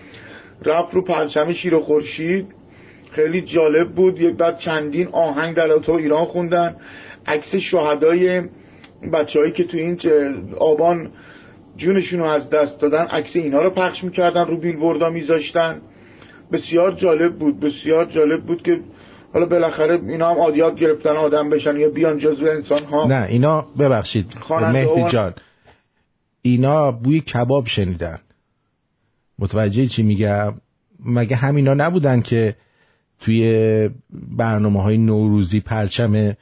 رفت 0.65 0.95
رو 0.95 1.03
پرچم 1.03 1.53
شیر 1.53 1.75
و 1.75 1.81
خورشید. 1.81 2.47
خیلی 3.11 3.43
جالب 3.43 3.89
بود 3.89 4.21
یک 4.21 4.37
بعد 4.37 4.59
چندین 4.59 5.09
آهنگ 5.13 5.57
در 5.57 5.73
اتاق 5.73 5.97
ایران 5.97 6.25
خوندن. 6.25 6.77
عکس 7.27 7.55
شهدای 7.55 8.43
بچههایی 9.13 9.53
که 9.53 9.65
تو 9.65 9.79
این 9.79 9.99
آبان 10.59 11.11
جونشون 11.77 12.21
رو 12.21 12.27
از 12.27 12.51
دست 12.51 12.81
دادن 12.81 13.05
عکس 13.07 13.37
اینا 13.37 13.63
رو 13.63 13.71
پخش 13.71 14.05
می‌کردن 14.05 14.45
رو 14.45 14.57
بیلبوردا 14.57 15.11
میذاشتن. 15.11 15.81
بسیار 16.53 16.93
جالب 16.95 17.39
بود 17.39 17.61
بسیار 17.61 18.05
جالب 18.05 18.43
بود 18.43 18.63
که 18.63 18.81
حالا 19.33 19.47
بالاخره 19.47 20.01
اینا 20.09 20.31
هم 20.31 20.39
آدیاب 20.39 20.79
گرفتن 20.79 21.17
آدم 21.17 21.51
بشن 21.51 21.77
یا 21.77 21.91
بیان 21.91 22.19
جزو 22.19 22.47
انسان 22.47 22.85
ها 22.85 23.07
نه 23.07 23.27
اینا 23.29 23.67
ببخشید 23.79 24.37
مهدی 24.51 25.11
جان. 25.13 25.35
اینا 26.43 26.93
بوی 26.93 27.21
کباب 27.21 27.67
شنیدن. 27.67 28.19
متوجه 29.39 29.87
چی 29.87 30.03
میگم؟ 30.03 30.55
مگه 31.05 31.37
همینا 31.37 31.75
نبودن 31.75 32.21
که 32.21 32.57
توی 33.21 33.91
برنامه 34.37 34.83
های 34.83 34.99
نوروزی 34.99 35.61
پرچم 35.61 36.35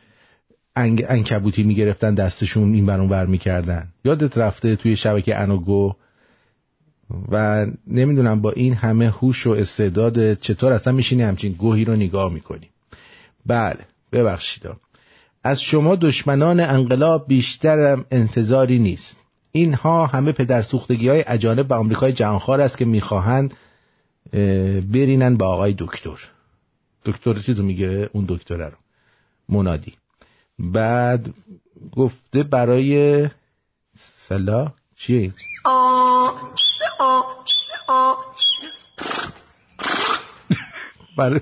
انگ... 0.77 1.05
انکبوتی 1.09 1.62
می‌گرفتن 1.62 2.15
دستشون 2.15 2.74
این 2.74 2.87
برون 2.87 3.09
ور 3.09 3.27
می‌کردن؟ 3.27 3.89
یادت 4.05 4.39
رفته 4.39 4.77
توی 4.77 4.97
شبکه 4.97 5.37
انوگو 5.37 5.95
و 7.31 7.66
نمی‌دونم 7.87 8.41
با 8.41 8.51
این 8.51 8.74
همه 8.74 9.09
هوش 9.09 9.47
و 9.47 9.51
استعداد 9.51 10.35
چطور 10.35 10.73
اصلا 10.73 10.93
میشینی 10.93 11.23
همچین 11.23 11.53
گوهی 11.53 11.85
رو 11.85 11.97
نگاه 11.97 12.32
می‌کنی. 12.32 12.69
بله 13.47 13.78
ببخشید 14.12 14.62
از 15.45 15.62
شما 15.62 15.97
دشمنان 15.97 16.61
انقلاب 16.61 17.28
بیشتر 17.28 18.05
انتظاری 18.11 18.78
نیست. 18.78 19.16
اینها 19.53 20.07
همه 20.07 20.32
پدر 20.32 20.62
سوختگی 20.62 21.09
های 21.09 21.24
اجانب 21.27 21.70
و 21.70 21.74
آمریکای 21.74 22.12
جهانخوار 22.12 22.61
است 22.61 22.78
که 22.78 22.85
می‌خواهند 22.85 23.55
اه، 24.32 24.81
برینن 24.81 25.37
با 25.37 25.47
آقای 25.47 25.74
دکتر. 25.78 26.19
دکتر 27.05 27.35
چی 27.35 27.55
تو 27.55 27.62
میگه؟ 27.62 28.11
اون 28.12 28.24
دکتره 28.28 28.69
رو. 28.69 28.77
منادی. 29.49 29.95
بعد 30.59 31.35
گفته 31.93 32.43
برای 32.43 33.28
سلا 34.28 34.73
چیه؟ 34.97 35.32
برای 41.16 41.40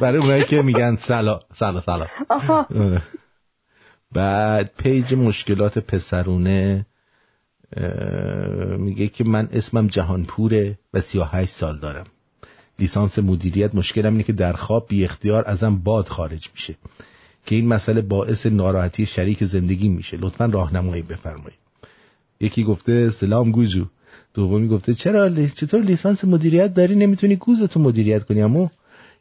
برای 0.00 0.18
اونایی 0.18 0.44
که 0.44 0.62
میگن 0.62 0.96
سلا 0.96 1.40
سلا 1.54 1.80
سلا. 1.80 2.06
آها. 2.30 2.66
آره. 2.76 3.02
بعد 4.12 4.70
page 4.78 5.14
مشکلات 5.14 5.78
پسرونه 5.78 6.86
میگه 8.78 9.08
که 9.08 9.24
من 9.24 9.48
اسمم 9.52 9.86
جهانپوره 9.86 10.78
و 10.94 11.00
38 11.00 11.52
سال 11.52 11.78
دارم. 11.78 12.06
لیسانس 12.78 13.18
مدیریت 13.18 13.74
مشکلم 13.74 14.12
اینه 14.12 14.22
که 14.22 14.32
در 14.32 14.52
خواب 14.52 14.86
بی 14.88 15.04
اختیار 15.04 15.44
ازم 15.46 15.76
باد 15.76 16.08
خارج 16.08 16.48
میشه. 16.54 16.74
که 17.46 17.54
این 17.54 17.68
مسئله 17.68 18.00
باعث 18.00 18.46
ناراحتی 18.46 19.06
شریک 19.06 19.44
زندگی 19.44 19.88
میشه. 19.88 20.16
لطفا 20.16 20.46
راهنمایی 20.46 21.02
بفرمایید. 21.02 21.58
یکی 22.40 22.64
گفته 22.64 23.10
سلام 23.10 23.50
گوزو. 23.50 23.86
دومی 24.34 24.68
گفته 24.68 24.94
چرا 24.94 25.46
چطور 25.46 25.80
لیسانس 25.80 26.24
مدیریت 26.24 26.74
داری؟ 26.74 26.94
نمی‌تونی 26.94 27.36
گوزتو 27.36 27.80
مدیریت 27.80 28.24
کنی 28.24 28.42
عمو؟ 28.42 28.68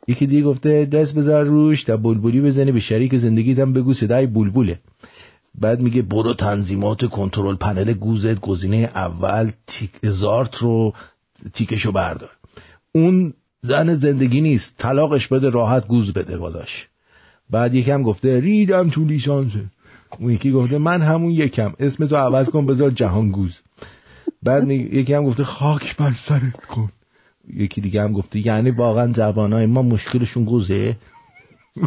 یکی 0.08 0.28
دیگه 0.28 0.44
گفته 0.44 0.86
دست 0.86 1.16
بذار 1.16 1.46
روش 1.46 1.84
تا 1.84 1.98
بلبلی 1.98 2.42
بزنی 2.42 2.72
به 2.72 2.80
شریک 2.80 3.16
زندگیت 3.18 3.60
هم 3.60 3.74
بگو 3.74 3.94
صدای 3.94 4.28
بلبله. 4.28 4.80
بعد 5.56 5.82
میگه 5.82 6.02
برو 6.02 6.34
تنظیمات 6.34 7.06
کنترل 7.06 7.56
پنل 7.56 7.94
گوزت 7.94 8.40
گزینه 8.40 8.78
اول 8.96 9.52
تیک 9.68 9.92
زارت 10.04 10.56
رو 10.56 10.94
تیکشو 11.54 11.92
بردار. 11.92 12.30
اون 12.92 13.34
زن 13.62 13.96
زندگی 13.96 14.42
نیست 14.42 14.74
طلاقش 14.78 15.28
بده 15.28 15.50
راحت 15.50 15.88
گوز 15.88 16.14
بده 16.14 16.38
باداش 16.38 16.88
بعد 17.50 17.76
یکم 17.76 18.04
گفته 18.04 18.40
ریدم 18.40 18.90
تو 18.90 19.06
لیسانسه 19.06 19.66
اون 20.20 20.32
یکی 20.32 20.52
گفته 20.52 20.78
من 20.78 21.02
همون 21.02 21.32
یکم. 21.32 21.74
اسم 21.80 22.08
تو 22.08 22.16
عوض 22.16 22.50
کن 22.50 22.66
بذار 22.66 22.92
جهانگوز 22.92 23.62
بعد 24.44 24.64
می- 24.64 24.76
یکی 24.76 25.14
هم 25.14 25.26
گفته 25.26 25.44
خاک 25.44 25.98
بر 25.98 26.14
سرت 26.14 26.66
کن 26.66 26.92
یکی 27.48 27.82
دیگه 27.82 28.02
هم 28.04 28.14
گفته 28.14 28.48
یعنی 28.48 28.72
واقعا 28.72 29.14
زبانهای 29.14 29.66
ما 29.66 29.82
مشکلشون 29.82 30.44
گوزه 30.46 30.98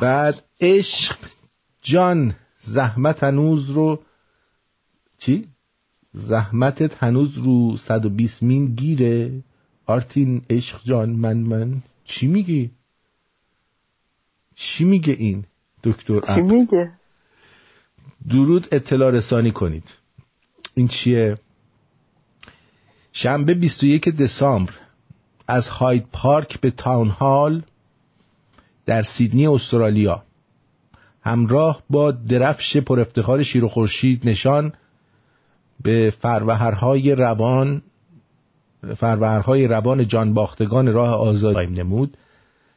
بعد 0.00 0.44
عشق 0.60 1.16
جان 1.82 2.34
زحمت 2.60 3.22
هنوز 3.24 3.70
رو 3.70 4.00
چی؟ 5.18 5.48
زحمتت 6.12 7.02
هنوز 7.02 7.38
رو 7.38 7.76
120 7.76 8.42
مین 8.42 8.66
گیره 8.74 9.42
آرتین 9.86 10.42
عشق 10.50 10.80
جان 10.84 11.10
من 11.10 11.36
من 11.36 11.82
چی 12.04 12.26
میگی؟ 12.26 12.70
چی 14.54 14.84
میگه 14.84 15.12
این 15.12 15.44
دکتر 15.82 16.20
چی؟ 16.34 16.42
میگه 16.42 16.92
درود 18.30 18.68
اطلاع 18.72 19.10
رسانی 19.10 19.50
کنید. 19.50 19.84
این 20.74 20.88
چیه؟ 20.88 21.38
شنبه 23.12 23.54
21 23.54 24.08
دسامبر 24.08 24.72
از 25.48 25.68
هاید 25.68 26.06
پارک 26.12 26.60
به 26.60 26.70
تاون 26.70 27.08
هال 27.08 27.62
در 28.86 29.02
سیدنی 29.02 29.46
استرالیا. 29.46 30.22
همراه 31.22 31.82
با 31.90 32.10
درفش 32.10 32.76
پر 32.76 33.00
افتخار 33.00 33.42
شیر 33.42 33.64
و 33.64 33.68
خورشید 33.68 34.28
نشان 34.28 34.72
به 35.82 36.14
فروهرهای 36.20 37.14
روان 37.14 37.82
فروهرهای 38.96 39.66
روان 39.66 40.08
جانباختگان 40.08 40.92
راه 40.92 41.14
آزادی 41.14 41.66
نمود. 41.66 42.16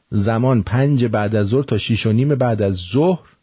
زمان 0.10 0.64
پنج 0.64 1.06
بعد 1.06 1.36
از 1.36 1.48
ظهر 1.48 1.64
تا 1.64 1.78
شیش 1.78 2.06
و 2.06 2.12
نیم 2.12 2.36
بعد 2.36 2.62
از 2.62 2.76
ظهر 2.94 3.39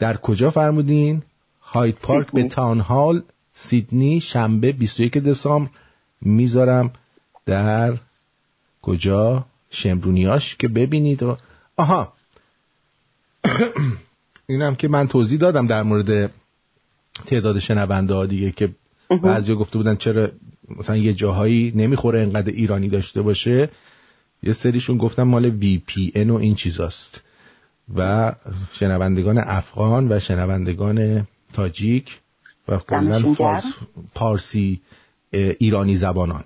در 0.00 0.16
کجا 0.16 0.50
فرمودین؟ 0.50 1.22
هاید 1.62 1.94
پارک 1.94 2.32
به 2.32 2.48
تاون 2.48 2.80
هال 2.80 3.22
سیدنی 3.52 4.20
شنبه 4.20 4.72
21 4.72 5.18
دسامبر. 5.18 5.70
می‌ذارم 6.20 6.92
در 7.46 7.98
کجا؟ 8.82 9.46
شمرونیاش 9.70 10.56
که 10.56 10.68
ببینید. 10.68 11.22
و... 11.22 11.36
آها. 11.76 12.12
اینم 14.48 14.74
که 14.74 14.88
من 14.88 15.08
توضیح 15.08 15.38
دادم 15.38 15.66
در 15.66 15.82
مورد 15.82 16.32
تعداد 17.26 17.58
شنونده 17.58 18.14
ها 18.14 18.26
دیگه 18.26 18.50
که 18.50 18.70
بعضی 19.22 19.54
گفته 19.54 19.78
بودن 19.78 19.96
چرا 19.96 20.28
مثلا 20.76 20.96
یه 20.96 21.14
جاهایی 21.14 21.72
نمی‌خوره 21.76 22.20
انقدر 22.20 22.52
ایرانی 22.52 22.88
داشته 22.88 23.22
باشه. 23.22 23.68
یه 24.42 24.52
سریشون 24.52 24.98
گفتن 24.98 25.22
مال 25.22 25.44
وی 25.44 25.82
پی 25.86 26.12
ان 26.14 26.30
و 26.30 26.34
این 26.34 26.54
چیزاست. 26.54 27.22
و 27.96 28.32
شنوندگان 28.72 29.38
افغان 29.38 30.12
و 30.12 30.18
شنوندگان 30.18 31.26
تاجیک 31.52 32.20
و 32.68 32.78
کلا 32.78 33.34
فارس. 33.34 33.64
پارسی 34.14 34.80
ایرانی 35.32 35.96
زبانان. 35.96 36.44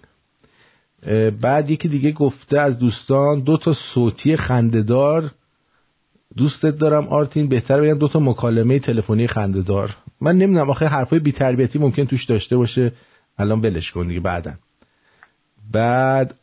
بعد 1.41 1.71
یکی 1.71 1.89
دیگه 1.89 2.13
گفته 2.13 2.61
از 2.61 2.79
دوستان 2.79 3.41
دو 3.41 3.57
تا 3.57 3.73
صوتی 3.73 4.37
خندهدار. 4.37 5.31
دوستت 6.37 6.79
دارم 6.79 7.09
آرتین 7.09 7.49
بهتر 7.49 7.81
بگم 7.81 7.99
دو 7.99 8.09
تا 8.09 8.21
مکالمه 8.21 8.79
تلفنی 8.79 9.27
خندهدار. 9.27 9.97
من 10.21 10.39
نمی‌دونم 10.39 10.71
آخه 10.71 10.87
حرفای 10.87 11.19
بی‌تربیتی 11.19 11.79
ممکن 11.79 12.05
توش 12.05 12.25
داشته 12.25 12.57
باشه. 12.57 12.93
الان 13.39 13.61
ولش 13.61 13.93
کن 13.93 14.07
دیگه 14.07 14.21
بعدن 14.21 14.59
بعد 15.73 16.35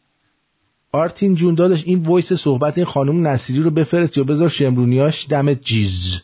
آرتین 0.92 1.36
جون 1.36 1.56
داداش 1.56 1.84
این 1.86 2.04
voice 2.04 2.34
صحبت 2.34 2.78
این 2.78 2.86
خانم 2.86 3.28
نصیری 3.28 3.62
رو 3.62 3.72
بفرست 3.72 4.18
یا 4.18 4.24
بذار 4.24 4.50
شمرونیاش 4.50 5.28
دمت 5.30 5.62
جیز. 5.62 6.22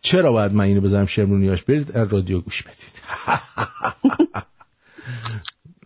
چرا 0.00 0.32
باید 0.32 0.52
من 0.52 0.64
اینو 0.64 0.80
بذارم 0.80 1.06
شمرونیاش؟ 1.06 1.62
برید 1.62 1.98
رادیو 1.98 2.40
گوش 2.40 2.62
بدید. 2.62 3.00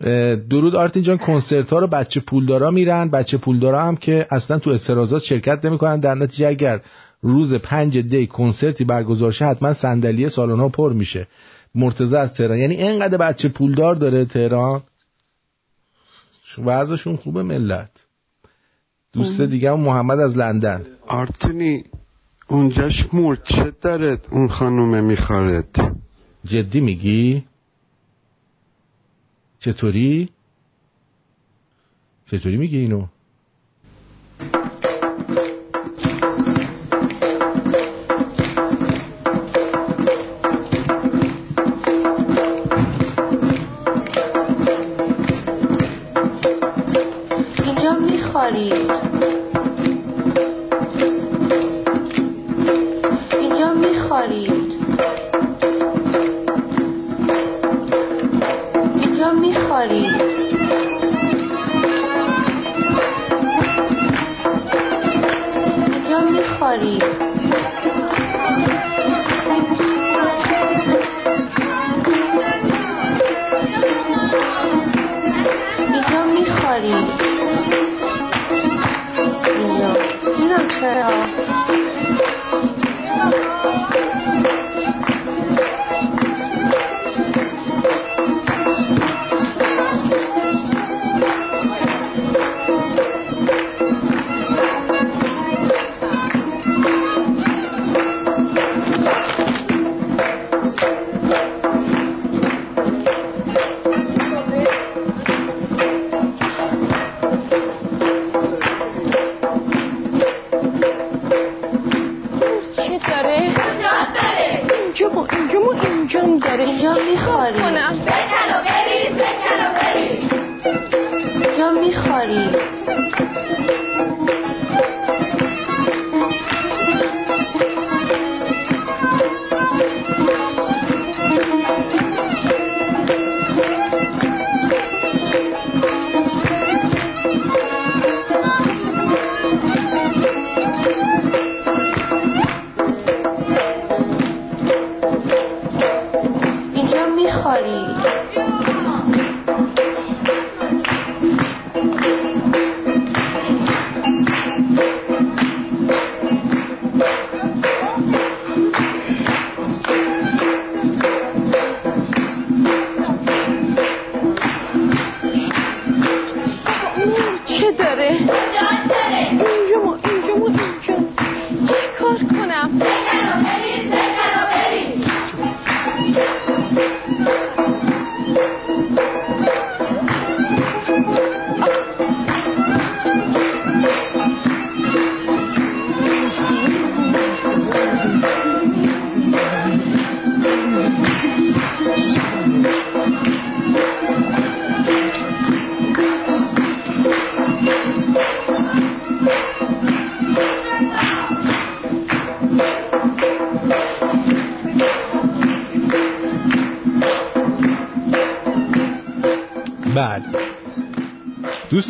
درود 0.50 0.74
آرتین 0.74 1.02
جان 1.02 1.18
کنسرت 1.18 1.70
ها 1.70 1.78
رو 1.78 1.86
بچه 1.86 2.20
پولدارا 2.20 2.70
میرن. 2.70 3.08
بچه 3.08 3.38
پولدارا 3.38 3.82
هم 3.82 3.96
که 3.96 4.26
اصلا 4.30 4.58
تو 4.58 4.70
اعتراضات 4.70 5.22
شرکت 5.22 5.64
نمی‌کنن. 5.64 6.00
در 6.00 6.14
نتیجه 6.14 6.46
اگر 6.46 6.80
روز 7.22 7.54
پنج 7.54 7.98
دی 7.98 8.26
کنسرتی 8.26 8.84
برگزار 8.84 9.32
شه 9.32 9.44
حتما 9.44 9.74
صندلی 9.74 10.28
سالن 10.28 10.60
ها 10.60 10.68
پر 10.68 10.92
میشه. 10.92 11.26
مرتضی 11.74 12.16
از 12.16 12.34
تهران. 12.34 12.58
یعنی 12.58 12.74
اینقدر 12.74 13.16
بچه 13.16 13.48
پولدار 13.48 13.94
داره 13.94 14.24
تهران؟ 14.24 14.82
وضعشون 16.58 17.16
خوبه 17.16 17.42
ملت 17.42 18.04
دوست 19.12 19.40
دیگه 19.40 19.70
هم 19.70 19.80
محمد 19.80 20.20
از 20.20 20.36
لندن 20.36 20.86
آرتونی 21.06 21.84
اونجاش 22.48 23.08
مورچه 23.12 23.72
دارد 23.80 24.28
اون 24.30 24.48
خانومه 24.48 25.00
میخوارد 25.00 25.96
جدی 26.44 26.80
میگی؟ 26.80 27.44
چطوری؟ 29.58 30.28
چطوری 32.26 32.56
میگی 32.56 32.78
اینو؟ 32.78 33.06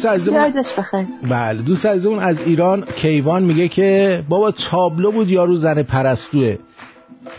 دوست 0.04 0.14
عزیزمون 0.14 1.06
بله 1.28 1.62
دوست 1.62 1.86
عزیزمون 1.86 2.18
از 2.18 2.40
ایران 2.40 2.84
کیوان 2.96 3.42
میگه 3.42 3.68
که 3.68 4.22
بابا 4.28 4.50
تابلو 4.50 5.12
بود 5.12 5.30
یارو 5.30 5.56
زن 5.56 5.82
پرستوه. 5.82 6.56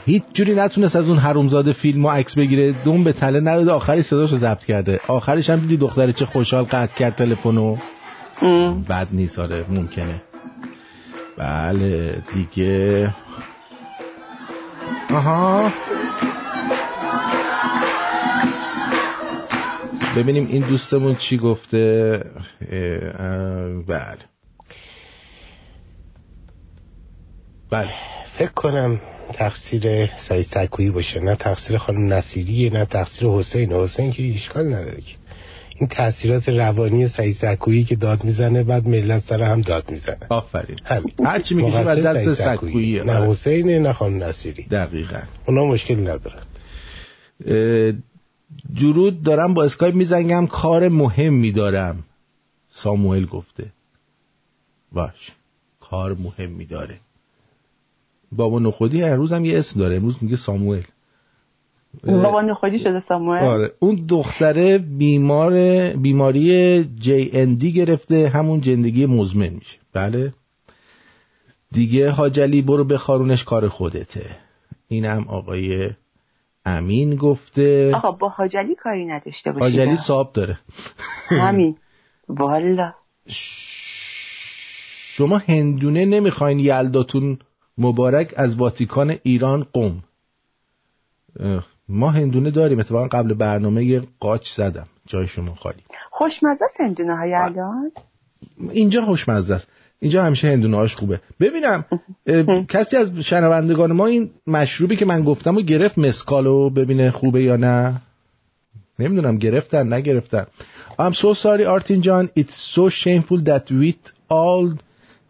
هیچ 0.06 0.24
جوری 0.34 0.56
نتونست 0.56 0.96
از 0.96 1.10
اون 1.10 1.18
حرومزاده 1.18 1.74
فیلم 1.74 2.06
و 2.06 2.10
عکس 2.10 2.36
بگیره 2.36 2.72
دوم 2.72 3.04
به 3.04 3.14
تله 3.14 3.40
نداده 3.40 3.72
آخری 3.72 4.02
صداشو 4.02 4.38
ضبط 4.38 4.66
کرده. 4.66 5.00
آخرش 5.08 5.50
هم 5.50 5.60
دیدی 5.60 5.78
دختره 5.78 6.14
چه 6.14 6.26
خوشحال 6.26 6.64
قطع 6.64 6.96
کرد 6.96 7.16
تلفنو 7.16 7.78
بد 8.90 9.08
نیست 9.12 9.40
آره 9.40 9.66
ممکنه. 9.70 10.22
بله 11.38 12.18
دیگه. 12.34 13.10
آها. 15.10 15.72
ببینیم 20.16 20.48
این 20.52 20.62
دوستمون 20.62 21.16
چی 21.16 21.38
گفته. 21.38 22.24
بله. 23.88 24.18
بله. 27.72 27.92
فکر 28.38 28.52
کنم 28.52 29.02
تقصیر 29.34 30.10
سعید 30.18 30.46
سکویی 30.46 30.90
باشه. 30.90 31.20
نه 31.20 31.36
تقصیر 31.36 31.78
خانم 31.78 32.14
نصیریه 32.14 32.74
نه 32.74 32.86
تقصیر 32.86 33.28
حسین. 33.28 33.72
حسین 33.72 34.12
که 34.12 34.34
اشکال 34.34 34.74
نداره 34.74 35.02
که. 35.02 35.16
این 35.80 35.90
تاثیرات 35.90 36.50
روانی 36.50 37.08
سعید 37.08 37.36
سکویی 37.36 37.84
که 37.84 37.96
داد 37.96 38.24
می‌زنه 38.24 38.64
بعد 38.64 38.88
ملت 38.88 39.24
سر 39.24 39.42
هم 39.42 39.62
داد 39.62 39.92
می‌زنه. 39.92 40.20
آفرین. 40.30 40.78
همین. 40.86 41.14
هر 41.26 41.40
چی 41.40 41.56
از 41.56 41.62
مقصر 41.62 41.96
دست 41.96 42.34
سکویی. 42.34 43.04
نه 43.04 43.14
آره. 43.14 43.30
حسین 43.30 43.70
نه 43.70 43.94
خانم 43.94 44.24
نصیری. 44.24 44.64
دقیقا. 44.64 45.22
اونا 45.46 45.66
مشکل 45.66 46.00
ندارن. 46.00 46.44
اه، 47.46 47.94
درود 48.80 49.24
دارم 49.24 49.54
با 49.54 49.64
اسکایپ 49.64 49.96
میزنگم 49.96 50.48
کار 50.48 50.88
مهمی 50.90 51.52
دارم. 51.52 52.04
ساموئل 52.84 53.26
گفته 53.26 53.72
باش 54.92 55.32
کار 55.80 56.16
مهمی 56.20 56.66
داره. 56.66 57.00
بابا 58.32 58.60
نخودی 58.60 59.02
هر 59.02 59.16
روزم 59.16 59.46
یه 59.46 59.60
اسم 59.60 59.80
داره 59.80 59.96
امروز 59.96 60.16
میگه 60.22 60.36
ساموئل. 60.36 60.84
بابا 62.04 62.42
نخودی 62.42 62.80
شده 62.80 63.00
ساموئل؟ 63.00 63.44
آره 63.44 63.72
اون 63.80 64.06
دختره 64.10 64.78
بیمار 64.78 65.54
بیماری 65.94 66.84
جی 67.00 67.30
اندی 67.34 67.74
گرفته 67.74 68.30
همون 68.30 68.62
جندگی 68.62 69.06
مزمن 69.06 69.50
میشه. 69.50 69.78
بله. 69.94 70.34
دیگه 71.72 72.10
حاجلی 72.10 72.62
برو 72.62 72.84
بخارونش 72.84 73.44
کار 73.44 73.68
خودته. 73.68 74.38
اینم 74.88 75.26
آقای 75.28 75.90
امین 76.66 77.16
گفته. 77.16 77.96
آقا 77.96 78.12
با 78.12 78.30
حاجلی 78.30 78.76
کاری 78.76 79.06
نداشته 79.06 79.52
باشید 79.52 79.80
حاجلی 79.80 79.98
صاحب 79.98 80.34
داره. 80.34 80.60
همین. 81.30 81.78
والا. 82.30 82.94
شما 85.16 85.38
هندونه 85.38 86.06
نمی‌خواین 86.06 86.60
یلداتون 86.60 87.40
مبارک 87.78 88.34
از 88.38 88.56
واتیکان 88.56 89.16
ایران 89.24 89.66
قم. 89.74 90.04
اه، 91.40 91.66
ما 91.90 92.10
هندونه 92.10 92.52
داریم. 92.52 92.80
اتفاقا 92.80 93.08
قبل 93.08 93.34
برنامه 93.34 93.86
یه 93.86 94.02
قاچ 94.20 94.50
زدم. 94.56 94.88
جای 95.08 95.28
شما 95.28 95.56
خالی. 95.56 95.84
خوشمزه 96.12 96.66
است 96.66 96.82
هندونه 96.82 97.16
های 97.16 97.34
الان. 97.34 97.92
اینجا 98.70 99.06
خوشمزه 99.06 99.54
است. 99.54 99.68
اینجا 100.00 100.24
همیشه 100.24 100.48
هندونهاش 100.48 100.96
خوبه. 100.96 101.22
ببینم 101.40 101.86
کسی 102.70 102.98
از 102.98 103.20
شنوندگان 103.20 103.92
ما 103.92 104.06
این 104.06 104.32
مشروبی 104.48 104.96
که 104.96 105.06
من 105.06 105.24
گفتم 105.24 105.58
و 105.58 105.62
گرفت 105.62 105.98
مسکالو 105.98 106.70
ببینه 106.70 107.12
خوبه 107.12 107.44
یا 107.44 107.56
نه؟ 107.56 108.02
نمی‌دونم 109.00 109.38
گرفتن 109.38 109.94
نگرفتن. 109.94 110.48
I'm 110.99 111.15
so 111.25 111.31
sorry 111.45 111.65
Artin 111.77 112.01
John 112.07 112.25
it's 112.41 112.57
so 112.77 112.85
shameful 113.03 113.39
that 113.51 113.65
with 113.83 114.03
all 114.39 114.65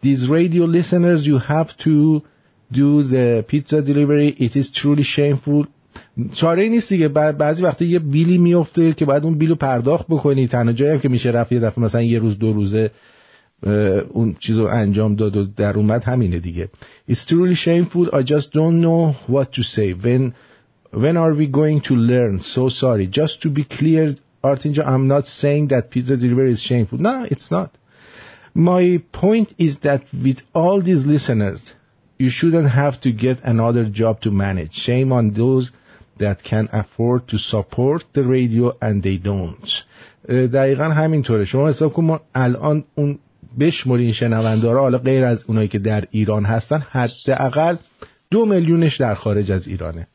these 0.05 0.21
radio 0.37 0.63
listeners 0.77 1.19
you 1.31 1.37
have 1.53 1.69
to 1.87 1.95
do 2.81 2.89
the 3.15 3.25
pizza 3.51 3.81
delivery 3.91 4.29
it 4.47 4.53
is 4.61 4.67
truly 4.79 5.03
shameful 5.03 5.63
چاره 6.33 6.63
ای 6.63 6.69
نیست 6.69 6.89
دیگه 6.89 7.07
بعد- 7.07 7.37
بعضی 7.37 7.63
وقتا 7.63 7.85
یه 7.85 7.99
بیلی 7.99 8.37
میفته 8.37 8.93
که 8.93 9.05
باید 9.05 9.23
اون 9.23 9.37
بیلو 9.37 9.55
پرداخت 9.55 10.05
بکنی 10.09 10.47
تنها 10.47 10.73
جایی 10.73 10.91
هم 10.91 10.99
که 10.99 11.09
میشه 11.09 11.29
رفت 11.29 11.51
یه 11.51 11.59
دفعه 11.59 11.83
مثلا 11.83 12.01
یه 12.01 12.19
روز 12.19 12.39
دو 12.39 12.53
روزه 12.53 12.91
اه، 13.63 13.73
اون 13.97 14.35
چیز 14.39 14.57
رو 14.57 14.65
انجام 14.65 15.15
داد 15.15 15.37
و 15.37 15.45
در 15.45 15.77
اومد 15.77 16.03
همینه 16.03 16.39
دیگه 16.39 16.69
It's 17.11 17.25
truly 17.25 17.55
shameful 17.55 18.07
I 18.13 18.23
just 18.23 18.47
don't 18.53 18.81
know 18.85 19.15
what 19.33 19.47
to 19.57 19.63
say 19.63 19.93
when 20.05 20.33
when 21.03 21.17
are 21.17 21.33
we 21.41 21.47
going 21.59 21.79
to 21.89 21.95
learn 21.95 22.39
so 22.55 22.69
sorry 22.69 23.07
just 23.19 23.41
to 23.43 23.49
be 23.49 23.63
clear 23.77 24.15
Artinja 24.54 24.86
I'm 24.86 25.06
not 25.08 25.26
saying 25.26 25.68
that 25.68 25.90
pizza 25.90 26.16
delivery 26.16 26.52
is 26.52 26.60
shameful 26.60 26.98
no 26.98 27.26
it's 27.30 27.50
not 27.50 27.70
my 28.54 29.02
point 29.12 29.54
is 29.58 29.78
that 29.80 30.02
with 30.12 30.40
all 30.54 30.80
these 30.82 31.04
listeners 31.06 31.72
you 32.18 32.30
shouldn't 32.30 32.70
have 32.70 33.00
to 33.02 33.12
get 33.12 33.44
another 33.44 33.84
job 33.84 34.20
to 34.22 34.30
manage 34.30 34.72
shame 34.72 35.12
on 35.12 35.32
those 35.32 35.70
that 36.18 36.42
can 36.42 36.68
afford 36.72 37.28
to 37.28 37.38
support 37.38 38.04
the 38.14 38.24
radio 38.24 38.72
and 38.80 39.02
they 39.02 39.16
don't 39.16 39.84
دقیقا 40.28 40.84
همینطوره 40.84 41.44
شما 41.44 41.68
حساب 41.68 41.92
کن 41.92 42.04
ما 42.04 42.20
الان 42.34 42.84
اون 42.94 43.18
بشمری 43.60 44.02
این 44.02 44.12
شنونده 44.12 44.72
رو 44.72 44.80
حالا 44.80 44.98
غیر 44.98 45.24
از 45.24 45.44
اونایی 45.46 45.68
که 45.68 45.78
در 45.78 46.04
ایران 46.10 46.44
هستن 46.44 46.78
حداقل 46.90 47.76
دو 48.30 48.46
میلیونش 48.46 48.96
در 48.96 49.14
خارج 49.14 49.52
از 49.52 49.66
ایرانه 49.66 50.06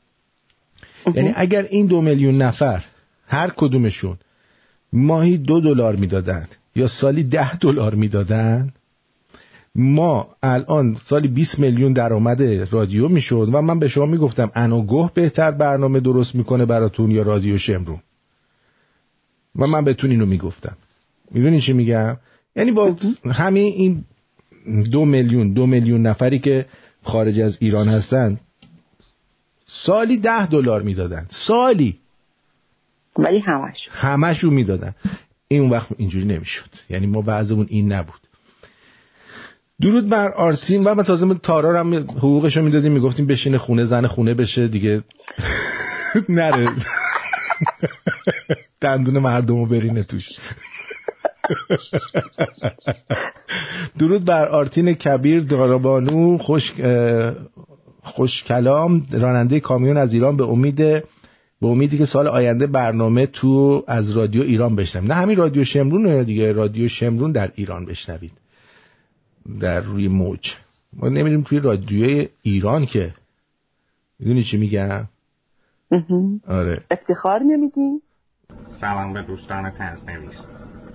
یعنی 1.15 1.33
اگر 1.35 1.63
این 1.69 1.87
دو 1.87 2.01
میلیون 2.01 2.37
نفر 2.41 2.83
هر 3.31 3.49
کدومشون 3.49 4.17
ماهی 4.93 5.37
دو 5.37 5.61
دلار 5.61 5.95
می‌دادن 5.95 6.47
یا 6.75 6.87
سالی 6.87 7.23
ده 7.23 7.57
دلار 7.57 7.95
می‌دادن 7.95 8.73
ما 9.75 10.27
الان 10.43 10.97
سالی 11.05 11.27
20 11.27 11.59
میلیون 11.59 11.93
درآمد 11.93 12.41
رادیو 12.71 13.07
می‌شد 13.07 13.49
و 13.53 13.61
من 13.61 13.79
به 13.79 13.87
شما 13.87 14.05
می‌گفتم 14.05 14.51
انوگوه 14.55 15.11
بهتر 15.13 15.51
برنامه 15.51 15.99
درست 15.99 16.35
می‌کنه 16.35 16.65
براتون 16.65 17.11
یا 17.11 17.23
رادیو 17.23 17.57
شمرون. 17.57 17.99
و 19.55 19.67
من 19.67 19.83
بهتون 19.83 20.11
اینو 20.11 20.25
می‌گفتم. 20.25 20.77
می‌دونی 21.31 21.61
چی 21.61 21.73
میگم؟ 21.73 22.17
یعنی 22.55 22.71
با 22.71 22.95
همین 23.31 23.73
این 23.73 24.05
دو 24.91 25.05
میلیون 25.05 25.53
دو 25.53 25.65
میلیون 25.65 26.01
نفری 26.01 26.39
که 26.39 26.65
خارج 27.03 27.39
از 27.39 27.57
ایران 27.61 27.87
هستن 27.87 28.39
سالی 29.67 30.17
ده 30.17 30.45
دلار 30.47 30.81
می‌دادن 30.81 31.27
سالی. 31.29 32.00
ولی 33.17 33.39
همش 33.39 33.89
همشون 33.91 34.53
می‌دادن. 34.53 34.95
این 35.47 35.69
وقت 35.69 35.87
اینجوری 35.97 36.25
نمی‌شد. 36.25 36.69
یعنی 36.89 37.07
ما 37.07 37.23
وضعمون 37.25 37.65
این 37.69 37.91
نبود. 37.91 38.19
درود 39.81 40.09
بر 40.09 40.31
آرتین. 40.31 40.83
و 40.83 40.95
من 40.95 41.03
تازه 41.03 41.25
ما 41.25 41.33
تارا 41.33 41.71
رو 41.71 41.77
هم 41.77 41.93
حقوقش 41.93 42.57
رو 42.57 42.63
می‌دادیم. 42.63 42.91
می‌گفتیم 42.91 43.27
بشینه 43.27 43.57
خونه 43.57 43.85
زن 43.85 44.07
خونه 44.07 44.33
بشه. 44.33 44.67
دیگه 44.67 45.03
نره. 46.29 46.69
دندون 48.81 49.19
مردم 49.19 49.55
رو 49.55 49.65
برینه 49.65 50.03
توش. 50.03 50.25
درود 53.99 54.25
بر 54.25 54.47
آرتین 54.47 54.93
کبیر 54.93 55.43
دارابانو 55.43 56.37
خوش 56.37 56.73
خوش 58.03 58.43
کلام 58.43 59.05
راننده 59.13 59.59
کامیون 59.59 59.97
از 59.97 60.13
ایران. 60.13 60.37
به 60.37 60.43
امید 60.43 61.03
به 61.61 61.67
امیدی 61.67 61.97
که 61.97 62.05
سال 62.05 62.27
آینده 62.27 62.67
برنامه 62.67 63.25
تو 63.25 63.83
از 63.87 64.11
رادیو 64.11 64.41
ایران 64.41 64.75
بشنوید 64.75 65.11
نه 65.11 65.15
همین 65.15 65.35
رادیو 65.35 65.63
شمرون 65.63 66.23
دیگه 66.23 66.51
رادیو 66.51 66.89
شمرون 66.89 67.31
در 67.31 67.51
ایران 67.55 67.85
بشنوید. 67.85 68.31
در 69.59 69.81
روی 69.81 70.07
موج. 70.07 70.55
ما 70.93 71.09
نمی‌دونیم 71.09 71.41
توی 71.41 71.59
رادیوی 71.59 72.27
ایران 72.41 72.85
که. 72.85 73.13
می‌دونی 74.19 74.43
چی 74.43 74.57
میگم؟ 74.57 75.07
آره. 76.47 76.83
افتخار 76.91 77.39
نمیدی؟ 77.39 78.01
سلام 78.81 79.13
به 79.13 79.21
دوستان 79.21 79.69
تنز 79.69 79.99
نویس 80.07 80.35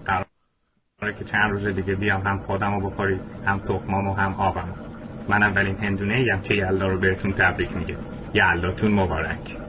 قراره 0.04 1.18
که 1.18 1.24
چند 1.32 1.50
روز 1.50 1.66
دیگه 1.66 1.94
بیام 1.94 2.22
هم 2.22 2.38
خودم 2.38 2.80
رو 2.80 2.90
بخورید 2.90 3.20
هم 3.44 3.58
تخمام 3.58 4.08
و 4.08 4.14
هم 4.14 4.34
آبم. 4.34 4.74
من 5.28 5.42
اولین 5.42 5.76
هندونه 5.76 6.14
ایم 6.14 6.40
که 6.40 6.54
یلدا 6.54 6.88
رو 6.88 6.98
بهتون 6.98 7.32
تبریک 7.32 7.76
میگه 7.76 7.96
یلداتون 8.34 8.92
مبارک. 8.92 9.65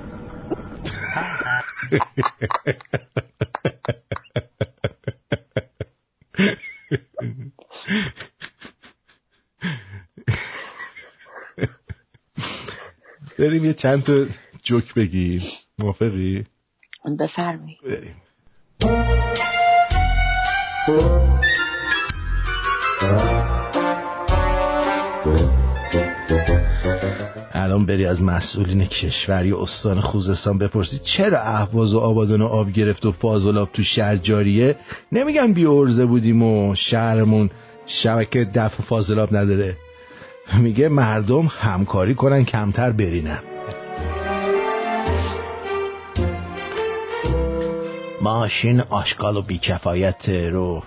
بریم 13.40 13.66
یه 13.66 13.74
چند 13.74 14.04
تا 14.04 14.26
جوک 14.64 14.94
بگیم. 14.94 15.42
موافقی؟ 15.80 16.46
بفرمایید. 17.20 17.78
بریم. 17.84 18.22
الان 27.68 27.86
بری 27.86 28.06
از 28.06 28.22
مسئولین 28.22 28.86
کشور 28.86 29.46
یا 29.46 29.62
استان 29.62 30.00
خوزستان 30.00 30.58
بپرسی 30.58 31.00
چرا 31.04 31.42
اهواز 31.42 31.94
و 31.94 32.00
آبادان 32.00 32.42
و 32.42 32.46
آب 32.46 32.72
گرفت 32.72 33.06
و 33.06 33.12
فاضلاب 33.12 33.70
تو 33.74 33.84
شهر 33.84 34.16
جاریه؟ 34.16 34.76
نمیگن 35.12 35.54
بی 35.54 35.66
ارزه 35.66 36.06
بودیم 36.06 36.44
و 36.44 36.76
شهرمون 36.76 37.50
شبکه 37.86 38.46
دفع 38.54 38.84
فاضلاب 38.84 39.36
نداره. 39.36 39.78
میگه 40.60 40.90
مردم 40.90 41.52
همکاری 41.60 42.16
کنن 42.16 42.46
کمتر 42.46 42.92
برینن. 42.92 43.40
ماشین 48.22 48.82
آشغال 48.82 49.38
و 49.38 49.42
بیکفایت 49.42 50.30
رو 50.30 50.84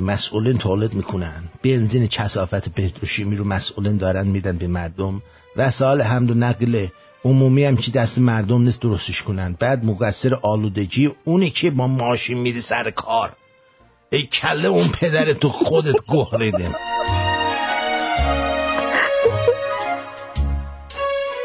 مسئولین 0.00 0.58
تولید 0.58 0.94
می‌کنن. 0.94 1.42
بنزین 1.62 2.06
کسافت 2.06 2.68
پتروشیمی 2.68 3.36
رو 3.36 3.44
مسئولین 3.44 3.96
دارن 3.96 4.26
میدن 4.26 4.56
به 4.56 4.66
مردم. 4.66 5.22
وسایل 5.56 6.02
حمل 6.02 6.30
و 6.30 6.34
نقل 6.34 6.86
عمومی 7.24 7.64
هم 7.64 7.76
که 7.76 7.90
دست 7.90 8.18
مردم 8.18 8.62
نیست 8.62 8.82
درستش 8.82 9.22
کنن. 9.22 9.56
بعد 9.58 9.84
مقصر 9.84 10.34
آلودگی 10.34 11.10
اونی 11.24 11.50
که 11.50 11.70
با 11.70 11.86
ماشین 11.86 12.38
میری 12.38 12.60
سر 12.60 12.90
کار. 12.90 13.32
ای 14.10 14.26
کله 14.26 14.68
اون 14.68 14.88
پدر 14.88 15.32
تو 15.32 15.48
خودت 15.48 15.96
گهریده 16.08 16.70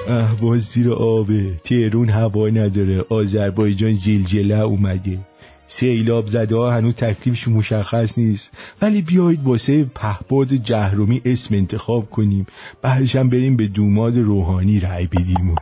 اهواز 0.07 0.61
زیر 0.61 0.91
آبه. 0.91 1.57
تهرون 1.63 2.09
هوا 2.09 2.47
نداره. 2.49 3.05
آذربایجان 3.09 3.93
زلزله 3.93 4.59
اومده. 4.59 5.19
سیلاب 5.67 6.27
زده 6.27 6.55
ها 6.55 6.71
هنوز 6.71 6.95
تکلیفش 6.95 7.47
مشخص 7.47 8.17
نیست. 8.17 8.51
ولی 8.81 9.01
بیایید 9.01 9.43
واسه 9.43 9.83
پهباد 9.83 10.53
جهرومی 10.53 11.21
اسم 11.25 11.55
انتخاب 11.55 12.09
کنیم. 12.09 12.47
بعدش 12.81 13.15
هم 13.15 13.29
بریم 13.29 13.57
به 13.57 13.67
دوماد 13.67 14.17
روحانی 14.17 14.79
رأی 14.79 15.07
بدیم. 15.07 15.55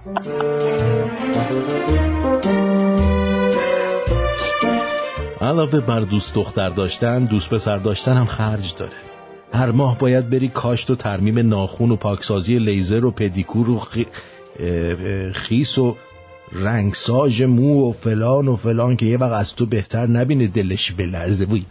علاوه 5.41 5.79
بر 5.79 5.99
دوست 5.99 6.35
دختر 6.35 6.69
داشتن 6.69 7.25
دوست 7.25 7.49
پسر 7.49 7.77
داشتن 7.77 8.17
هم 8.17 8.25
خرج 8.25 8.75
داره. 8.77 8.91
هر 9.53 9.71
ماه 9.71 9.97
باید 9.97 10.29
بری 10.29 10.47
کاشت 10.47 10.89
و 10.89 10.95
ترمیم 10.95 11.39
ناخون 11.39 11.91
و 11.91 11.95
پاکسازی 11.95 12.59
لیزر 12.59 13.05
و 13.05 13.11
پدیکور 13.11 13.69
و 13.69 13.79
خی... 13.79 14.05
خیس 15.33 15.77
و 15.77 15.95
رنگساژ 16.51 17.41
مو 17.41 17.89
و 17.89 17.93
فلان 17.93 18.47
و 18.47 18.55
فلان 18.55 18.95
که 18.95 19.05
یه 19.05 19.17
وقت 19.17 19.31
از 19.31 19.55
تو 19.55 19.65
بهتر 19.65 20.07
نبینه 20.07 20.47
دلش 20.47 20.91
بلرزه 20.91 21.45
وی. 21.45 21.65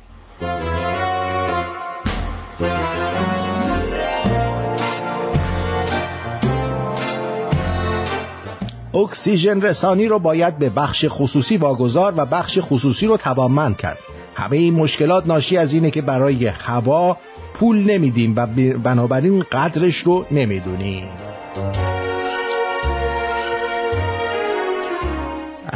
اکسیژن 8.94 9.60
رسانی 9.60 10.06
رو 10.06 10.18
باید 10.18 10.58
به 10.58 10.70
بخش 10.70 11.04
خصوصی 11.08 11.56
واگذار 11.56 12.14
و 12.16 12.26
بخش 12.26 12.58
خصوصی 12.62 13.06
رو 13.06 13.16
توانمند 13.16 13.76
کرد. 13.76 13.98
همه 14.34 14.56
این 14.56 14.74
مشکلات 14.74 15.26
ناشی 15.26 15.56
از 15.56 15.72
اینه 15.72 15.90
که 15.90 16.02
برای 16.02 16.46
هوا 16.46 17.16
پول 17.54 17.90
نمیدیم 17.90 18.36
و 18.36 18.46
بنابراین 18.78 19.44
قدرش 19.52 19.96
رو 19.96 20.26
نمی‌دونیم. 20.30 21.08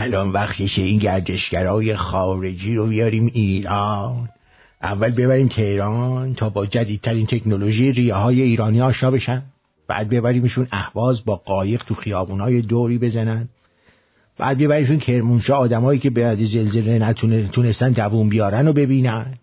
الان 0.01 0.31
وقتشه 0.31 0.83
این 0.83 0.99
گردشگرای 0.99 1.97
خارجی 1.97 2.75
رو 2.75 2.87
بیاریم 2.87 3.31
ایران. 3.35 4.29
اول 4.83 5.11
ببریم 5.11 5.49
تهران 5.49 6.35
تا 6.35 6.51
با 6.51 6.67
جدیدترین 6.67 7.27
تکنولوژی 7.27 7.93
ریه 7.93 8.15
های 8.15 8.43
ایرانی 8.43 8.81
آشنا 8.81 9.11
بشن. 9.11 9.43
بعد 9.89 10.09
ببریمشون 10.09 10.69
اهواز 10.73 11.25
با 11.25 11.37
قایق 11.37 11.85
تو 11.85 11.95
خیابونای 11.95 12.61
دوری 12.61 12.99
بزنن. 12.99 13.49
بعد 14.39 14.59
ببریمشون 14.59 14.99
کرمانشاه 14.99 15.59
آدمایی 15.59 16.01
که 16.01 16.11
به 16.11 16.27
عدی 16.27 16.47
زلزله 16.47 16.99
نتونستن 16.99 17.93
دووم 17.93 18.29
بیارن 18.29 18.67
رو 18.67 18.73
ببینن. 18.73 19.35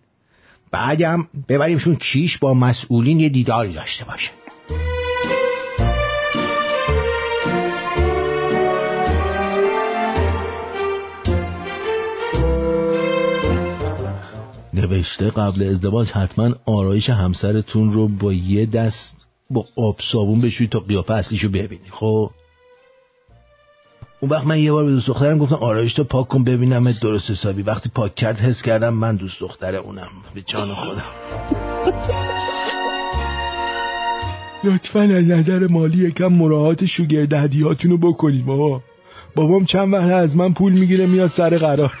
بعدم 0.70 1.28
ببریمشون 1.48 1.96
کیش 1.96 2.38
با 2.38 2.54
مسئولین 2.54 3.20
یه 3.20 3.28
دیداری 3.28 3.72
داشته 3.72 4.04
باشن 4.04 4.32
نوشته 14.76 15.30
قبل 15.30 15.62
ازدواج 15.62 16.10
حتما 16.10 16.54
آرایش 16.66 17.10
همسرتون 17.10 17.92
رو 17.92 18.08
با 18.08 18.32
یه 18.32 18.66
دست 18.66 19.16
با 19.50 19.64
آب 19.76 19.96
صابون 20.00 20.40
بشوید 20.40 20.70
تا 20.70 20.80
قیافه 20.80 21.14
اصلیشو 21.14 21.48
ببینی 21.48 21.90
خب؟ 21.90 22.30
اون 24.20 24.30
وقت 24.30 24.46
من 24.46 24.58
یه 24.58 24.72
بار 24.72 24.84
به 24.84 24.90
دوست 24.90 25.06
دخترم 25.06 25.38
گفتم 25.38 25.56
آرایش 25.56 25.92
تو 25.94 26.04
پاک 26.04 26.28
کن 26.28 26.44
ببینم 26.44 26.92
درست 26.92 27.30
حسابی. 27.30 27.62
وقتی 27.62 27.90
پاک 27.94 28.14
کرد 28.14 28.40
حس 28.40 28.62
کردم 28.62 28.94
من 28.94 29.16
دوست 29.16 29.40
دختر 29.40 29.76
اونم. 29.76 30.08
به 30.34 30.42
جان 30.42 30.74
خودم. 30.74 31.02
لطفا 34.64 35.00
از 35.00 35.24
نظر 35.24 35.66
مالی 35.66 35.98
یکم 35.98 36.28
مراعات 36.28 36.84
شوگردهدیاتون 36.84 37.90
رو 37.90 37.98
بکنیم 37.98 38.50
آقا 38.50 38.82
بابام 39.34 39.64
چند 39.64 39.92
وقت 39.92 40.10
از 40.10 40.36
من 40.36 40.52
پول 40.52 40.72
می‌گیره 40.72 41.06
میاد 41.06 41.30
سر 41.30 41.58
قرار. 41.58 41.92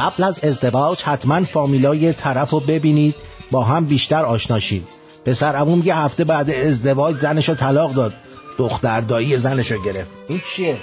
قبل 0.00 0.24
از 0.24 0.40
ازدواج 0.42 1.02
حتما 1.02 1.44
فامیلای 1.44 2.12
طرف 2.12 2.50
رو 2.50 2.60
ببینید 2.60 3.14
با 3.50 3.64
هم 3.64 3.84
بیشتر 3.84 4.24
آشناشید 4.24 4.86
پسر 5.24 5.56
عموم 5.56 5.82
یه 5.84 5.96
هفته 5.96 6.24
بعد 6.24 6.50
ازدواج 6.50 7.16
زنشو 7.16 7.54
طلاق 7.54 7.94
داد 7.94 8.14
دختر 8.58 9.00
دایی 9.00 9.38
زنشو 9.38 9.82
گرفت 9.82 10.10
این 10.28 10.40
چیه؟ 10.54 10.76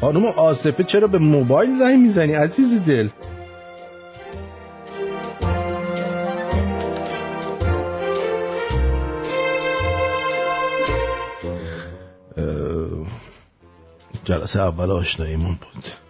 خانم 0.00 0.24
آصفه 0.24 0.84
چرا 0.84 1.06
به 1.06 1.18
موبایل 1.18 1.78
زنگ 1.78 1.98
می‌زنی 1.98 2.32
عزیز 2.32 2.82
دل؟ 2.82 3.08
جلسه 14.24 14.60
اول 14.60 14.90
آشناییمون 14.90 15.58
بود 15.62 16.03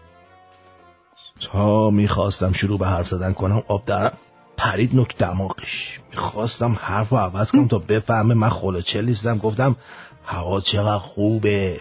تا 1.44 1.90
می‌خواستم 1.90 2.52
شروع 2.52 2.78
به 2.78 2.86
حرف 2.86 3.08
زدن 3.08 3.32
کنم 3.32 3.62
آب 3.68 3.84
درم 3.84 4.12
پرید 4.56 4.96
نک 4.96 5.16
دماغش. 5.16 6.00
می‌خواستم 6.10 6.78
حرف 6.80 7.08
رو 7.10 7.16
عوض 7.16 7.50
کنم 7.50 7.68
تا 7.68 7.78
بفهمه 7.78 8.34
من 8.34 8.48
خلوچل 8.48 9.04
نیستم. 9.04 9.38
گفتم 9.38 9.76
هوا 10.24 10.60
چقدر 10.60 10.98
خوبه. 10.98 11.80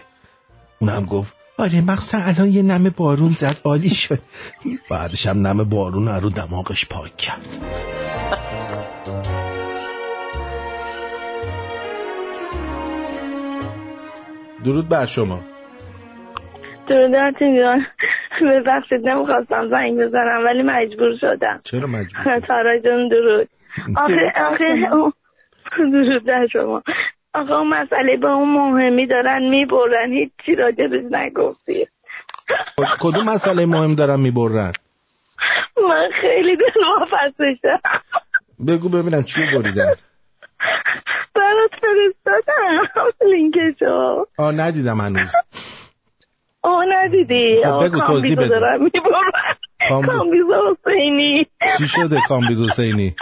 اونم 0.78 1.04
گفت 1.04 1.34
آره 1.58 1.80
مقصد 1.80 2.22
الان 2.24 2.48
یه 2.48 2.62
نم 2.62 2.94
بارون 2.96 3.32
زد 3.32 3.56
عالی 3.64 3.90
شد. 3.90 4.18
بعدش 4.90 5.26
هم 5.26 5.46
نم 5.46 5.64
بارون 5.64 6.08
رو 6.08 6.30
دماغش 6.30 6.86
پاک 6.86 7.16
کرد. 7.16 7.48
درود 14.64 14.88
بر 14.88 15.06
شما. 15.06 15.40
درود 16.88 17.12
جان 17.40 17.86
ببخشید 18.42 19.08
نمی‌خواستم 19.08 19.68
زنگ 19.68 20.00
بزنم 20.00 20.44
ولی 20.44 20.62
مجبور 20.62 21.16
شدم. 21.20 21.60
چرا 21.64 21.86
مجبور 21.86 22.40
تارا 22.40 22.78
جان 22.84 23.08
درود. 23.08 23.48
آخه 23.96 24.32
آخه 24.36 24.74
درود 25.78 26.24
در 26.26 26.46
شما. 26.52 26.82
آخه 27.34 27.52
اون 27.52 27.68
مسئله 27.68 28.16
با 28.16 28.32
اون 28.32 28.48
مهمی 28.54 29.06
دارن 29.06 29.48
می‌برن 29.48 30.12
هیچی 30.12 30.54
راجبش 30.54 31.04
نگفتی. 31.10 31.86
کدوم 33.00 33.24
مسئله 33.24 33.66
مهم 33.66 33.94
دارم 33.94 34.20
می‌برن؟ 34.20 34.72
من 35.88 36.08
خیلی 36.20 36.56
دل 36.56 36.80
واپسشم 37.00 37.80
بگو 38.68 38.88
ببینم 38.88 39.22
چی 39.22 39.40
بریدن. 39.46 39.94
برات 41.34 41.70
فرستادم. 41.80 43.10
لینکشو. 43.30 44.26
آه 44.38 44.52
ندیدم 44.52 45.00
هنوز. 45.00 45.32
آه 46.64 46.84
ندیدی 46.88 47.62
خب 47.64 47.68
آه، 47.70 47.88
بگو، 47.88 48.00
توضیح 48.06 48.36
بده. 48.36 48.48
دارم. 48.48 48.82
می‌برن 48.84 49.30
کامبی- 49.88 50.06
کامبیزو 50.06 50.76
حسینی. 50.86 51.46
چی 51.78 51.86
شده 51.86 52.20
کامبیز 52.28 52.62
حسینی؟ 52.62 53.16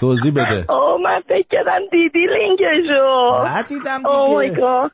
توضیح 0.00 0.32
بده. 0.32 0.64
آه 0.68 1.00
من 1.00 1.20
فکر 1.20 1.46
کردم 1.50 1.78
دیدی 1.92 2.26
لینکشو. 2.26 3.46
ندیدم 3.48 4.06
oh 4.06 4.30
my 4.30 4.48
دیگه. 4.48 4.60
God 4.60 4.90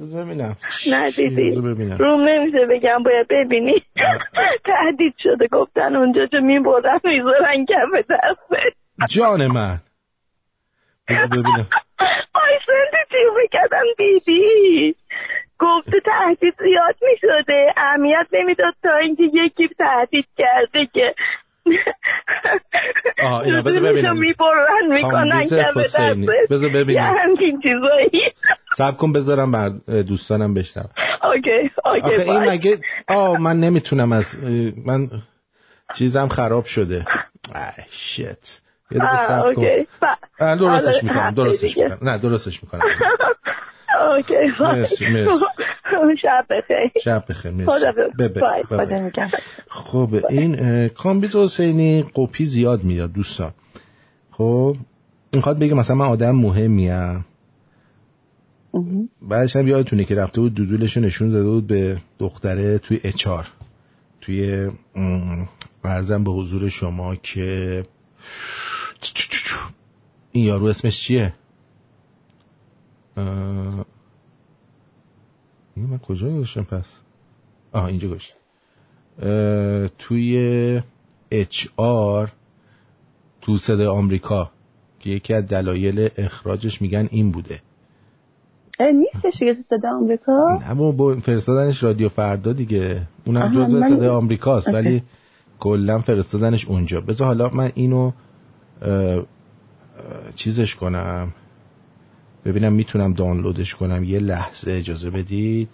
بذار 0.00 0.24
ببینم. 0.24 0.56
ندیدی 0.92 1.54
روم 1.98 2.28
نمیشه 2.28 2.66
بگم 2.70 3.02
باید 3.02 3.26
ببینی. 3.30 3.82
تهدید 4.64 5.14
شده. 5.18 5.48
گفتن 5.52 5.96
اونجا 5.96 6.26
چه 6.26 6.40
میبردن 6.40 6.98
می‌ذارن 7.04 7.64
کف 7.64 8.04
دسته 8.10 8.70
جان 9.10 9.46
من. 9.46 9.78
ببینم. 11.08 11.66
آی 12.34 12.58
سنتی 12.66 13.18
چی 13.24 13.44
بکردم 13.44 13.84
دیدی. 13.98 14.94
گفته 15.58 16.00
تهدید 16.04 16.54
زیاد 16.58 16.96
می‌شده. 17.02 17.72
اهمیت 17.76 18.26
نمی‌داد 18.32 18.74
تا 18.82 18.96
اینکه 18.96 19.22
یکی 19.22 19.68
تهدید 19.78 20.26
کرده 20.38 20.86
که 20.94 21.14
آها 23.24 23.40
اینا 23.40 23.62
بذار 23.62 23.82
ببینم 23.82 24.18
می‌برن 24.18 24.86
می‌کنن 24.90 25.44
بذار 26.50 26.70
ببینم. 26.70 27.14
همچین 27.18 27.60
چیزایی. 27.62 28.32
سب 28.76 28.96
کن 28.96 29.12
بذارم 29.12 29.52
بر 29.52 29.68
دوستانم 30.02 30.54
بشنم 30.54 30.90
اوکی 31.22 31.70
اوکی 31.84 32.30
این. 32.30 32.50
مگه 32.50 32.78
آه 33.08 33.40
من 33.40 33.60
نمی‌تونم 33.60 34.12
از 34.12 34.24
من 34.86 35.08
چیزم 35.94 36.28
خراب 36.28 36.64
شده. 36.64 37.04
ای 37.54 37.82
shit 37.90 38.62
یه 38.90 38.98
دقیقه 38.98 39.06
آه، 39.08 39.26
صبر 39.26 39.54
کن. 39.54 39.66
آه، 40.40 40.56
درستش 40.56 41.04
می‌کنم 41.04 41.30
درستش. 41.30 41.78
می‌کنم. 41.78 41.98
نه 42.02 42.18
درستش 42.18 42.62
می‌کنم. 42.62 42.80
OK. 44.16 44.34
مرسی، 44.60 45.06
مرسی. 45.06 45.44
شب 46.22 46.46
بخیر. 46.50 46.90
شب 47.04 47.24
بخیر 47.28 47.50
مرسی. 47.50 47.70
خب 49.68 50.24
این 50.30 50.88
کامبیز 50.88 51.36
حسینی 51.36 52.04
قپی 52.14 52.46
زیاد 52.46 52.84
میاد 52.84 53.12
دوستان. 53.12 53.52
خب 54.30 54.76
می‌خواد 55.32 55.58
بگه 55.58 55.74
مثلا 55.74 55.96
من 55.96 56.06
آدم 56.06 56.30
مهمیم 56.36 57.24
بعدش 59.22 59.56
هم 59.56 59.66
یادتونه 59.68 60.04
که 60.04 60.14
رفته 60.14 60.40
بود 60.40 60.54
دودولش 60.54 60.96
نشون 60.96 61.28
داده 61.28 61.50
بود 61.50 61.66
به 61.66 61.96
دختره 62.18 62.78
توی 62.78 63.00
اچار. 63.04 63.46
توی 64.20 64.68
ام، 64.94 65.48
برزم 65.82 66.24
به 66.24 66.30
حضور 66.30 66.68
شما 66.68 67.16
که 67.16 67.84
این 70.32 70.44
یارو 70.44 70.64
اسمش 70.66 71.00
چیه؟ 71.00 71.32
اه، 73.18 73.84
من 75.76 75.98
کجا 75.98 76.28
گذاشتم 76.30 76.62
پس. 76.62 76.98
آها 77.72 77.86
اینجا 77.86 78.08
گذاشتم. 78.08 78.36
اه، 79.22 79.88
توی 79.88 80.82
اچ 81.30 81.66
آر 81.76 82.32
تو 83.40 83.58
صدای 83.58 83.86
آمریکا 83.86 84.50
که 85.00 85.10
یکی 85.10 85.34
از 85.34 85.46
دلایل 85.46 86.08
اخراجش 86.18 86.82
میگن 86.82 87.08
این 87.10 87.30
بوده. 87.30 87.60
نیستش 88.80 89.38
دیگه 89.38 89.54
تو 89.54 89.62
صدا 89.62 89.96
آمریکا؟ 89.96 90.58
اما 90.66 90.92
با 90.92 91.16
فرستادنش 91.16 91.82
رادیو 91.82 92.08
فردا 92.08 92.52
دیگه. 92.52 93.02
اونم 93.26 93.48
جزء 93.54 93.78
من- 93.78 93.88
صدای 93.88 94.08
آمریکاست. 94.08 94.68
ولی 94.68 95.02
کلا 95.58 95.98
فرستادنش 95.98 96.68
اونجا. 96.68 97.00
بذار 97.00 97.26
حالا 97.26 97.50
من 97.50 97.70
اینو 97.74 98.12
اه، 98.82 99.22
چیزش 100.34 100.74
کنم. 100.76 101.32
ببینم 102.44 102.72
می‌تونم 102.72 103.12
دانلودش 103.12 103.74
کنم. 103.74 104.04
یه 104.04 104.18
لحظه 104.18 104.72
اجازه 104.72 105.10
بدید. 105.10 105.68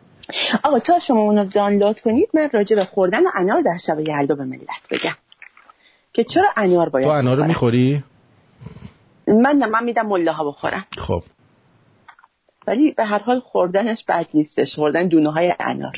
آقا 0.62 0.78
تا 0.78 0.98
شما 0.98 1.20
اونو 1.20 1.44
دانلود 1.44 2.00
کنید 2.00 2.28
من 2.34 2.50
راجع 2.52 2.76
به 2.76 2.84
خوردن 2.84 3.22
انار 3.34 3.62
در 3.62 3.78
شب 3.86 4.00
یلدا 4.00 4.34
به 4.34 4.44
ملت 4.44 4.88
بگم. 4.90 5.16
که 6.12 6.24
چرا 6.24 6.48
انار 6.56 6.88
باید 6.88 7.06
تو 7.06 7.12
انار 7.12 7.36
رو. 7.36 7.44
می‌خوری؟ 7.44 8.04
من 9.26 9.56
نه 9.56 9.66
من 9.66 9.84
میدم 9.84 10.06
ملاها 10.06 10.48
بخورن 10.48 10.84
خب. 10.98 11.22
ولی 12.66 12.92
به 12.92 13.04
هر 13.04 13.18
حال 13.18 13.40
خوردنش 13.40 14.04
بد 14.08 14.26
نیستش. 14.34 14.74
خوردن 14.74 15.08
دونه 15.08 15.32
های 15.32 15.54
انار. 15.60 15.92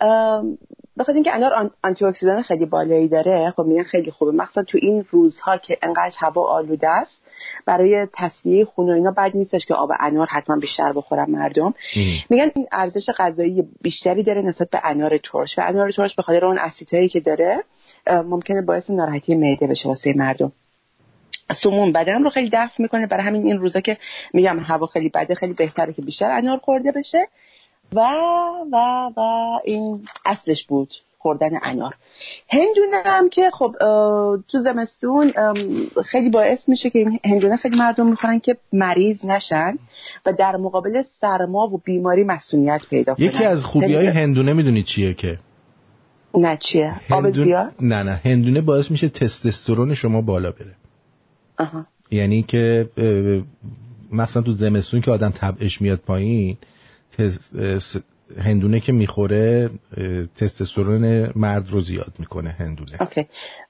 ام، 0.00 0.58
بخاطر 0.98 1.12
اینکه 1.12 1.34
انار 1.34 1.54
آن- 1.54 1.70
آنتی 1.84 2.04
اکسیدان 2.04 2.42
خیلی 2.42 2.66
بالایی 2.66 3.08
داره 3.08 3.52
خب 3.56 3.62
میگن 3.62 3.82
خیلی 3.82 4.10
خوبه. 4.10 4.32
مخصوصا 4.32 4.62
تو 4.62 4.78
این 4.82 5.04
روزها 5.10 5.56
که 5.56 5.78
انقدر 5.82 6.14
هوا 6.18 6.48
آلوده 6.52 6.88
است 6.88 7.24
برای 7.66 8.06
تصفیه 8.12 8.64
خون 8.64 8.90
و 8.90 8.92
اینا 8.92 9.10
بد 9.10 9.30
نیستش 9.34 9.66
که 9.66 9.74
آب 9.74 9.90
انار 10.00 10.26
حتما 10.26 10.56
بیشتر 10.56 10.92
بخورن 10.92 11.30
مردم. 11.30 11.74
میگن 12.30 12.50
این 12.54 12.66
ارزش 12.72 13.10
غذایی 13.10 13.68
بیشتری 13.82 14.22
داره 14.22 14.42
نسبت 14.42 14.70
به 14.70 14.80
انار 14.84 15.18
ترش. 15.18 15.58
و 15.58 15.62
انار 15.64 15.90
ترش 15.90 16.14
به 16.14 16.22
خاطر 16.22 16.46
اون 16.46 16.58
اسیدهایی 16.58 17.08
که 17.08 17.20
داره 17.20 17.64
ممکنه 18.06 18.62
باعث 18.62 18.90
ناراحتی 18.90 19.36
معده 19.36 19.66
بشه 19.66 19.88
واسه 19.88 20.12
مردم. 20.16 20.52
سموم 21.54 21.92
بدن 21.92 22.24
رو 22.24 22.30
خیلی 22.30 22.50
دفع 22.52 22.82
می‌کنه. 22.82 23.06
برای 23.06 23.24
همین 23.24 23.46
این 23.46 23.58
روزا 23.58 23.80
که 23.80 23.96
میگم 24.32 24.58
هوا 24.58 24.86
خیلی 24.86 25.08
بده 25.08 25.34
خیلی 25.34 25.52
بهتره 25.52 25.92
که 25.92 26.02
بیشتر 26.02 26.30
انار 26.30 26.58
خورده 26.58 26.92
بشه. 26.92 27.28
و 27.92 28.00
و 28.72 28.76
و 29.16 29.20
این 29.64 30.08
اصلش 30.24 30.66
بود 30.66 30.94
خوردن 31.18 31.50
انار. 31.62 31.94
هندونه 32.48 33.02
هم 33.04 33.28
که 33.28 33.50
خب 33.50 33.74
تو 34.48 34.58
زمستون 34.58 35.32
خیلی 36.04 36.30
باعث 36.30 36.68
میشه 36.68 36.90
که 36.90 36.98
این 36.98 37.18
هندونه 37.24 37.56
خیلی 37.56 37.76
مردم 37.76 38.06
می‌خورن 38.06 38.38
که 38.38 38.56
مریض 38.72 39.24
نشن 39.24 39.78
و 40.26 40.32
در 40.32 40.56
مقابل 40.56 41.02
سرما 41.02 41.66
و 41.66 41.78
بیماری 41.84 42.24
مسئولیت 42.24 42.80
پیدا 42.90 43.14
کنن. 43.14 43.26
یکی 43.26 43.44
از 43.44 43.64
خوبی 43.64 43.94
های 43.94 44.06
هندونه 44.06 44.52
می‌دونی 44.52 44.82
چیه 44.82 45.14
که؟ 45.14 45.38
نه 46.34 46.56
چیه؟ 46.56 46.92
آب 47.10 47.24
هندون- 47.24 47.44
زیاد؟ 47.44 47.72
نه 47.80 48.02
نه. 48.02 48.20
هندونه 48.24 48.60
باعث 48.60 48.90
میشه 48.90 49.08
تستوسترون 49.08 49.94
شما 49.94 50.20
بالا 50.20 50.50
بره. 50.50 50.74
آها. 51.58 51.86
یعنی 52.10 52.42
که 52.42 52.88
مثلا 54.12 54.42
تو 54.42 54.52
زمستون 54.52 55.00
که 55.00 55.10
آدم 55.10 55.30
طبعش 55.30 55.80
میاد 55.82 55.98
پایین 55.98 56.56
هندونه 58.42 58.80
که 58.80 58.92
می‌خوره 58.92 59.70
تستوسترون 60.36 61.32
مرد 61.36 61.70
رو 61.70 61.80
زیاد 61.80 62.12
می‌کنه 62.18 62.50
هندونه. 62.50 63.02
اوکی. 63.02 63.26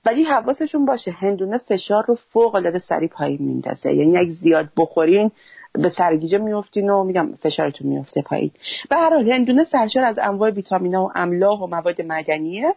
ولی 0.07 0.23
حواسشون 0.23 0.85
باشه 0.85 1.11
هندونه 1.11 1.59
فشار 1.59 2.05
رو 2.09 2.19
فوق 2.29 2.55
العاده 2.55 2.79
سریع 2.79 3.09
پایین 3.09 3.39
میندازه. 3.43 3.93
یعنی 3.93 4.19
اگه 4.19 4.31
زیاد 4.31 4.69
بخورین 4.77 5.31
به 5.73 5.89
سرگیجه 5.89 6.39
میفتین 6.39 6.91
و 6.91 7.05
میگم 7.05 7.35
فشارتون 7.39 7.89
میفته 7.89 8.23
پایین. 8.23 8.51
به 8.91 8.97
هر 8.97 9.11
حال 9.11 9.31
هندونه 9.33 9.65
سرشار 9.65 10.05
از 10.05 10.19
انواع 10.23 10.51
ویتامینا 10.51 11.05
و 11.05 11.11
املاح 11.15 11.61
و 11.61 11.66
مواد 11.66 12.03
مدنیه 12.03 12.75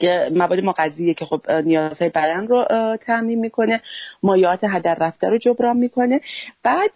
که 0.00 0.30
مواد 0.34 0.60
مغذیه 0.60 1.14
که 1.14 1.24
خب 1.24 1.50
نیازهای 1.50 2.10
بدن 2.10 2.46
رو 2.46 2.64
اه، 2.70 2.96
تامین 2.96 3.40
می‌کنه 3.40 3.80
مایعات 4.22 4.60
هدر 4.64 4.96
رفته 5.00 5.28
رو 5.28 5.38
جبران 5.38 5.76
می‌کنه. 5.76 6.20
بعد 6.62 6.90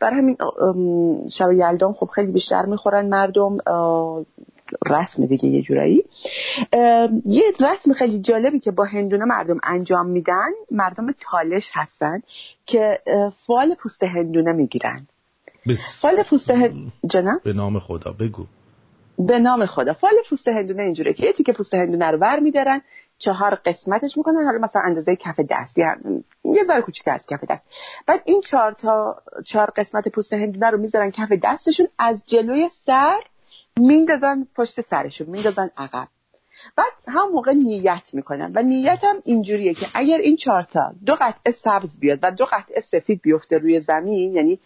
برای 0.00 0.16
همین 0.16 0.36
شب 1.30 1.52
یلدان 1.52 1.92
خب 1.92 2.06
خیلی 2.06 2.32
بیشتر 2.32 2.66
می‌خورن 2.66 3.08
مردم 3.08 3.58
رسم 4.86 5.26
دیگه 5.26 5.48
یه 5.48 5.62
جورایی. 5.62 6.04
یه 7.26 7.42
رسم 7.60 7.92
خیلی 7.92 8.20
جالبی 8.20 8.60
که 8.60 8.70
با 8.70 8.84
هندونه 8.84 9.24
مردم 9.24 9.58
انجام 9.62 10.06
میدن 10.06 10.50
مردم 10.70 11.06
تالش 11.30 11.70
هستن 11.72 12.22
که 12.66 12.98
فال 13.46 13.74
پوست 13.74 14.02
هندونه 14.02 14.52
می‌گیرن. 14.52 15.06
فال 16.00 16.22
پوست 16.22 16.50
هن... 16.50 16.92
جنم 17.06 17.40
به 17.44 17.52
نام 17.52 17.78
خدا 17.78 18.12
بگو. 18.12 18.46
به 19.18 19.38
نام 19.38 19.66
خدا. 19.66 19.92
فال 19.92 20.14
پوست 20.30 20.48
هندونه 20.48 20.82
اینجوره 20.82 21.12
که 21.12 21.26
یه 21.26 21.32
تیکه 21.32 21.52
پوست 21.52 21.74
هندونه 21.74 22.10
رو 22.10 22.18
ور 22.18 22.40
میدارن 22.40 22.82
چهار 23.18 23.54
قسمتش 23.54 24.16
می‌کنن. 24.16 24.44
حالا 24.44 24.58
مثلا 24.58 24.82
اندازه 24.84 25.16
کف 25.16 25.40
دست 25.50 25.78
یه 26.44 26.64
ذره 26.64 26.82
کوچیک 26.82 27.08
از 27.08 27.26
کف 27.26 27.44
دست. 27.50 27.66
بعد 28.06 28.22
این 28.24 28.40
چهار 28.40 28.72
تا 28.72 29.22
چهار 29.46 29.72
قسمت 29.76 30.08
پوست 30.08 30.32
هندونه 30.32 30.70
رو 30.70 30.78
می‌ذارن 30.78 31.10
کف 31.10 31.32
دستشون 31.42 31.86
از 31.98 32.22
جلوی 32.26 32.68
سر 32.68 33.20
میندازن 33.76 34.46
پشت 34.56 34.80
سرشون 34.80 35.30
میندازن 35.30 35.70
عقب. 35.76 36.08
بعد 36.76 36.92
هم 37.08 37.28
موقع 37.32 37.52
نیت 37.52 38.10
می‌کنن. 38.12 38.52
و 38.54 38.62
نیت 38.62 39.04
هم 39.04 39.16
اینجوریه 39.24 39.74
که 39.74 39.86
اگر 39.94 40.18
این 40.18 40.36
چهارتا 40.36 40.92
دو 41.06 41.16
قطعه 41.20 41.52
سبز 41.52 41.98
بیاد 41.98 42.18
و 42.22 42.30
دو 42.30 42.44
قطعه 42.44 42.80
سفید 42.80 43.20
بیفته 43.22 43.58
روی 43.58 43.80
زمین 43.80 44.36
یعنی 44.36 44.60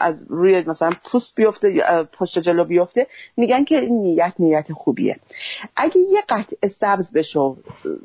از 0.00 0.24
روی 0.28 0.64
مثلا 0.66 0.92
پوست 1.04 1.34
بیفته 1.34 1.72
یا 1.72 2.08
پشت 2.12 2.38
جلو 2.38 2.64
بیفته 2.64 3.06
میگن 3.36 3.64
که 3.64 3.78
این 3.78 4.02
نیت 4.02 4.34
نیت 4.38 4.72
خوبیه. 4.72 5.16
اگه 5.76 6.00
یه 6.10 6.22
قطعه 6.28 6.68
سبز 6.68 7.12
بشه 7.12 7.40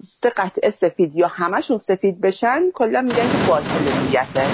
سه 0.04 0.30
قطعه 0.30 0.72
سفید 0.72 1.16
یا 1.16 1.28
همشون 1.28 1.78
سفید 1.78 2.22
بشن 2.22 2.72
کلا 2.74 3.02
میگن 3.02 3.32
که 3.32 3.48
باطل 3.48 4.02
نیته. 4.02 4.46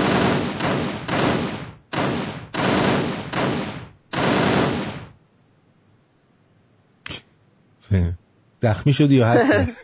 زخمی 8.62 8.94
شدی 8.94 9.16
یا 9.16 9.28
هستی؟ 9.28 9.74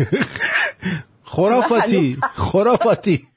خرافاتی 1.23 2.17
خرافاتی. 2.33 3.27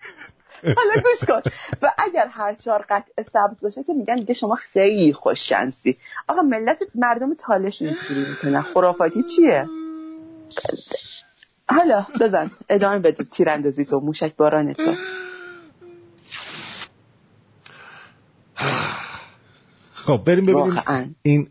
حالا 0.65 1.03
گوش 1.03 1.28
کن. 1.28 1.43
و 1.82 1.91
اگر 1.99 2.27
هر 2.27 2.55
چهار 2.55 2.87
قطعه 2.89 3.24
سبز 3.24 3.62
باشه 3.62 3.85
که 3.85 3.93
میگن 3.93 4.15
دیگه 4.15 4.35
شما 4.35 4.55
خیلی 4.55 5.12
خوش 5.12 5.49
شانسی. 5.49 5.99
آقا 6.28 6.43
ملت 6.43 6.78
مردم 6.95 7.35
تالش 7.35 7.82
اینجوری 7.82 8.31
می‌کنن. 8.31 8.62
خرافاتی 8.62 9.23
چیه؟ 9.23 9.66
حالا 11.69 12.07
بزن. 12.20 12.51
ادامه 12.69 12.99
بده 12.99 13.24
تیراندازی 13.24 13.85
تو 13.85 14.01
موشک 14.01 14.37
باران 14.37 14.74
تو. 14.74 14.95
خب 19.95 20.23
بریم 20.27 20.45
ببینیم 20.45 20.77
واقعاً. 20.77 21.07
این 21.23 21.51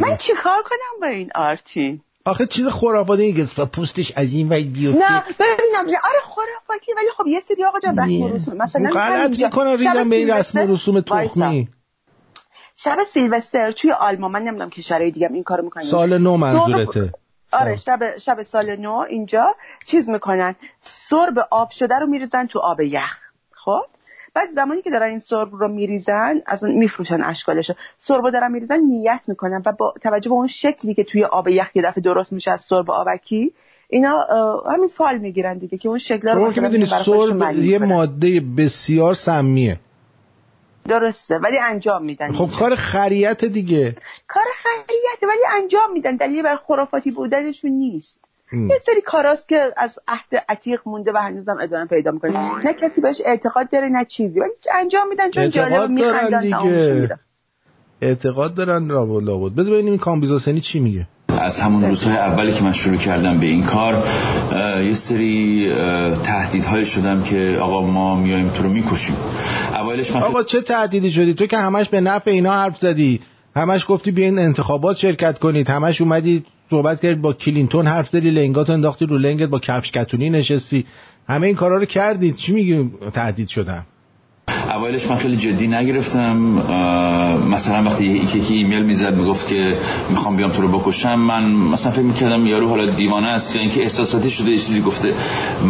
من 0.00 0.16
چیکار 0.16 0.62
کنم 0.62 1.00
با 1.00 1.06
این 1.06 1.30
آرتین؟ 1.34 2.00
آخه 2.24 2.46
چیز 2.46 2.66
خرافاتی 2.66 3.22
اینه 3.22 3.46
که 3.46 3.64
پوستش 3.64 4.12
از 4.16 4.34
این 4.34 4.52
وی 4.52 4.64
بیفته. 4.64 5.12
نه 5.12 5.20
ببینم 5.20 5.98
آره 6.04 6.20
خرافاتی 6.24 6.92
ولی 6.96 7.06
خب 7.16 7.26
یه 7.26 7.40
سری 7.40 7.64
آقا 7.64 7.78
جان 7.80 7.98
رسم 7.98 8.22
و 8.22 8.28
رسوم 8.28 8.56
مثلا 8.56 8.90
غلط 8.90 9.20
همینجا. 9.20 9.46
می‌کنن 9.46 9.76
شب 9.76 9.82
ریدن 9.82 10.10
به 10.10 10.16
این 10.16 10.30
رسم 10.30 10.58
و 10.58 10.72
رسوم 10.72 11.00
تخمی. 11.00 11.68
شب 12.76 12.98
سیلوستر 13.12 13.72
توی 13.72 13.92
آلمان 13.92 14.30
من 14.30 14.42
نمی‌دونم 14.42 14.70
کشورهای 14.70 15.10
دیگه 15.10 15.28
این 15.32 15.42
کارو 15.42 15.64
می‌کنن 15.64 15.82
سال 15.82 16.18
نو 16.18 16.36
منظورته. 16.36 17.12
آره 17.52 17.76
شب 17.76 18.18
شب 18.18 18.42
سال 18.42 18.76
نو 18.76 19.04
اینجا 19.08 19.54
چیز 19.86 20.08
می‌کنن. 20.08 20.54
سرب 20.80 21.34
آب 21.50 21.70
شده 21.70 21.94
رو 22.00 22.06
میریزن 22.06 22.46
تو 22.46 22.58
آب 22.58 22.80
یخ. 22.80 23.18
خب؟ 23.52 23.82
بعد 24.34 24.50
زمانی 24.50 24.82
که 24.82 24.90
دارن 24.90 25.08
این 25.08 25.18
سرب 25.18 25.48
رو 25.52 25.68
میریزن 25.68 26.40
از 26.46 26.64
اون 26.64 26.74
میفروشن 26.74 27.22
اشکالش 27.22 27.70
سرب 28.00 28.24
رو 28.24 28.30
دارن 28.30 28.52
میریزن 28.52 28.78
نیت 28.78 29.24
می‌کنن 29.28 29.62
و 29.66 29.72
با 29.72 29.94
توجه 30.02 30.28
به 30.28 30.34
اون 30.34 30.46
شکلی 30.46 30.94
که 30.94 31.04
توی 31.04 31.24
آب 31.24 31.48
یخ 31.48 31.76
یه 31.76 31.82
دفعه 31.82 32.02
درست 32.02 32.32
میشه 32.32 32.50
از 32.50 32.60
سرب 32.60 32.90
آبکی 32.90 33.52
اینا 33.88 34.26
همین 34.74 34.88
فال 34.88 35.18
می‌گیرن 35.18 35.58
دیگه 35.58 35.78
که 35.78 35.88
اون 35.88 35.98
شکل 35.98 36.28
رو 36.28 36.52
که 36.52 36.60
می‌دونی 36.60 36.86
سرب 36.86 37.54
یه. 37.56 37.78
ماده 37.78 38.40
بسیار 38.58 39.14
سمیه. 39.14 39.76
درسته 40.88 41.38
ولی 41.38 41.58
انجام 41.58 42.04
میدن 42.04 42.32
خب 42.32 42.48
کار 42.58 42.74
خریت 42.74 43.44
دیگه. 43.44 43.96
کار 44.28 44.44
خیریته 44.56 45.26
ولی 45.26 45.62
انجام 45.62 45.92
میدن. 45.92 46.16
دلیل 46.16 46.42
بر 46.42 46.56
خرافاتی 46.56 47.10
بودنشون 47.10 47.70
نیست. 47.70 48.20
یه 48.52 48.78
سری 48.86 49.00
کاراست 49.06 49.48
که 49.48 49.72
از 49.76 49.98
عهد 50.08 50.44
عتیق 50.48 50.80
مونده 50.86 51.12
و 51.12 51.16
هنوزم 51.16 51.56
ادامه 51.62 51.86
پیدا 51.86 52.10
می‌کنه. 52.10 52.64
نه 52.64 52.72
کسی 52.72 53.00
بهش 53.00 53.20
اعتقاد 53.24 53.70
داره 53.70 53.88
نه 53.88 54.04
چیزی. 54.04 54.40
ولی 54.40 54.50
انجام 54.74 55.08
میدن 55.08 55.30
چون 55.30 55.50
جالب 55.50 55.90
میخندن 55.90 56.40
دیگه. 56.40 57.08
اعتقاد 58.02 58.54
دارن 58.54 58.86
لابد 58.86 59.24
لابد. 59.24 59.54
بذار 59.54 59.72
ببینیم 59.72 59.90
این 59.90 59.98
کامبیزاسنی 59.98 60.60
چی 60.60 60.80
میگه. 60.80 61.06
از 61.28 61.60
همون 61.60 61.84
روزهای 61.84 62.16
اولی 62.16 62.52
که 62.52 62.64
من 62.64 62.72
شروع 62.72 62.96
کردم 62.96 63.40
به 63.40 63.46
این 63.46 63.66
کار 63.66 64.04
یه 64.84 64.94
سری 64.94 65.66
اه، 65.72 66.22
تهدیدهای 66.22 66.84
شدم 66.84 67.22
که 67.22 67.58
آقا 67.60 67.86
ما 67.86 68.16
میایم 68.16 68.48
تو 68.48 68.62
رو 68.62 68.68
می‌کشیم. 68.68 69.16
اوایلش 69.74 70.12
من 70.12 70.22
آقا 70.22 70.42
چه 70.42 70.60
تهدیدی 70.60 71.10
شدی؟ 71.10 71.34
تو 71.34 71.46
که 71.46 71.56
همش 71.56 71.88
به 71.88 72.00
نفع 72.00 72.30
اینا 72.30 72.52
حرف 72.52 72.78
زدی. 72.78 73.20
همش 73.56 73.86
گفتی 73.88 74.10
بیاین 74.10 74.38
انتخابات 74.38 74.96
شرکت 74.96 75.38
کنید. 75.38 75.70
همش 75.70 76.00
اومدی 76.00 76.44
صحبت 76.70 77.00
کردی 77.00 77.20
با 77.20 77.32
کلینتون 77.32 77.86
حرف 77.86 78.08
زدی 78.08 78.30
لنگات 78.30 78.70
انداختی 78.70 79.06
رو 79.06 79.18
لنگت 79.18 79.48
با 79.48 79.58
کفش 79.58 79.92
کتونی 79.92 80.30
نشستی. 80.30 80.86
همه 81.28 81.46
این 81.46 81.56
کارا 81.56 81.76
رو 81.76 81.84
کردی. 81.84 82.32
چی 82.32 82.52
میگی؟ 82.52 82.90
تهدید 83.12 83.48
شدم. 83.48 83.86
اوایلش 84.74 85.10
من 85.10 85.16
خیلی 85.16 85.36
جدی 85.36 85.66
نگرفتم. 85.66 86.36
مثلا 87.50 87.82
وقتی 87.82 88.04
یکی 88.04 88.54
ایمیل 88.54 88.82
می‌زد 88.82 89.18
می‌گفت 89.18 89.48
که 89.48 89.76
می‌خوام 90.10 90.36
بیام 90.36 90.50
تو 90.50 90.62
رو 90.62 90.68
بکشم. 90.68 91.14
من 91.14 91.44
مثلا 91.44 91.92
فکر 91.92 92.02
می‌کردم 92.02 92.46
یارو 92.46 92.68
حالا 92.68 92.86
دیوانه 92.86 93.26
است 93.26 93.56
یا 93.56 93.62
اینکه 93.62 93.82
احساساتی 93.82 94.30
شده 94.30 94.50
یه 94.50 94.58
چیزی 94.58 94.80
گفته. 94.80 95.14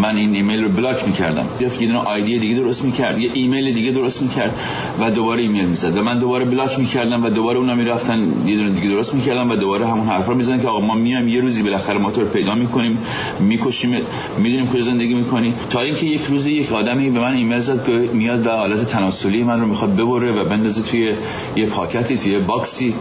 من 0.03 0.17
این 0.17 0.35
ایمیل 0.35 0.63
رو 0.63 0.69
block 0.69 1.07
می‌کردم. 1.07 1.45
یه 1.61 1.87
دونه 1.87 1.99
ID 1.99 2.39
دیگه 2.39 2.55
درست 2.57 2.85
می‌کرد 2.85 3.19
یه 3.19 3.31
ایمیل 3.35 3.75
دیگه 3.75 3.91
درست 3.91 4.23
می‌کرد 4.23 4.55
و 5.01 5.11
دوباره 5.11 5.43
ایمیل 5.43 5.67
می‌زد. 5.67 5.97
و 5.97 6.03
من 6.03 6.19
دوباره 6.19 6.45
block 6.45 6.79
می‌کردم 6.79 7.25
و 7.25 7.29
دوباره 7.29 7.59
اونا 7.59 7.75
می‌رفتن 7.75 8.33
یه 8.47 8.57
دونه 8.57 8.71
دیگه 8.71 8.89
درست 8.89 9.15
می‌کردم 9.15 9.51
و 9.51 9.57
دوباره 9.57 9.87
همون 9.87 10.09
حرفا 10.09 10.35
می‌زنن 10.35 10.61
که 10.61 10.69
آقا 10.69 10.81
ما 10.81 10.95
میایم 10.95 11.29
یه 11.29 11.41
روزی 11.41 11.63
بالاخره 11.63 11.99
ما 11.99 12.11
تو 12.11 12.21
رو 12.21 12.27
پیدا 12.27 12.55
می‌کنیم 12.55 12.99
می‌کشیم 13.41 13.97
می‌دونیم 14.39 14.67
کجا 14.67 14.83
زندگی 14.83 15.15
می‌کنی. 15.15 15.55
تا 15.71 15.81
اینکه 15.81 16.07
یک 16.07 16.23
روزی 16.23 16.53
یک 16.53 16.73
آدمی 16.73 17.11
به 17.11 17.21
من 17.21 17.35
ایمیل 17.35 17.59
زد 17.59 17.87
که 17.87 17.93
میاد 17.93 18.47
و 18.47 18.51
آلت 18.51 18.90
تناسلی 18.91 19.43
من 19.43 19.61
رو 19.61 19.67
می‌خواد 19.67 19.97
ببره 19.97 20.33
و 20.33 20.49
بندازه 20.49 20.83
توی 20.83 21.17
یه 21.57 21.67
پاکتی 21.67 22.17
توی 22.17 22.33
یه 22.33 22.39
box 22.39 22.81
ی 22.81 22.95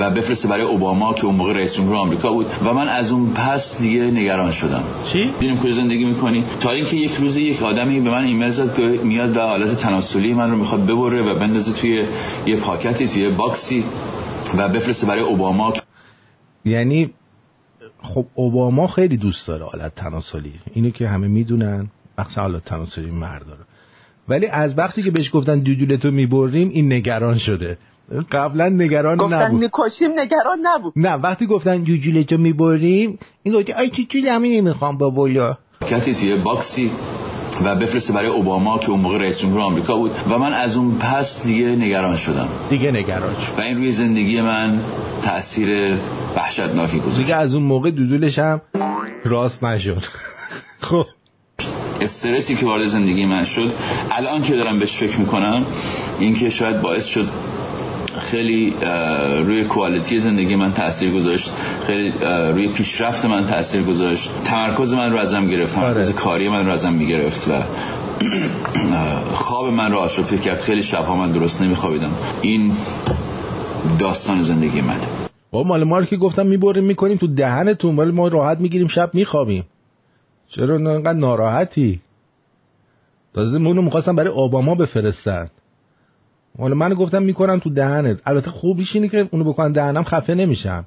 و 0.00 0.10
بفرسته 0.10 0.48
برای 0.48 0.64
اوباما 0.64 1.14
که 1.14 1.24
اون 1.24 1.34
موقع 1.34 1.52
رئیس 1.52 1.74
جمهور 1.74 1.96
آمریکا 1.96 2.32
بود. 2.32 2.46
و 2.64 2.74
من 2.74 2.88
از 2.88 3.12
اون 3.12 3.30
پس 3.30 3.78
دیگه 3.78 4.00
نگران 4.00 4.52
شدم. 4.52 4.84
چی؟ 5.04 5.30
دیدیم 5.40 5.58
کجا 5.58 5.72
زندگی 5.72 6.04
می‌کنی. 6.04 6.44
تا 6.60 6.70
اینکه 6.70 6.96
یک 6.96 7.14
روزی 7.14 7.42
یک 7.42 7.62
آدمی 7.62 8.00
به 8.00 8.10
من 8.10 8.24
ایمیل 8.24 8.50
زد 8.50 8.76
که 8.76 8.82
میاد 8.82 9.36
و 9.36 9.40
آلت 9.40 9.78
تناسلی 9.78 10.32
من 10.32 10.50
رو 10.50 10.56
می‌خواد 10.56 10.86
ببره 10.86 11.22
و 11.22 11.38
بندازه 11.38 11.72
توی 11.72 12.06
یه 12.46 12.56
پاکتی 12.56 13.08
توی 13.08 13.28
box 13.30 13.70
ی 13.70 13.84
و 14.58 14.68
بفرسته 14.68 15.06
برای 15.06 15.22
اوباما. 15.22 15.72
یعنی 16.64 17.10
خب 18.02 18.26
اوباما 18.34 18.86
خیلی 18.86 19.16
دوست 19.16 19.48
داره 19.48 19.64
آلت 19.64 19.94
تناسلی. 19.94 20.52
اینو 20.72 20.90
که 20.90 21.08
همه 21.08 21.28
می‌دونن. 21.28 21.90
مخصوصا 22.18 22.40
آلت 22.40 22.64
تناسلی 22.64 23.10
مرد 23.10 23.46
داره. 23.46 23.60
ولی 24.28 24.46
از 24.46 24.78
وقتی 24.78 25.02
که 25.02 25.10
بهش 25.10 25.30
گفتن 25.34 25.58
دوجولتو 25.58 26.10
می‌بریم 26.10 26.68
این 26.68 26.92
نگران 26.92 27.38
شده. 27.38 27.78
قبلا 28.32 28.68
نگران 28.68 29.16
گفتن 29.16 29.42
نبود. 29.42 29.60
می‌کشیم 29.60 30.10
نگران 30.20 30.58
نبود. 30.62 30.92
نه 30.96 31.12
وقتی 31.12 31.46
گفتن 31.46 31.84
جوجولتو 31.84 32.38
می‌بریم 32.38 33.18
این 33.42 33.54
گفت 33.54 33.80
ای 33.80 33.90
چی 33.90 34.06
چیزی 34.06 34.28
همین 34.28 34.52
نمی‌خوام 34.60 34.98
با 34.98 35.10
بولا 35.10 35.56
پاکتی 35.80 36.14
توی 36.14 36.36
باکسی 36.36 36.90
و 37.64 37.76
بفرسته 37.76 38.12
برای 38.12 38.28
اوباما 38.28 38.78
که 38.78 38.90
اون 38.90 39.00
موقع 39.00 39.18
رئیس 39.18 39.38
جمهور 39.38 39.60
آمریکا 39.60 39.96
بود 39.96 40.10
و 40.30 40.38
من 40.38 40.52
از 40.52 40.76
اون 40.76 40.98
پس 40.98 41.42
دیگه 41.42 41.66
نگران 41.66 42.16
شدم. 42.16 42.48
دیگه 42.70 42.90
نگران 42.90 43.34
شد. 43.34 43.58
و 43.58 43.60
این 43.60 43.76
روی 43.76 43.92
زندگی 43.92 44.40
من 44.40 44.80
تاثیر 45.22 45.98
وحشتناکی 46.36 46.98
گذاشت. 47.00 47.16
دیگه 47.18 47.34
از 47.34 47.54
اون 47.54 47.62
موقع 47.62 47.90
دودولش 47.90 48.38
هم 48.38 48.60
راست 49.24 49.64
نشد. 49.64 50.02
خب. 50.80 51.06
استرسی 52.02 52.54
که 52.54 52.66
وارد 52.66 52.86
زندگی 52.86 53.26
من 53.26 53.44
شد 53.44 53.72
الان 54.10 54.42
که 54.42 54.56
دارم 54.56 54.78
بهش 54.78 54.96
فکر 54.96 55.16
می‌کنم 55.16 55.64
این 56.18 56.34
که 56.34 56.50
شاید 56.50 56.80
باعث 56.80 57.06
شد 57.06 57.28
خیلی 58.20 58.74
روی 59.46 59.64
کوالیتی 59.64 60.18
زندگی 60.18 60.56
من 60.56 60.72
تاثیر 60.72 61.10
گذاشت 61.12 61.50
خیلی 61.86 62.12
روی 62.52 62.68
پیشرفت 62.68 63.24
من 63.24 63.46
تاثیر 63.46 63.82
گذاشت 63.82 64.30
تمرکز 64.44 64.94
من 64.94 65.12
رو 65.12 65.18
ازم 65.18 65.48
گرفت 65.48 65.74
تمرکز 65.74 66.12
کاری 66.12 66.48
من 66.48 66.66
رو 66.66 66.72
ازم 66.72 66.92
می‌گرفت 66.92 67.48
و 67.48 67.52
خواب 69.44 69.72
من 69.72 69.92
رو 69.92 69.98
آشفته 69.98 70.38
کرد 70.38 70.58
خیلی 70.60 70.82
شبها 70.82 71.16
من 71.16 71.32
درست 71.32 71.62
نمیخوابیدم. 71.62 72.10
این 72.42 72.72
داستان 73.98 74.42
زندگی 74.42 74.80
منه. 74.80 75.06
با 75.50 75.62
مال 75.62 75.84
ما 75.84 75.98
رو 75.98 76.04
که 76.04 76.16
گفتم 76.16 76.46
می‌بریم 76.46 76.84
می‌کنیم 76.84 77.16
تو 77.16 77.26
دهنتون 77.26 77.96
ولی 77.96 78.10
ما 78.10 78.28
راحت 78.28 78.60
می‌گیریم 78.60 78.88
شب 78.88 79.14
میخوابیم. 79.14 79.64
چرا 80.52 80.74
انقدر 80.74 81.18
ناراحتی؟ 81.18 82.00
تازه 83.34 83.58
مونو 83.58 83.82
می‌خواستم 83.82 84.16
برای 84.16 84.30
اوباما 84.30 84.74
بفرستن. 84.74 85.50
حالا 86.58 86.74
من 86.74 86.94
گفتم 86.94 87.22
می‌کنم 87.22 87.58
تو 87.58 87.70
دهنت. 87.70 88.20
البته 88.26 88.50
خوبیش 88.50 88.96
اینه 88.96 89.08
که 89.08 89.28
اونو 89.30 89.44
بکنن 89.44 89.72
دهنم 89.72 90.04
خفه 90.04 90.34
نمیشم. 90.34 90.84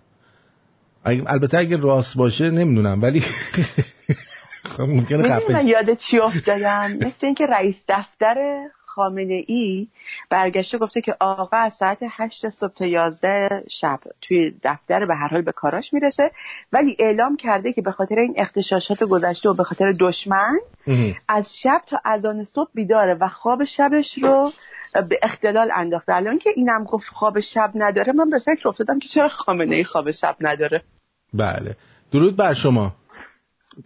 البته 1.05 1.57
اگه 1.57 1.77
راست 1.77 2.17
باشه 2.17 2.51
نمی‌دونم 2.51 3.01
ولی 3.01 3.23
خب 4.75 4.81
ممکنه 4.81 5.29
خفه 5.29 5.53
من 5.53 5.67
یاد 5.67 5.93
چی 5.93 6.19
افتادم؟ 6.19 6.91
مثل 6.93 7.25
اینکه 7.25 7.45
رئیس 7.45 7.83
دفتر 7.89 8.35
خامنه 8.95 9.43
ای 9.47 9.87
برگشته 10.29 10.77
گفته 10.77 11.01
که 11.01 11.15
آقا 11.19 11.57
از 11.57 11.73
ساعت 11.73 11.99
8 12.09 12.49
صبح 12.49 12.73
تا 12.73 12.85
11 12.85 13.63
شب 13.69 13.99
توی 14.21 14.53
دفتر 14.63 15.05
به 15.05 15.15
هر 15.15 15.27
حال 15.27 15.41
به 15.41 15.51
کاراش 15.51 15.93
می‌رسه. 15.93 16.31
ولی 16.73 16.97
اعلام 16.99 17.37
کرده 17.37 17.73
که 17.73 17.81
به 17.81 17.91
خاطر 17.91 18.15
این 18.15 18.33
اختشاشات 18.37 19.03
گذشته 19.03 19.49
و 19.49 19.53
به 19.53 19.63
خاطر 19.63 19.91
دشمن 19.99 20.57
از 21.27 21.57
شب 21.57 21.81
تا 21.87 21.97
اذان 22.05 22.43
صبح 22.43 22.69
بیداره 22.73 23.17
و 23.21 23.27
خواب 23.27 23.63
شبش 23.63 24.17
رو 24.17 24.51
به 25.09 25.19
اختلال 25.21 25.71
انداخته. 25.75 26.13
الان 26.13 26.37
که 26.37 26.49
اینم 26.55 26.83
گفت 26.83 27.07
خواب 27.07 27.39
شب 27.39 27.71
نداره 27.75 28.13
من 28.13 28.29
به 28.29 28.39
فکر 28.39 28.67
افتادم 28.67 28.99
که 28.99 29.07
چرا 29.07 29.29
خامنه 29.29 29.75
ای 29.75 29.83
خواب 29.83 30.11
شب 30.11 30.35
نداره. 30.41 30.81
بله. 31.33 31.75
درود 32.11 32.35
بر 32.35 32.53
شما. 32.53 32.93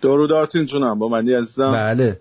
درود 0.02 0.32
آرتین 0.32 0.66
جونم 0.66 1.00
با 1.00 1.08
منی 1.08 1.34
عزیزم. 1.34 1.72
بله. 1.72 2.20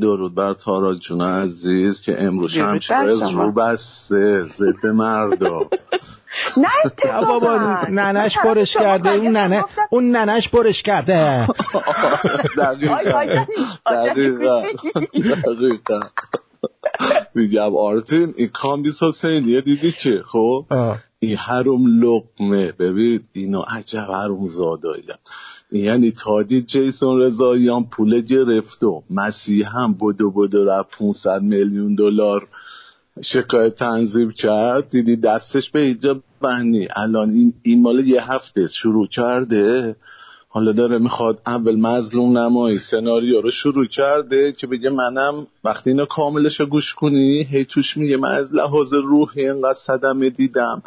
درود 0.00 0.34
بر 0.34 0.54
تارا 0.54 0.94
جون 0.94 1.22
عزیز 1.22 2.02
که 2.02 2.22
امروز 2.22 2.54
درود 2.54 2.78
شمشیر 2.80 2.96
بر 2.96 3.24
از 3.24 3.30
شما. 3.30 3.42
رو 3.42 3.52
بسته. 3.52 4.42
ضد 4.42 4.86
مردا. 4.86 5.60
نه 6.56 7.26
بابا 7.26 7.58
ننش 7.90 8.38
برش 8.44 8.76
کرده. 8.76 9.10
اون 9.10 9.26
ننه 9.36 9.64
اون 9.90 10.10
ننش 10.10 10.48
برش 10.48 10.82
کرده. 10.82 11.46
دقیقا. 12.58 12.96
دقیقا. 13.86 14.62
دقیقا. 15.46 16.00
میگم 17.34 17.76
آرتین 17.76 18.34
این 18.36 18.48
کامیس 18.48 19.02
حسینیه 19.02 19.60
دیدی 19.60 19.92
که 19.92 20.22
خب؟ 20.26 20.66
این 21.18 21.36
حروم 21.36 22.02
لقمه. 22.02 22.72
ببین 22.72 23.20
اینو 23.32 23.60
عجب 23.60 24.06
حروم 24.10 24.48
زادایی 24.48 25.04
یعنی 25.72 26.10
تا 26.10 26.42
دید 26.42 26.66
جیسون 26.66 27.20
رضاییان 27.20 27.84
پول 27.84 28.20
گرفت 28.20 28.84
و 28.84 29.02
مسیح 29.10 29.78
هم 29.78 29.94
بدو 30.00 30.30
بدو 30.30 30.64
رفت 30.64 30.98
500 30.98 31.42
میلیون 31.42 31.94
دلار 31.94 32.48
شکایت 33.24 33.74
تنظیم 33.74 34.30
کرد. 34.30 34.88
دیدی 34.88 35.16
دستش 35.16 35.70
به 35.70 35.80
اینجا 35.80 36.20
بندی 36.40 36.88
الان 36.96 37.30
این, 37.30 37.54
این 37.62 37.82
مال 37.82 38.06
یه 38.06 38.32
هفته 38.32 38.68
شروع 38.68 39.06
کرده. 39.06 39.96
حالا 40.48 40.72
داره 40.72 40.98
می‌خواد 40.98 41.38
اول 41.46 41.76
مظلوم 41.76 42.38
نمایی 42.38 42.78
سناریو 42.78 43.40
رو 43.40 43.50
شروع 43.50 43.86
کرده 43.86 44.52
که 44.52 44.66
بگه 44.66 44.90
منم 44.90 45.46
وقتی 45.64 45.90
اینو 45.90 46.06
کاملش 46.06 46.60
رو 46.60 46.66
گوش 46.66 46.94
کنی 46.94 47.42
هی 47.42 47.64
توش 47.64 47.96
میگه 47.96 48.16
من 48.16 48.32
از 48.32 48.54
لحاظ 48.54 48.94
روحی 48.94 49.50
اینقدر 49.50 49.74
صدمه 49.74 50.30
دیدم. 50.30 50.82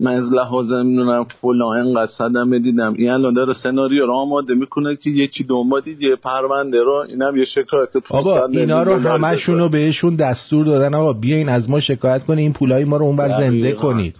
من 0.00 0.12
از 0.12 0.32
لحاظ 0.32 0.72
نمی‌دونم 0.72 1.24
فلان 1.24 1.76
اینقدر 1.76 2.06
صدمه 2.06 2.58
دیدم. 2.58 2.94
این 2.94 3.10
الان 3.10 3.34
داره 3.34 3.52
سناریو 3.52 4.06
رو 4.06 4.12
آماده 4.12 4.54
می‌کنه 4.54 4.96
که 4.96 5.10
یکی 5.10 5.46
ماه 5.66 5.80
دیگه 5.80 6.16
پرونده 6.16 6.82
رو 6.82 7.04
اینم 7.08 7.36
یه 7.36 7.44
شکایت 7.44 7.96
500 7.96 8.14
آقا 8.28 8.46
اینا 8.46 8.82
رو 8.82 8.94
همشون 8.94 9.58
رو 9.58 9.68
بهشون 9.68 10.14
دستور 10.16 10.64
دادن. 10.64 10.94
آقا 10.94 11.12
بیاین 11.12 11.48
از 11.48 11.70
ما 11.70 11.80
شکایت 11.80 12.24
کنین 12.24 12.38
این 12.38 12.52
پولای 12.52 12.84
ما 12.84 12.96
رو 12.96 13.04
اونور 13.04 13.28
زنده 13.28 13.60
دقیقاً. 13.60 13.82
کنید 13.82 14.14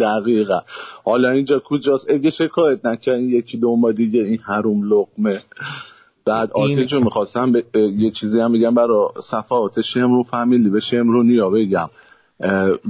دقیقا. 0.00 0.60
حالا 1.04 1.30
اینجا 1.30 1.62
کجاست؟ 1.64 2.10
اگه 2.10 2.30
شکایت 2.30 2.86
نکنین 2.86 3.30
یکی 3.30 3.60
ماه 3.78 3.92
دیگه 3.92 4.22
این 4.22 4.38
حروم 4.38 4.92
لقمه. 4.92 5.42
بعد 6.24 6.50
جون 6.86 7.02
می‌خواستم 7.02 7.52
اه، 7.74 7.82
یه 7.82 8.10
چیزی 8.10 8.40
هم 8.40 8.52
بگم 8.52 8.74
برای 8.74 9.08
صفحات 9.22 9.80
شمرو 9.80 10.22
فامیلی 10.22 10.70
به 10.70 10.80
شمرو 10.80 11.22
نیا 11.22 11.50
بگم. 11.50 11.90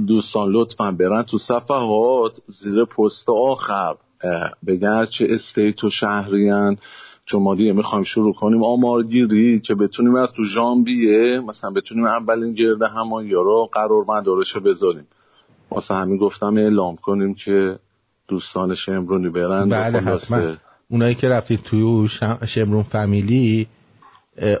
دوستان 0.07 0.49
لطفا 0.51 0.91
برن 0.91 1.23
تو 1.23 1.37
صفحات 1.37 2.41
زیر 2.47 2.85
پست 2.85 3.29
آخر. 3.29 3.95
اه، 4.23 4.51
بگن 4.67 5.05
چه 5.05 5.27
استیت 5.29 5.83
و 5.83 5.89
شهریان 5.89 6.77
چون 7.25 7.43
ما 7.43 7.55
دیگه 7.55 7.73
می‌خوایم 7.73 8.03
شروع 8.03 8.33
کنیم. 8.33 8.63
آمارگیری 8.63 9.59
که 9.59 9.75
بتونیم 9.75 10.15
از 10.15 10.31
تو 10.31 10.43
ژانویه 10.45 11.39
مثلا 11.39 11.69
بتونیم 11.69 12.05
اولین 12.05 12.53
گرد 12.53 12.81
همایی 12.81 13.31
رو 13.31 13.69
قرار 13.71 14.05
مدارش 14.07 14.55
رو 14.55 14.61
بذاریم. 14.61 15.07
واسه 15.71 15.93
همین 15.93 16.17
گفتم 16.17 16.57
اعلام 16.57 16.95
کنیم 16.95 17.33
که 17.33 17.79
دوستان 18.27 18.75
شمرونی 18.75 19.29
برن. 19.29 19.69
بله 19.69 19.99
حتما. 19.99 20.55
اونایی 20.89 21.15
که 21.15 21.29
رفتید 21.29 21.59
توی 21.63 22.07
شم- 22.07 22.45
شمرون 22.45 22.83
فامیلی 22.83 23.67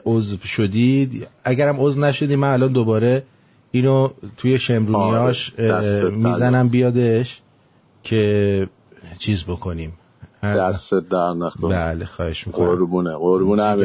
عضو 0.05 0.37
شدید. 0.37 1.27
اگرم 1.43 1.75
عضو 1.79 2.01
نشدید 2.01 2.37
من 2.37 2.53
الان 2.53 2.71
دوباره 2.71 3.23
اینو 3.71 4.09
توی 4.37 4.57
شمرونیاش 4.57 5.53
آره، 5.59 6.09
می‌زنم 6.09 6.69
بیادش 6.69 7.41
که 8.03 8.67
چیز 9.19 9.43
بکنیم. 9.43 9.93
دست 10.43 10.93
در 10.93 11.33
نکن 11.37 11.69
بله 11.69 12.05
خواهش 12.05 12.47
می‌کنم 12.47 12.65
قربونه 12.65 13.11
قربونه 13.15 13.63
ها 13.63 13.75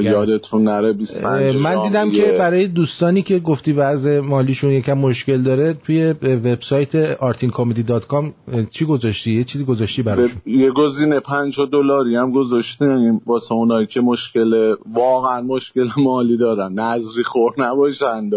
جیگر. 0.00 0.10
یادتون 0.10 0.64
نره 0.64 0.92
25 0.92 1.56
من 1.56 1.82
دیدم. 1.82 2.10
که 2.10 2.36
برای 2.38 2.66
دوستانی 2.68 3.22
که 3.22 3.38
گفتی 3.38 3.72
وضع 3.72 4.20
مالیشون 4.20 4.70
یکم 4.70 4.98
مشکل 4.98 5.42
داره 5.42 5.72
توی 5.72 6.12
وبسایت 6.22 7.14
artincomedy.com 7.16 8.24
چی 8.70 8.84
گذاشتی 8.84 9.32
یه 9.36 9.44
چیزی 9.44 9.64
گذاشتی 9.64 10.02
براشون 10.02 10.40
به- 10.44 10.50
یه 10.52 10.70
گزینه 10.70 11.20
50 11.20 11.66
دلاری 11.72 12.16
هم 12.16 12.32
گذاشتیم 12.32 13.20
واسه 13.26 13.52
اونایی 13.54 13.86
که 13.86 14.00
مشکل 14.00 14.74
واقعا 14.94 15.40
مشکل 15.42 15.88
مالی 15.98 16.36
دارن 16.36 16.72
نظری 16.72 17.22
خور 17.24 17.52
نباشند. 17.58 18.32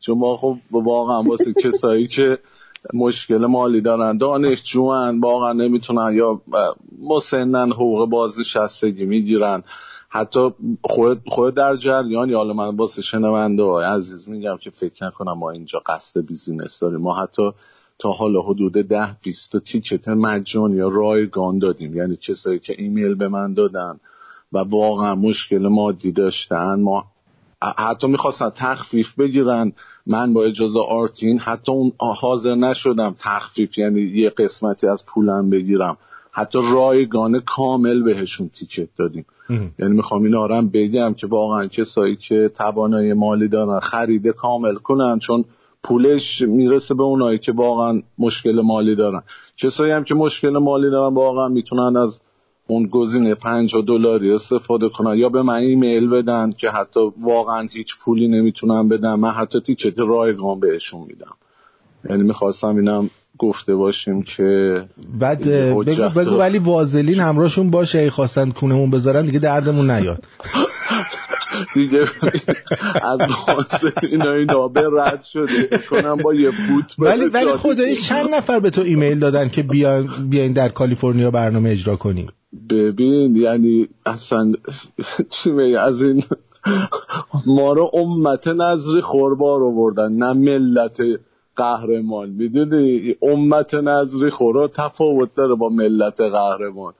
چون 0.00 0.18
ما 0.18 0.36
خب 0.36 0.56
واقعا 0.72 1.22
واسه 1.22 1.52
کسایی 1.52 2.06
که 2.06 2.38
مشکل 2.94 3.46
مالی 3.46 3.80
دارن. 3.80 4.16
دانشجوان 4.16 5.20
واقعا 5.20 5.52
نمی‌تونن 5.52 6.14
یا 6.14 6.40
مسنن 7.02 7.72
حقوق 7.72 8.08
بازنشستگی 8.08 9.04
می‌گیرن. 9.04 9.62
حتی 10.08 10.50
خود, 10.82 11.22
خود 11.26 11.54
در 11.54 11.76
جریان 11.76 12.28
یا 12.28 12.38
حالا 12.38 12.52
من 12.52 12.76
واسه 12.76 13.02
شنونده 13.02 13.62
های 13.62 13.84
عزیز 13.84 14.28
میگم 14.28 14.56
که 14.56 14.70
فکر 14.70 15.06
نکنم 15.06 15.32
ما 15.32 15.50
اینجا 15.50 15.82
قصد 15.86 16.20
business 16.20 16.78
داریم. 16.80 17.00
ما 17.00 17.22
حتی 17.22 17.50
تا 17.98 18.10
حالا 18.10 18.40
حدود 18.40 18.72
ده 18.72 19.16
20 19.22 19.52
تا 19.52 19.58
ticket 19.58 20.08
مجانی 20.08 20.76
یا 20.76 20.88
رایگان 20.88 21.58
دادیم. 21.58 21.96
یعنی 21.96 22.16
کسایی 22.16 22.58
که 22.58 22.74
ایمیل 22.78 23.14
به 23.14 23.28
من 23.28 23.54
دادن 23.54 24.00
و 24.52 24.58
واقعا 24.58 25.14
مشکل 25.14 25.68
مادی 25.68 26.12
داشتن. 26.12 26.80
ما 26.80 27.04
حتی 27.78 28.06
می‌خواستن 28.06 28.50
تخفیف 28.50 29.14
بگیرن. 29.14 29.72
من 30.06 30.32
با 30.32 30.44
اجازه 30.44 30.80
آرتین 30.80 31.38
حتی 31.38 31.72
اون 31.72 31.92
حاضر 31.98 32.54
نشدم 32.54 33.14
تخفیف 33.18 33.78
یعنی 33.78 34.00
یه 34.00 34.30
قسمتی 34.30 34.86
از 34.86 35.06
پولم 35.06 35.50
بگیرم. 35.50 35.96
حتی 36.32 36.58
رایگانه 36.72 37.40
کامل 37.40 38.02
بهشون 38.02 38.48
تیکت 38.48 38.88
دادیم. 38.98 39.26
یعنی 39.78 39.94
می‌خوام 39.94 40.24
این 40.24 40.34
آرم 40.34 40.68
بگم 40.68 41.14
که 41.14 41.26
واقعا 41.26 41.66
کسایی 41.66 42.16
که 42.16 42.50
توانایی 42.54 43.12
مالی 43.12 43.48
دارن 43.48 43.80
خریده 43.80 44.32
کامل 44.32 44.74
کنن 44.74 45.18
چون 45.18 45.44
پولش 45.84 46.40
می‌رسه 46.40 46.94
به 46.94 47.02
اونایی 47.02 47.38
که 47.38 47.52
واقعا 47.52 48.02
مشکل 48.18 48.60
مالی 48.60 48.96
دارن. 48.96 49.22
کسایی 49.56 49.92
هم 49.92 50.04
که 50.04 50.14
مشکل 50.14 50.58
مالی 50.58 50.90
دارن 50.90 51.14
واقعا 51.14 51.48
می‌تونن 51.48 51.96
از 51.96 52.20
اون 52.66 52.86
گزینه 52.86 53.34
50 53.34 53.82
دلاری 53.82 54.32
استفاده 54.32 54.88
کنن 54.88 55.18
یا 55.18 55.28
به 55.28 55.42
من 55.42 55.54
ایمیل 55.54 56.08
بدن 56.08 56.50
که 56.50 56.70
حتی 56.70 57.00
واقعا 57.20 57.68
هیچ 57.72 57.88
پولی 58.04 58.28
نمی‌تونن 58.28 58.88
بدن 58.88 59.14
من 59.14 59.30
حتی 59.30 59.60
تیکت 59.60 59.98
رایگان 59.98 60.60
بهشون 60.60 61.00
میدم. 61.00 61.34
یعنی 62.10 62.22
می‌خواستم 62.22 62.76
اینم 62.76 63.10
گفته 63.38 63.74
باشیم 63.74 64.22
که 64.22 64.82
بعد 65.20 65.48
این 65.48 65.84
بگو, 65.84 66.08
بگو 66.08 66.36
ولی 66.36 66.58
وازلین 66.58 67.20
همراهشون 67.20 67.70
باشه 67.70 67.98
ای 67.98 68.10
خواستن 68.10 68.50
کونمون 68.50 68.90
بذارن 68.90 69.26
دیگه 69.26 69.38
دردمون 69.38 69.90
نیاد. 69.90 70.24
دیگه 71.74 72.00
از 73.02 73.20
اینا 74.02 74.32
اینا 74.32 74.68
به 74.68 74.84
رد 74.92 75.22
شده. 75.22 75.80
کنم 75.90 76.16
با 76.16 76.34
یه 76.34 76.50
فوت 76.50 76.94
ولی 76.98 77.24
ولی 77.24 77.52
خدایی 77.52 77.96
چند 77.96 78.34
نفر 78.34 78.60
به 78.60 78.70
تو 78.70 78.80
ایمیل 78.80 79.18
دادن 79.18 79.48
که 79.48 79.62
بیاین 79.62 80.08
بیاین 80.30 80.52
در 80.52 80.68
کالیفرنیا 80.68 81.30
برنامه 81.30 81.70
اجرا 81.70 81.96
کنیم؟ 81.96 82.28
ببین 82.70 83.36
یعنی 83.36 83.88
اصلا 84.06 84.52
چی 85.42 85.76
از 85.76 86.02
این 86.02 86.24
ما 87.46 87.72
رو 87.72 87.90
امت 87.94 88.48
نظری 88.48 89.00
خوربار 89.00 89.62
آوردن 89.62 90.12
نه 90.12 90.32
ملت 90.32 91.00
قهرمان. 91.56 92.28
می‌دونی؟ 92.28 93.16
امت 93.22 93.74
نظری 93.74 94.30
خورا 94.30 94.68
تفاوت 94.68 95.34
داره 95.34 95.54
با 95.54 95.68
ملت 95.68 96.20
قهرمان. 96.20 96.92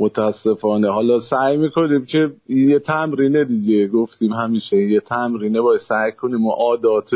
متاسفانه. 0.00 0.90
حالا 0.90 1.20
سعی 1.20 1.56
می‌کنیم 1.56 2.06
که 2.06 2.32
یه 2.48 2.78
تمرینه 2.78 3.44
دیگه 3.44 3.88
گفتیم 3.88 4.32
همیشه. 4.32 4.76
یه 4.76 5.00
تمرینه 5.00 5.60
باید 5.60 5.80
سعی 5.80 6.12
کنیم 6.12 6.46
و 6.46 6.50
عادات 6.50 7.10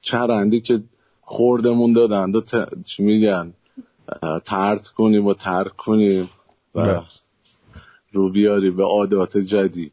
چرندی 0.00 0.60
که 0.60 0.82
خوردمون 1.20 1.92
دادن. 1.92 2.32
ت... 2.40 2.84
چی 2.84 3.02
میگن؟ 3.02 3.52
ترد 4.44 4.88
کنیم 4.88 5.26
و 5.26 5.34
ترک 5.34 5.76
کنیم. 5.76 6.30
و 6.74 6.84
بله. 6.84 7.02
رو 8.12 8.30
بیاریم 8.32 8.76
به 8.76 8.84
عادات 8.84 9.38
جدید. 9.38 9.92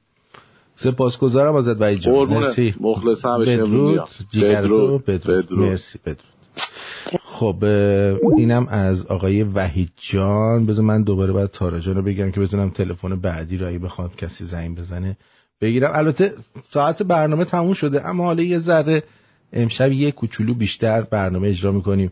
سپاسگزارم 0.76 1.56
ازت 1.56 1.82
وحید 1.82 2.00
جان. 2.00 2.30
مرسی. 2.30 2.76
مخلصم 2.80 3.40
بشه 3.42 3.58
بدرود 3.58 4.02
بدرود. 4.38 5.06
بدرود. 5.06 5.54
مرسی 5.54 6.00
بدرود. 6.06 6.20
خب 7.24 7.64
اینم 8.38 8.68
از 8.70 9.06
آقای 9.06 9.44
وحید 9.44 9.90
جان. 9.96 10.66
بذار 10.66 10.86
من 10.86 11.04
دوباره 11.04 11.34
باید 11.34 11.50
تارا 11.52 11.80
جان 11.80 11.96
رو 11.96 12.02
بگم 12.02 12.32
که 12.32 12.40
بتونم 12.40 12.70
تلفن 12.70 13.16
بعدی 13.16 13.58
رو 13.58 13.68
اگه 13.68 13.80
بخواد 13.80 14.16
کسی 14.16 14.46
زنگ 14.46 14.78
بزنه 14.78 15.18
بگیرم. 15.62 15.92
البته 15.94 16.34
ساعت 16.70 17.04
برنامه 17.04 17.46
تموم 17.46 17.74
شده 17.74 18.08
اما 18.08 18.24
حالا 18.26 18.44
یه 18.44 18.58
ذره 18.60 19.04
امشب 19.54 19.92
یه 19.92 20.12
کوچولو 20.12 20.54
بیشتر 20.54 21.02
برنامه 21.02 21.48
اجرا 21.48 21.72
می‌کنیم. 21.72 22.12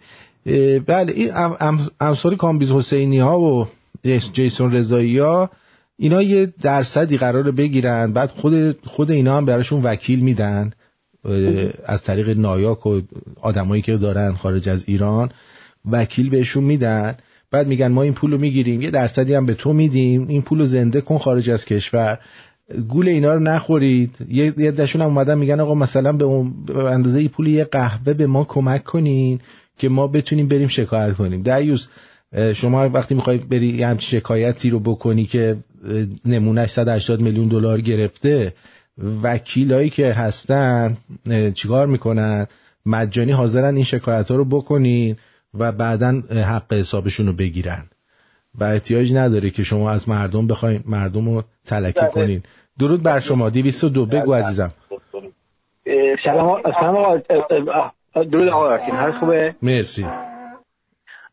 بله 0.86 1.12
این 1.16 1.32
ام- 1.34 1.58
ام- 1.60 1.92
امثال 2.00 2.36
کامبیز 2.36 2.72
حسینی 2.72 3.20
ها 3.20 3.40
و 3.40 3.68
جیس- 4.04 4.32
جیسون 4.34 4.72
رضایی 4.72 5.18
ها 5.20 5.50
اینا 5.98 6.22
یه 6.22 6.54
درصدی 6.62 7.18
قراره 7.18 7.52
بگیرن 7.52 8.14
بعد 8.14 8.30
خود 8.30 8.78
خود 8.88 9.12
اینا 9.12 9.38
هم 9.38 9.46
براشون 9.46 9.82
وکیل 9.84 10.20
میدن 10.20 10.72
از 11.86 12.04
طریق 12.04 12.38
نایاک 12.38 12.86
و 12.86 13.02
آدمایی 13.42 13.82
که 13.82 13.98
دارن 13.98 14.34
خارج 14.34 14.70
از 14.70 14.84
ایران 14.88 15.30
وکیل 15.92 16.30
بهشون 16.30 16.64
میدن. 16.64 17.16
بعد 17.52 17.68
میگن 17.68 17.88
ما 17.88 18.02
این 18.02 18.14
پول 18.14 18.32
رو 18.32 18.38
می‌گیریم 18.38 18.82
یه 18.82 18.92
درصدی 18.92 19.34
هم 19.34 19.46
به 19.46 19.54
تو 19.54 19.74
میدیم 19.74 20.28
این 20.28 20.42
پول 20.42 20.60
رو 20.60 20.66
زنده 20.66 21.02
کن 21.02 21.18
خارج 21.18 21.50
از 21.50 21.66
کشور. 21.66 22.20
گول 22.90 23.08
اینا 23.08 23.34
رو 23.34 23.40
نخورید. 23.40 24.18
یه 24.30 24.72
دشون 24.72 25.02
هم 25.02 25.08
اومدن 25.08 25.38
میگن 25.38 25.60
آقا 25.60 25.76
مثلا 25.76 26.12
به, 26.12 26.26
اون 26.26 26.54
اندازه 26.76 27.20
این 27.20 27.30
پول 27.30 27.48
یه 27.48 27.64
قهوه 27.64 28.14
به 28.14 28.28
ما 28.28 28.44
کمک 28.44 28.84
کنین 28.84 29.40
که 29.78 29.90
ما 29.90 30.08
بتونیم 30.08 30.48
بریم 30.48 30.68
شکایت 30.68 31.14
کنیم. 31.14 31.42
دریوس 31.42 31.88
اه، 32.34 32.54
شما 32.54 32.90
وقتی 32.90 33.16
می‌خوای 33.16 33.38
بری 33.38 33.68
یه 33.68 33.88
همچین 33.88 34.20
شکایتی 34.20 34.70
رو 34.70 34.80
بکنی 34.80 35.26
که 35.26 35.58
نمونهش 36.26 36.70
180 36.70 37.22
میلیون 37.22 37.48
دلار 37.48 37.82
گرفته. 37.82 38.54
وکیلایی 39.24 39.90
که 39.90 40.14
هستن 40.14 40.98
چیکار 41.54 41.88
می‌کنن؟ 41.88 42.48
مجانی 42.86 43.32
حاضرن 43.32 43.76
این 43.76 43.84
شکایت 43.84 44.32
ها 44.32 44.36
رو 44.36 44.46
بکنین 44.46 45.16
و 45.60 45.72
بعدا 45.72 46.22
حق 46.32 46.74
حسابشون 46.74 47.28
رو 47.28 47.34
بگیرن. 47.34 47.84
و 48.60 48.64
احتیاج 48.64 49.14
نداره 49.14 49.50
که 49.50 49.64
شما 49.64 49.92
از 49.92 50.10
مردم 50.10 50.48
بخواین 50.48 50.84
مردم 50.86 51.30
رو 51.30 51.44
تلکه 51.66 52.02
بله. 52.02 52.10
کنین. 52.10 52.44
درود 52.80 53.04
بر 53.04 53.20
شما. 53.20 53.50
202 53.50 54.06
بگو 54.06 54.34
عزیزم. 54.34 54.74
اه، 55.86 56.16
سلام 56.24 56.62
سلام 56.80 56.96
آقا. 56.96 57.18
درود 58.24 58.48
آقا 58.48 58.66
آرتین. 58.66 58.96
حال 58.96 59.20
خوبه؟ 59.20 59.56
مرسی. 59.62 60.06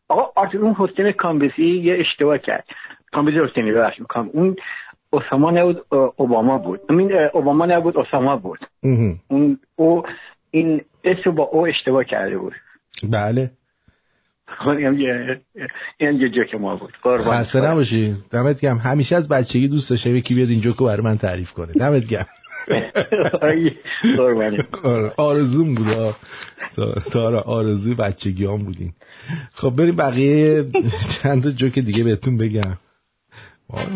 آقا 0.07 0.41
آرتین 0.41 0.61
اون 0.61 0.73
حسین 0.73 1.11
کامبیزی 1.11 1.81
یه 1.83 1.97
اشتباه 1.99 2.37
کرد. 2.37 2.65
کامبیزی 3.13 3.37
حسینی 3.39 3.71
ببخشید 3.71 4.07
کام 4.07 4.29
اون 4.33 4.55
اسامه 5.13 5.51
نبود 5.51 5.85
اوباما 6.15 6.57
بود. 6.57 6.79
این 6.89 7.11
اوباما 7.33 7.65
نبود 7.65 7.97
اسامه 7.97 8.39
بود. 8.39 8.59
اون 9.27 9.59
او 9.75 10.03
این 10.51 10.81
اسم 11.03 11.31
با 11.31 11.43
او 11.43 11.67
اشتباه 11.67 12.03
کرده 12.03 12.37
بود. 12.37 12.53
بله. 13.03 13.51
خب، 14.47 14.69
اینم 14.69 14.99
یه 14.99 15.41
این 15.97 16.21
یه 16.21 16.29
جوک 16.29 16.55
ما 16.61 16.75
بود. 16.75 16.93
قربان 17.03 17.37
خسته 17.37 17.61
نباشی. 17.61 18.15
دمت 18.31 18.61
گرم. 18.61 18.77
همیشه 18.77 19.15
از 19.15 19.29
بچگی 19.29 19.67
دوست 19.67 19.89
داشته 19.89 20.09
یکی 20.09 20.35
بیاد 20.35 20.49
اینجا 20.49 20.71
که 20.71 20.83
برای 20.83 21.03
من 21.03 21.17
تعریف 21.17 21.51
کنه. 21.51 21.73
دمت 21.73 22.07
گرم. 22.07 22.25
آره، 24.83 25.11
آرزوم 25.17 25.75
بود. 25.75 26.15
تارا 27.11 27.41
آرزوی 27.41 27.95
بچگی 27.95 28.45
هم 28.45 28.57
بودین 28.57 28.93
خب 29.53 29.69
بریم 29.69 29.95
بقیه 29.95 30.63
چند 31.21 31.49
جوک 31.49 31.79
دیگه 31.79 32.03
بهتون 32.03 32.37
بگم. 32.37 32.77
آه. 33.73 33.87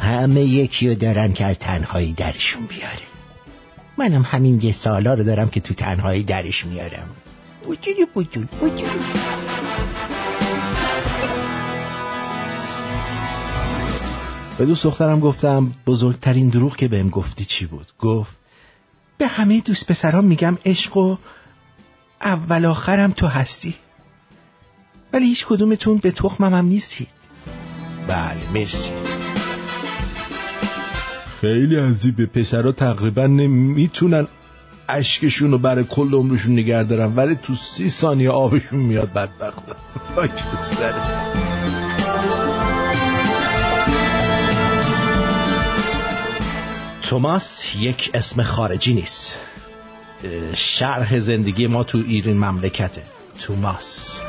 همه 0.00 0.40
یکی 0.40 0.88
رو 0.88 0.94
دارن 0.94 1.32
که 1.32 1.44
از 1.44 1.58
تنهایی 1.58 2.12
درشون 2.12 2.66
بیاره 2.66 2.92
منم 3.98 4.22
همین 4.22 4.60
یه 4.62 4.72
سالا 4.72 5.14
رو 5.14 5.24
دارم 5.24 5.48
که 5.48 5.60
تو 5.60 5.74
تنهایی 5.74 6.22
درش 6.22 6.64
میارم. 6.64 7.08
بوجولی 7.62 8.06
بوجول 8.14 8.46
بوجول 8.60 8.88
به 14.58 14.66
دوست 14.66 14.84
دخترم 14.84 15.20
گفتم 15.20 15.72
بزرگترین 15.86 16.48
دروغ 16.48 16.76
که 16.76 16.88
بهم 16.88 17.08
گفتی 17.08 17.44
چی 17.44 17.66
بود؟ 17.66 17.86
گفت 17.98 18.36
به 19.18 19.26
همه 19.26 19.60
دوست 19.60 19.86
پسرام 19.86 20.24
میگم 20.24 20.58
عشق 20.66 20.96
و 20.96 21.16
اول 22.20 22.64
آخرم 22.64 23.12
تو 23.12 23.26
هستی. 23.26 23.74
ولی 25.12 25.26
هیچ 25.26 25.46
کدومتون 25.46 25.96
به 25.96 26.10
تخمم 26.10 26.54
هم 26.54 26.64
نیستید. 26.64 27.08
بله 28.08 28.50
مرسی. 28.54 28.90
خیلی 31.40 31.76
عجیبه 31.76 32.26
پسرها 32.26 32.72
تقریبا 32.72 33.26
نمی‌تونن 33.26 34.26
اشکشون 34.88 35.50
رو 35.50 35.58
برای 35.58 35.84
کل 35.84 36.14
عمرشون 36.14 36.52
نگه 36.52 36.82
دارن 36.82 37.16
ولی 37.16 37.34
تو 37.34 37.54
سی 37.54 37.90
ثانیه 37.90 38.30
آبشون 38.30 38.80
میاد 38.80 39.12
بدبخت. 39.12 39.62
خاک 40.14 40.30
تو 40.30 41.53
توماس 47.14 47.74
یک 47.78 48.10
اسم 48.14 48.42
خارجی 48.42 48.94
نیست. 48.94 49.34
شرح 50.54 51.18
زندگی 51.18 51.66
ما 51.66 51.84
تو 51.84 51.98
ایران 52.06 52.36
مملکته. 52.36 53.02
توماس. 53.40 54.20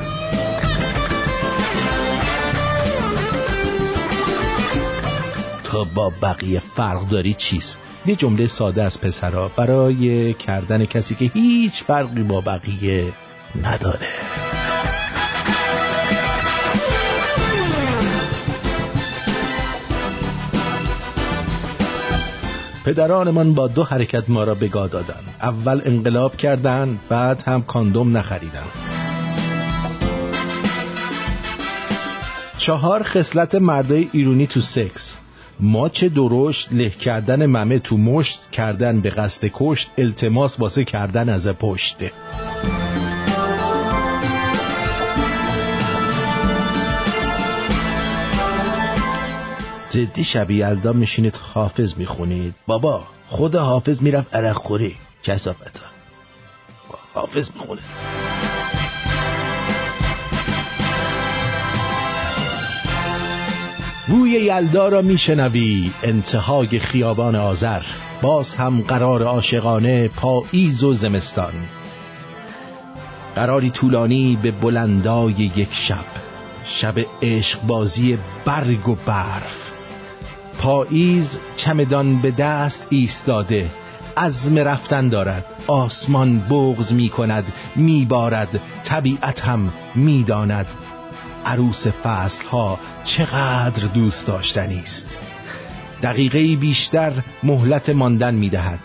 تا 5.64 5.84
با 5.84 6.14
بقیه 6.22 6.62
فرق 6.76 7.10
داری 7.10 7.34
چیست؟ 7.34 7.80
یه 8.06 8.16
جمله 8.16 8.48
ساده 8.48 8.84
از 8.84 9.02
پسرا 9.02 9.48
برای 9.48 10.34
کردن 10.34 10.86
کسی 10.86 11.16
که 11.16 11.26
هیچ 11.26 11.84
فرقی 11.84 12.24
با 12.24 12.42
بقیه 12.42 13.14
نداره. 13.64 14.08
پدرانمان 22.86 23.54
با 23.54 23.68
دو 23.68 23.84
حرکت 23.84 24.30
ما 24.30 24.44
را 24.44 24.56
بگاه 24.56 24.88
دادند. 24.88 25.36
اول 25.42 25.82
انقلاب 25.86 26.38
کردند 26.38 27.00
بعد 27.10 27.44
هم 27.48 27.62
کاندوم 27.62 28.18
نخریدند. 28.18 28.70
چهار 32.58 33.04
خصلت 33.04 33.56
مردای 33.56 34.10
ایرونی 34.12 34.48
تو 34.48 34.62
سکس. 34.62 35.14
ماچ 35.60 36.04
درشت 36.04 36.74
له 36.74 36.90
کردن 36.90 37.46
ممه 37.46 37.80
تو 37.80 37.98
مشت 37.98 38.40
کردن 38.52 39.02
به 39.02 39.10
قصد 39.10 39.50
کشت 39.54 39.90
التماس 39.98 40.60
واسه 40.60 40.84
کردن 40.84 41.30
از 41.30 41.48
پشت. 41.48 41.98
جدی 49.96 50.24
شب 50.24 50.52
یلدا 50.52 50.94
میشینید 50.94 51.36
حافظ 51.36 51.94
می‌خونید. 51.98 52.56
بابا 52.68 53.04
خود 53.28 53.56
حافظ 53.56 54.02
می‌رفت 54.02 54.36
عرق 54.36 54.56
خوری. 54.56 54.96
کسافتا. 55.24 55.86
حافظ 57.14 57.50
می‌خونه. 57.56 57.82
بوی 64.08 64.30
یلدا 64.30 64.88
را 64.88 65.02
میشنوی 65.02 65.92
انتهای 66.04 66.80
خیابان 66.80 67.36
آذر. 67.36 67.82
باز 68.22 68.54
هم 68.56 68.82
قرار 68.82 69.24
عاشقانه 69.24 70.08
پاییز 70.08 70.84
و 70.84 70.94
زمستان. 70.94 71.54
قراری 73.36 73.70
طولانی 73.70 74.40
به 74.42 74.52
بلندای 74.52 75.34
یک 75.34 75.70
شب. 75.72 76.06
شب 76.66 76.94
عشق 77.22 77.62
بازی 77.62 78.18
برگ 78.46 78.90
و 78.90 78.96
برف. 78.96 79.65
پاییز 80.58 81.38
چمدان 81.56 82.22
به 82.22 82.32
دست 82.32 82.88
ایستاده. 82.90 83.70
عزم 84.18 84.58
رفتن 84.58 85.10
دارد. 85.10 85.46
آسمان 85.68 86.40
بغز 86.40 86.94
می 86.94 87.10
کند 87.10 87.54
می 87.76 88.06
بارد. 88.06 88.60
طبیعت 88.84 89.42
هم 89.42 89.74
می 89.96 90.24
داند. 90.24 90.68
عروس 91.46 91.88
فصل 91.88 92.48
ها 92.48 92.80
چقدر 93.06 93.88
دوست 93.94 94.28
داشتنی 94.28 94.80
است. 94.80 95.18
دقیقه 96.04 96.56
بیشتر 96.56 97.12
مهلت 97.44 97.90
ماندن 97.90 98.36
می 98.36 98.50
دهد. 98.50 98.80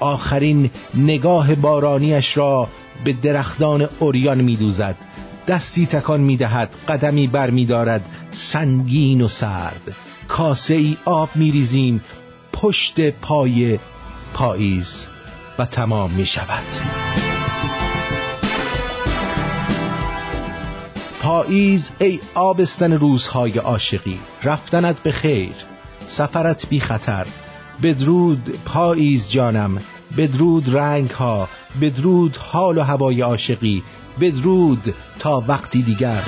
آخرین 0.00 0.70
نگاه 0.94 1.54
بارانیش 1.54 2.36
را 2.36 2.68
به 3.04 3.12
درختان 3.12 3.88
اوریان 3.98 4.40
می 4.40 4.56
دوزد. 4.56 4.94
دستی 5.48 5.86
تکان 5.86 6.20
می 6.20 6.36
دهد 6.36 6.70
قدمی 6.88 7.26
بر 7.26 7.50
می 7.50 7.66
دارد. 7.66 8.08
سنگین 8.30 9.20
و 9.20 9.28
سرد. 9.28 9.96
کاسه 10.28 10.74
ای 10.74 10.96
آب 11.04 11.28
می 11.34 11.50
ریزیم 11.50 12.00
پشت 12.52 13.10
پای 13.10 13.78
پاییز 14.34 15.06
و 15.58 15.64
تمام 15.64 16.10
می 16.10 16.26
شود 16.26 16.64
پاییز 21.20 21.90
ای 21.98 22.20
آبستن 22.34 22.92
روزهای 22.92 23.58
عاشقی 23.58 24.18
رفتنت 24.44 25.02
به 25.02 25.12
خیر 25.12 25.54
سفرت 26.08 26.68
بی 26.68 26.80
خطر 26.80 27.26
بدرود 27.82 28.58
پاییز 28.64 29.30
جانم 29.30 29.78
بدرود 30.16 30.76
رنگ 30.76 31.10
ها 31.10 31.48
بدرود 31.80 32.36
حال 32.36 32.78
و 32.78 32.82
هوای 32.82 33.20
عاشقی 33.20 33.82
بدرود 34.20 34.94
تا 35.18 35.44
وقتی 35.48 35.82
دیگر. 35.82 36.22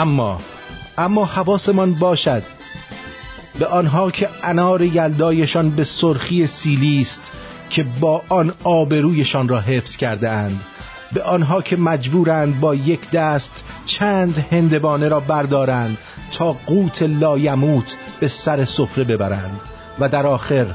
اما 0.00 0.40
اما 0.98 1.24
حواسمان 1.24 1.94
باشد 1.94 2.42
به 3.58 3.66
آنها 3.66 4.10
که 4.10 4.28
انار 4.42 4.82
یلدایشان 4.82 5.70
به 5.70 5.84
سرخی 5.84 6.46
سیلی 6.46 7.00
است 7.00 7.32
که 7.70 7.86
با 8.00 8.22
آن 8.28 8.52
آبرویشان 8.64 9.48
را 9.48 9.60
حفظ 9.60 9.96
کرده 9.96 10.30
اند 10.30 10.60
به 11.12 11.22
آنها 11.22 11.62
که 11.62 11.76
مجبورند 11.76 12.60
با 12.60 12.74
یک 12.74 13.10
دست 13.10 13.64
چند 13.86 14.46
هندوانه 14.50 15.08
را 15.08 15.20
بردارند 15.20 15.98
تا 16.32 16.52
قوت 16.52 17.02
لایموت 17.02 17.96
به 18.20 18.28
سر 18.28 18.64
سفره 18.64 19.04
ببرند. 19.04 19.60
و 19.98 20.08
در 20.08 20.26
آخر 20.26 20.66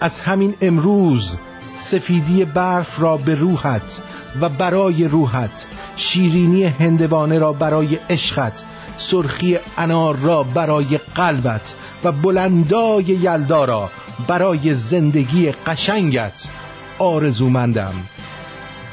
از 0.00 0.20
همین 0.20 0.54
امروز 0.60 1.36
سفیدی 1.76 2.44
برف 2.44 3.00
را 3.00 3.16
به 3.16 3.34
روحت 3.34 4.00
و 4.40 4.48
برای 4.48 5.04
روحت 5.04 5.66
شیرینی 6.00 6.64
هندوانه 6.64 7.38
را 7.38 7.52
برای 7.52 7.98
عشقت 8.10 8.52
سرخی 8.96 9.58
انار 9.78 10.16
را 10.16 10.42
برای 10.42 10.98
قلبت 11.14 11.74
و 12.04 12.12
بلندای 12.12 13.04
یلدا 13.04 13.64
را 13.64 13.90
برای 14.28 14.74
زندگی 14.74 15.52
قشنگت. 15.52 16.48
آرزومندم. 16.98 17.94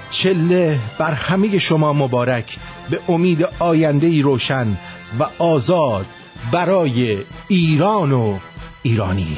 چله 0.10 0.80
بر 1.00 1.12
همه 1.12 1.58
شما 1.58 1.94
مبارک 1.94 2.58
به 2.90 3.00
امید 3.10 3.48
آینده 3.60 4.08
ای 4.08 4.22
روشن 4.22 4.78
و 5.20 5.26
آزاد 5.44 6.06
برای 6.52 7.18
ایران 7.48 8.12
و 8.12 8.38
ایرانی. 8.84 9.38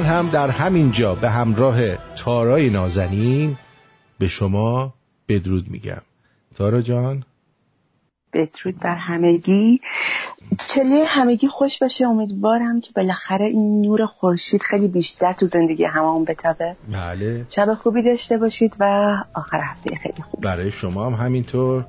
من 0.00 0.06
هم 0.06 0.30
در 0.30 0.50
همین 0.50 0.92
جا 0.92 1.14
به 1.14 1.30
همراه 1.30 1.96
تارای 2.16 2.70
نازنین 2.70 3.56
به 4.18 4.28
شما 4.28 4.94
بدرود 5.28 5.70
میگم. 5.70 6.02
تارا 6.56 6.82
جان. 6.82 7.24
بدرود 8.32 8.80
بر 8.80 8.96
همگی. 8.96 9.80
چله 10.68 11.04
همگی 11.06 11.48
خوش 11.48 11.78
باشه. 11.78 12.06
امیدوارم 12.06 12.80
که 12.80 12.90
بالاخره 12.96 13.44
این 13.44 13.80
نور 13.80 14.06
خورشید 14.06 14.62
خیلی 14.62 14.88
بیشتر 14.88 15.32
تو 15.32 15.46
زندگی 15.46 15.84
هممون 15.84 16.24
بتابه. 16.24 16.76
بله. 16.92 17.46
شب 17.50 17.74
خوبی 17.74 18.02
داشته 18.02 18.38
باشید 18.38 18.76
و 18.80 18.84
آخر 19.34 19.60
هفته 19.64 19.96
خیلی 19.96 20.22
خوب. 20.22 20.40
برای 20.40 20.70
شما 20.70 21.06
هم 21.06 21.14
همینطور. 21.14 21.84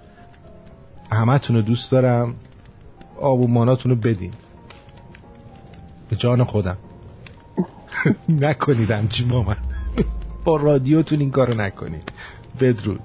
همتون 1.12 1.56
رو 1.56 1.62
دوست 1.62 1.92
دارم. 1.92 2.36
آب 3.22 3.42
و 3.42 3.48
ماناتون 3.48 3.92
رو 3.92 3.98
بدین. 3.98 4.34
به 6.10 6.16
جان 6.16 6.44
خودم. 6.44 6.78
نکنید 8.30 8.92
همچی 8.92 9.24
با 9.24 9.44
من 9.44 9.58
با 10.44 10.56
رادیوتون 10.58 11.20
این 11.20 11.32
کارو 11.32 11.62
نکنید. 11.62 12.12
بدرود. 12.60 13.04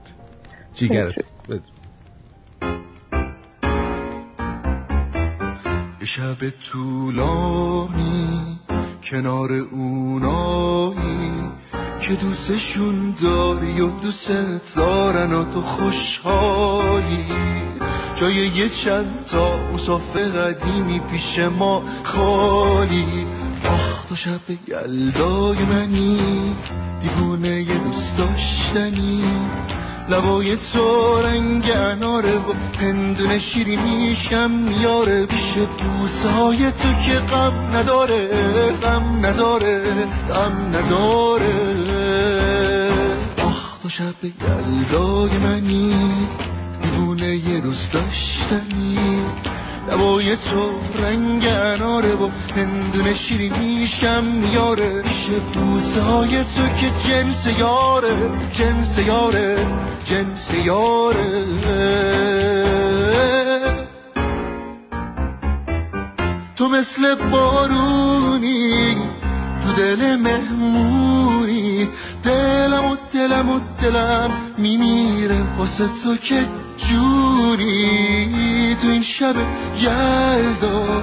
جیگرت. 0.75 1.15
بدرود. 1.49 1.63
یه 6.01 6.07
شب 6.07 6.51
طولانی 6.73 8.59
کنار 9.03 9.53
اونایی 9.53 11.51
که 12.01 12.15
دوستشون 12.15 13.15
داری 13.23 13.81
و 13.81 13.91
دوست 13.91 14.77
دارن 14.77 15.33
و 15.33 15.45
تو 15.45 15.63
خوشحالی. 15.63 17.27
جای 18.15 18.35
یه 18.35 18.69
چند 18.69 19.25
تا 19.25 19.73
مسافه 19.73 20.29
قدیمی 20.29 21.01
پیش 21.01 21.39
ما 21.39 21.83
خالی. 22.03 23.27
شب 24.17 24.41
یلدای 24.69 25.65
منی 25.65 26.57
دیوونه 27.01 27.49
یه 27.49 27.79
دوست 27.79 28.19
داشتنی. 28.19 29.25
لبای 30.09 30.57
تو 30.57 31.21
رنگ 31.23 31.71
اناره 31.71 32.39
و 32.39 32.53
هندونه 32.81 33.39
شیرینیشم 33.39 34.51
یاره 34.81 35.27
پیش 35.27 35.53
بوسه 35.55 36.29
های 36.31 36.71
تو 36.71 36.93
که 37.07 37.19
غم 37.19 37.77
نداره 37.77 38.29
غم 38.83 39.27
نداره 39.27 39.83
غم 40.29 40.77
نداره. 40.77 41.53
آخ 43.45 43.79
تو 43.83 43.89
شب 43.89 44.25
یلدای 44.25 45.39
منی 45.39 45.95
دیوونه 46.83 47.37
یه 47.37 47.61
دوست 47.61 47.93
داشتنی. 47.93 48.99
لبای 49.89 50.37
تو 50.37 50.81
رنگ 51.03 51.47
اناره 51.47 52.15
و 52.15 52.31
هندونه 52.57 53.15
شیرینیش 53.15 53.99
کم 53.99 54.25
یاره 54.53 55.03
پیش 55.03 55.27
بوسه 55.55 56.01
های 56.01 56.45
تو 56.45 56.69
که 56.81 57.09
جنس 57.09 57.47
یاره 57.59 58.31
جنس 58.53 58.99
یاره 58.99 59.67
جنس 60.05 60.51
یاره. 60.65 61.45
تو 66.57 66.69
مثل 66.69 67.15
بارونی 67.15 68.97
تو 69.65 69.73
دل 69.73 70.17
مهمونی. 70.17 71.89
دلم 72.25 72.85
و 72.85 72.97
دلم 73.13 73.51
و 73.51 73.61
دلم 73.83 74.31
میمیره 74.59 75.43
واسه 75.59 75.89
تو 76.05 76.17
که 76.17 76.47
جونی 76.77 78.77
تو 78.83 78.89
این 78.89 79.03
شب 79.03 79.35
یلدا 79.81 81.03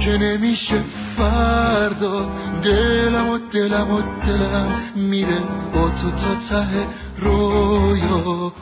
که 0.00 0.18
نمیشه 0.18 0.84
فردا. 1.16 2.30
دلم 2.64 3.30
و 3.30 3.38
دلم 3.38 3.90
و 3.90 4.02
دلم 4.26 4.80
میره 4.94 5.40
با 5.74 5.88
تو 5.88 6.10
تا 6.10 6.34
ته 6.34 6.66
رویا. 7.18 8.52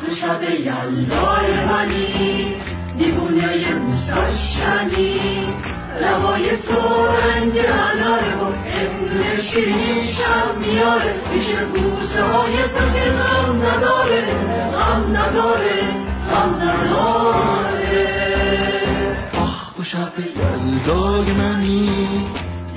تو 0.00 0.14
شب 0.14 0.42
یلدای 0.42 1.66
منی 1.66 2.54
دیوونه 2.98 3.74
مستشنی 3.74 5.20
لبای 6.02 6.56
تو 6.56 7.06
رنگ 7.06 7.58
اناره 7.58 8.34
و 8.34 8.44
ابن 8.44 9.40
شیریشم 9.42 10.58
میاره. 10.60 11.14
میشه 11.32 11.64
بوسه 11.64 12.22
های 12.22 12.52
که 12.52 13.10
غم 13.10 13.62
نداره. 13.62 14.22
غم 14.72 15.16
نداره. 15.16 15.78
غم 16.30 16.54
نداره. 16.54 18.28
تو 19.78 19.84
شب 19.84 20.12
یلدای 20.18 21.32
منی. 21.32 21.90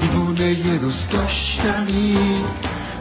دیوونه 0.02 0.78
دوست 0.78 1.12
داشتنی. 1.12 2.44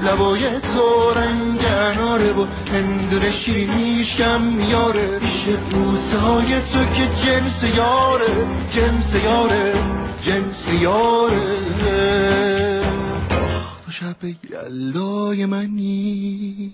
لبای 0.02 0.60
تو 0.60 1.10
رنگ 1.16 1.60
اناره 1.64 2.32
و 2.32 2.46
هندونه 2.72 3.30
شیرینیش 3.30 4.16
کم 4.16 4.42
میاره. 4.42 5.18
میشه 5.22 5.56
بوسه 5.56 6.62
تو 6.72 6.84
که 6.84 7.26
جنس 7.26 7.64
یاره 7.76 8.46
جنس 8.70 9.14
یاره 9.14 9.72
جنس 10.22 10.68
یاره. 10.68 12.82
تو 13.84 13.90
شب 13.90 14.16
یلدای 14.50 15.46
منی. 15.46 16.72